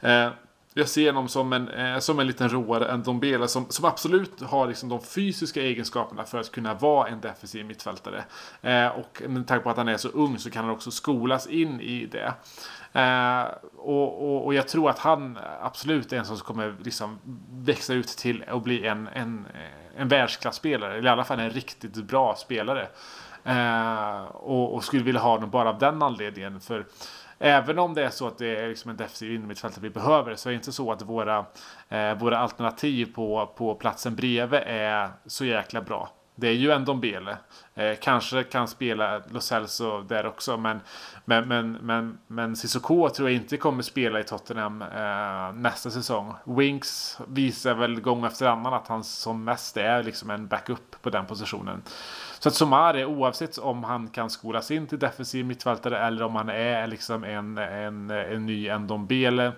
Eh, 0.00 0.28
jag 0.74 0.88
ser 0.88 1.06
honom 1.06 1.28
som 1.28 1.52
en, 1.52 1.68
eh, 1.68 1.98
som 1.98 2.20
en 2.20 2.26
liten 2.26 2.48
råare 2.48 2.86
än 2.86 3.02
Dombele 3.02 3.48
som, 3.48 3.66
som 3.68 3.84
absolut 3.84 4.40
har 4.40 4.66
liksom 4.66 4.88
de 4.88 5.00
fysiska 5.00 5.62
egenskaperna 5.62 6.24
för 6.24 6.40
att 6.40 6.52
kunna 6.52 6.74
vara 6.74 7.08
en 7.08 7.20
defensiv 7.20 7.66
mittfältare. 7.66 8.24
Eh, 8.62 8.86
och 8.86 9.22
med 9.28 9.46
tanke 9.46 9.64
på 9.64 9.70
att 9.70 9.76
han 9.76 9.88
är 9.88 9.96
så 9.96 10.08
ung 10.08 10.38
så 10.38 10.50
kan 10.50 10.64
han 10.64 10.74
också 10.74 10.90
skolas 10.90 11.46
in 11.46 11.80
i 11.80 12.06
det. 12.06 12.34
Eh, 13.00 13.44
och, 13.76 14.22
och, 14.22 14.46
och, 14.46 14.54
jag 14.54 14.68
tror 14.68 14.90
att 14.90 14.98
han 14.98 15.38
absolut 15.60 16.12
är 16.12 16.16
en 16.16 16.24
som 16.24 16.36
kommer 16.36 16.74
liksom 16.84 17.18
växa 17.50 17.94
ut 17.94 18.08
till 18.08 18.44
att 18.48 18.62
bli 18.62 18.86
en, 18.86 19.08
en, 19.14 19.46
eh, 19.54 20.00
en 20.00 20.08
världsklasspelare. 20.08 20.92
Eller 20.92 21.08
i 21.08 21.12
alla 21.12 21.24
fall 21.24 21.40
en 21.40 21.50
riktigt 21.50 21.94
bra 21.94 22.34
spelare. 22.36 22.88
Eh, 23.44 24.22
och, 24.24 24.74
och, 24.74 24.84
skulle 24.84 25.02
vilja 25.02 25.20
ha 25.20 25.30
honom 25.30 25.50
bara 25.50 25.68
av 25.68 25.78
den 25.78 26.02
anledningen. 26.02 26.60
För 26.60 26.86
Även 27.44 27.78
om 27.78 27.94
det 27.94 28.04
är 28.04 28.10
så 28.10 28.26
att 28.26 28.38
det 28.38 28.56
är 28.56 28.68
liksom 28.68 28.90
en 28.90 28.96
defensiv 28.96 29.34
innermittfältare 29.34 29.82
vi 29.82 29.90
behöver 29.90 30.36
så 30.36 30.48
är 30.48 30.50
det 30.50 30.56
inte 30.56 30.72
så 30.72 30.92
att 30.92 31.02
våra, 31.02 31.46
eh, 31.88 32.14
våra 32.14 32.38
alternativ 32.38 33.14
på, 33.14 33.52
på 33.56 33.74
platsen 33.74 34.16
bredvid 34.16 34.60
är 34.66 35.10
så 35.26 35.44
jäkla 35.44 35.80
bra. 35.80 36.10
Det 36.34 36.48
är 36.48 36.52
ju 36.52 36.70
en 36.70 36.84
Dombele. 36.84 37.36
Eh, 37.74 37.96
kanske 38.00 38.42
kan 38.42 38.68
spela 38.68 39.22
Lo 39.30 39.40
Celso 39.40 40.02
där 40.02 40.26
också 40.26 40.56
men 40.56 40.80
men, 41.24 41.48
men, 41.48 41.72
men, 41.72 42.18
men 42.26 42.56
Cissoko 42.56 43.08
tror 43.08 43.30
jag 43.30 43.36
inte 43.36 43.56
kommer 43.56 43.82
spela 43.82 44.20
i 44.20 44.24
Tottenham 44.24 44.82
eh, 44.82 45.52
nästa 45.52 45.90
säsong. 45.90 46.34
Winks 46.44 47.18
visar 47.28 47.74
väl 47.74 48.00
gång 48.00 48.24
efter 48.24 48.46
annan 48.46 48.74
att 48.74 48.88
han 48.88 49.04
som 49.04 49.44
mest 49.44 49.76
är 49.76 50.02
liksom 50.02 50.30
en 50.30 50.46
backup 50.46 51.02
på 51.02 51.10
den 51.10 51.26
positionen. 51.26 51.82
Så 52.42 52.48
att 52.48 52.54
Somare, 52.54 53.06
oavsett 53.06 53.58
om 53.58 53.84
han 53.84 54.08
kan 54.08 54.30
skolas 54.30 54.70
in 54.70 54.86
till 54.86 54.98
defensiv 54.98 55.46
mittfältare 55.46 55.98
eller 55.98 56.24
om 56.24 56.36
han 56.36 56.48
är 56.48 56.86
liksom 56.86 57.24
en, 57.24 57.58
en, 57.58 58.10
en 58.10 58.46
ny 58.46 58.78
Ndombele 58.78 59.52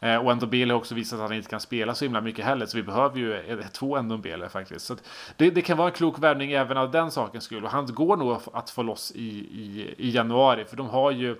Eh, 0.00 0.16
och 0.16 0.36
Ndombele 0.36 0.72
har 0.72 0.78
också 0.78 0.94
visat 0.94 1.20
att 1.20 1.28
han 1.28 1.36
inte 1.36 1.50
kan 1.50 1.60
spela 1.60 1.94
så 1.94 2.04
himla 2.04 2.20
mycket 2.20 2.44
heller, 2.44 2.66
så 2.66 2.76
vi 2.76 2.82
behöver 2.82 3.18
ju 3.18 3.62
två 3.72 4.02
Ndombele 4.02 4.48
faktiskt. 4.48 4.86
Så 4.86 4.96
det, 5.36 5.50
det, 5.50 5.62
kan 5.62 5.76
vara 5.76 5.88
en 5.88 5.94
klok 5.94 6.18
värvning 6.18 6.52
även 6.52 6.76
av 6.76 6.90
den 6.90 7.10
sakens 7.10 7.44
skull. 7.44 7.64
Och 7.64 7.70
han 7.70 7.86
går 7.86 8.16
nog 8.16 8.38
att 8.52 8.70
få 8.70 8.82
loss 8.82 9.12
i, 9.14 9.28
i, 9.38 9.94
i 9.98 10.10
januari, 10.10 10.64
för 10.64 10.76
de 10.76 10.88
har 10.88 11.10
ju 11.10 11.36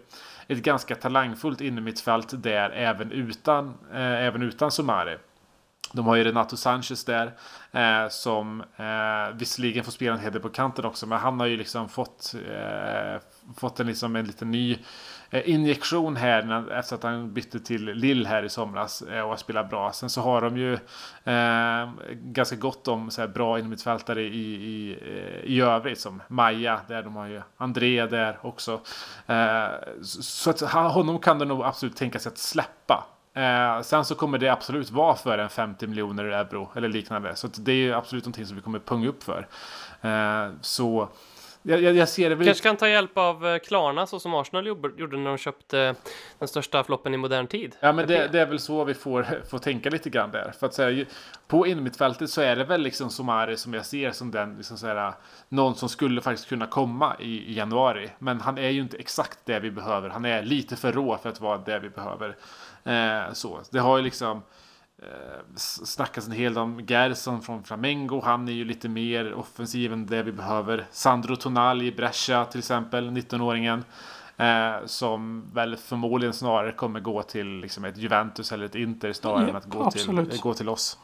ett 0.48 0.58
ganska 0.58 0.94
talangfullt 0.94 1.60
innermittfält 1.60 2.42
där 2.42 2.70
även 2.70 3.12
utan, 3.12 3.74
eh, 3.92 4.24
även 4.24 4.42
utan 4.42 4.70
Somare. 4.70 5.18
De 5.96 6.06
har 6.06 6.16
ju 6.16 6.24
Renato 6.24 6.56
Sanchez 6.56 7.04
där 7.04 7.34
eh, 7.72 8.08
som 8.08 8.60
eh, 8.60 9.36
visserligen 9.36 9.84
får 9.84 9.92
spela 9.92 10.14
en 10.14 10.20
hel 10.20 10.32
del 10.32 10.42
på 10.42 10.48
kanten 10.48 10.84
också, 10.84 11.06
men 11.06 11.18
han 11.18 11.40
har 11.40 11.46
ju 11.46 11.56
liksom 11.56 11.88
fått, 11.88 12.34
eh, 12.50 13.20
fått 13.56 13.80
en, 13.80 13.86
liksom 13.86 14.16
en 14.16 14.24
liten 14.24 14.50
ny 14.50 14.78
Eh, 15.30 15.50
injektion 15.50 16.16
här 16.16 16.70
efter 16.72 16.96
att 16.96 17.02
han 17.02 17.34
bytte 17.34 17.60
till 17.60 17.84
Lill 17.84 18.26
här 18.26 18.42
i 18.42 18.48
somras 18.48 19.02
eh, 19.02 19.20
och 19.20 19.28
har 19.28 19.36
spelat 19.36 19.70
bra. 19.70 19.92
Sen 19.92 20.10
så 20.10 20.20
har 20.20 20.40
de 20.42 20.56
ju 20.56 20.72
eh, 21.24 21.90
ganska 22.12 22.56
gott 22.56 22.88
om 22.88 23.10
så 23.10 23.20
här, 23.20 23.28
bra 23.28 23.58
innermittfältare 23.58 24.22
i, 24.22 24.54
i, 24.54 24.98
eh, 25.02 25.50
i 25.50 25.60
övrigt 25.60 26.00
som 26.00 26.22
Maja 26.28 26.80
där 26.88 27.02
de 27.02 27.16
har 27.16 27.26
ju 27.26 27.42
André 27.56 28.06
där 28.06 28.38
också. 28.42 28.80
Eh, 29.26 29.66
så 30.02 30.50
att 30.50 30.60
honom 30.60 31.18
kan 31.18 31.38
de 31.38 31.48
nog 31.48 31.64
absolut 31.64 31.96
tänka 31.96 32.18
sig 32.18 32.30
att 32.30 32.38
släppa. 32.38 33.06
Eh, 33.36 33.82
sen 33.82 34.04
så 34.04 34.14
kommer 34.14 34.38
det 34.38 34.48
absolut 34.48 34.90
vara 34.90 35.16
för 35.16 35.38
en 35.38 35.48
50 35.48 35.86
miljoner 35.86 36.24
euro 36.24 36.70
eller 36.76 36.88
liknande. 36.88 37.36
Så 37.36 37.48
det 37.48 37.72
är 37.72 37.92
absolut 37.92 38.24
någonting 38.24 38.46
som 38.46 38.56
vi 38.56 38.62
kommer 38.62 38.78
punga 38.78 39.08
upp 39.08 39.22
för. 39.22 39.46
Eh, 40.02 40.52
så 40.60 41.08
jag, 41.68 41.82
jag, 41.82 41.96
jag 41.96 42.08
ser 42.08 42.28
det 42.28 42.34
väl... 42.34 42.46
Kanske 42.46 42.62
kan 42.62 42.76
ta 42.76 42.88
hjälp 42.88 43.18
av 43.18 43.46
eh, 43.46 43.58
Klarna 43.58 44.06
så 44.06 44.20
som 44.20 44.34
Arsenal 44.34 44.66
gjorde 44.66 45.16
när 45.16 45.28
de 45.28 45.38
köpte 45.38 45.94
den 46.38 46.48
största 46.48 46.84
floppen 46.84 47.14
i 47.14 47.16
modern 47.16 47.46
tid. 47.46 47.76
Ja, 47.80 47.92
men 47.92 48.08
det, 48.08 48.28
det, 48.32 48.40
är 48.40 48.46
väl 48.46 48.58
så 48.58 48.84
vi 48.84 48.94
får, 48.94 49.26
får 49.50 49.58
tänka 49.58 49.90
lite 49.90 50.10
grann 50.10 50.30
där. 50.30 50.52
För 50.58 50.66
att 50.66 50.74
säga, 50.74 51.04
på 51.46 51.66
innermittfältet 51.66 52.30
så 52.30 52.40
är 52.40 52.56
det 52.56 52.64
väl 52.64 52.80
liksom 52.80 53.10
Somari 53.10 53.56
som 53.56 53.74
jag 53.74 53.86
ser 53.86 54.10
som 54.10 54.30
den, 54.30 54.56
liksom 54.56 54.76
så 54.78 54.86
här, 54.86 55.12
någon 55.48 55.74
som 55.74 55.88
skulle 55.88 56.20
faktiskt 56.20 56.48
kunna 56.48 56.66
komma 56.66 57.16
i, 57.18 57.52
i, 57.52 57.56
januari. 57.56 58.10
Men 58.18 58.40
han 58.40 58.58
är 58.58 58.70
ju 58.70 58.80
inte 58.80 58.96
exakt 58.96 59.38
det 59.44 59.60
vi 59.60 59.70
behöver. 59.70 60.08
Han 60.08 60.24
är 60.24 60.42
lite 60.42 60.76
för 60.76 60.92
rå 60.92 61.18
för 61.18 61.28
att 61.28 61.40
vara 61.40 61.58
det 61.58 61.78
vi 61.78 61.88
behöver. 61.88 62.36
Eh, 62.86 63.32
så, 63.32 63.60
det 63.70 63.78
har 63.78 63.96
ju 63.96 64.02
liksom 64.02 64.42
eh, 65.02 65.56
snackas 65.56 66.26
en 66.26 66.32
hel 66.32 66.54
del 66.54 66.62
om 66.62 66.80
Gerson 66.80 67.42
från 67.42 67.64
Flamengo. 67.64 68.20
Han 68.24 68.48
är 68.48 68.52
ju 68.52 68.64
lite 68.64 68.88
mer 68.88 69.34
offensiv 69.34 69.92
än 69.92 70.06
det 70.06 70.22
vi 70.22 70.32
behöver. 70.32 70.86
Sandro 70.90 71.36
Tonali 71.36 71.86
i 71.86 71.92
Brescia 71.92 72.44
till 72.44 72.58
exempel, 72.58 73.10
19-åringen. 73.10 73.84
Eh, 74.38 74.86
som 74.86 75.50
väl 75.52 75.76
förmodligen 75.76 76.32
snarare 76.32 76.72
kommer 76.72 77.00
gå 77.00 77.22
till 77.22 77.60
liksom, 77.60 77.84
ett 77.84 77.96
Juventus 77.96 78.52
eller 78.52 78.64
ett 78.66 78.74
Inter 78.74 79.12
snarare 79.12 79.42
ja, 79.42 79.48
än 79.48 79.56
att 79.56 79.64
gå 79.64 79.90
till, 79.90 80.40
gå 80.40 80.54
till 80.54 80.68
oss. 80.68 80.98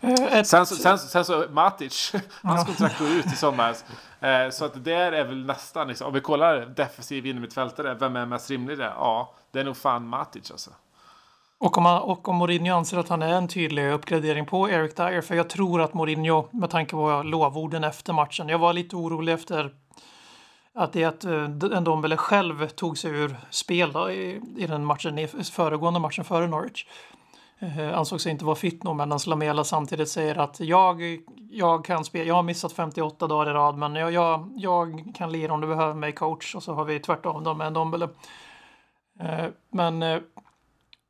Eh, 0.00 0.42
sen, 0.42 0.66
sen, 0.66 0.98
sen, 0.98 1.24
så 1.24 1.44
Matic, 1.50 2.12
hans 2.42 2.66
kontrakt 2.66 2.98
går 2.98 3.08
ut 3.08 3.26
i 3.26 3.36
sommar. 3.36 3.76
Eh, 4.20 4.50
så 4.50 4.64
att 4.64 4.84
det 4.84 4.92
är 4.92 5.24
väl 5.24 5.46
nästan, 5.46 5.88
liksom, 5.88 6.06
om 6.06 6.14
vi 6.14 6.20
kollar 6.20 6.66
defensiv 6.66 7.26
innermittfältare, 7.26 7.94
vem 7.94 8.16
är 8.16 8.26
mest 8.26 8.50
rimlig 8.50 8.78
där? 8.78 8.92
Ja, 8.96 9.34
det 9.50 9.60
är 9.60 9.64
nog 9.64 9.76
fan 9.76 10.08
Matic 10.08 10.50
alltså. 10.50 10.70
Och 11.58 11.78
om, 11.78 11.84
han, 11.84 12.02
och 12.02 12.28
om 12.28 12.36
Mourinho 12.36 12.74
anser 12.74 12.98
att 12.98 13.08
han 13.08 13.22
är 13.22 13.32
en 13.32 13.48
tydlig 13.48 13.92
uppgradering 13.92 14.46
på 14.46 14.70
Eric 14.70 14.96
Dyer, 14.96 15.20
för 15.20 15.34
jag 15.34 15.50
tror 15.50 15.80
att 15.80 15.94
Mourinho, 15.94 16.48
med 16.52 16.70
tanke 16.70 16.92
på 16.92 17.22
lovorden 17.22 17.84
efter 17.84 18.12
matchen, 18.12 18.48
jag 18.48 18.58
var 18.58 18.72
lite 18.72 18.96
orolig 18.96 19.32
efter 19.32 19.70
att 20.74 20.92
det 20.92 21.04
att 21.04 21.24
eh, 21.24 21.48
Ndombele 21.80 22.16
själv 22.16 22.68
tog 22.68 22.98
sig 22.98 23.10
ur 23.10 23.36
spel 23.50 23.92
då, 23.92 24.10
i, 24.10 24.40
i 24.56 24.66
den 24.66 24.84
matchen, 24.84 25.18
i 25.18 25.26
föregående 25.28 26.00
matchen 26.00 26.24
före 26.24 26.46
Norwich. 26.46 26.86
Eh, 27.58 27.78
uh, 27.78 27.98
ansåg 27.98 28.20
sig 28.20 28.32
inte 28.32 28.44
vara 28.44 28.56
fit 28.56 28.82
nog, 28.82 28.96
medan 28.96 29.18
Lamela 29.26 29.64
samtidigt 29.64 30.08
säger 30.08 30.38
att 30.38 30.60
jag, 30.60 31.02
jag 31.50 31.84
kan 31.84 32.04
spela, 32.04 32.24
jag 32.24 32.34
har 32.34 32.42
missat 32.42 32.72
58 32.72 33.26
dagar 33.26 33.50
i 33.50 33.54
rad, 33.54 33.78
men 33.78 33.94
jag, 33.94 34.12
jag, 34.12 34.52
jag 34.56 35.12
kan 35.14 35.32
lira 35.32 35.52
om 35.52 35.60
du 35.60 35.66
behöver 35.66 35.94
mig 35.94 36.12
coach. 36.12 36.54
Och 36.54 36.62
så 36.62 36.74
har 36.74 36.84
vi 36.84 37.00
tvärtom 37.00 37.44
då 37.44 37.54
med 37.54 37.72
Ndombele. 37.72 38.08
Uh, 39.22 39.40
eh, 39.40 39.50
men 39.72 40.02
eh, 40.02 40.18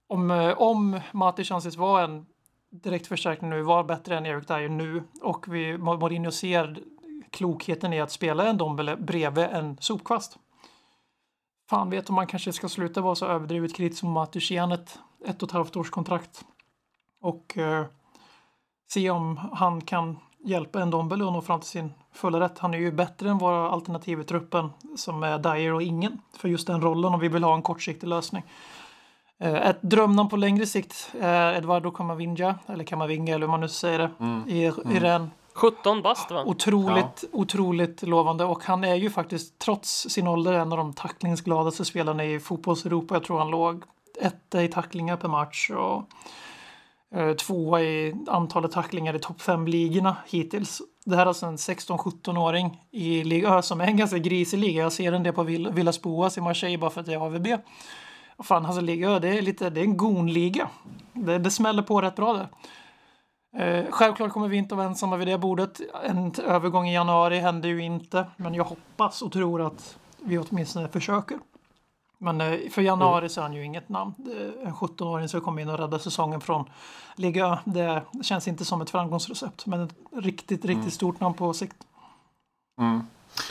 om 0.09 0.95
eh, 0.95 1.03
Matic 1.13 1.51
anses 1.51 1.77
vara 1.77 2.05
en 2.05 2.27
direkt 2.71 3.07
förstärkning 3.07 3.51
nu, 3.51 3.63
var 3.63 3.85
bättre 3.85 4.17
än 4.17 4.27
Erik 4.27 4.49
Dyer 4.49 4.69
nu 4.69 5.03
och 5.23 5.55
vi, 5.55 5.79
Mourinho 5.79 6.31
ser 6.31 6.83
klokheten 7.31 7.93
i 7.93 8.01
att 8.01 8.11
spela 8.11 8.49
en 8.49 8.57
Dombele 8.57 8.97
bredvid 8.97 9.45
en 9.45 9.77
sopkvast. 9.81 10.39
Fan 11.71 11.91
vet 11.91 12.09
om 12.09 12.15
man 12.15 12.27
kanske 12.27 12.53
ska 12.53 12.69
sluta 12.69 13.01
vara 13.01 13.15
så 13.15 13.27
överdrivet 13.27 13.75
kritisk 13.75 14.03
mot 14.03 14.15
Matic 14.15 14.51
igen 14.51 14.73
ett, 14.73 14.99
ett 15.27 15.43
och 15.43 15.49
ett 15.49 15.53
halvt 15.53 15.77
års 15.77 15.91
kontrakt. 15.91 16.45
Och 17.21 17.59
eh, 17.59 17.87
se 18.89 19.11
om 19.11 19.37
han 19.37 19.81
kan 19.81 20.19
hjälpa 20.45 20.83
en 20.83 20.91
Dombele 20.91 21.27
att 21.27 21.33
nå 21.33 21.41
fram 21.41 21.61
till 21.61 21.69
sin 21.69 21.93
fulla 22.13 22.41
rätt. 22.41 22.59
Han 22.59 22.75
är 22.75 22.79
ju 22.79 22.93
bättre 22.93 23.31
än 23.31 23.39
våra 23.39 23.71
alternativ 23.71 24.21
i 24.21 24.25
truppen 24.25 24.71
som 24.97 25.23
är 25.23 25.39
Dyer 25.39 25.75
och 25.75 25.83
ingen 25.83 26.21
för 26.37 26.49
just 26.49 26.67
den 26.67 26.81
rollen 26.81 27.15
om 27.15 27.21
vi 27.21 27.29
vill 27.29 27.45
ha 27.45 27.55
en 27.55 27.63
kortsiktig 27.63 28.07
lösning. 28.07 28.43
Eh, 29.39 29.69
ett 29.69 29.83
drömnamn 29.83 30.29
på 30.29 30.37
längre 30.37 30.67
sikt 30.67 31.15
är 31.21 31.53
Eduardo 31.53 31.91
Camavinga, 31.91 32.59
eller 32.67 32.85
Camavinga 32.85 33.35
eller 33.35 33.47
hur 33.47 33.51
man 33.51 33.61
nu 33.61 33.69
säger 33.69 33.99
det, 33.99 34.11
mm. 34.21 34.49
i, 34.49 34.65
mm. 34.65 34.97
i 34.97 35.01
Rennes. 35.01 35.31
17 35.57 36.03
bast 36.03 36.31
va? 36.31 36.45
Otroligt, 36.45 37.23
ja. 37.23 37.29
otroligt 37.33 38.03
lovande 38.03 38.45
och 38.45 38.65
han 38.65 38.85
är 38.85 38.95
ju 38.95 39.11
faktiskt 39.11 39.59
trots 39.59 40.07
sin 40.11 40.27
ålder 40.27 40.53
en 40.53 40.73
av 40.73 40.79
de 40.79 40.93
tacklingsgladaste 40.93 41.85
spelarna 41.85 42.25
i 42.25 42.41
fotbolls-Europa. 42.41 43.15
Jag 43.15 43.25
tror 43.25 43.39
han 43.39 43.51
låg 43.51 43.83
etta 44.21 44.63
i 44.63 44.69
tacklingar 44.69 45.17
per 45.17 45.29
match 45.29 45.71
och 45.71 46.03
eh, 47.19 47.33
tvåa 47.33 47.83
i 47.83 48.15
antalet 48.27 48.73
tacklingar 48.73 49.15
i 49.17 49.19
topp 49.19 49.41
5-ligorna 49.41 50.17
hittills. 50.27 50.83
Det 51.05 51.17
här 51.17 51.23
är 51.23 51.27
alltså 51.27 51.47
en 51.47 51.57
16-17-åring 51.57 52.83
i 52.91 53.25
liga 53.25 53.63
som 53.63 53.81
är 53.81 53.87
en 53.87 53.97
ganska 53.97 54.19
grisig 54.19 54.59
liga. 54.59 54.83
Jag 54.83 54.93
ser 54.93 55.13
en 55.13 55.23
del 55.23 55.33
på 55.33 55.43
Villas 55.43 56.03
Boas 56.03 56.39
i 56.39 56.41
Marseille 56.41 56.79
bara 56.79 56.91
för 56.91 57.01
att 57.01 57.07
det 57.07 57.15
är 57.15 57.27
AVB. 57.27 57.47
Fan, 58.43 58.67
alltså 58.67 58.81
liga 58.81 59.19
det 59.19 59.39
är 59.39 59.43
lite, 59.43 59.71
det 59.71 59.81
är 59.81 59.85
en 59.85 59.97
gonliga. 59.97 60.69
Det, 61.13 61.39
det 61.39 61.51
smäller 61.51 61.83
på 61.83 62.01
rätt 62.01 62.17
bra 62.17 62.33
där. 62.33 62.49
Eh, 63.57 63.85
självklart 63.91 64.33
kommer 64.33 64.49
vi 64.49 64.57
inte 64.57 64.75
att 64.75 64.77
vara 64.77 64.87
ensamma 64.87 65.17
vid 65.17 65.29
det 65.29 65.39
bordet. 65.39 65.81
En 66.05 66.33
övergång 66.45 66.89
i 66.89 66.95
januari 66.95 67.39
händer 67.39 67.69
ju 67.69 67.83
inte, 67.83 68.27
men 68.37 68.55
jag 68.55 68.65
hoppas 68.65 69.23
och 69.23 69.33
tror 69.33 69.67
att 69.67 69.99
vi 70.25 70.39
åtminstone 70.39 70.89
försöker. 70.89 71.39
Men 72.19 72.41
eh, 72.41 72.71
för 72.71 72.83
januari 72.83 73.29
så 73.29 73.41
är 73.41 73.43
han 73.43 73.53
ju 73.53 73.65
inget 73.65 73.89
namn. 73.89 74.15
En 74.65 74.75
17-åring 74.75 75.29
som 75.29 75.41
kommer 75.41 75.63
in 75.63 75.69
och 75.69 75.79
räddar 75.79 75.99
säsongen 75.99 76.41
från 76.41 76.65
liga. 77.15 77.59
Det 77.65 78.03
känns 78.23 78.49
inte 78.49 78.65
som 78.65 78.81
ett 78.81 78.91
framgångsrecept, 78.91 79.67
men 79.67 79.81
ett 79.81 79.95
riktigt, 80.13 80.65
riktigt 80.65 80.77
mm. 80.77 80.91
stort 80.91 81.21
namn 81.21 81.35
på 81.35 81.53
sikt. 81.53 81.77
Mm. 82.81 83.01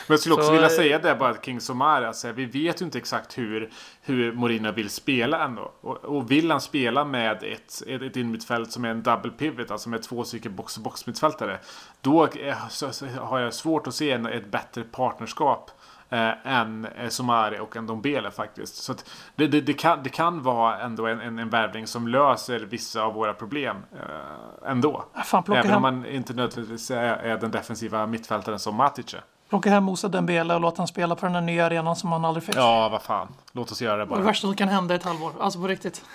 Men 0.08 0.14
jag 0.14 0.20
skulle 0.20 0.36
också 0.36 0.48
så, 0.48 0.54
vilja 0.54 0.70
säga 0.70 1.00
det 1.00 1.16
bara 1.16 1.36
King 1.42 1.62
Somara, 1.62 2.08
alltså, 2.08 2.32
vi 2.32 2.46
vet 2.46 2.82
ju 2.82 2.86
inte 2.86 2.98
exakt 2.98 3.38
hur, 3.38 3.72
hur 4.02 4.34
Mourinho 4.34 4.72
vill 4.72 4.90
spela 4.90 5.44
ändå. 5.44 5.72
Och, 5.82 6.06
och 6.06 6.32
vill 6.32 6.52
han 6.52 6.62
spela 6.62 7.06
med 7.06 7.44
ett, 7.44 7.82
ett, 7.88 8.02
ett 8.02 8.16
inmittfält 8.16 8.72
som 8.72 8.86
är 8.86 8.90
en 8.90 9.04
double 9.04 9.32
pivot, 9.32 9.72
alltså 9.72 9.90
med 9.90 10.04
två 10.04 10.24
stycken 10.24 10.56
box-box 10.56 11.04
mittfältare. 11.08 11.60
Då 12.02 12.24
är, 12.24 12.70
så, 12.70 12.92
så 12.92 13.06
har 13.06 13.40
jag 13.40 13.54
svårt 13.54 13.88
att 13.88 13.96
se 13.96 14.12
en, 14.12 14.26
ett 14.26 14.52
bättre 14.52 14.84
partnerskap 14.84 15.72
eh, 16.10 16.48
än 16.48 16.86
eh, 16.86 17.10
Somari 17.10 17.60
och 17.60 17.76
en 17.76 17.88
Dombele 17.88 18.32
faktiskt. 18.32 18.76
Så 18.76 18.94
det, 19.36 19.48
det, 19.48 19.62
det, 19.62 19.74
kan, 19.74 20.04
det 20.04 20.10
kan 20.10 20.44
vara 20.44 20.80
ändå 20.80 21.08
en, 21.08 21.22
en, 21.22 21.40
en 21.40 21.50
värvning 21.50 21.88
som 21.88 22.08
löser 22.08 22.60
vissa 22.60 23.02
av 23.02 23.14
våra 23.14 23.34
problem 23.34 23.78
eh, 23.94 24.72
ändå. 24.72 25.06
Fan, 25.26 25.44
Även 25.48 25.74
om 25.74 25.82
man 25.82 26.06
inte 26.06 26.34
nödvändigtvis 26.34 26.92
är, 26.92 27.18
är 27.18 27.38
den 27.38 27.52
defensiva 27.52 28.08
mittfältaren 28.08 28.60
som 28.60 28.76
Matic 28.76 29.14
är. 29.14 29.22
Plocka 29.56 29.70
hem 29.70 29.84
Moussa 29.84 30.08
Dembele 30.08 30.54
och 30.54 30.62
låta 30.62 30.82
han 30.82 30.88
spela 30.88 31.16
på 31.16 31.26
den 31.26 31.36
här 31.36 31.42
nya 31.42 31.66
arenan 31.66 31.96
som 31.96 32.12
han 32.12 32.26
aldrig 32.26 32.44
fick. 32.44 32.56
Ja, 32.56 32.90
vad 32.90 33.02
fan. 33.02 33.28
Låt 33.56 33.72
oss 33.72 33.82
göra 33.82 33.98
det 33.98 34.06
bara. 34.06 34.20
Det 34.20 34.26
värsta 34.26 34.48
som 34.48 34.56
kan 34.56 34.68
hända 34.68 34.94
i 34.94 34.98
ett 34.98 35.04
halvår. 35.04 35.32
Alltså 35.40 35.60
på 35.60 35.68
riktigt. 35.68 36.06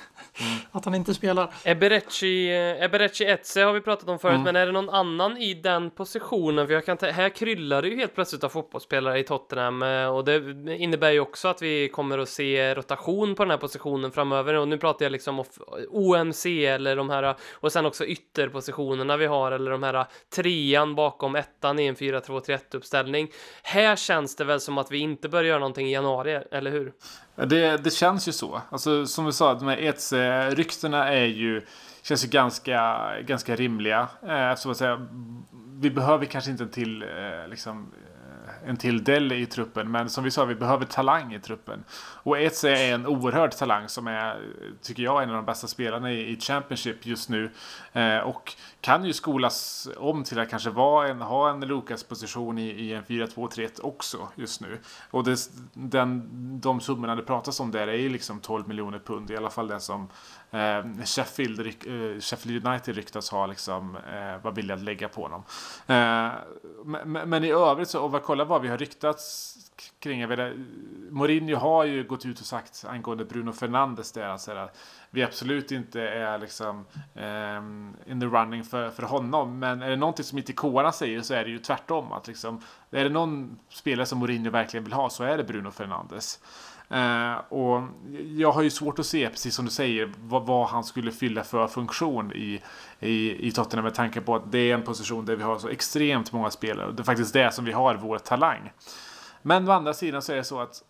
Mm. 0.40 0.58
Att 0.72 0.84
han 0.84 0.94
inte 0.94 1.14
spelar. 1.14 1.50
Eberechi, 1.64 2.50
Eberechi 2.80 3.24
Etze 3.24 3.62
har 3.62 3.72
vi 3.72 3.80
pratat 3.80 4.08
om 4.08 4.18
förut, 4.18 4.34
mm. 4.34 4.44
men 4.44 4.56
är 4.56 4.66
det 4.66 4.72
någon 4.72 4.90
annan 4.90 5.36
i 5.36 5.54
den 5.54 5.90
positionen? 5.90 6.66
För 6.66 6.74
jag 6.74 6.86
kan 6.86 6.98
här 7.00 7.28
kryllar 7.28 7.82
det 7.82 7.88
ju 7.88 7.96
helt 7.96 8.14
plötsligt 8.14 8.44
av 8.44 8.48
fotbollsspelare 8.48 9.18
i 9.18 9.24
Tottenham 9.24 9.82
eh, 9.82 10.06
och 10.06 10.24
det 10.24 10.36
innebär 10.76 11.10
ju 11.10 11.20
också 11.20 11.48
att 11.48 11.62
vi 11.62 11.88
kommer 11.88 12.18
att 12.18 12.28
se 12.28 12.74
rotation 12.74 13.34
på 13.34 13.44
den 13.44 13.50
här 13.50 13.58
positionen 13.58 14.12
framöver. 14.12 14.54
Och 14.54 14.68
nu 14.68 14.78
pratar 14.78 15.04
jag 15.04 15.12
liksom 15.12 15.38
om 15.40 15.46
OMC 15.90 16.46
eller 16.46 16.96
de 16.96 17.10
här 17.10 17.34
och 17.52 17.72
sen 17.72 17.86
också 17.86 18.04
ytterpositionerna 18.04 19.16
vi 19.16 19.26
har 19.26 19.52
eller 19.52 19.70
de 19.70 19.82
här 19.82 20.06
trean 20.34 20.94
bakom 20.94 21.36
ettan 21.36 21.78
i 21.78 21.86
en 21.86 21.96
4-2-3-1 21.96 22.76
uppställning. 22.76 23.30
Här 23.62 23.96
känns 23.96 24.36
det 24.36 24.44
väl 24.44 24.60
som 24.60 24.78
att 24.78 24.90
vi 24.90 24.98
inte 24.98 25.28
bör 25.28 25.44
göra 25.44 25.58
någonting 25.58 25.86
i 25.86 25.92
januari, 25.92 26.42
eller 26.50 26.70
hur? 26.70 26.92
Det, 27.46 27.76
det 27.76 27.90
känns 27.90 28.28
ju 28.28 28.32
så. 28.32 28.62
Alltså, 28.70 29.06
som 29.06 29.26
vi 29.26 29.32
sa, 29.32 29.54
de 29.54 29.68
här 29.68 29.76
ETS-ryktena 29.76 31.08
är 31.08 31.24
ju 31.24 31.62
känns 32.02 32.24
ju 32.24 32.28
ganska, 32.28 33.10
ganska 33.20 33.56
rimliga. 33.56 34.08
Eh, 34.22 34.50
eftersom 34.50 34.72
att 34.72 34.78
säga, 34.78 35.06
vi 35.80 35.90
behöver 35.90 36.24
kanske 36.24 36.50
inte 36.50 36.62
en 36.62 36.70
till 36.70 37.02
eh, 37.02 37.48
liksom, 37.48 37.92
en 38.66 38.76
till 38.76 39.04
Dell 39.04 39.32
i 39.32 39.46
truppen. 39.46 39.90
Men 39.90 40.10
som 40.10 40.24
vi 40.24 40.30
sa, 40.30 40.44
vi 40.44 40.54
behöver 40.54 40.84
talang 40.84 41.34
i 41.34 41.40
truppen. 41.40 41.84
Och 42.22 42.38
Eze 42.38 42.70
är 42.70 42.94
en 42.94 43.06
oerhörd 43.06 43.52
talang 43.52 43.88
som 43.88 44.06
är, 44.06 44.40
tycker 44.82 45.02
jag, 45.02 45.22
en 45.22 45.28
av 45.28 45.36
de 45.36 45.44
bästa 45.44 45.66
spelarna 45.66 46.12
i, 46.12 46.30
i 46.32 46.40
Championship 46.40 47.06
just 47.06 47.28
nu. 47.28 47.50
Eh, 47.92 48.18
och 48.18 48.54
kan 48.80 49.04
ju 49.04 49.12
skolas 49.12 49.88
om 49.96 50.24
till 50.24 50.38
att 50.38 50.50
kanske 50.50 50.70
vara 50.70 51.08
en, 51.08 51.20
ha 51.20 51.50
en 51.50 51.60
Lukas-position 51.60 52.58
i, 52.58 52.68
i 52.68 52.94
en 52.94 53.04
4-2-3-1 53.04 53.80
också 53.82 54.28
just 54.34 54.60
nu. 54.60 54.78
Och 55.10 55.24
det, 55.24 55.38
den, 55.72 56.28
de 56.60 56.80
summorna 56.80 57.14
det 57.14 57.22
pratas 57.22 57.60
om 57.60 57.70
där 57.70 57.88
är 57.88 57.96
ju 57.96 58.08
liksom 58.08 58.40
12 58.40 58.68
miljoner 58.68 58.98
pund, 58.98 59.30
i 59.30 59.36
alla 59.36 59.50
fall 59.50 59.68
det 59.68 59.80
som 59.80 60.08
eh, 60.50 61.04
Sheffield, 61.04 61.60
eh, 61.60 62.20
Sheffield 62.20 62.66
United 62.66 62.96
ryktas 62.96 63.30
ha 63.30 63.46
liksom, 63.46 63.96
eh, 63.96 64.42
var 64.42 64.52
villiga 64.52 64.76
att 64.76 64.82
lägga 64.82 65.08
på 65.08 65.22
honom. 65.22 65.42
Eh, 65.86 66.32
men, 66.84 67.30
men, 67.30 67.44
i 67.44 67.50
övrigt 67.50 67.88
så, 67.88 68.04
och 68.04 68.22
kollar 68.22 68.44
vad 68.50 68.62
vi 68.62 68.68
har 68.68 68.78
ryktats 68.78 69.56
kring. 69.98 70.20
Jag 70.20 70.28
vet, 70.28 70.56
Mourinho 71.10 71.56
har 71.56 71.84
ju 71.84 72.04
gått 72.04 72.26
ut 72.26 72.40
och 72.40 72.46
sagt 72.46 72.84
angående 72.88 73.24
Bruno 73.24 73.52
Fernandes 73.52 74.12
där, 74.12 74.28
alltså, 74.28 74.52
att 74.52 74.78
vi 75.10 75.22
absolut 75.22 75.72
inte 75.72 76.02
är 76.02 76.38
liksom 76.38 76.86
um, 77.14 77.96
in 78.06 78.20
the 78.20 78.26
running 78.26 78.64
för, 78.64 78.90
för 78.90 79.02
honom. 79.02 79.58
Men 79.58 79.82
är 79.82 79.90
det 79.90 79.96
någonting 79.96 80.24
som 80.24 80.38
inte 80.38 80.52
kårarna 80.52 80.92
säger 80.92 81.22
så 81.22 81.34
är 81.34 81.44
det 81.44 81.50
ju 81.50 81.58
tvärtom. 81.58 82.12
Att 82.12 82.26
liksom, 82.26 82.60
är 82.90 83.04
det 83.04 83.10
någon 83.10 83.58
spelare 83.68 84.06
som 84.06 84.18
Mourinho 84.18 84.50
verkligen 84.50 84.84
vill 84.84 84.92
ha 84.92 85.10
så 85.10 85.24
är 85.24 85.36
det 85.36 85.44
Bruno 85.44 85.70
Fernandes. 85.70 86.40
Eh, 86.90 87.34
och 87.48 87.82
jag 88.36 88.52
har 88.52 88.62
ju 88.62 88.70
svårt 88.70 88.98
att 88.98 89.06
se, 89.06 89.30
precis 89.30 89.54
som 89.54 89.64
du 89.64 89.70
säger, 89.70 90.12
vad, 90.20 90.46
vad, 90.46 90.68
han 90.68 90.84
skulle 90.84 91.12
fylla 91.12 91.44
för 91.44 91.66
funktion 91.66 92.32
i, 92.32 92.62
i, 93.00 93.48
i 93.48 93.52
Tottenham 93.52 93.84
med 93.84 93.94
tanke 93.94 94.20
på 94.20 94.36
att 94.36 94.52
det 94.52 94.58
är 94.58 94.74
en 94.74 94.82
position 94.82 95.24
där 95.24 95.36
vi 95.36 95.42
har 95.42 95.58
så 95.58 95.68
extremt 95.68 96.32
många 96.32 96.50
spelare. 96.50 96.86
Och 96.86 96.94
det 96.94 97.02
är 97.02 97.04
faktiskt 97.04 97.32
det 97.32 97.54
som 97.54 97.64
vi 97.64 97.72
har 97.72 97.94
vår 97.94 98.18
talang. 98.18 98.72
Men 99.42 99.68
å 99.68 99.72
andra 99.72 99.94
sidan 99.94 100.22
så 100.22 100.32
är 100.32 100.36
det 100.36 100.44
så 100.44 100.60
att 100.60 100.82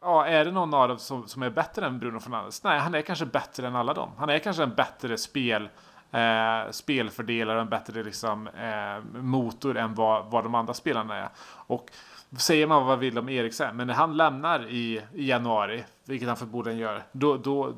ja, 0.00 0.26
är 0.26 0.44
det 0.44 0.50
någon 0.50 0.74
av 0.74 0.88
dem 0.88 0.98
som, 0.98 1.28
som 1.28 1.42
är 1.42 1.50
bättre 1.50 1.86
än 1.86 1.98
Bruno 1.98 2.20
Fernandes? 2.20 2.62
Nej, 2.64 2.78
han 2.78 2.94
är 2.94 3.02
kanske 3.02 3.26
bättre 3.26 3.66
än 3.66 3.76
alla 3.76 3.94
dem. 3.94 4.10
Han 4.18 4.28
är 4.28 4.38
kanske 4.38 4.62
en 4.62 4.74
bättre 4.74 5.18
spel, 5.18 5.68
eh, 6.10 6.70
spelfördelare, 6.70 7.60
en 7.60 7.68
bättre 7.68 8.02
liksom, 8.02 8.48
eh, 8.48 9.20
motor 9.20 9.76
än 9.76 9.94
vad, 9.94 10.30
vad 10.30 10.44
de 10.44 10.54
andra 10.54 10.74
spelarna 10.74 11.16
är. 11.16 11.28
Och 11.66 11.90
säger 12.36 12.66
man 12.66 12.78
vad 12.78 12.86
man 12.86 12.98
vill 12.98 13.18
om 13.18 13.28
Eriksen, 13.28 13.76
men 13.76 13.86
när 13.86 13.94
han 13.94 14.16
lämnar 14.16 14.68
i, 14.68 15.02
i 15.14 15.28
januari, 15.28 15.84
vilket 16.04 16.28
han 16.28 16.36
förmodligen 16.36 16.78
gör, 16.78 17.02
då, 17.12 17.36
då, 17.36 17.74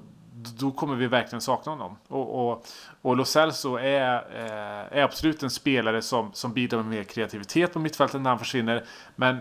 då 0.58 0.70
kommer 0.70 0.96
vi 0.96 1.06
verkligen 1.06 1.40
sakna 1.40 1.72
honom. 1.72 1.96
Och, 2.08 2.50
och, 2.50 2.66
och 3.02 3.16
Lo 3.16 3.24
Celso 3.24 3.76
är, 3.76 4.14
eh, 4.34 4.98
är 4.98 5.02
absolut 5.02 5.42
en 5.42 5.50
spelare 5.50 6.02
som, 6.02 6.32
som 6.32 6.52
bidrar 6.52 6.78
med 6.78 6.86
mer 6.86 7.04
kreativitet 7.04 7.72
på 7.72 7.78
mittfältet 7.78 8.20
när 8.20 8.30
han 8.30 8.38
försvinner. 8.38 8.84
Men 9.16 9.38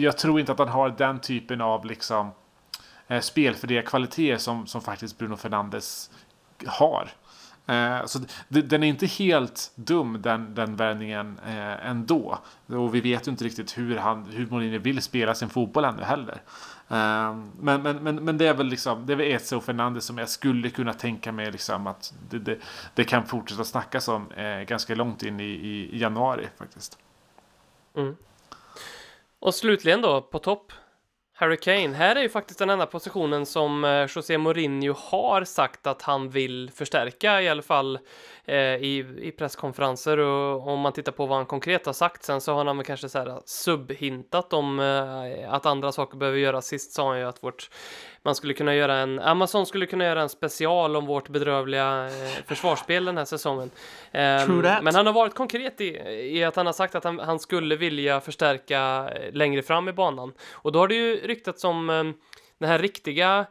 jag 0.00 0.18
tror 0.18 0.40
inte 0.40 0.52
att 0.52 0.58
han 0.58 0.68
har 0.68 0.88
den 0.88 1.20
typen 1.20 1.60
av 1.60 1.84
liksom, 1.84 2.30
eh, 3.08 3.22
kvaliteter 3.82 4.36
som, 4.36 4.66
som 4.66 4.80
faktiskt 4.80 5.18
Bruno 5.18 5.36
Fernandes 5.36 6.10
har. 6.66 7.10
Eh, 7.70 8.06
så 8.06 8.18
den 8.48 8.82
är 8.82 8.86
inte 8.86 9.06
helt 9.06 9.72
dum 9.74 10.22
den, 10.22 10.54
den 10.54 10.76
värvningen 10.76 11.40
eh, 11.46 11.86
ändå. 11.86 12.38
Och 12.66 12.94
vi 12.94 13.00
vet 13.00 13.26
ju 13.26 13.30
inte 13.30 13.44
riktigt 13.44 13.78
hur, 13.78 13.96
han, 13.96 14.24
hur 14.24 14.46
Mourinho 14.46 14.78
vill 14.78 15.02
spela 15.02 15.34
sin 15.34 15.48
fotboll 15.48 15.84
ännu 15.84 16.02
heller. 16.02 16.42
Eh, 16.88 17.36
men, 17.60 17.82
men, 17.82 17.96
men, 17.96 18.24
men 18.24 18.38
det 18.38 18.46
är 18.46 18.54
väl 18.54 18.66
liksom, 18.66 19.06
det 19.06 19.12
är 19.12 19.16
väl 19.16 19.32
Eze 19.32 19.56
och 19.56 19.64
Fernandes 19.64 20.04
som 20.04 20.18
jag 20.18 20.28
skulle 20.28 20.70
kunna 20.70 20.92
tänka 20.92 21.32
mig 21.32 21.52
liksom 21.52 21.86
att 21.86 22.14
det, 22.30 22.38
det, 22.38 22.58
det 22.94 23.04
kan 23.04 23.26
fortsätta 23.26 23.64
snackas 23.64 24.08
om 24.08 24.32
eh, 24.32 24.60
ganska 24.60 24.94
långt 24.94 25.22
in 25.22 25.40
i, 25.40 25.44
i, 25.44 25.96
i 25.96 25.98
januari 25.98 26.48
faktiskt. 26.58 26.98
Mm. 27.96 28.16
Och 29.38 29.54
slutligen 29.54 30.02
då, 30.02 30.22
på 30.22 30.38
topp, 30.38 30.72
Harry 31.40 31.56
Kane. 31.56 31.94
Här 31.94 32.16
är 32.16 32.22
ju 32.22 32.28
faktiskt 32.28 32.58
den 32.58 32.70
enda 32.70 32.86
positionen 32.86 33.46
som 33.46 33.84
eh, 33.84 34.06
José 34.16 34.38
Mourinho 34.38 34.94
har 34.96 35.44
sagt 35.44 35.86
att 35.86 36.02
han 36.02 36.30
vill 36.30 36.70
förstärka, 36.74 37.42
i 37.42 37.48
alla 37.48 37.62
fall 37.62 37.98
i, 38.56 39.04
i 39.18 39.32
presskonferenser. 39.38 40.18
Och 40.18 40.68
om 40.68 40.80
man 40.80 40.92
tittar 40.92 41.12
på 41.12 41.26
vad 41.26 41.36
han 41.36 41.46
konkret 41.46 41.86
har 41.86 41.92
sagt 41.92 42.24
sen 42.24 42.40
så 42.40 42.54
har 42.54 42.64
han 42.64 42.76
väl 42.76 42.86
kanske 42.86 43.08
så 43.08 43.18
här 43.18 43.40
subhintat 43.44 44.52
om 44.52 44.80
eh, 44.80 45.54
att 45.54 45.66
andra 45.66 45.92
saker 45.92 46.18
behöver 46.18 46.38
göras. 46.38 46.66
Sist 46.66 46.92
sa 46.92 47.08
han 47.08 47.18
ju 47.18 47.24
att 47.24 47.42
vårt 47.42 47.70
man 48.22 48.34
skulle 48.34 48.54
kunna 48.54 48.74
göra 48.74 48.96
en, 48.96 49.18
Amazon 49.18 49.66
skulle 49.66 49.86
kunna 49.86 50.04
göra 50.04 50.22
en 50.22 50.28
special 50.28 50.96
om 50.96 51.06
vårt 51.06 51.28
bedrövliga 51.28 52.06
eh, 52.06 52.44
försvarsspel 52.46 53.04
den 53.04 53.18
här 53.18 53.24
säsongen. 53.24 53.70
Um, 54.12 54.58
men 54.60 54.94
han 54.94 55.06
har 55.06 55.12
varit 55.12 55.34
konkret 55.34 55.80
i, 55.80 55.88
i 56.36 56.44
att 56.44 56.56
han 56.56 56.66
har 56.66 56.72
sagt 56.72 56.94
att 56.94 57.04
han, 57.04 57.18
han, 57.18 57.38
skulle 57.38 57.76
vilja 57.76 58.20
förstärka 58.20 59.10
eh, 59.14 59.32
längre 59.32 59.62
fram 59.62 59.88
i 59.88 59.92
banan. 59.92 60.32
Och 60.52 60.72
då 60.72 60.78
har 60.78 60.88
det 60.88 60.94
ju 60.94 61.16
ryktats 61.16 61.64
om 61.64 61.90
eh, 61.90 62.04
den 62.58 62.68
här 62.68 62.78
riktiga 62.78 63.46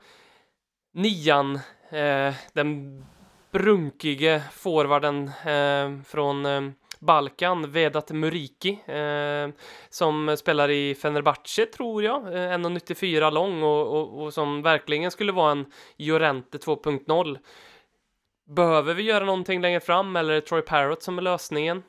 nian, 0.94 1.60
eh, 1.90 2.34
den 2.54 3.06
brunkige 3.52 4.44
forwarden 4.52 5.32
eh, 5.46 6.04
från 6.06 6.46
eh, 6.46 6.62
Balkan, 7.00 7.72
Vedat 7.72 8.12
Muriki, 8.12 8.80
eh, 8.86 9.50
som 9.90 10.38
spelar 10.38 10.70
i 10.70 10.96
Fenerbahce 10.96 11.66
tror 11.66 12.04
jag, 12.04 12.28
eh, 12.28 12.58
1,94 12.58 13.32
lång 13.32 13.64
och, 13.64 13.88
och, 13.88 14.24
och, 14.24 14.34
som 14.34 14.62
verkligen 14.62 15.12
skulle 15.12 15.32
vara 15.32 15.52
en 15.52 15.66
Jorente 15.98 16.58
2.0. 16.58 17.38
Behöver 18.56 18.94
vi 18.94 19.04
göra 19.04 19.26
någonting 19.26 19.62
längre 19.62 19.80
fram 19.80 20.16
eller 20.16 20.32
är 20.32 20.36
det 20.36 20.42
Troy 20.42 20.62
Parrott 20.62 21.04
som 21.04 21.18
är 21.18 21.22
lösningen? 21.22 21.84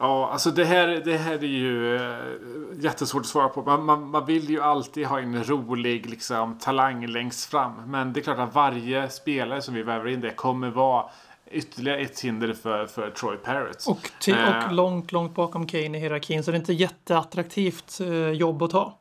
Ja, 0.00 0.30
alltså 0.32 0.50
det 0.50 0.64
här, 0.64 0.86
det 1.04 1.16
här 1.16 1.34
är 1.34 1.42
ju 1.42 1.96
äh, 1.96 2.82
jättesvårt 2.84 3.20
att 3.20 3.26
svara 3.26 3.48
på. 3.48 3.62
Man, 3.62 3.84
man, 3.84 4.10
man, 4.10 4.26
vill 4.26 4.50
ju 4.50 4.60
alltid 4.60 5.06
ha 5.06 5.20
en 5.20 5.44
rolig 5.44 6.10
liksom, 6.10 6.58
talang 6.58 7.06
längst 7.06 7.50
fram. 7.50 7.90
Men 7.90 8.12
det 8.12 8.20
är 8.20 8.22
klart 8.22 8.38
att 8.38 8.54
varje 8.54 9.08
spelare 9.08 9.62
som 9.62 9.74
vi 9.74 9.82
väver 9.82 10.08
in 10.08 10.20
det 10.20 10.30
kommer 10.30 10.70
vara 10.70 11.04
ytterligare 11.50 12.00
ett 12.00 12.20
hinder 12.20 12.52
för, 12.52 12.86
för 12.86 13.10
Troy 13.10 13.36
Parrott. 13.36 13.84
Och, 13.86 14.10
och 14.28 14.28
uh, 14.28 14.72
långt, 14.72 15.12
långt 15.12 15.34
bakom 15.34 15.66
Kane 15.66 15.98
i 15.98 16.00
hierarkin. 16.00 16.44
Så 16.44 16.50
det 16.50 16.56
är 16.56 16.60
inte 16.60 16.72
jätteattraktivt 16.72 17.98
uh, 18.00 18.30
jobb 18.30 18.62
att 18.62 18.70
ta. 18.70 18.98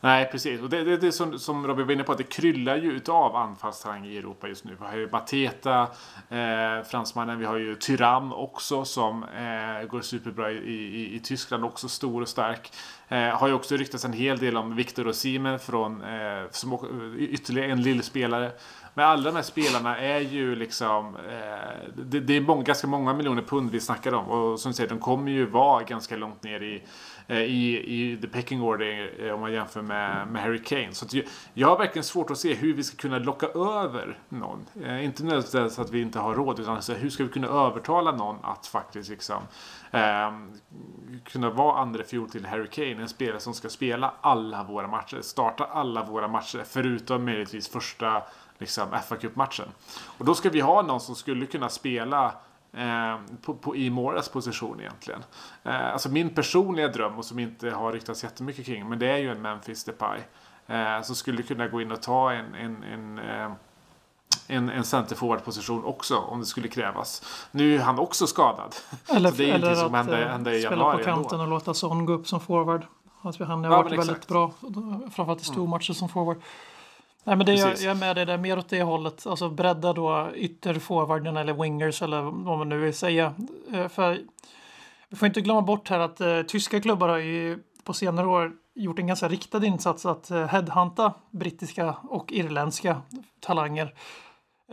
Nej, 0.00 0.28
precis. 0.32 0.60
Och 0.60 0.70
det, 0.70 0.84
det, 0.84 0.96
det 0.96 1.12
som, 1.12 1.38
som 1.38 1.66
Robin 1.66 1.86
var 1.86 1.92
inne 1.92 2.02
på, 2.02 2.12
att 2.12 2.18
det 2.18 2.24
kryllar 2.24 2.76
ju 2.76 2.92
utav 2.92 3.36
anfallstalang 3.36 4.06
i 4.06 4.18
Europa 4.18 4.48
just 4.48 4.64
nu. 4.64 4.76
Vi 4.80 4.86
har 4.86 4.96
ju 4.96 5.10
Mateta, 5.10 5.80
eh, 6.28 6.84
fransmannen. 6.90 7.38
Vi 7.38 7.44
har 7.44 7.56
ju 7.56 7.74
Tyram 7.74 8.32
också 8.32 8.84
som 8.84 9.22
eh, 9.22 9.88
går 9.88 10.00
superbra 10.00 10.50
i, 10.50 10.56
i, 10.56 11.14
i, 11.16 11.20
Tyskland, 11.20 11.64
också 11.64 11.88
stor 11.88 12.22
och 12.22 12.28
stark. 12.28 12.72
Eh, 13.08 13.28
har 13.28 13.48
ju 13.48 13.54
också 13.54 13.76
ryktats 13.76 14.04
en 14.04 14.12
hel 14.12 14.38
del 14.38 14.56
om 14.56 14.76
Viktor 14.76 15.08
Osimhen 15.08 15.58
från 15.58 16.02
eh, 16.02 16.42
som, 16.50 16.78
ytterligare 17.18 17.72
en 17.72 17.82
lillspelare. 17.82 18.52
Men 18.94 19.06
alla 19.06 19.22
de 19.22 19.36
här 19.36 19.42
spelarna 19.42 19.98
är 19.98 20.20
ju 20.20 20.56
liksom... 20.56 21.16
Eh, 21.16 21.90
det, 21.96 22.20
det, 22.20 22.36
är 22.36 22.40
många, 22.40 22.62
ganska 22.62 22.86
många 22.86 23.14
miljoner 23.14 23.42
pund 23.42 23.70
vi 23.70 23.80
snackar 23.80 24.14
om. 24.14 24.26
Och 24.26 24.60
som 24.60 24.70
du 24.70 24.76
säger, 24.76 24.90
de 24.90 24.98
kommer 24.98 25.32
ju 25.32 25.46
vara 25.46 25.82
ganska 25.82 26.16
långt 26.16 26.42
ner 26.42 26.62
i, 26.62 26.82
Eh, 27.26 27.38
i, 27.38 27.76
i 27.76 28.16
the 28.16 28.28
pecking 28.28 28.62
order 28.62 29.12
eh, 29.18 29.34
om 29.34 29.40
man 29.40 29.52
jämför 29.52 29.82
med, 29.82 30.28
med 30.28 30.42
Harry 30.42 30.62
Kane. 30.62 30.94
Så 30.94 31.06
jag, 31.10 31.24
jag 31.54 31.68
har 31.68 31.78
verkligen 31.78 32.04
svårt 32.04 32.30
att 32.30 32.38
se 32.38 32.54
hur 32.54 32.74
vi 32.74 32.82
ska 32.82 32.96
kunna 32.96 33.18
locka 33.18 33.46
över 33.46 34.18
någon. 34.28 34.66
Eh, 34.84 35.04
inte 35.04 35.24
nödvändigtvis 35.24 35.78
att 35.78 35.90
vi 35.90 36.00
inte 36.00 36.18
har 36.18 36.34
råd, 36.34 36.60
utan 36.60 36.76
alltså, 36.76 36.92
hur 36.92 37.10
ska 37.10 37.24
vi 37.24 37.30
kunna 37.30 37.48
övertala 37.48 38.12
någon 38.12 38.36
att 38.42 38.66
faktiskt 38.66 39.10
liksom, 39.10 39.42
eh, 39.90 40.32
kunna 41.24 41.50
vara 41.50 41.78
andra 41.78 42.04
fjol 42.04 42.30
till 42.30 42.46
Harry 42.46 42.66
Kane. 42.66 43.02
En 43.02 43.08
spelare 43.08 43.40
som 43.40 43.54
ska 43.54 43.68
spela 43.68 44.14
alla 44.20 44.64
våra 44.64 44.88
matcher, 44.88 45.20
starta 45.20 45.64
alla 45.64 46.04
våra 46.04 46.28
matcher, 46.28 46.62
förutom 46.66 47.24
möjligtvis 47.24 47.68
första 47.68 48.22
liksom, 48.58 48.88
fa 49.08 49.16
Cup-matchen. 49.16 49.68
Och 50.18 50.24
då 50.24 50.34
ska 50.34 50.50
vi 50.50 50.60
ha 50.60 50.82
någon 50.82 51.00
som 51.00 51.14
skulle 51.14 51.46
kunna 51.46 51.68
spela 51.68 52.34
eh, 52.76 53.36
på, 53.42 53.54
på, 53.54 53.76
i 53.76 53.90
Moras 53.90 54.28
position 54.28 54.80
egentligen. 54.80 55.24
Eh, 55.62 55.92
alltså 55.92 56.08
min 56.08 56.34
personliga 56.34 56.88
dröm 56.88 57.18
och 57.18 57.24
som 57.24 57.38
inte 57.38 57.70
har 57.70 57.92
ryktats 57.92 58.24
jättemycket 58.24 58.66
kring, 58.66 58.88
men 58.88 58.98
det 58.98 59.06
är 59.06 59.18
ju 59.18 59.30
en 59.30 59.42
Memphis 59.42 59.84
Depay. 59.84 60.20
Eh, 60.66 61.02
som 61.02 61.14
skulle 61.14 61.42
kunna 61.42 61.68
gå 61.68 61.80
in 61.80 61.92
och 61.92 62.02
ta 62.02 62.32
en, 62.32 62.54
en, 62.54 62.82
en 62.82 63.18
eh, 63.18 63.52
en, 64.46 64.70
en 64.70 64.84
centerforward-position 64.84 65.84
också 65.84 66.18
om 66.18 66.40
det 66.40 66.46
skulle 66.46 66.68
krävas. 66.68 67.22
Nu 67.50 67.74
är 67.74 67.78
han 67.78 67.98
också 67.98 68.26
skadad. 68.26 68.74
Eller, 69.14 69.32
det 69.32 69.50
är 69.50 69.54
eller 69.54 69.70
att 69.70 69.78
som 69.78 69.94
hände, 69.94 70.16
hände 70.16 70.56
i 70.56 70.62
spela 70.62 70.96
på 70.96 71.04
kanten 71.04 71.40
ändå. 71.40 71.42
och 71.42 71.48
låta 71.48 71.74
Son 71.74 72.06
gå 72.06 72.12
upp 72.12 72.26
som 72.26 72.40
forward. 72.40 72.86
Alltså, 73.22 73.44
han 73.44 73.64
har 73.64 73.70
ja, 73.70 73.76
varit 73.76 73.92
väldigt 73.92 74.10
exakt. 74.10 74.28
bra, 74.28 74.52
framförallt 75.14 75.40
i 75.40 75.44
stormatcher 75.44 75.90
mm. 75.90 75.94
som 75.94 76.08
forward. 76.08 76.36
Nej, 77.24 77.36
men 77.36 77.46
det, 77.46 77.54
jag, 77.54 77.70
jag 77.70 77.84
är 77.84 77.94
med 77.94 78.16
dig 78.16 78.26
där, 78.26 78.38
mer 78.38 78.58
åt 78.58 78.68
det 78.68 78.82
hållet. 78.82 79.26
Alltså 79.26 79.48
bredda 79.48 79.92
då 79.92 80.30
ytterforwarden 80.34 81.36
eller 81.36 81.52
wingers 81.52 82.02
eller 82.02 82.22
vad 82.22 82.58
man 82.58 82.68
nu 82.68 82.78
vill 82.78 82.94
säga. 82.94 83.34
Eh, 83.72 83.88
för 83.88 84.20
vi 85.08 85.16
får 85.16 85.26
inte 85.26 85.40
glömma 85.40 85.62
bort 85.62 85.88
här 85.88 85.98
att 85.98 86.20
uh, 86.20 86.42
tyska 86.42 86.80
klubbar 86.80 87.08
har 87.08 87.18
ju 87.18 87.58
på 87.84 87.92
senare 87.92 88.26
år 88.26 88.52
gjort 88.74 88.98
en 88.98 89.06
ganska 89.06 89.28
riktad 89.28 89.66
insats 89.66 90.06
att 90.06 90.30
uh, 90.30 90.46
headhunta 90.46 91.12
brittiska 91.30 91.96
och 92.02 92.32
irländska 92.32 93.02
talanger. 93.40 93.94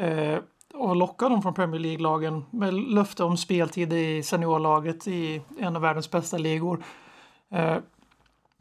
Uh, 0.02 0.38
och 0.74 0.96
locka 0.96 1.30
dem 1.30 1.42
från 1.42 1.54
Premier 1.54 1.80
League-lagen 1.80 2.46
med 2.52 2.74
löfte 2.74 3.24
om 3.24 3.38
speltid 3.38 3.94
i 3.94 4.24
seniorlaget 4.24 5.08
i 5.08 5.42
en 5.60 5.76
av 5.76 5.82
världens 5.82 6.12
bästa 6.12 6.38
ligor. 6.38 6.84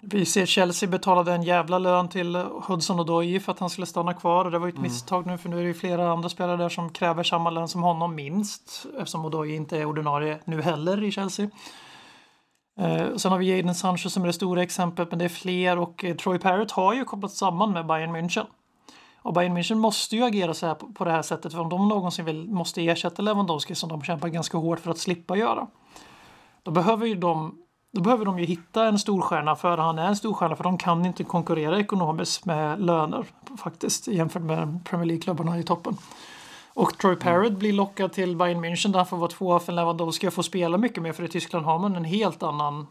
Vi 0.03 0.25
ser 0.25 0.47
Chelsea 0.47 0.89
betalade 0.89 1.33
en 1.33 1.43
jävla 1.43 1.79
lön 1.79 2.09
till 2.09 2.37
Hudson 2.37 3.01
Odoi 3.01 3.41
för 3.41 3.53
att 3.53 3.59
han 3.59 3.71
skulle 3.71 3.87
stanna 3.87 4.15
kvar 4.15 4.45
och 4.45 4.51
det 4.51 4.59
var 4.59 4.67
ju 4.67 4.71
ett 4.71 4.77
mm. 4.77 4.91
misstag 4.91 5.27
nu 5.27 5.39
för 5.39 5.49
nu 5.49 5.59
är 5.59 5.63
det 5.63 5.69
ju 5.69 5.75
flera 5.75 6.13
andra 6.13 6.29
spelare 6.29 6.57
där 6.57 6.69
som 6.69 6.91
kräver 6.91 7.23
samma 7.23 7.51
lön 7.51 7.69
som 7.69 7.83
honom 7.83 8.15
minst 8.15 8.87
eftersom 8.99 9.25
Odoi 9.25 9.55
inte 9.55 9.79
är 9.79 9.85
ordinarie 9.85 10.39
nu 10.45 10.63
heller 10.63 11.03
i 11.03 11.11
Chelsea. 11.11 11.51
Eh, 12.81 13.17
sen 13.17 13.33
har 13.33 13.39
vi 13.39 13.57
Jadon 13.57 13.75
Sancho 13.75 14.11
som 14.11 14.23
är 14.23 14.27
det 14.27 14.33
stora 14.33 14.63
exemplet 14.63 15.11
men 15.11 15.19
det 15.19 15.25
är 15.25 15.29
fler 15.29 15.79
och 15.79 16.05
eh, 16.05 16.17
Troy 16.17 16.39
Parrott 16.39 16.71
har 16.71 16.95
ju 16.95 17.05
kopplat 17.05 17.33
samman 17.33 17.73
med 17.73 17.87
Bayern 17.87 18.17
München. 18.17 18.47
Och 19.23 19.35
Bayern 19.35 19.59
München 19.59 19.75
måste 19.75 20.17
ju 20.17 20.25
agera 20.25 20.55
så 20.55 20.67
här 20.67 20.75
på, 20.75 20.93
på 20.93 21.05
det 21.05 21.11
här 21.11 21.23
sättet 21.23 21.53
för 21.53 21.61
om 21.61 21.69
de 21.69 21.89
någonsin 21.89 22.25
vill, 22.25 22.51
måste 22.51 22.87
ersätta 22.87 23.23
Lewandowski 23.23 23.75
som 23.75 23.89
de 23.89 24.03
kämpar 24.03 24.29
ganska 24.29 24.59
hårt 24.59 24.81
för 24.81 24.91
att 24.91 24.99
slippa 24.99 25.37
göra. 25.37 25.67
Då 26.63 26.71
behöver 26.71 27.07
ju 27.07 27.15
de 27.15 27.59
då 27.93 28.01
behöver 28.01 28.25
de 28.25 28.39
ju 28.39 28.45
hitta 28.45 28.87
en 28.87 28.99
storstjärna 28.99 29.57
för 29.57 29.79
han 29.79 29.99
är 29.99 30.07
en 30.07 30.17
storstjärna 30.17 30.57
för 30.57 30.65
de 30.65 30.79
kan 30.79 31.07
inte 31.07 31.25
konkurrera 31.25 31.81
ekonomiskt 31.81 32.45
med 32.45 32.81
löner 32.81 33.25
faktiskt 33.63 34.09
jämfört 34.09 34.43
med 34.43 34.85
Premier 34.85 35.07
League-klubbarna 35.07 35.59
i 35.59 35.63
toppen. 35.63 35.97
Och 36.75 36.99
Troy 36.99 37.13
mm. 37.13 37.23
Parrott 37.23 37.53
blir 37.53 37.73
lockad 37.73 38.13
till 38.13 38.37
Bayern 38.37 38.65
München 38.65 38.93
där 38.93 38.99
han 38.99 39.07
får 39.07 39.17
vara 39.17 39.31
tvåa 39.31 39.59
för 39.59 39.73
Lewandowski 39.73 40.29
och 40.29 40.33
få 40.33 40.43
spela 40.43 40.79
mycket 40.79 41.03
mer 41.03 41.13
för 41.13 41.25
i 41.25 41.29
Tyskland 41.29 41.67
har 41.67 41.79
man 41.79 41.97
en 41.97 42.05
helt 42.05 42.43
annan 42.43 42.87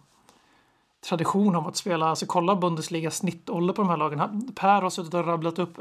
tradition 1.09 1.55
av 1.55 1.67
att 1.67 1.75
spela. 1.75 2.09
Alltså 2.09 2.25
kolla 2.25 2.55
Bundesliga 2.55 3.11
snittålder 3.11 3.73
på 3.73 3.81
de 3.81 3.89
här 3.89 3.97
lagen. 3.97 4.51
Per 4.55 4.81
har 4.81 4.89
suttit 4.89 5.13
och 5.13 5.27
rabblat 5.27 5.59
upp 5.59 5.79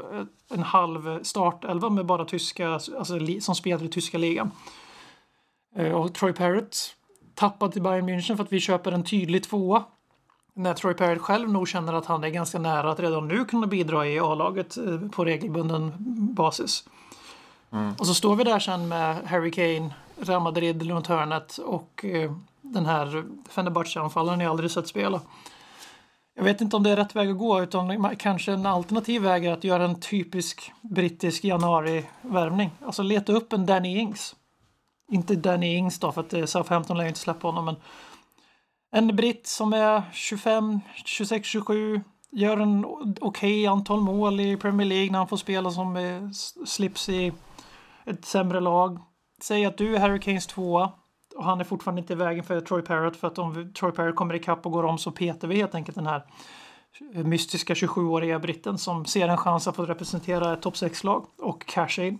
en 0.53 0.63
halv 0.63 1.23
startelva 1.23 1.89
med 1.89 2.05
bara 2.05 2.25
tyska, 2.25 2.69
alltså 2.69 3.19
som 3.41 3.55
spelar 3.55 3.83
i 3.83 3.87
tyska 3.87 4.17
ligan. 4.17 4.51
Eh, 5.75 5.91
och 5.91 6.13
Troy 6.13 6.33
Parrott 6.33 6.95
tappat 7.39 7.71
till 7.71 7.81
Bayern 7.81 8.09
München 8.09 8.35
för 8.35 8.43
att 8.43 8.53
vi 8.53 8.59
köper 8.59 8.91
en 8.91 9.03
tydlig 9.03 9.43
tvåa. 9.43 9.83
när 10.53 10.73
Troy 10.73 10.93
Parrott 10.93 11.21
själv 11.21 11.49
nog 11.49 11.67
känner 11.67 11.93
att 11.93 12.05
han 12.05 12.23
är 12.23 12.29
ganska 12.29 12.59
nära 12.59 12.91
att 12.91 12.99
redan 12.99 13.27
nu 13.27 13.45
kunna 13.45 13.67
bidra 13.67 14.07
i 14.07 14.19
A-laget 14.19 14.77
eh, 14.77 15.09
på 15.11 15.25
regelbunden 15.25 15.93
basis. 16.33 16.83
Mm. 17.71 17.93
Och 17.99 18.07
så 18.07 18.13
står 18.13 18.35
vi 18.35 18.43
där 18.43 18.59
sen 18.59 18.87
med 18.87 19.27
Harry 19.27 19.51
Kane, 19.51 19.93
Real 20.17 20.41
Madrid 20.41 20.89
runt 20.89 21.07
hörnet 21.07 21.57
och 21.57 22.05
eh, 22.05 22.31
den 22.61 22.85
här 22.85 23.23
Fenerbahce-anfallaren 23.49 24.39
jag 24.39 24.49
aldrig 24.49 24.71
sett 24.71 24.87
spela. 24.87 25.21
Jag 26.35 26.43
vet 26.43 26.61
inte 26.61 26.75
om 26.75 26.83
det 26.83 26.89
är 26.89 26.95
rätt 26.95 27.15
väg 27.15 27.29
att 27.29 27.37
gå 27.37 27.63
utan 27.63 28.15
kanske 28.15 28.51
en 28.51 28.65
alternativ 28.65 29.21
väg 29.21 29.45
är 29.45 29.53
att 29.53 29.63
göra 29.63 29.83
en 29.83 29.99
typisk 29.99 30.71
brittisk 30.81 31.43
januari-värvning. 31.43 32.71
Alltså 32.85 33.03
leta 33.03 33.33
upp 33.33 33.53
en 33.53 33.65
Danny 33.65 33.97
Ings. 33.97 34.35
Inte 35.09 35.35
Danny 35.35 35.75
Ings 35.75 35.99
då 35.99 36.11
för 36.11 36.21
att 36.21 36.33
eh, 36.33 36.45
Southampton 36.45 36.97
lär 36.97 37.03
ju 37.03 37.07
inte 37.07 37.19
släppa 37.19 37.47
honom 37.47 37.65
men 37.65 37.75
en 38.91 39.15
britt 39.15 39.47
som 39.47 39.73
är 39.73 40.01
25, 40.13 40.79
26, 41.05 41.47
27 41.47 42.01
gör 42.31 42.57
en 42.57 42.85
okej 42.85 43.17
okay 43.21 43.65
antal 43.65 44.01
mål 44.01 44.39
i 44.39 44.57
Premier 44.57 44.87
League 44.87 45.11
när 45.11 45.19
han 45.19 45.27
får 45.27 45.37
spela 45.37 45.71
som 45.71 45.97
eh, 45.97 46.29
slips 46.65 47.09
i 47.09 47.33
ett 48.05 48.25
sämre 48.25 48.59
lag. 48.59 48.99
Säg 49.41 49.65
att 49.65 49.77
du 49.77 49.95
är 49.95 49.99
Harry 49.99 50.19
Kanes 50.19 50.47
tvåa 50.47 50.91
och 51.35 51.45
han 51.45 51.59
är 51.59 51.63
fortfarande 51.63 52.01
inte 52.01 52.13
i 52.13 52.15
vägen 52.15 52.43
för 52.43 52.61
Troy 52.61 52.81
Parrott 52.81 53.17
för 53.17 53.27
att 53.27 53.39
om 53.39 53.73
Troy 53.73 53.91
Parrott 53.91 54.15
kommer 54.15 54.33
ikapp 54.33 54.65
och 54.65 54.71
går 54.71 54.83
om 54.83 54.97
så 54.97 55.11
petar 55.11 55.47
vi 55.47 55.55
helt 55.55 55.75
enkelt 55.75 55.95
den 55.95 56.07
här 56.07 56.25
mystiska 57.23 57.73
27-åriga 57.73 58.39
britten 58.39 58.77
som 58.77 59.05
ser 59.05 59.27
en 59.27 59.37
chans 59.37 59.67
att 59.67 59.75
få 59.75 59.85
representera 59.85 60.53
ett 60.53 60.61
topp 60.61 60.73
6-lag 60.73 61.25
och 61.37 61.65
casha 61.65 62.03
in. 62.03 62.19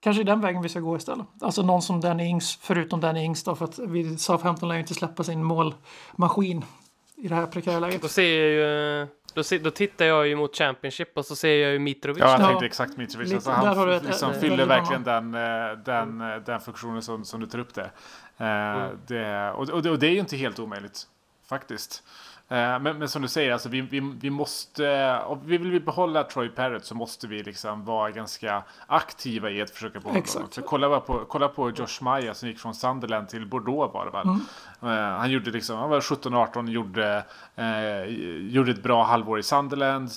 Kanske 0.00 0.24
den 0.24 0.40
vägen 0.40 0.62
vi 0.62 0.68
ska 0.68 0.80
gå 0.80 0.96
istället. 0.96 1.26
Alltså 1.40 1.62
någon 1.62 1.82
som 1.82 2.00
Danny 2.00 2.24
Ings, 2.24 2.58
förutom 2.62 3.00
Danny 3.00 3.24
Ings 3.24 3.44
då, 3.44 3.54
för 3.54 3.64
att 3.64 3.78
vi 3.78 4.18
Southampton 4.18 4.68
lär 4.68 4.76
ju 4.76 4.80
inte 4.80 4.94
släppa 4.94 5.24
sin 5.24 5.44
målmaskin 5.44 6.64
i 7.16 7.28
det 7.28 7.34
här 7.34 7.46
prekära 7.46 7.78
läget. 7.78 8.02
Då 8.02 8.08
ser 8.08 8.40
jag 8.40 8.50
ju, 8.50 9.06
då, 9.34 9.42
ser, 9.42 9.58
då 9.58 9.70
tittar 9.70 10.04
jag 10.04 10.26
ju 10.26 10.36
mot 10.36 10.56
Championship 10.56 11.16
och 11.16 11.24
så 11.24 11.36
ser 11.36 11.62
jag 11.62 11.72
ju 11.72 11.78
Mitrovic. 11.78 12.20
Ja, 12.20 12.30
jag 12.30 12.40
tänkte 12.40 12.64
ja. 12.64 12.66
exakt 12.66 12.96
Mitrovic. 12.96 13.32
Alltså, 13.32 13.50
han 13.50 13.90
ett, 13.90 14.04
liksom 14.04 14.30
ett, 14.30 14.40
fyller 14.40 14.66
verkligen 14.66 15.02
den, 15.02 15.34
eh, 15.34 15.78
den, 15.84 16.20
eh, 16.20 16.36
den 16.36 16.60
funktionen 16.60 17.02
som, 17.02 17.24
som 17.24 17.40
du 17.40 17.46
tar 17.46 17.58
upp 17.58 17.74
det. 17.74 17.90
Uh, 18.40 18.46
mm. 18.46 18.98
det 19.06 19.50
och, 19.50 19.68
och, 19.68 19.82
det. 19.82 19.90
och 19.90 19.98
det 19.98 20.06
är 20.06 20.10
ju 20.10 20.18
inte 20.18 20.36
helt 20.36 20.58
omöjligt, 20.58 21.02
faktiskt. 21.48 22.02
Eh, 22.48 22.78
men, 22.78 22.98
men, 22.98 23.08
som 23.08 23.22
du 23.22 23.28
säger, 23.28 23.52
alltså 23.52 23.68
vi, 23.68 23.80
vi, 23.80 24.00
vi 24.20 24.30
måste, 24.30 25.18
om 25.26 25.40
vi 25.44 25.58
vill 25.58 25.80
behålla 25.80 26.24
Troy 26.24 26.48
Parrott 26.48 26.84
så 26.84 26.94
måste 26.94 27.26
vi 27.26 27.42
liksom 27.42 27.84
vara 27.84 28.10
ganska 28.10 28.62
aktiva 28.86 29.50
i 29.50 29.62
att 29.62 29.70
försöka 29.70 30.00
behålla 30.00 30.22
honom. 30.34 30.48
För 30.50 30.62
kolla 30.62 31.00
på, 31.00 31.24
kolla 31.28 31.48
på 31.48 31.70
Josh 31.70 32.02
Maya 32.02 32.34
som 32.34 32.48
gick 32.48 32.58
från 32.58 32.74
Sunderland 32.74 33.28
till 33.28 33.46
Bordeaux 33.46 33.94
var 33.94 34.04
det 34.04 34.10
väl. 34.10 34.26
Mm. 34.26 34.40
Uh, 34.82 35.18
han 35.18 35.30
gjorde 35.30 35.50
liksom, 35.50 35.78
han 35.78 35.90
var 35.90 36.00
17-18, 36.00 36.70
gjorde, 36.70 37.24
uh, 37.58 38.50
gjorde 38.50 38.70
ett 38.70 38.82
bra 38.82 39.04
halvår 39.04 39.38
i 39.38 39.42
Sunderland. 39.42 40.10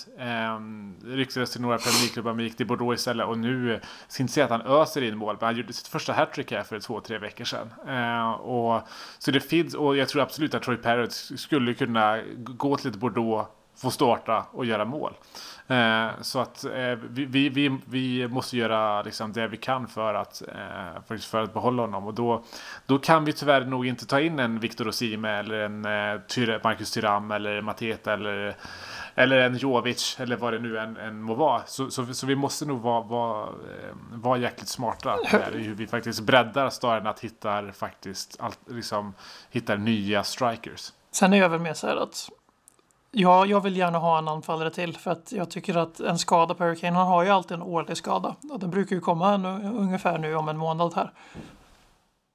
Um, 0.55 0.95
ryktades 1.05 1.51
till 1.51 1.61
några 1.61 1.77
Premier 1.77 1.99
League-klubbar 1.99 2.33
men 2.33 2.45
gick 2.45 2.57
till 2.57 2.67
Bordeaux 2.67 2.99
istället. 2.99 3.27
Och 3.27 3.37
nu, 3.37 3.79
ska 4.07 4.23
inte 4.23 4.33
säga 4.33 4.43
att 4.45 4.51
han 4.51 4.61
öser 4.61 5.01
in 5.01 5.17
mål, 5.17 5.37
men 5.39 5.45
han 5.45 5.55
gjorde 5.57 5.73
sitt 5.73 5.87
första 5.87 6.13
hattrick 6.13 6.51
här 6.51 6.63
för 6.63 6.79
två, 6.79 7.01
tre 7.01 7.17
veckor 7.17 7.45
sedan. 7.45 7.73
Uh, 7.87 8.31
och, 8.31 8.81
så 9.17 9.31
det 9.31 9.39
finns, 9.39 9.73
och 9.73 9.97
jag 9.97 10.09
tror 10.09 10.21
absolut 10.21 10.53
att 10.53 10.63
Troy 10.63 10.77
Parrott 10.77 11.13
skulle 11.13 11.73
kunna 11.73 12.18
gå 12.37 12.77
till 12.77 12.89
ett 12.89 12.95
Bordeaux, 12.95 13.49
få 13.81 13.91
starta 13.91 14.45
och 14.51 14.65
göra 14.65 14.85
mål. 14.85 15.13
Eh, 15.67 16.07
så 16.21 16.39
att 16.39 16.63
eh, 16.65 16.95
vi, 17.09 17.49
vi, 17.49 17.77
vi 17.85 18.27
måste 18.27 18.57
göra 18.57 19.01
liksom 19.01 19.33
det 19.33 19.47
vi 19.47 19.57
kan 19.57 19.87
för 19.87 20.13
att, 20.13 20.41
eh, 20.47 21.17
för 21.19 21.43
att 21.43 21.53
behålla 21.53 21.81
honom. 21.81 22.07
Och 22.07 22.13
då, 22.13 22.43
då 22.85 22.99
kan 22.99 23.25
vi 23.25 23.33
tyvärr 23.33 23.65
nog 23.65 23.87
inte 23.87 24.05
ta 24.05 24.19
in 24.19 24.39
en 24.39 24.59
Victor 24.59 24.87
Osime 24.87 25.29
eller 25.29 25.55
en 25.55 25.85
eh, 25.85 26.61
Marcus 26.63 26.91
Tyram 26.91 27.31
eller 27.31 27.61
Mateta 27.61 28.13
eller 28.13 28.55
eller 29.15 29.37
en 29.37 29.57
Jovic 29.57 30.17
eller 30.19 30.35
vad 30.35 30.53
det 30.53 30.59
nu 30.59 30.77
än, 30.77 30.97
än 30.97 31.21
må 31.21 31.33
vara. 31.33 31.61
Så, 31.65 31.89
så, 31.89 32.05
så 32.05 32.25
vi 32.27 32.35
måste 32.35 32.65
nog 32.65 32.81
vara, 32.81 33.01
vara, 33.01 33.49
vara 34.11 34.37
jäkligt 34.37 34.69
smarta 34.69 35.17
där 35.31 35.55
i 35.55 35.63
hur 35.63 35.75
vi 35.75 35.87
faktiskt 35.87 36.19
breddar 36.19 36.69
staden 36.69 37.07
att 37.07 37.19
hitta 37.19 37.71
faktiskt 37.71 38.35
allt, 38.39 38.59
liksom, 38.67 39.13
hittar 39.49 39.77
nya 39.77 40.23
strikers. 40.23 40.93
Sen 41.11 41.33
är 41.33 41.37
jag 41.37 41.49
väl 41.49 41.59
med 41.59 41.77
så 41.77 41.87
här 41.87 41.95
att 41.95 42.29
ja, 43.11 43.45
jag 43.45 43.61
vill 43.61 43.77
gärna 43.77 43.97
ha 43.97 44.17
en 44.17 44.27
anfallare 44.27 44.71
till 44.71 44.97
för 44.97 45.11
att 45.11 45.31
jag 45.31 45.49
tycker 45.49 45.77
att 45.77 45.99
en 45.99 46.19
skada 46.19 46.53
på 46.53 46.63
Hurricane, 46.63 46.97
han 46.97 47.07
har 47.07 47.23
ju 47.23 47.29
alltid 47.29 47.55
en 47.55 47.63
årlig 47.63 47.97
skada 47.97 48.35
och 48.51 48.59
den 48.59 48.69
brukar 48.69 48.95
ju 48.95 49.01
komma 49.01 49.33
en, 49.33 49.45
ungefär 49.45 50.17
nu 50.17 50.35
om 50.35 50.49
en 50.49 50.57
månad 50.57 50.93
här. 50.95 51.13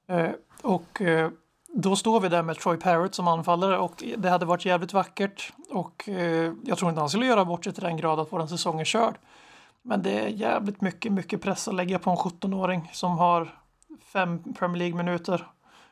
Eh, 0.07 0.31
och 0.61 1.01
eh, 1.01 1.29
då 1.73 1.95
står 1.95 2.19
vi 2.19 2.29
där 2.29 2.43
med 2.43 2.59
Troy 2.59 2.77
Parrott 2.77 3.15
som 3.15 3.27
anfallare 3.27 3.77
och 3.77 4.03
det 4.17 4.29
hade 4.29 4.45
varit 4.45 4.65
jävligt 4.65 4.93
vackert 4.93 5.53
och 5.69 6.09
eh, 6.09 6.53
jag 6.63 6.77
tror 6.77 6.89
inte 6.89 7.01
han 7.01 7.09
skulle 7.09 7.25
göra 7.25 7.45
bort 7.45 7.63
sig 7.63 7.73
till 7.73 7.83
den 7.83 7.97
grad 7.97 8.19
att 8.19 8.33
vår 8.33 8.47
säsong 8.47 8.79
är 8.79 8.85
körd. 8.85 9.15
Men 9.81 10.01
det 10.01 10.19
är 10.19 10.27
jävligt 10.27 10.81
mycket, 10.81 11.11
mycket 11.11 11.41
press 11.41 11.67
att 11.67 11.75
lägga 11.75 11.99
på 11.99 12.09
en 12.09 12.17
17-åring 12.17 12.89
som 12.93 13.17
har 13.17 13.59
fem 14.03 14.53
Premier 14.53 14.77
League-minuter 14.79 15.47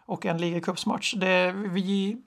och 0.05 0.25
en 0.25 0.37
ligacupsmatch. 0.37 1.13
Det, 1.13 1.55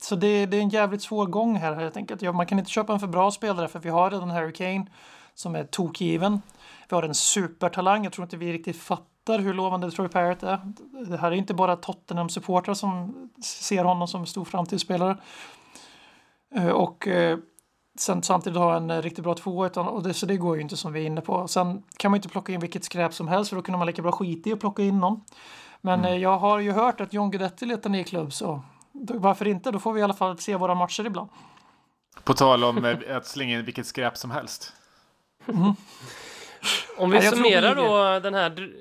så 0.01 0.17
det, 0.17 0.47
det, 0.47 0.57
är 0.57 0.61
en 0.61 0.69
jävligt 0.69 1.03
svår 1.03 1.27
gång 1.27 1.57
här 1.57 1.75
helt 1.75 1.97
enkelt. 1.97 2.23
Ja, 2.23 2.33
man 2.33 2.47
kan 2.47 2.59
inte 2.59 2.71
köpa 2.71 2.93
en 2.93 3.01
för 3.01 3.07
bra 3.07 3.31
spelare 3.31 3.69
för 3.69 3.79
vi 3.79 3.89
har 3.89 4.11
redan 4.11 4.31
Harry 4.31 4.53
Kane 4.53 4.87
som 5.35 5.55
är 5.55 5.65
tokgiven. 5.65 6.41
Vi 6.89 6.97
har 6.97 7.03
en 7.03 7.15
supertalang. 7.15 8.05
Jag 8.05 8.13
tror 8.13 8.25
inte 8.25 8.37
vi 8.37 8.53
riktigt 8.53 8.77
fattar 8.77 9.39
hur 9.39 9.55
lovande 9.55 9.91
Troy 9.91 10.09
Parrott 10.09 10.43
är. 10.43 10.61
Det 11.09 11.17
här 11.17 11.33
är 11.33 11.37
inte 11.37 11.55
bara 11.55 11.77
Tottenham-supportrar 11.77 12.75
som 12.75 13.15
ser 13.43 13.85
honom 13.85 14.09
som 14.09 14.21
en 14.21 14.27
stor 14.27 14.45
framtidsspelare. 14.45 15.17
Eh, 16.55 16.69
och 16.69 17.09
eh, 17.09 17.39
sen 17.99 18.23
samtidigt 18.23 18.59
ha 18.59 18.77
en 18.77 19.03
riktigt 19.03 19.25
bra 19.25 19.35
två 19.35 19.67
utan, 19.67 19.89
och 19.89 20.03
det, 20.03 20.15
så 20.15 20.27
det 20.27 20.37
går 20.37 20.57
ju 20.57 20.63
inte 20.63 20.77
som 20.77 20.93
vi 20.93 21.03
är 21.03 21.07
inne 21.07 21.21
på. 21.21 21.49
Sen 21.49 21.83
kan 21.97 22.11
man 22.11 22.19
inte 22.19 22.29
plocka 22.29 22.53
in 22.53 22.61
vilket 22.61 22.85
skräp 22.85 23.15
som 23.15 23.29
helst 23.29 23.49
för 23.49 23.57
då 23.57 23.63
kunde 23.63 23.79
man 23.79 23.87
lika 23.87 24.03
bra 24.03 24.13
skita 24.13 24.51
i 24.51 24.53
att 24.53 24.61
plocka 24.61 24.83
in 24.83 25.01
någon. 25.01 25.21
Men 25.87 25.99
mm. 25.99 26.13
Eh, 26.13 26.19
jag 26.23 26.39
har 26.39 26.59
ju 26.59 26.73
hört 26.73 27.01
att 27.01 27.13
John 27.13 27.31
Guidetti 27.31 27.67
letar 27.67 27.91
ny 27.91 28.05
klubb 28.05 28.33
så 28.33 28.63
varför 28.93 29.49
inte? 29.49 29.71
Då 29.71 29.79
får 29.79 29.93
vi 29.93 30.01
i 30.01 30.03
alla 30.03 30.15
fall 30.15 30.39
se 30.39 30.57
våra 30.57 30.75
matcher 30.75 31.07
ibland. 31.07 31.29
På 32.25 32.35
tal 32.35 32.65
om 32.65 32.85
eh, 32.85 33.17
att 33.17 33.27
slänga 33.27 33.59
in 33.59 33.65
vilket 33.65 33.87
skräp 33.87 34.17
som 34.17 34.31
helst. 34.31 34.73
Mm. 35.49 35.73
Om 36.97 37.11
vi 37.11 37.23
summerar 37.23 37.75
då 37.75 38.21
den 38.21 38.35
här 38.35 38.73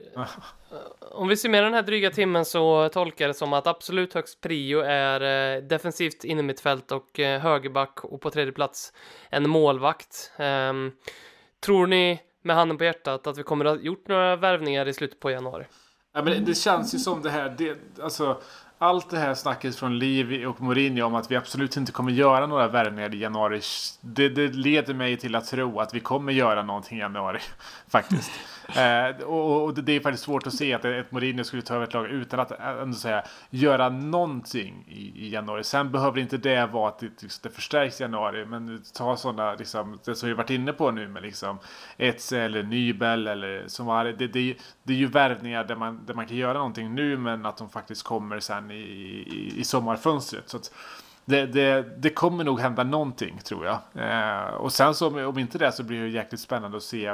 om 1.12 1.28
vi 1.28 1.38
summerar 1.38 1.64
den 1.64 1.74
här 1.74 1.82
dryga 1.82 2.12
timmen 2.12 2.46
så 2.46 2.90
tolkar 2.90 3.28
det 3.28 3.34
som 3.34 3.54
att 3.54 3.68
absolut 3.68 4.14
högst 4.14 4.42
prio 4.42 4.80
är 4.80 5.22
eh, 5.56 5.64
defensivt 5.64 6.24
innermittfält 6.24 6.92
och 6.92 7.20
eh, 7.20 7.42
högerback 7.42 8.04
och 8.04 8.22
på 8.22 8.30
tredje 8.30 8.54
plats 8.54 8.94
en 9.30 9.50
målvakt. 9.50 10.32
Eh, 10.38 10.74
tror 11.60 11.88
ni 11.88 12.20
med 12.42 12.56
handen 12.56 12.78
på 12.78 12.84
hjärtat 12.84 13.28
att 13.28 13.38
vi 13.38 13.44
kommer 13.44 13.66
att 13.66 13.78
ha 13.78 13.84
gjort 13.84 14.08
några 14.08 14.36
värvningar 14.36 14.88
i 14.88 14.94
slutet 14.94 15.20
på 15.20 15.32
januari? 15.32 15.66
Ja, 16.16 16.22
men 16.22 16.46
det 16.46 16.56
känns 16.56 16.96
ju 16.96 17.00
som 17.00 17.22
det 17.22 17.30
här, 17.30 17.56
det, 17.58 17.78
alltså 18.04 18.42
allt 18.78 19.10
det 19.10 19.18
här 19.18 19.34
snacket 19.34 19.76
från 19.76 20.00
Liv 20.00 20.48
och 20.48 20.62
Mourinho 20.62 21.06
om 21.06 21.16
att 21.16 21.32
vi 21.32 21.36
absolut 21.36 21.78
inte 21.78 21.92
kommer 21.92 22.12
göra 22.12 22.48
några 22.48 22.68
värvningar 22.68 23.16
i 23.16 23.18
januari. 23.18 23.62
Det, 24.02 24.30
det, 24.30 24.48
leder 24.48 24.94
mig 24.94 25.18
till 25.18 25.36
att 25.36 25.46
tro 25.46 25.80
att 25.80 25.94
vi 25.94 26.00
kommer 26.00 26.34
göra 26.34 26.64
någonting 26.64 26.98
i 26.98 27.02
januari. 27.02 27.40
Faktiskt. 27.88 28.32
Eh, 28.68 29.26
och, 29.26 29.64
och, 29.64 29.74
det 29.74 29.92
är 29.92 30.00
faktiskt 30.00 30.24
svårt 30.24 30.48
att 30.48 30.54
se 30.54 30.74
att 30.74 30.86
ett 30.86 31.12
Mourinho 31.12 31.44
skulle 31.44 31.62
ta 31.62 31.76
över 31.76 31.84
ett 31.88 31.94
lag 31.94 32.08
utan 32.08 32.40
att 32.40 32.52
eh, 32.52 32.68
ändå 32.68 32.98
säga, 32.98 33.24
göra 33.50 33.90
någonting 33.90 34.86
i, 34.88 35.26
i 35.26 35.30
januari. 35.30 35.64
Sen 35.64 35.92
behöver 35.92 36.20
inte 36.20 36.38
det 36.38 36.66
vara 36.66 36.90
att 36.90 37.00
det, 37.00 37.22
liksom, 37.22 37.40
det 37.44 37.56
förstärks 37.56 38.00
i 38.02 38.04
januari. 38.04 38.46
Men 38.46 38.84
ta 38.94 39.18
sådana, 39.18 39.54
liksom, 39.56 40.00
det 40.06 40.16
som 40.16 40.30
vi 40.30 40.36
varit 40.36 40.50
inne 40.50 40.74
på 40.74 40.92
nu 40.92 41.08
med 41.08 41.24
liksom 41.24 41.60
Etze 41.98 42.40
eller 42.40 42.64
Nybel 42.64 43.28
eller 43.28 43.64
som 43.68 43.86
var 43.86 44.06
det, 44.06 44.28
det, 44.28 44.58
det 44.84 44.94
är 44.94 44.98
ju 44.98 45.08
värvningar 45.08 45.64
där 45.64 45.76
man, 45.76 46.06
där 46.06 46.14
man 46.14 46.28
kan 46.28 46.38
göra 46.38 46.54
någonting 46.54 46.96
nu 46.96 47.18
men 47.18 47.46
att 47.46 47.58
de 47.58 47.70
faktiskt 47.70 48.04
kommer 48.04 48.40
sen 48.40 48.72
i, 48.72 48.76
i, 48.76 49.54
i 49.58 49.64
sommarfönstret. 49.64 50.50
Så 50.50 50.58
att, 50.58 50.72
det, 51.26 51.46
det, 51.46 51.86
det, 51.98 52.10
kommer 52.10 52.44
nog 52.44 52.60
hända 52.60 52.84
någonting 52.84 53.40
tror 53.44 53.66
jag. 53.66 53.80
Eh, 53.94 54.54
och 54.54 54.74
sen 54.74 54.96
så 54.96 55.28
om 55.28 55.40
inte 55.40 55.58
det 55.58 55.72
så 55.72 55.84
blir 55.84 56.02
det 56.02 56.08
jäkligt 56.08 56.42
spännande 56.42 56.78
att 56.78 56.84
se 56.84 57.06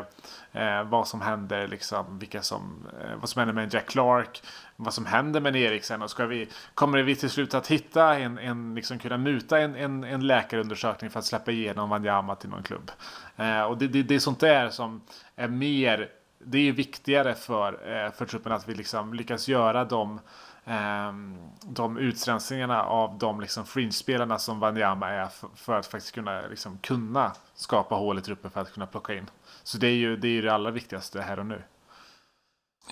eh, 0.51 0.83
vad 0.83 1.07
som 1.07 1.21
händer, 1.21 1.67
liksom, 1.67 2.19
vilka 2.19 2.41
som, 2.41 2.87
eh, 3.01 3.15
vad 3.19 3.29
som 3.29 3.39
händer 3.39 3.53
med 3.53 3.73
Jack 3.73 3.87
Clark, 3.87 4.43
vad 4.75 4.93
som 4.93 5.05
händer 5.05 5.41
med 5.41 5.55
Eriksen 5.55 6.01
och 6.01 6.09
ska 6.09 6.25
vi, 6.25 6.47
kommer 6.73 7.03
vi 7.03 7.15
till 7.15 7.29
slut 7.29 7.53
att 7.53 7.67
hitta 7.67 8.19
en, 8.19 8.37
en 8.37 8.75
liksom 8.75 8.99
kunna 8.99 9.17
muta 9.17 9.59
en, 9.59 9.75
en, 9.75 10.03
en 10.03 10.27
läkarundersökning 10.27 11.09
för 11.09 11.19
att 11.19 11.25
släppa 11.25 11.51
igenom 11.51 11.89
Wanyama 11.89 12.35
till 12.35 12.49
någon 12.49 12.63
klubb. 12.63 12.91
Eh, 13.37 13.61
och 13.61 13.77
det, 13.77 13.87
det, 13.87 14.03
det 14.03 14.15
är 14.15 14.19
sånt 14.19 14.39
där 14.39 14.69
som 14.69 15.01
är 15.35 15.47
mer, 15.47 16.09
det 16.45 16.69
är 16.69 16.71
viktigare 16.71 17.33
för, 17.33 17.73
eh, 17.73 18.11
för 18.11 18.25
truppen 18.25 18.51
att 18.51 18.69
vi 18.69 18.75
liksom 18.75 19.13
lyckas 19.13 19.47
göra 19.47 19.85
dem 19.85 20.19
Ehm, 20.65 21.37
de 21.61 21.97
utrensningarna 21.97 22.83
av 22.83 23.17
de 23.17 23.41
liksom 23.41 23.65
fringe-spelarna 23.65 24.39
som 24.39 24.59
Wanyama 24.59 25.09
är 25.09 25.25
för, 25.25 25.49
för, 25.55 25.79
att 25.79 25.87
faktiskt 25.87 26.15
kunna, 26.15 26.41
liksom, 26.41 26.77
kunna 26.77 27.31
skapa 27.55 27.95
hål 27.95 28.17
i 28.17 28.21
truppen 28.21 28.51
för 28.51 28.61
att 28.61 28.73
kunna 28.73 28.85
plocka 28.85 29.13
in. 29.13 29.29
Så 29.63 29.77
det 29.77 29.87
är 29.87 29.95
ju 29.95 30.17
det, 30.17 30.27
är 30.27 30.31
ju 30.31 30.41
det 30.41 30.53
allra 30.53 30.71
viktigaste 30.71 31.21
här 31.21 31.39
och 31.39 31.45
nu. 31.45 31.63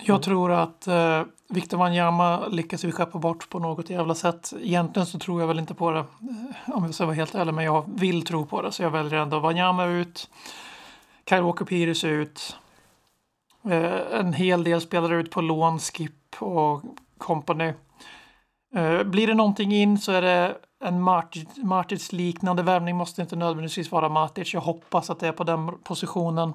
Jag 0.02 0.22
tror 0.22 0.52
att 0.52 0.86
eh, 0.86 1.22
Victor 1.48 1.78
Wanyama 1.78 2.46
lyckas 2.46 2.84
vi 2.84 2.92
skeppa 2.92 3.18
bort 3.18 3.48
på 3.48 3.58
något 3.58 3.90
jävla 3.90 4.14
sätt. 4.14 4.52
Egentligen 4.60 5.06
så 5.06 5.18
tror 5.18 5.40
jag 5.40 5.48
väl 5.48 5.58
inte 5.58 5.74
på 5.74 5.90
det, 5.90 5.98
eh, 5.98 6.06
om 6.66 6.84
jag 6.84 6.94
ska 6.94 7.04
vara 7.06 7.16
helt 7.16 7.34
ärlig, 7.34 7.54
men 7.54 7.64
jag 7.64 7.84
vill 7.86 8.24
tro 8.24 8.46
på 8.46 8.62
det. 8.62 8.72
Så 8.72 8.82
jag 8.82 8.90
väljer 8.90 9.18
ändå 9.18 9.38
Wanyama 9.38 9.84
ut, 9.84 10.30
Kyle 11.28 11.42
Walker 11.42 11.64
Peters 11.64 12.04
ut, 12.04 12.56
eh, 13.64 14.18
en 14.20 14.32
hel 14.32 14.64
del 14.64 14.80
spelare 14.80 15.16
ut 15.16 15.30
på 15.30 15.40
lån, 15.40 15.78
Skip 15.78 16.12
och 16.38 16.82
company. 17.20 17.72
Eh, 18.74 19.02
blir 19.02 19.26
det 19.26 19.34
någonting 19.34 19.72
in 19.72 19.98
så 19.98 20.12
är 20.12 20.22
det 20.22 20.56
en 20.84 21.02
Matic-liknande 21.62 22.62
värvning, 22.62 22.96
måste 22.96 23.22
inte 23.22 23.36
nödvändigtvis 23.36 23.92
vara 23.92 24.08
Matic. 24.08 24.54
Jag 24.54 24.60
hoppas 24.60 25.10
att 25.10 25.20
det 25.20 25.28
är 25.28 25.32
på 25.32 25.44
den 25.44 25.78
positionen. 25.78 26.52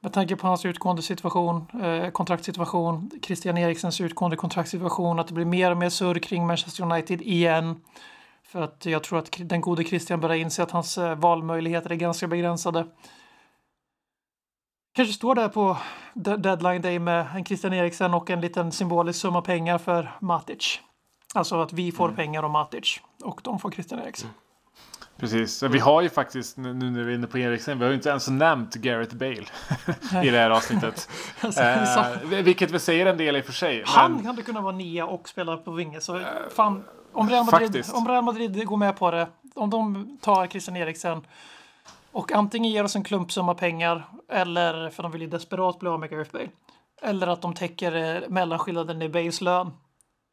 Med 0.00 0.12
tanke 0.12 0.36
på 0.36 0.46
hans 0.46 0.64
utgående 0.64 1.02
situation, 1.02 1.66
eh, 1.82 2.10
kontraktssituation, 2.10 3.10
Christian 3.22 3.58
Eriksens 3.58 4.00
utgående 4.00 4.36
kontraktssituation, 4.36 5.18
att 5.18 5.28
det 5.28 5.34
blir 5.34 5.44
mer 5.44 5.70
och 5.70 5.76
mer 5.76 5.88
surr 5.88 6.18
kring 6.18 6.46
Manchester 6.46 6.84
United 6.84 7.22
igen. 7.22 7.80
För 8.42 8.62
att 8.62 8.86
jag 8.86 9.04
tror 9.04 9.18
att 9.18 9.36
den 9.38 9.60
gode 9.60 9.84
Christian 9.84 10.20
börjar 10.20 10.36
inse 10.36 10.62
att 10.62 10.70
hans 10.70 10.98
eh, 10.98 11.14
valmöjligheter 11.14 11.92
är 11.92 11.94
ganska 11.94 12.28
begränsade. 12.28 12.86
Kanske 14.92 15.14
står 15.14 15.34
där 15.34 15.48
på 15.48 15.76
deadline 16.14 16.82
day 16.82 16.98
med 16.98 17.26
en 17.34 17.44
Christian 17.44 17.72
Eriksen 17.72 18.14
och 18.14 18.30
en 18.30 18.40
liten 18.40 18.72
symbolisk 18.72 19.20
summa 19.20 19.42
pengar 19.42 19.78
för 19.78 20.10
Matic. 20.20 20.80
Alltså 21.34 21.62
att 21.62 21.72
vi 21.72 21.92
får 21.92 22.04
mm. 22.04 22.16
pengar 22.16 22.42
om 22.42 22.52
Matic 22.52 23.00
och 23.22 23.40
de 23.44 23.58
får 23.58 23.70
Christian 23.70 24.00
Eriksen. 24.00 24.28
Mm. 24.28 24.40
Precis, 25.16 25.62
vi 25.62 25.78
har 25.78 26.02
ju 26.02 26.08
faktiskt 26.08 26.56
nu 26.56 26.72
när 26.72 27.04
vi 27.04 27.12
är 27.12 27.14
inne 27.14 27.26
på 27.26 27.38
Eriksen, 27.38 27.78
vi 27.78 27.84
har 27.84 27.90
ju 27.90 27.96
inte 27.96 28.08
ens 28.08 28.28
nämnt 28.28 28.74
Gareth 28.74 29.16
Bale 29.16 29.34
i 30.24 30.30
det 30.30 30.38
här 30.38 30.50
avsnittet. 30.50 31.08
alltså, 31.40 31.60
eh, 31.62 32.42
vilket 32.42 32.70
väl 32.70 32.80
säger 32.80 33.06
en 33.06 33.16
del 33.16 33.36
i 33.36 33.40
och 33.40 33.44
för 33.44 33.52
sig. 33.52 33.82
Han 33.86 34.12
men... 34.12 34.26
hade 34.26 34.42
kunnat 34.42 34.62
vara 34.62 34.76
nia 34.76 35.06
och 35.06 35.28
spela 35.28 35.56
på 35.56 35.70
vinge. 35.70 36.00
Så 36.00 36.20
fan, 36.54 36.84
om 37.12 37.28
Real, 37.28 37.44
Madrid, 37.44 37.84
om 37.92 38.08
Real 38.08 38.24
Madrid 38.24 38.66
går 38.66 38.76
med 38.76 38.96
på 38.96 39.10
det, 39.10 39.28
om 39.54 39.70
de 39.70 40.18
tar 40.20 40.46
Christian 40.46 40.76
Eriksen 40.76 41.22
och 42.12 42.32
antingen 42.32 42.70
ger 42.70 42.84
oss 42.84 42.96
en 42.96 43.04
klumpsumma 43.04 43.54
pengar 43.54 44.04
eller, 44.28 44.90
för 44.90 45.02
de 45.02 45.12
vill 45.12 45.22
ju 45.22 45.28
desperat 45.28 45.78
bli 45.78 45.88
av 45.88 46.00
med 46.00 46.10
Gareth 46.10 46.32
Bale, 46.32 46.48
eller 47.02 47.26
att 47.26 47.42
de 47.42 47.54
täcker 47.54 48.22
eh, 48.22 48.28
mellanskillnaden 48.28 49.02
i 49.02 49.08
Bales 49.08 49.40
lön. 49.40 49.72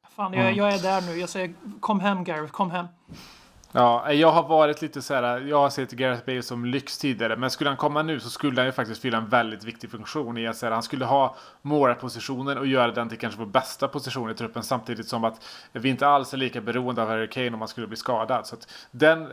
Fan, 0.10 0.34
jag, 0.34 0.42
mm. 0.42 0.56
jag 0.56 0.74
är 0.74 0.80
där 0.80 1.02
nu. 1.02 1.20
Jag 1.20 1.30
säger 1.30 1.54
kom 1.80 2.00
hem 2.00 2.24
Gareth, 2.24 2.52
kom 2.52 2.72
hem. 2.72 2.88
Ja, 3.72 4.14
jag 4.14 4.32
har 4.32 4.48
varit 4.48 4.82
lite 4.82 5.02
så 5.02 5.14
här. 5.14 5.40
Jag 5.40 5.60
har 5.60 5.70
sett 5.70 5.92
Gareth 5.92 6.26
Bale 6.26 6.42
som 6.42 6.66
lyx 6.66 6.98
tidigare. 6.98 7.36
Men 7.36 7.50
skulle 7.50 7.70
han 7.70 7.78
komma 7.78 8.04
nu 8.04 8.20
så 8.20 8.30
skulle 8.30 8.62
han 8.62 8.66
ju 8.66 8.72
faktiskt 8.72 9.02
fylla 9.02 9.18
en 9.18 9.30
väldigt 9.30 9.64
viktig 9.64 9.92
funktion 9.92 10.38
i 10.38 10.48
att 10.48 10.58
säga, 10.58 10.74
han 10.74 10.84
skulle 10.84 11.06
ha 11.06 11.36
målpositionen 11.62 12.58
och 12.58 12.68
göra 12.68 12.92
den 12.92 13.10
till 13.10 13.18
kanske 13.18 13.40
vår 13.40 13.46
bästa 13.46 13.88
position 13.88 14.32
i 14.32 14.34
truppen. 14.34 14.64
Samtidigt 14.64 15.08
som 15.08 15.24
att 15.24 15.46
vi 15.72 15.90
inte 15.90 16.08
alls 16.08 16.34
är 16.34 16.38
lika 16.38 16.62
beroende 16.62 17.02
av 17.02 17.10
Harry 17.10 17.30
Kane 17.30 17.52
om 17.54 17.60
han 17.60 17.68
skulle 17.68 17.88
bli 17.88 17.98
skadad. 17.98 18.48
Så 18.48 18.56
att 18.56 18.68
den, 18.92 19.28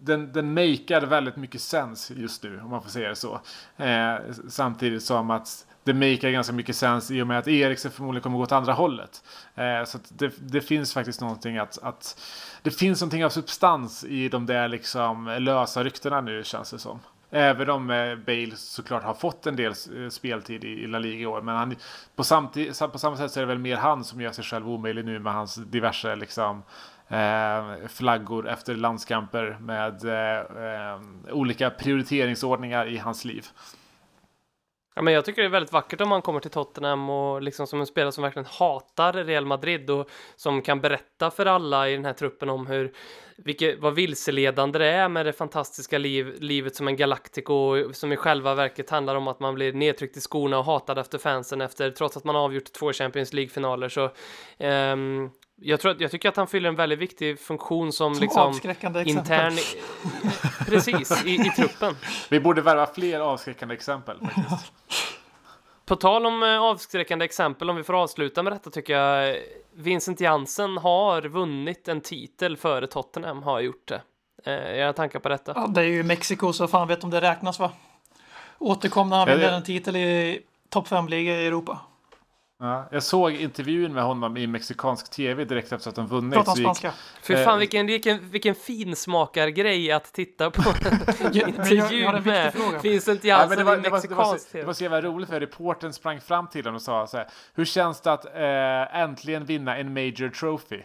den, 0.00 0.32
den 0.32 0.54
makear 0.54 1.06
väldigt 1.06 1.36
mycket 1.36 1.60
sens 1.60 2.10
just 2.10 2.42
nu 2.42 2.60
om 2.60 2.70
man 2.70 2.82
får 2.82 2.90
säga 2.90 3.08
det 3.08 3.16
så. 3.16 3.40
Eh, 3.76 4.14
samtidigt 4.48 5.02
som 5.02 5.30
att 5.30 5.66
det 5.86 5.94
makar 5.94 6.30
ganska 6.30 6.52
mycket 6.52 6.76
sens 6.76 7.10
i 7.10 7.22
och 7.22 7.26
med 7.26 7.38
att 7.38 7.48
Eriksen 7.48 7.90
förmodligen 7.90 8.22
kommer 8.22 8.36
gå 8.36 8.42
åt 8.42 8.52
andra 8.52 8.72
hållet. 8.72 9.22
Eh, 9.54 9.84
så 9.84 9.98
det, 10.08 10.32
det, 10.38 10.60
finns 10.60 10.94
faktiskt 10.94 11.20
någonting 11.20 11.58
att, 11.58 11.78
att, 11.82 12.20
Det 12.62 12.70
finns 12.70 13.00
någonting 13.00 13.24
av 13.24 13.30
substans 13.30 14.04
i 14.04 14.28
de 14.28 14.46
där 14.46 14.68
liksom 14.68 15.36
lösa 15.38 15.84
ryktena 15.84 16.20
nu 16.20 16.44
känns 16.44 16.70
det 16.70 16.78
som. 16.78 17.00
Även 17.30 17.70
om 17.70 17.90
eh, 17.90 18.16
Bale 18.16 18.56
såklart 18.56 19.02
har 19.02 19.14
fått 19.14 19.46
en 19.46 19.56
del 19.56 19.72
eh, 19.96 20.08
speltid 20.08 20.64
i, 20.64 20.68
i 20.68 20.86
La 20.86 20.98
Liga 20.98 21.20
i 21.20 21.26
år. 21.26 21.42
Men 21.42 21.56
han, 21.56 21.76
på, 22.16 22.24
samtid, 22.24 22.78
på 22.92 22.98
samma 22.98 23.16
sätt 23.16 23.30
så 23.30 23.40
är 23.40 23.42
det 23.42 23.48
väl 23.48 23.58
mer 23.58 23.76
han 23.76 24.04
som 24.04 24.20
gör 24.20 24.32
sig 24.32 24.44
själv 24.44 24.70
omöjlig 24.70 25.04
nu 25.04 25.18
med 25.18 25.32
hans 25.32 25.54
diverse 25.54 26.16
liksom 26.16 26.62
eh, 27.08 27.88
flaggor 27.88 28.48
efter 28.48 28.74
landskamper 28.74 29.56
med 29.60 30.04
eh, 30.04 30.38
eh 30.38 31.00
olika 31.32 31.70
prioriteringsordningar 31.70 32.86
i 32.86 32.98
hans 32.98 33.24
liv. 33.24 33.46
Ja, 34.98 35.02
men 35.02 35.14
jag 35.14 35.24
tycker 35.24 35.42
det 35.42 35.48
är 35.48 35.50
väldigt 35.50 35.72
vackert 35.72 36.00
om 36.00 36.08
man 36.08 36.22
kommer 36.22 36.40
till 36.40 36.50
Tottenham 36.50 37.10
och 37.10 37.42
liksom 37.42 37.66
som 37.66 37.80
en 37.80 37.86
spelare 37.86 38.12
som 38.12 38.22
verkligen 38.22 38.46
hatar 38.46 39.12
Real 39.12 39.46
Madrid 39.46 39.90
och 39.90 40.10
som 40.36 40.62
kan 40.62 40.80
berätta 40.80 41.30
för 41.30 41.46
alla 41.46 41.88
i 41.88 41.92
den 41.92 42.04
här 42.04 42.12
truppen 42.12 42.50
om 42.50 42.66
hur 42.66 42.92
vilket, 43.36 43.78
vad 43.78 43.94
vilseledande 43.94 44.78
det 44.78 44.86
är 44.86 45.08
med 45.08 45.26
det 45.26 45.32
fantastiska 45.32 45.98
liv, 45.98 46.34
livet 46.38 46.76
som 46.76 46.88
en 46.88 46.96
Galactico 46.96 47.92
som 47.92 48.12
i 48.12 48.16
själva 48.16 48.54
verket 48.54 48.90
handlar 48.90 49.14
om 49.14 49.28
att 49.28 49.40
man 49.40 49.54
blir 49.54 49.72
nedtryckt 49.72 50.16
i 50.16 50.20
skorna 50.20 50.58
och 50.58 50.64
hatad 50.64 50.98
efter 50.98 51.18
fansen 51.18 51.60
efter 51.60 51.90
trots 51.90 52.16
att 52.16 52.24
man 52.24 52.36
avgjort 52.36 52.72
två 52.72 52.92
Champions 52.92 53.32
League-finaler. 53.32 53.88
Så 53.88 54.10
um, 54.58 55.30
jag, 55.60 55.80
tror, 55.80 55.96
jag 55.98 56.10
tycker 56.10 56.28
att 56.28 56.36
han 56.36 56.46
fyller 56.46 56.68
en 56.68 56.76
väldigt 56.76 56.98
viktig 56.98 57.40
funktion 57.40 57.92
som, 57.92 58.14
som 58.14 58.22
liksom 58.22 58.42
avskräckande 58.42 59.04
intern... 59.04 59.52
Precis, 60.66 61.24
i, 61.26 61.34
i 61.34 61.50
truppen. 61.56 61.96
Vi 62.30 62.40
borde 62.40 62.62
värva 62.62 62.86
fler 62.86 63.20
avskräckande 63.20 63.74
exempel 63.74 64.18
faktiskt. 64.20 64.72
På 65.86 65.96
tal 65.96 66.26
om 66.26 66.42
eh, 66.42 66.62
avskräckande 66.62 67.24
exempel, 67.24 67.70
om 67.70 67.76
vi 67.76 67.82
får 67.82 67.94
avsluta 67.94 68.42
med 68.42 68.52
detta 68.52 68.70
tycker 68.70 68.92
jag 68.98 69.36
Vincent 69.74 70.20
Jansen 70.20 70.78
har 70.78 71.22
vunnit 71.22 71.88
en 71.88 72.00
titel 72.00 72.56
före 72.56 72.86
Tottenham, 72.86 73.42
har 73.42 73.60
gjort 73.60 73.88
det. 73.88 74.02
Eh, 74.44 74.76
jag 74.76 74.86
har 74.86 74.92
tankar 74.92 75.18
på 75.18 75.28
detta. 75.28 75.52
Ja, 75.56 75.66
det 75.66 75.80
är 75.80 75.84
ju 75.84 76.02
Mexiko, 76.02 76.52
så 76.52 76.68
fan 76.68 76.88
vet 76.88 77.04
om 77.04 77.10
det 77.10 77.20
räknas 77.20 77.58
va? 77.58 77.72
Återkom 78.58 79.08
när 79.08 79.16
han 79.16 79.28
vinner 79.28 79.52
en 79.52 79.62
titel 79.62 79.96
i 79.96 80.40
topp 80.68 80.88
5-liga 80.88 81.40
i 81.40 81.46
Europa. 81.46 81.80
Ja, 82.58 82.88
jag 82.90 83.02
såg 83.02 83.32
intervjun 83.32 83.92
med 83.92 84.04
honom 84.04 84.36
i 84.36 84.46
mexikansk 84.46 85.10
tv 85.10 85.44
direkt 85.44 85.72
efter 85.72 85.88
att 85.88 85.96
de 85.96 86.06
vunnit. 86.06 86.34
Prata 86.34 86.50
spanska. 86.50 86.92
För 87.22 87.44
fan 87.44 87.58
vilken, 87.58 87.86
vilken, 87.86 88.30
vilken 88.30 88.54
finsmakargrej 88.54 89.92
att 89.92 90.12
titta 90.12 90.50
på 90.50 90.62
intervju 91.32 92.20
med 92.20 92.54
Vincent 92.82 93.24
Jansen 93.24 93.66
ja, 93.66 93.76
i 93.76 93.90
mexikansk 93.90 94.52
tv. 94.52 94.60
Det 94.60 94.66
var 94.66 94.72
så 94.72 94.82
jävla 94.82 95.00
roligt 95.00 95.28
för 95.28 95.40
reporten 95.40 95.92
sprang 95.92 96.20
fram 96.20 96.46
till 96.46 96.64
honom 96.64 96.74
och 96.74 96.82
sa 96.82 97.06
så 97.06 97.16
här. 97.16 97.28
Hur 97.54 97.64
känns 97.64 98.00
det 98.00 98.12
att 98.12 98.24
äh, 98.24 99.00
äntligen 99.00 99.44
vinna 99.44 99.76
en 99.76 99.94
major 99.94 100.28
trophy? 100.28 100.82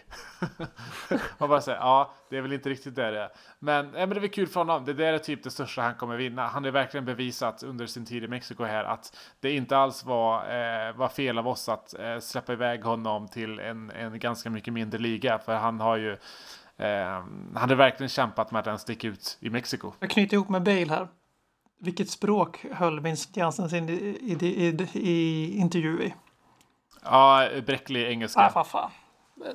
Man 1.37 1.49
bara 1.49 1.61
säger 1.61 1.77
ja, 1.77 2.13
det 2.29 2.37
är 2.37 2.41
väl 2.41 2.53
inte 2.53 2.69
riktigt 2.69 2.95
det 2.95 3.11
det 3.11 3.19
är. 3.19 3.29
Men, 3.59 3.85
äh, 3.85 3.91
men 3.91 4.09
det 4.09 4.15
är 4.15 4.19
väl 4.19 4.29
kul 4.29 4.47
för 4.47 4.59
honom. 4.59 4.85
Det 4.85 4.93
där 4.93 5.13
är 5.13 5.17
typ 5.17 5.43
det 5.43 5.51
största 5.51 5.81
han 5.81 5.95
kommer 5.95 6.17
vinna. 6.17 6.47
Han 6.47 6.63
har 6.63 6.71
verkligen 6.71 7.05
bevisat 7.05 7.63
under 7.63 7.85
sin 7.85 8.05
tid 8.05 8.23
i 8.23 8.27
Mexiko 8.27 8.63
här 8.63 8.83
att 8.83 9.17
det 9.39 9.51
inte 9.51 9.77
alls 9.77 10.05
var, 10.05 10.35
eh, 10.35 10.95
var 10.95 11.07
fel 11.07 11.37
av 11.37 11.47
oss 11.47 11.60
att 11.69 11.99
eh, 11.99 12.19
släppa 12.19 12.53
iväg 12.53 12.83
honom 12.83 13.27
till 13.27 13.59
en, 13.59 13.91
en 13.91 14.19
ganska 14.19 14.49
mycket 14.49 14.73
mindre 14.73 14.99
liga. 14.99 15.39
För 15.39 15.55
han 15.55 15.79
har 15.79 15.97
ju 15.97 16.11
eh, 16.77 17.23
han 17.55 17.69
har 17.69 17.75
verkligen 17.75 18.09
kämpat 18.09 18.51
med 18.51 18.59
att 18.59 18.65
den 18.65 18.79
sticker 18.79 19.07
ut 19.07 19.37
i 19.39 19.49
Mexiko. 19.49 19.93
Jag 19.99 20.09
knyter 20.09 20.33
ihop 20.33 20.49
med 20.49 20.63
Bale 20.63 20.89
här. 20.89 21.07
Vilket 21.79 22.09
språk 22.09 22.65
höll 22.71 22.99
Vincent 22.99 23.37
Jansen 23.37 23.69
sin 23.69 23.89
i, 23.89 23.93
i, 23.93 24.45
i, 24.47 24.87
i 24.93 25.57
intervju 25.57 26.03
i? 26.03 26.13
Ja, 27.03 27.47
bräcklig 27.65 28.07
engelska. 28.07 28.41
Ah, 28.41 28.49
fa, 28.49 28.63
fa. 28.63 28.91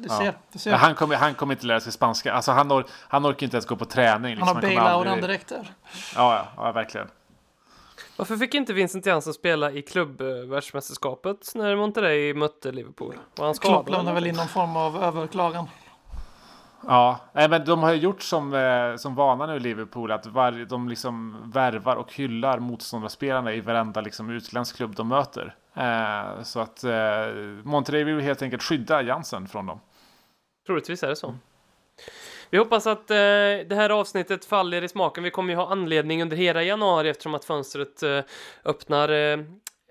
Du 0.01 0.09
ser, 0.09 0.25
ja. 0.25 0.33
du 0.53 0.59
ser. 0.59 0.73
Han, 0.73 0.95
kommer, 0.95 1.17
han 1.17 1.35
kommer 1.35 1.55
inte 1.55 1.67
lära 1.67 1.81
sig 1.81 1.93
spanska. 1.93 2.33
Alltså 2.33 2.53
han, 2.53 2.73
or, 2.73 2.87
han 2.91 3.27
orkar 3.27 3.45
inte 3.45 3.57
ens 3.57 3.67
gå 3.67 3.77
på 3.77 3.85
träning. 3.85 4.31
Liksom. 4.31 4.47
Han 4.47 4.57
har 4.57 4.63
Bale-auran 4.63 5.13
aldrig... 5.13 5.23
direkt 5.23 5.49
där. 5.49 5.73
Ja, 6.15 6.35
ja, 6.35 6.47
ja, 6.57 6.73
verkligen. 6.73 7.09
Varför 8.17 8.37
fick 8.37 8.55
inte 8.55 8.73
Vincent 8.73 9.07
Jansson 9.07 9.35
spela 9.35 9.71
i 9.71 9.83
klubbvärldsmästerskapet 9.83 11.53
när 11.55 11.77
Monterrey 11.77 12.35
mötte 12.35 12.73
Liverpool? 12.73 13.15
Var 13.37 13.45
han 13.45 13.55
skadad? 13.55 13.77
Klopp 13.77 13.89
lämnade 13.89 14.15
väl 14.15 14.27
in 14.27 14.35
någon 14.35 14.49
form 14.49 14.77
av 14.77 14.97
överklagan. 15.05 15.69
Ja, 16.87 17.21
men 17.33 17.65
de 17.65 17.83
har 17.83 17.93
gjort 17.93 18.23
som, 18.23 18.55
eh, 18.55 18.97
som 18.97 19.15
vana 19.15 19.47
nu 19.47 19.57
i 19.57 19.61
Liverpool 19.61 20.13
att 20.13 20.27
var, 20.27 20.53
de 20.53 20.89
liksom 20.89 21.37
värvar 21.55 21.97
och 21.97 22.15
hyllar 22.15 22.59
motståndarspelarna 22.59 23.53
i 23.53 23.61
varenda 23.61 24.01
liksom 24.01 24.31
utländsk 24.31 24.77
klubb 24.77 24.95
de 24.95 25.09
möter. 25.09 25.55
Eh, 25.75 26.43
så 26.43 26.61
att 26.61 26.85
eh, 26.85 27.27
Monterrey 27.63 28.05
vill 28.05 28.21
helt 28.21 28.43
enkelt 28.43 28.63
skydda 28.63 29.03
Jansen 29.03 29.49
från 29.49 29.67
dem. 29.67 29.81
Troligtvis 30.67 31.03
är 31.03 31.09
det 31.09 31.17
så. 31.17 31.35
Vi 32.51 32.59
hoppas 32.59 32.87
att 32.87 33.11
eh, 33.11 33.17
det 33.17 33.75
här 33.75 33.91
avsnittet 33.91 34.45
faller 34.45 34.85
i 34.85 34.89
smaken. 34.89 35.25
Vi 35.25 35.31
kommer 35.31 35.51
ju 35.51 35.57
ha 35.57 35.69
anledning 35.69 36.23
under 36.23 36.37
hela 36.37 36.63
januari 36.63 37.09
eftersom 37.09 37.35
att 37.35 37.45
fönstret 37.45 38.03
eh, 38.03 38.21
öppnar 38.65 39.09
eh, 39.09 39.39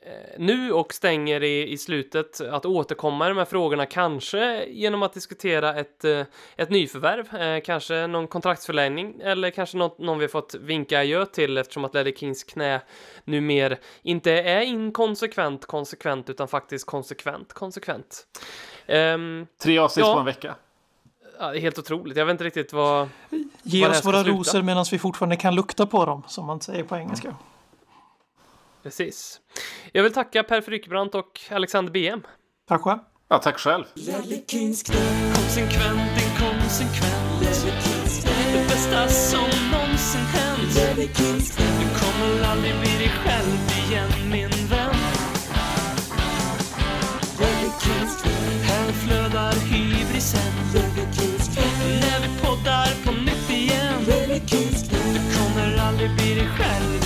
Eh, 0.06 0.36
nu 0.38 0.72
och 0.72 0.94
stänger 0.94 1.44
i, 1.44 1.72
i 1.72 1.78
slutet 1.78 2.42
att 2.42 2.66
återkomma 2.66 3.26
i 3.26 3.30
de 3.30 3.38
här 3.38 3.46
frågorna, 3.46 3.86
kanske 3.86 4.66
genom 4.66 5.04
att 5.04 5.14
diskutera 5.14 5.76
ett, 5.76 6.06
eh, 6.06 6.22
ett 6.58 6.70
nyförvärv, 6.70 7.42
eh, 7.42 7.62
kanske 7.62 8.08
någon 8.08 8.28
kontraktsförlängning 8.28 9.20
eller 9.24 9.50
kanske 9.50 9.78
något, 9.78 10.00
någon 10.00 10.20
vi 10.20 10.28
fått 10.28 10.56
vinka 10.56 11.00
adjö 11.00 11.26
till 11.26 11.58
eftersom 11.58 11.86
att 11.86 11.94
Ledley 11.94 12.16
Kings 12.16 12.44
knä 12.44 12.82
numera 13.24 13.78
inte 14.02 14.32
är 14.32 14.62
inkonsekvent 14.62 15.66
konsekvent 15.66 16.30
utan 16.30 16.48
faktiskt 16.48 16.86
konsekvent 16.86 17.54
konsekvent. 17.54 18.28
Um, 18.88 19.48
Tre 19.64 19.78
avsnitt 19.78 20.06
ja, 20.06 20.14
på 20.14 20.20
en 20.20 20.26
vecka. 20.26 20.56
Ja, 21.40 21.54
helt 21.54 21.80
otroligt. 21.80 22.18
Jag 22.18 22.26
vet 22.26 22.32
inte 22.32 22.44
riktigt 22.44 22.74
vad... 22.74 23.10
Ge 23.64 23.82
vad 23.82 23.92
oss 23.92 24.06
våra 24.06 24.24
sluta. 24.24 24.38
rosor 24.38 24.62
medan 24.62 24.86
vi 24.92 25.00
fortfarande 25.00 25.36
kan 25.36 25.56
lukta 25.56 25.86
på 25.86 26.06
dem, 26.06 26.24
som 26.28 26.46
man 26.46 26.62
säger 26.62 26.84
på 26.84 26.96
engelska. 26.96 27.36
Precis. 28.84 29.40
Jag 29.92 30.04
vill 30.04 30.14
tacka 30.14 30.44
Per 30.44 30.62
Frykebrant 30.62 31.16
och 31.16 31.42
Alexander 31.52 31.92
BM. 31.92 32.22
Tack 32.68 32.82
själv. 32.82 33.00
Ja, 33.30 33.38
tack 33.38 33.60
själv. 33.60 33.84
Konsekvent, 35.36 36.12
inkonsekvent. 36.24 37.66
Det 38.54 38.68
bästa 38.70 39.08
som 39.08 39.50
någonsin 39.72 40.22
hänt. 40.22 40.76
Du 40.96 41.88
kommer 42.00 42.44
aldrig 42.52 42.80
bli 42.80 42.90
dig 42.90 43.10
själv 43.10 43.58
igen, 43.88 44.32
min 44.32 44.68
vän. 44.70 44.96
Här 48.64 48.92
flödar 48.92 49.54
hybrisen. 49.54 50.95
friend. 56.48 57.05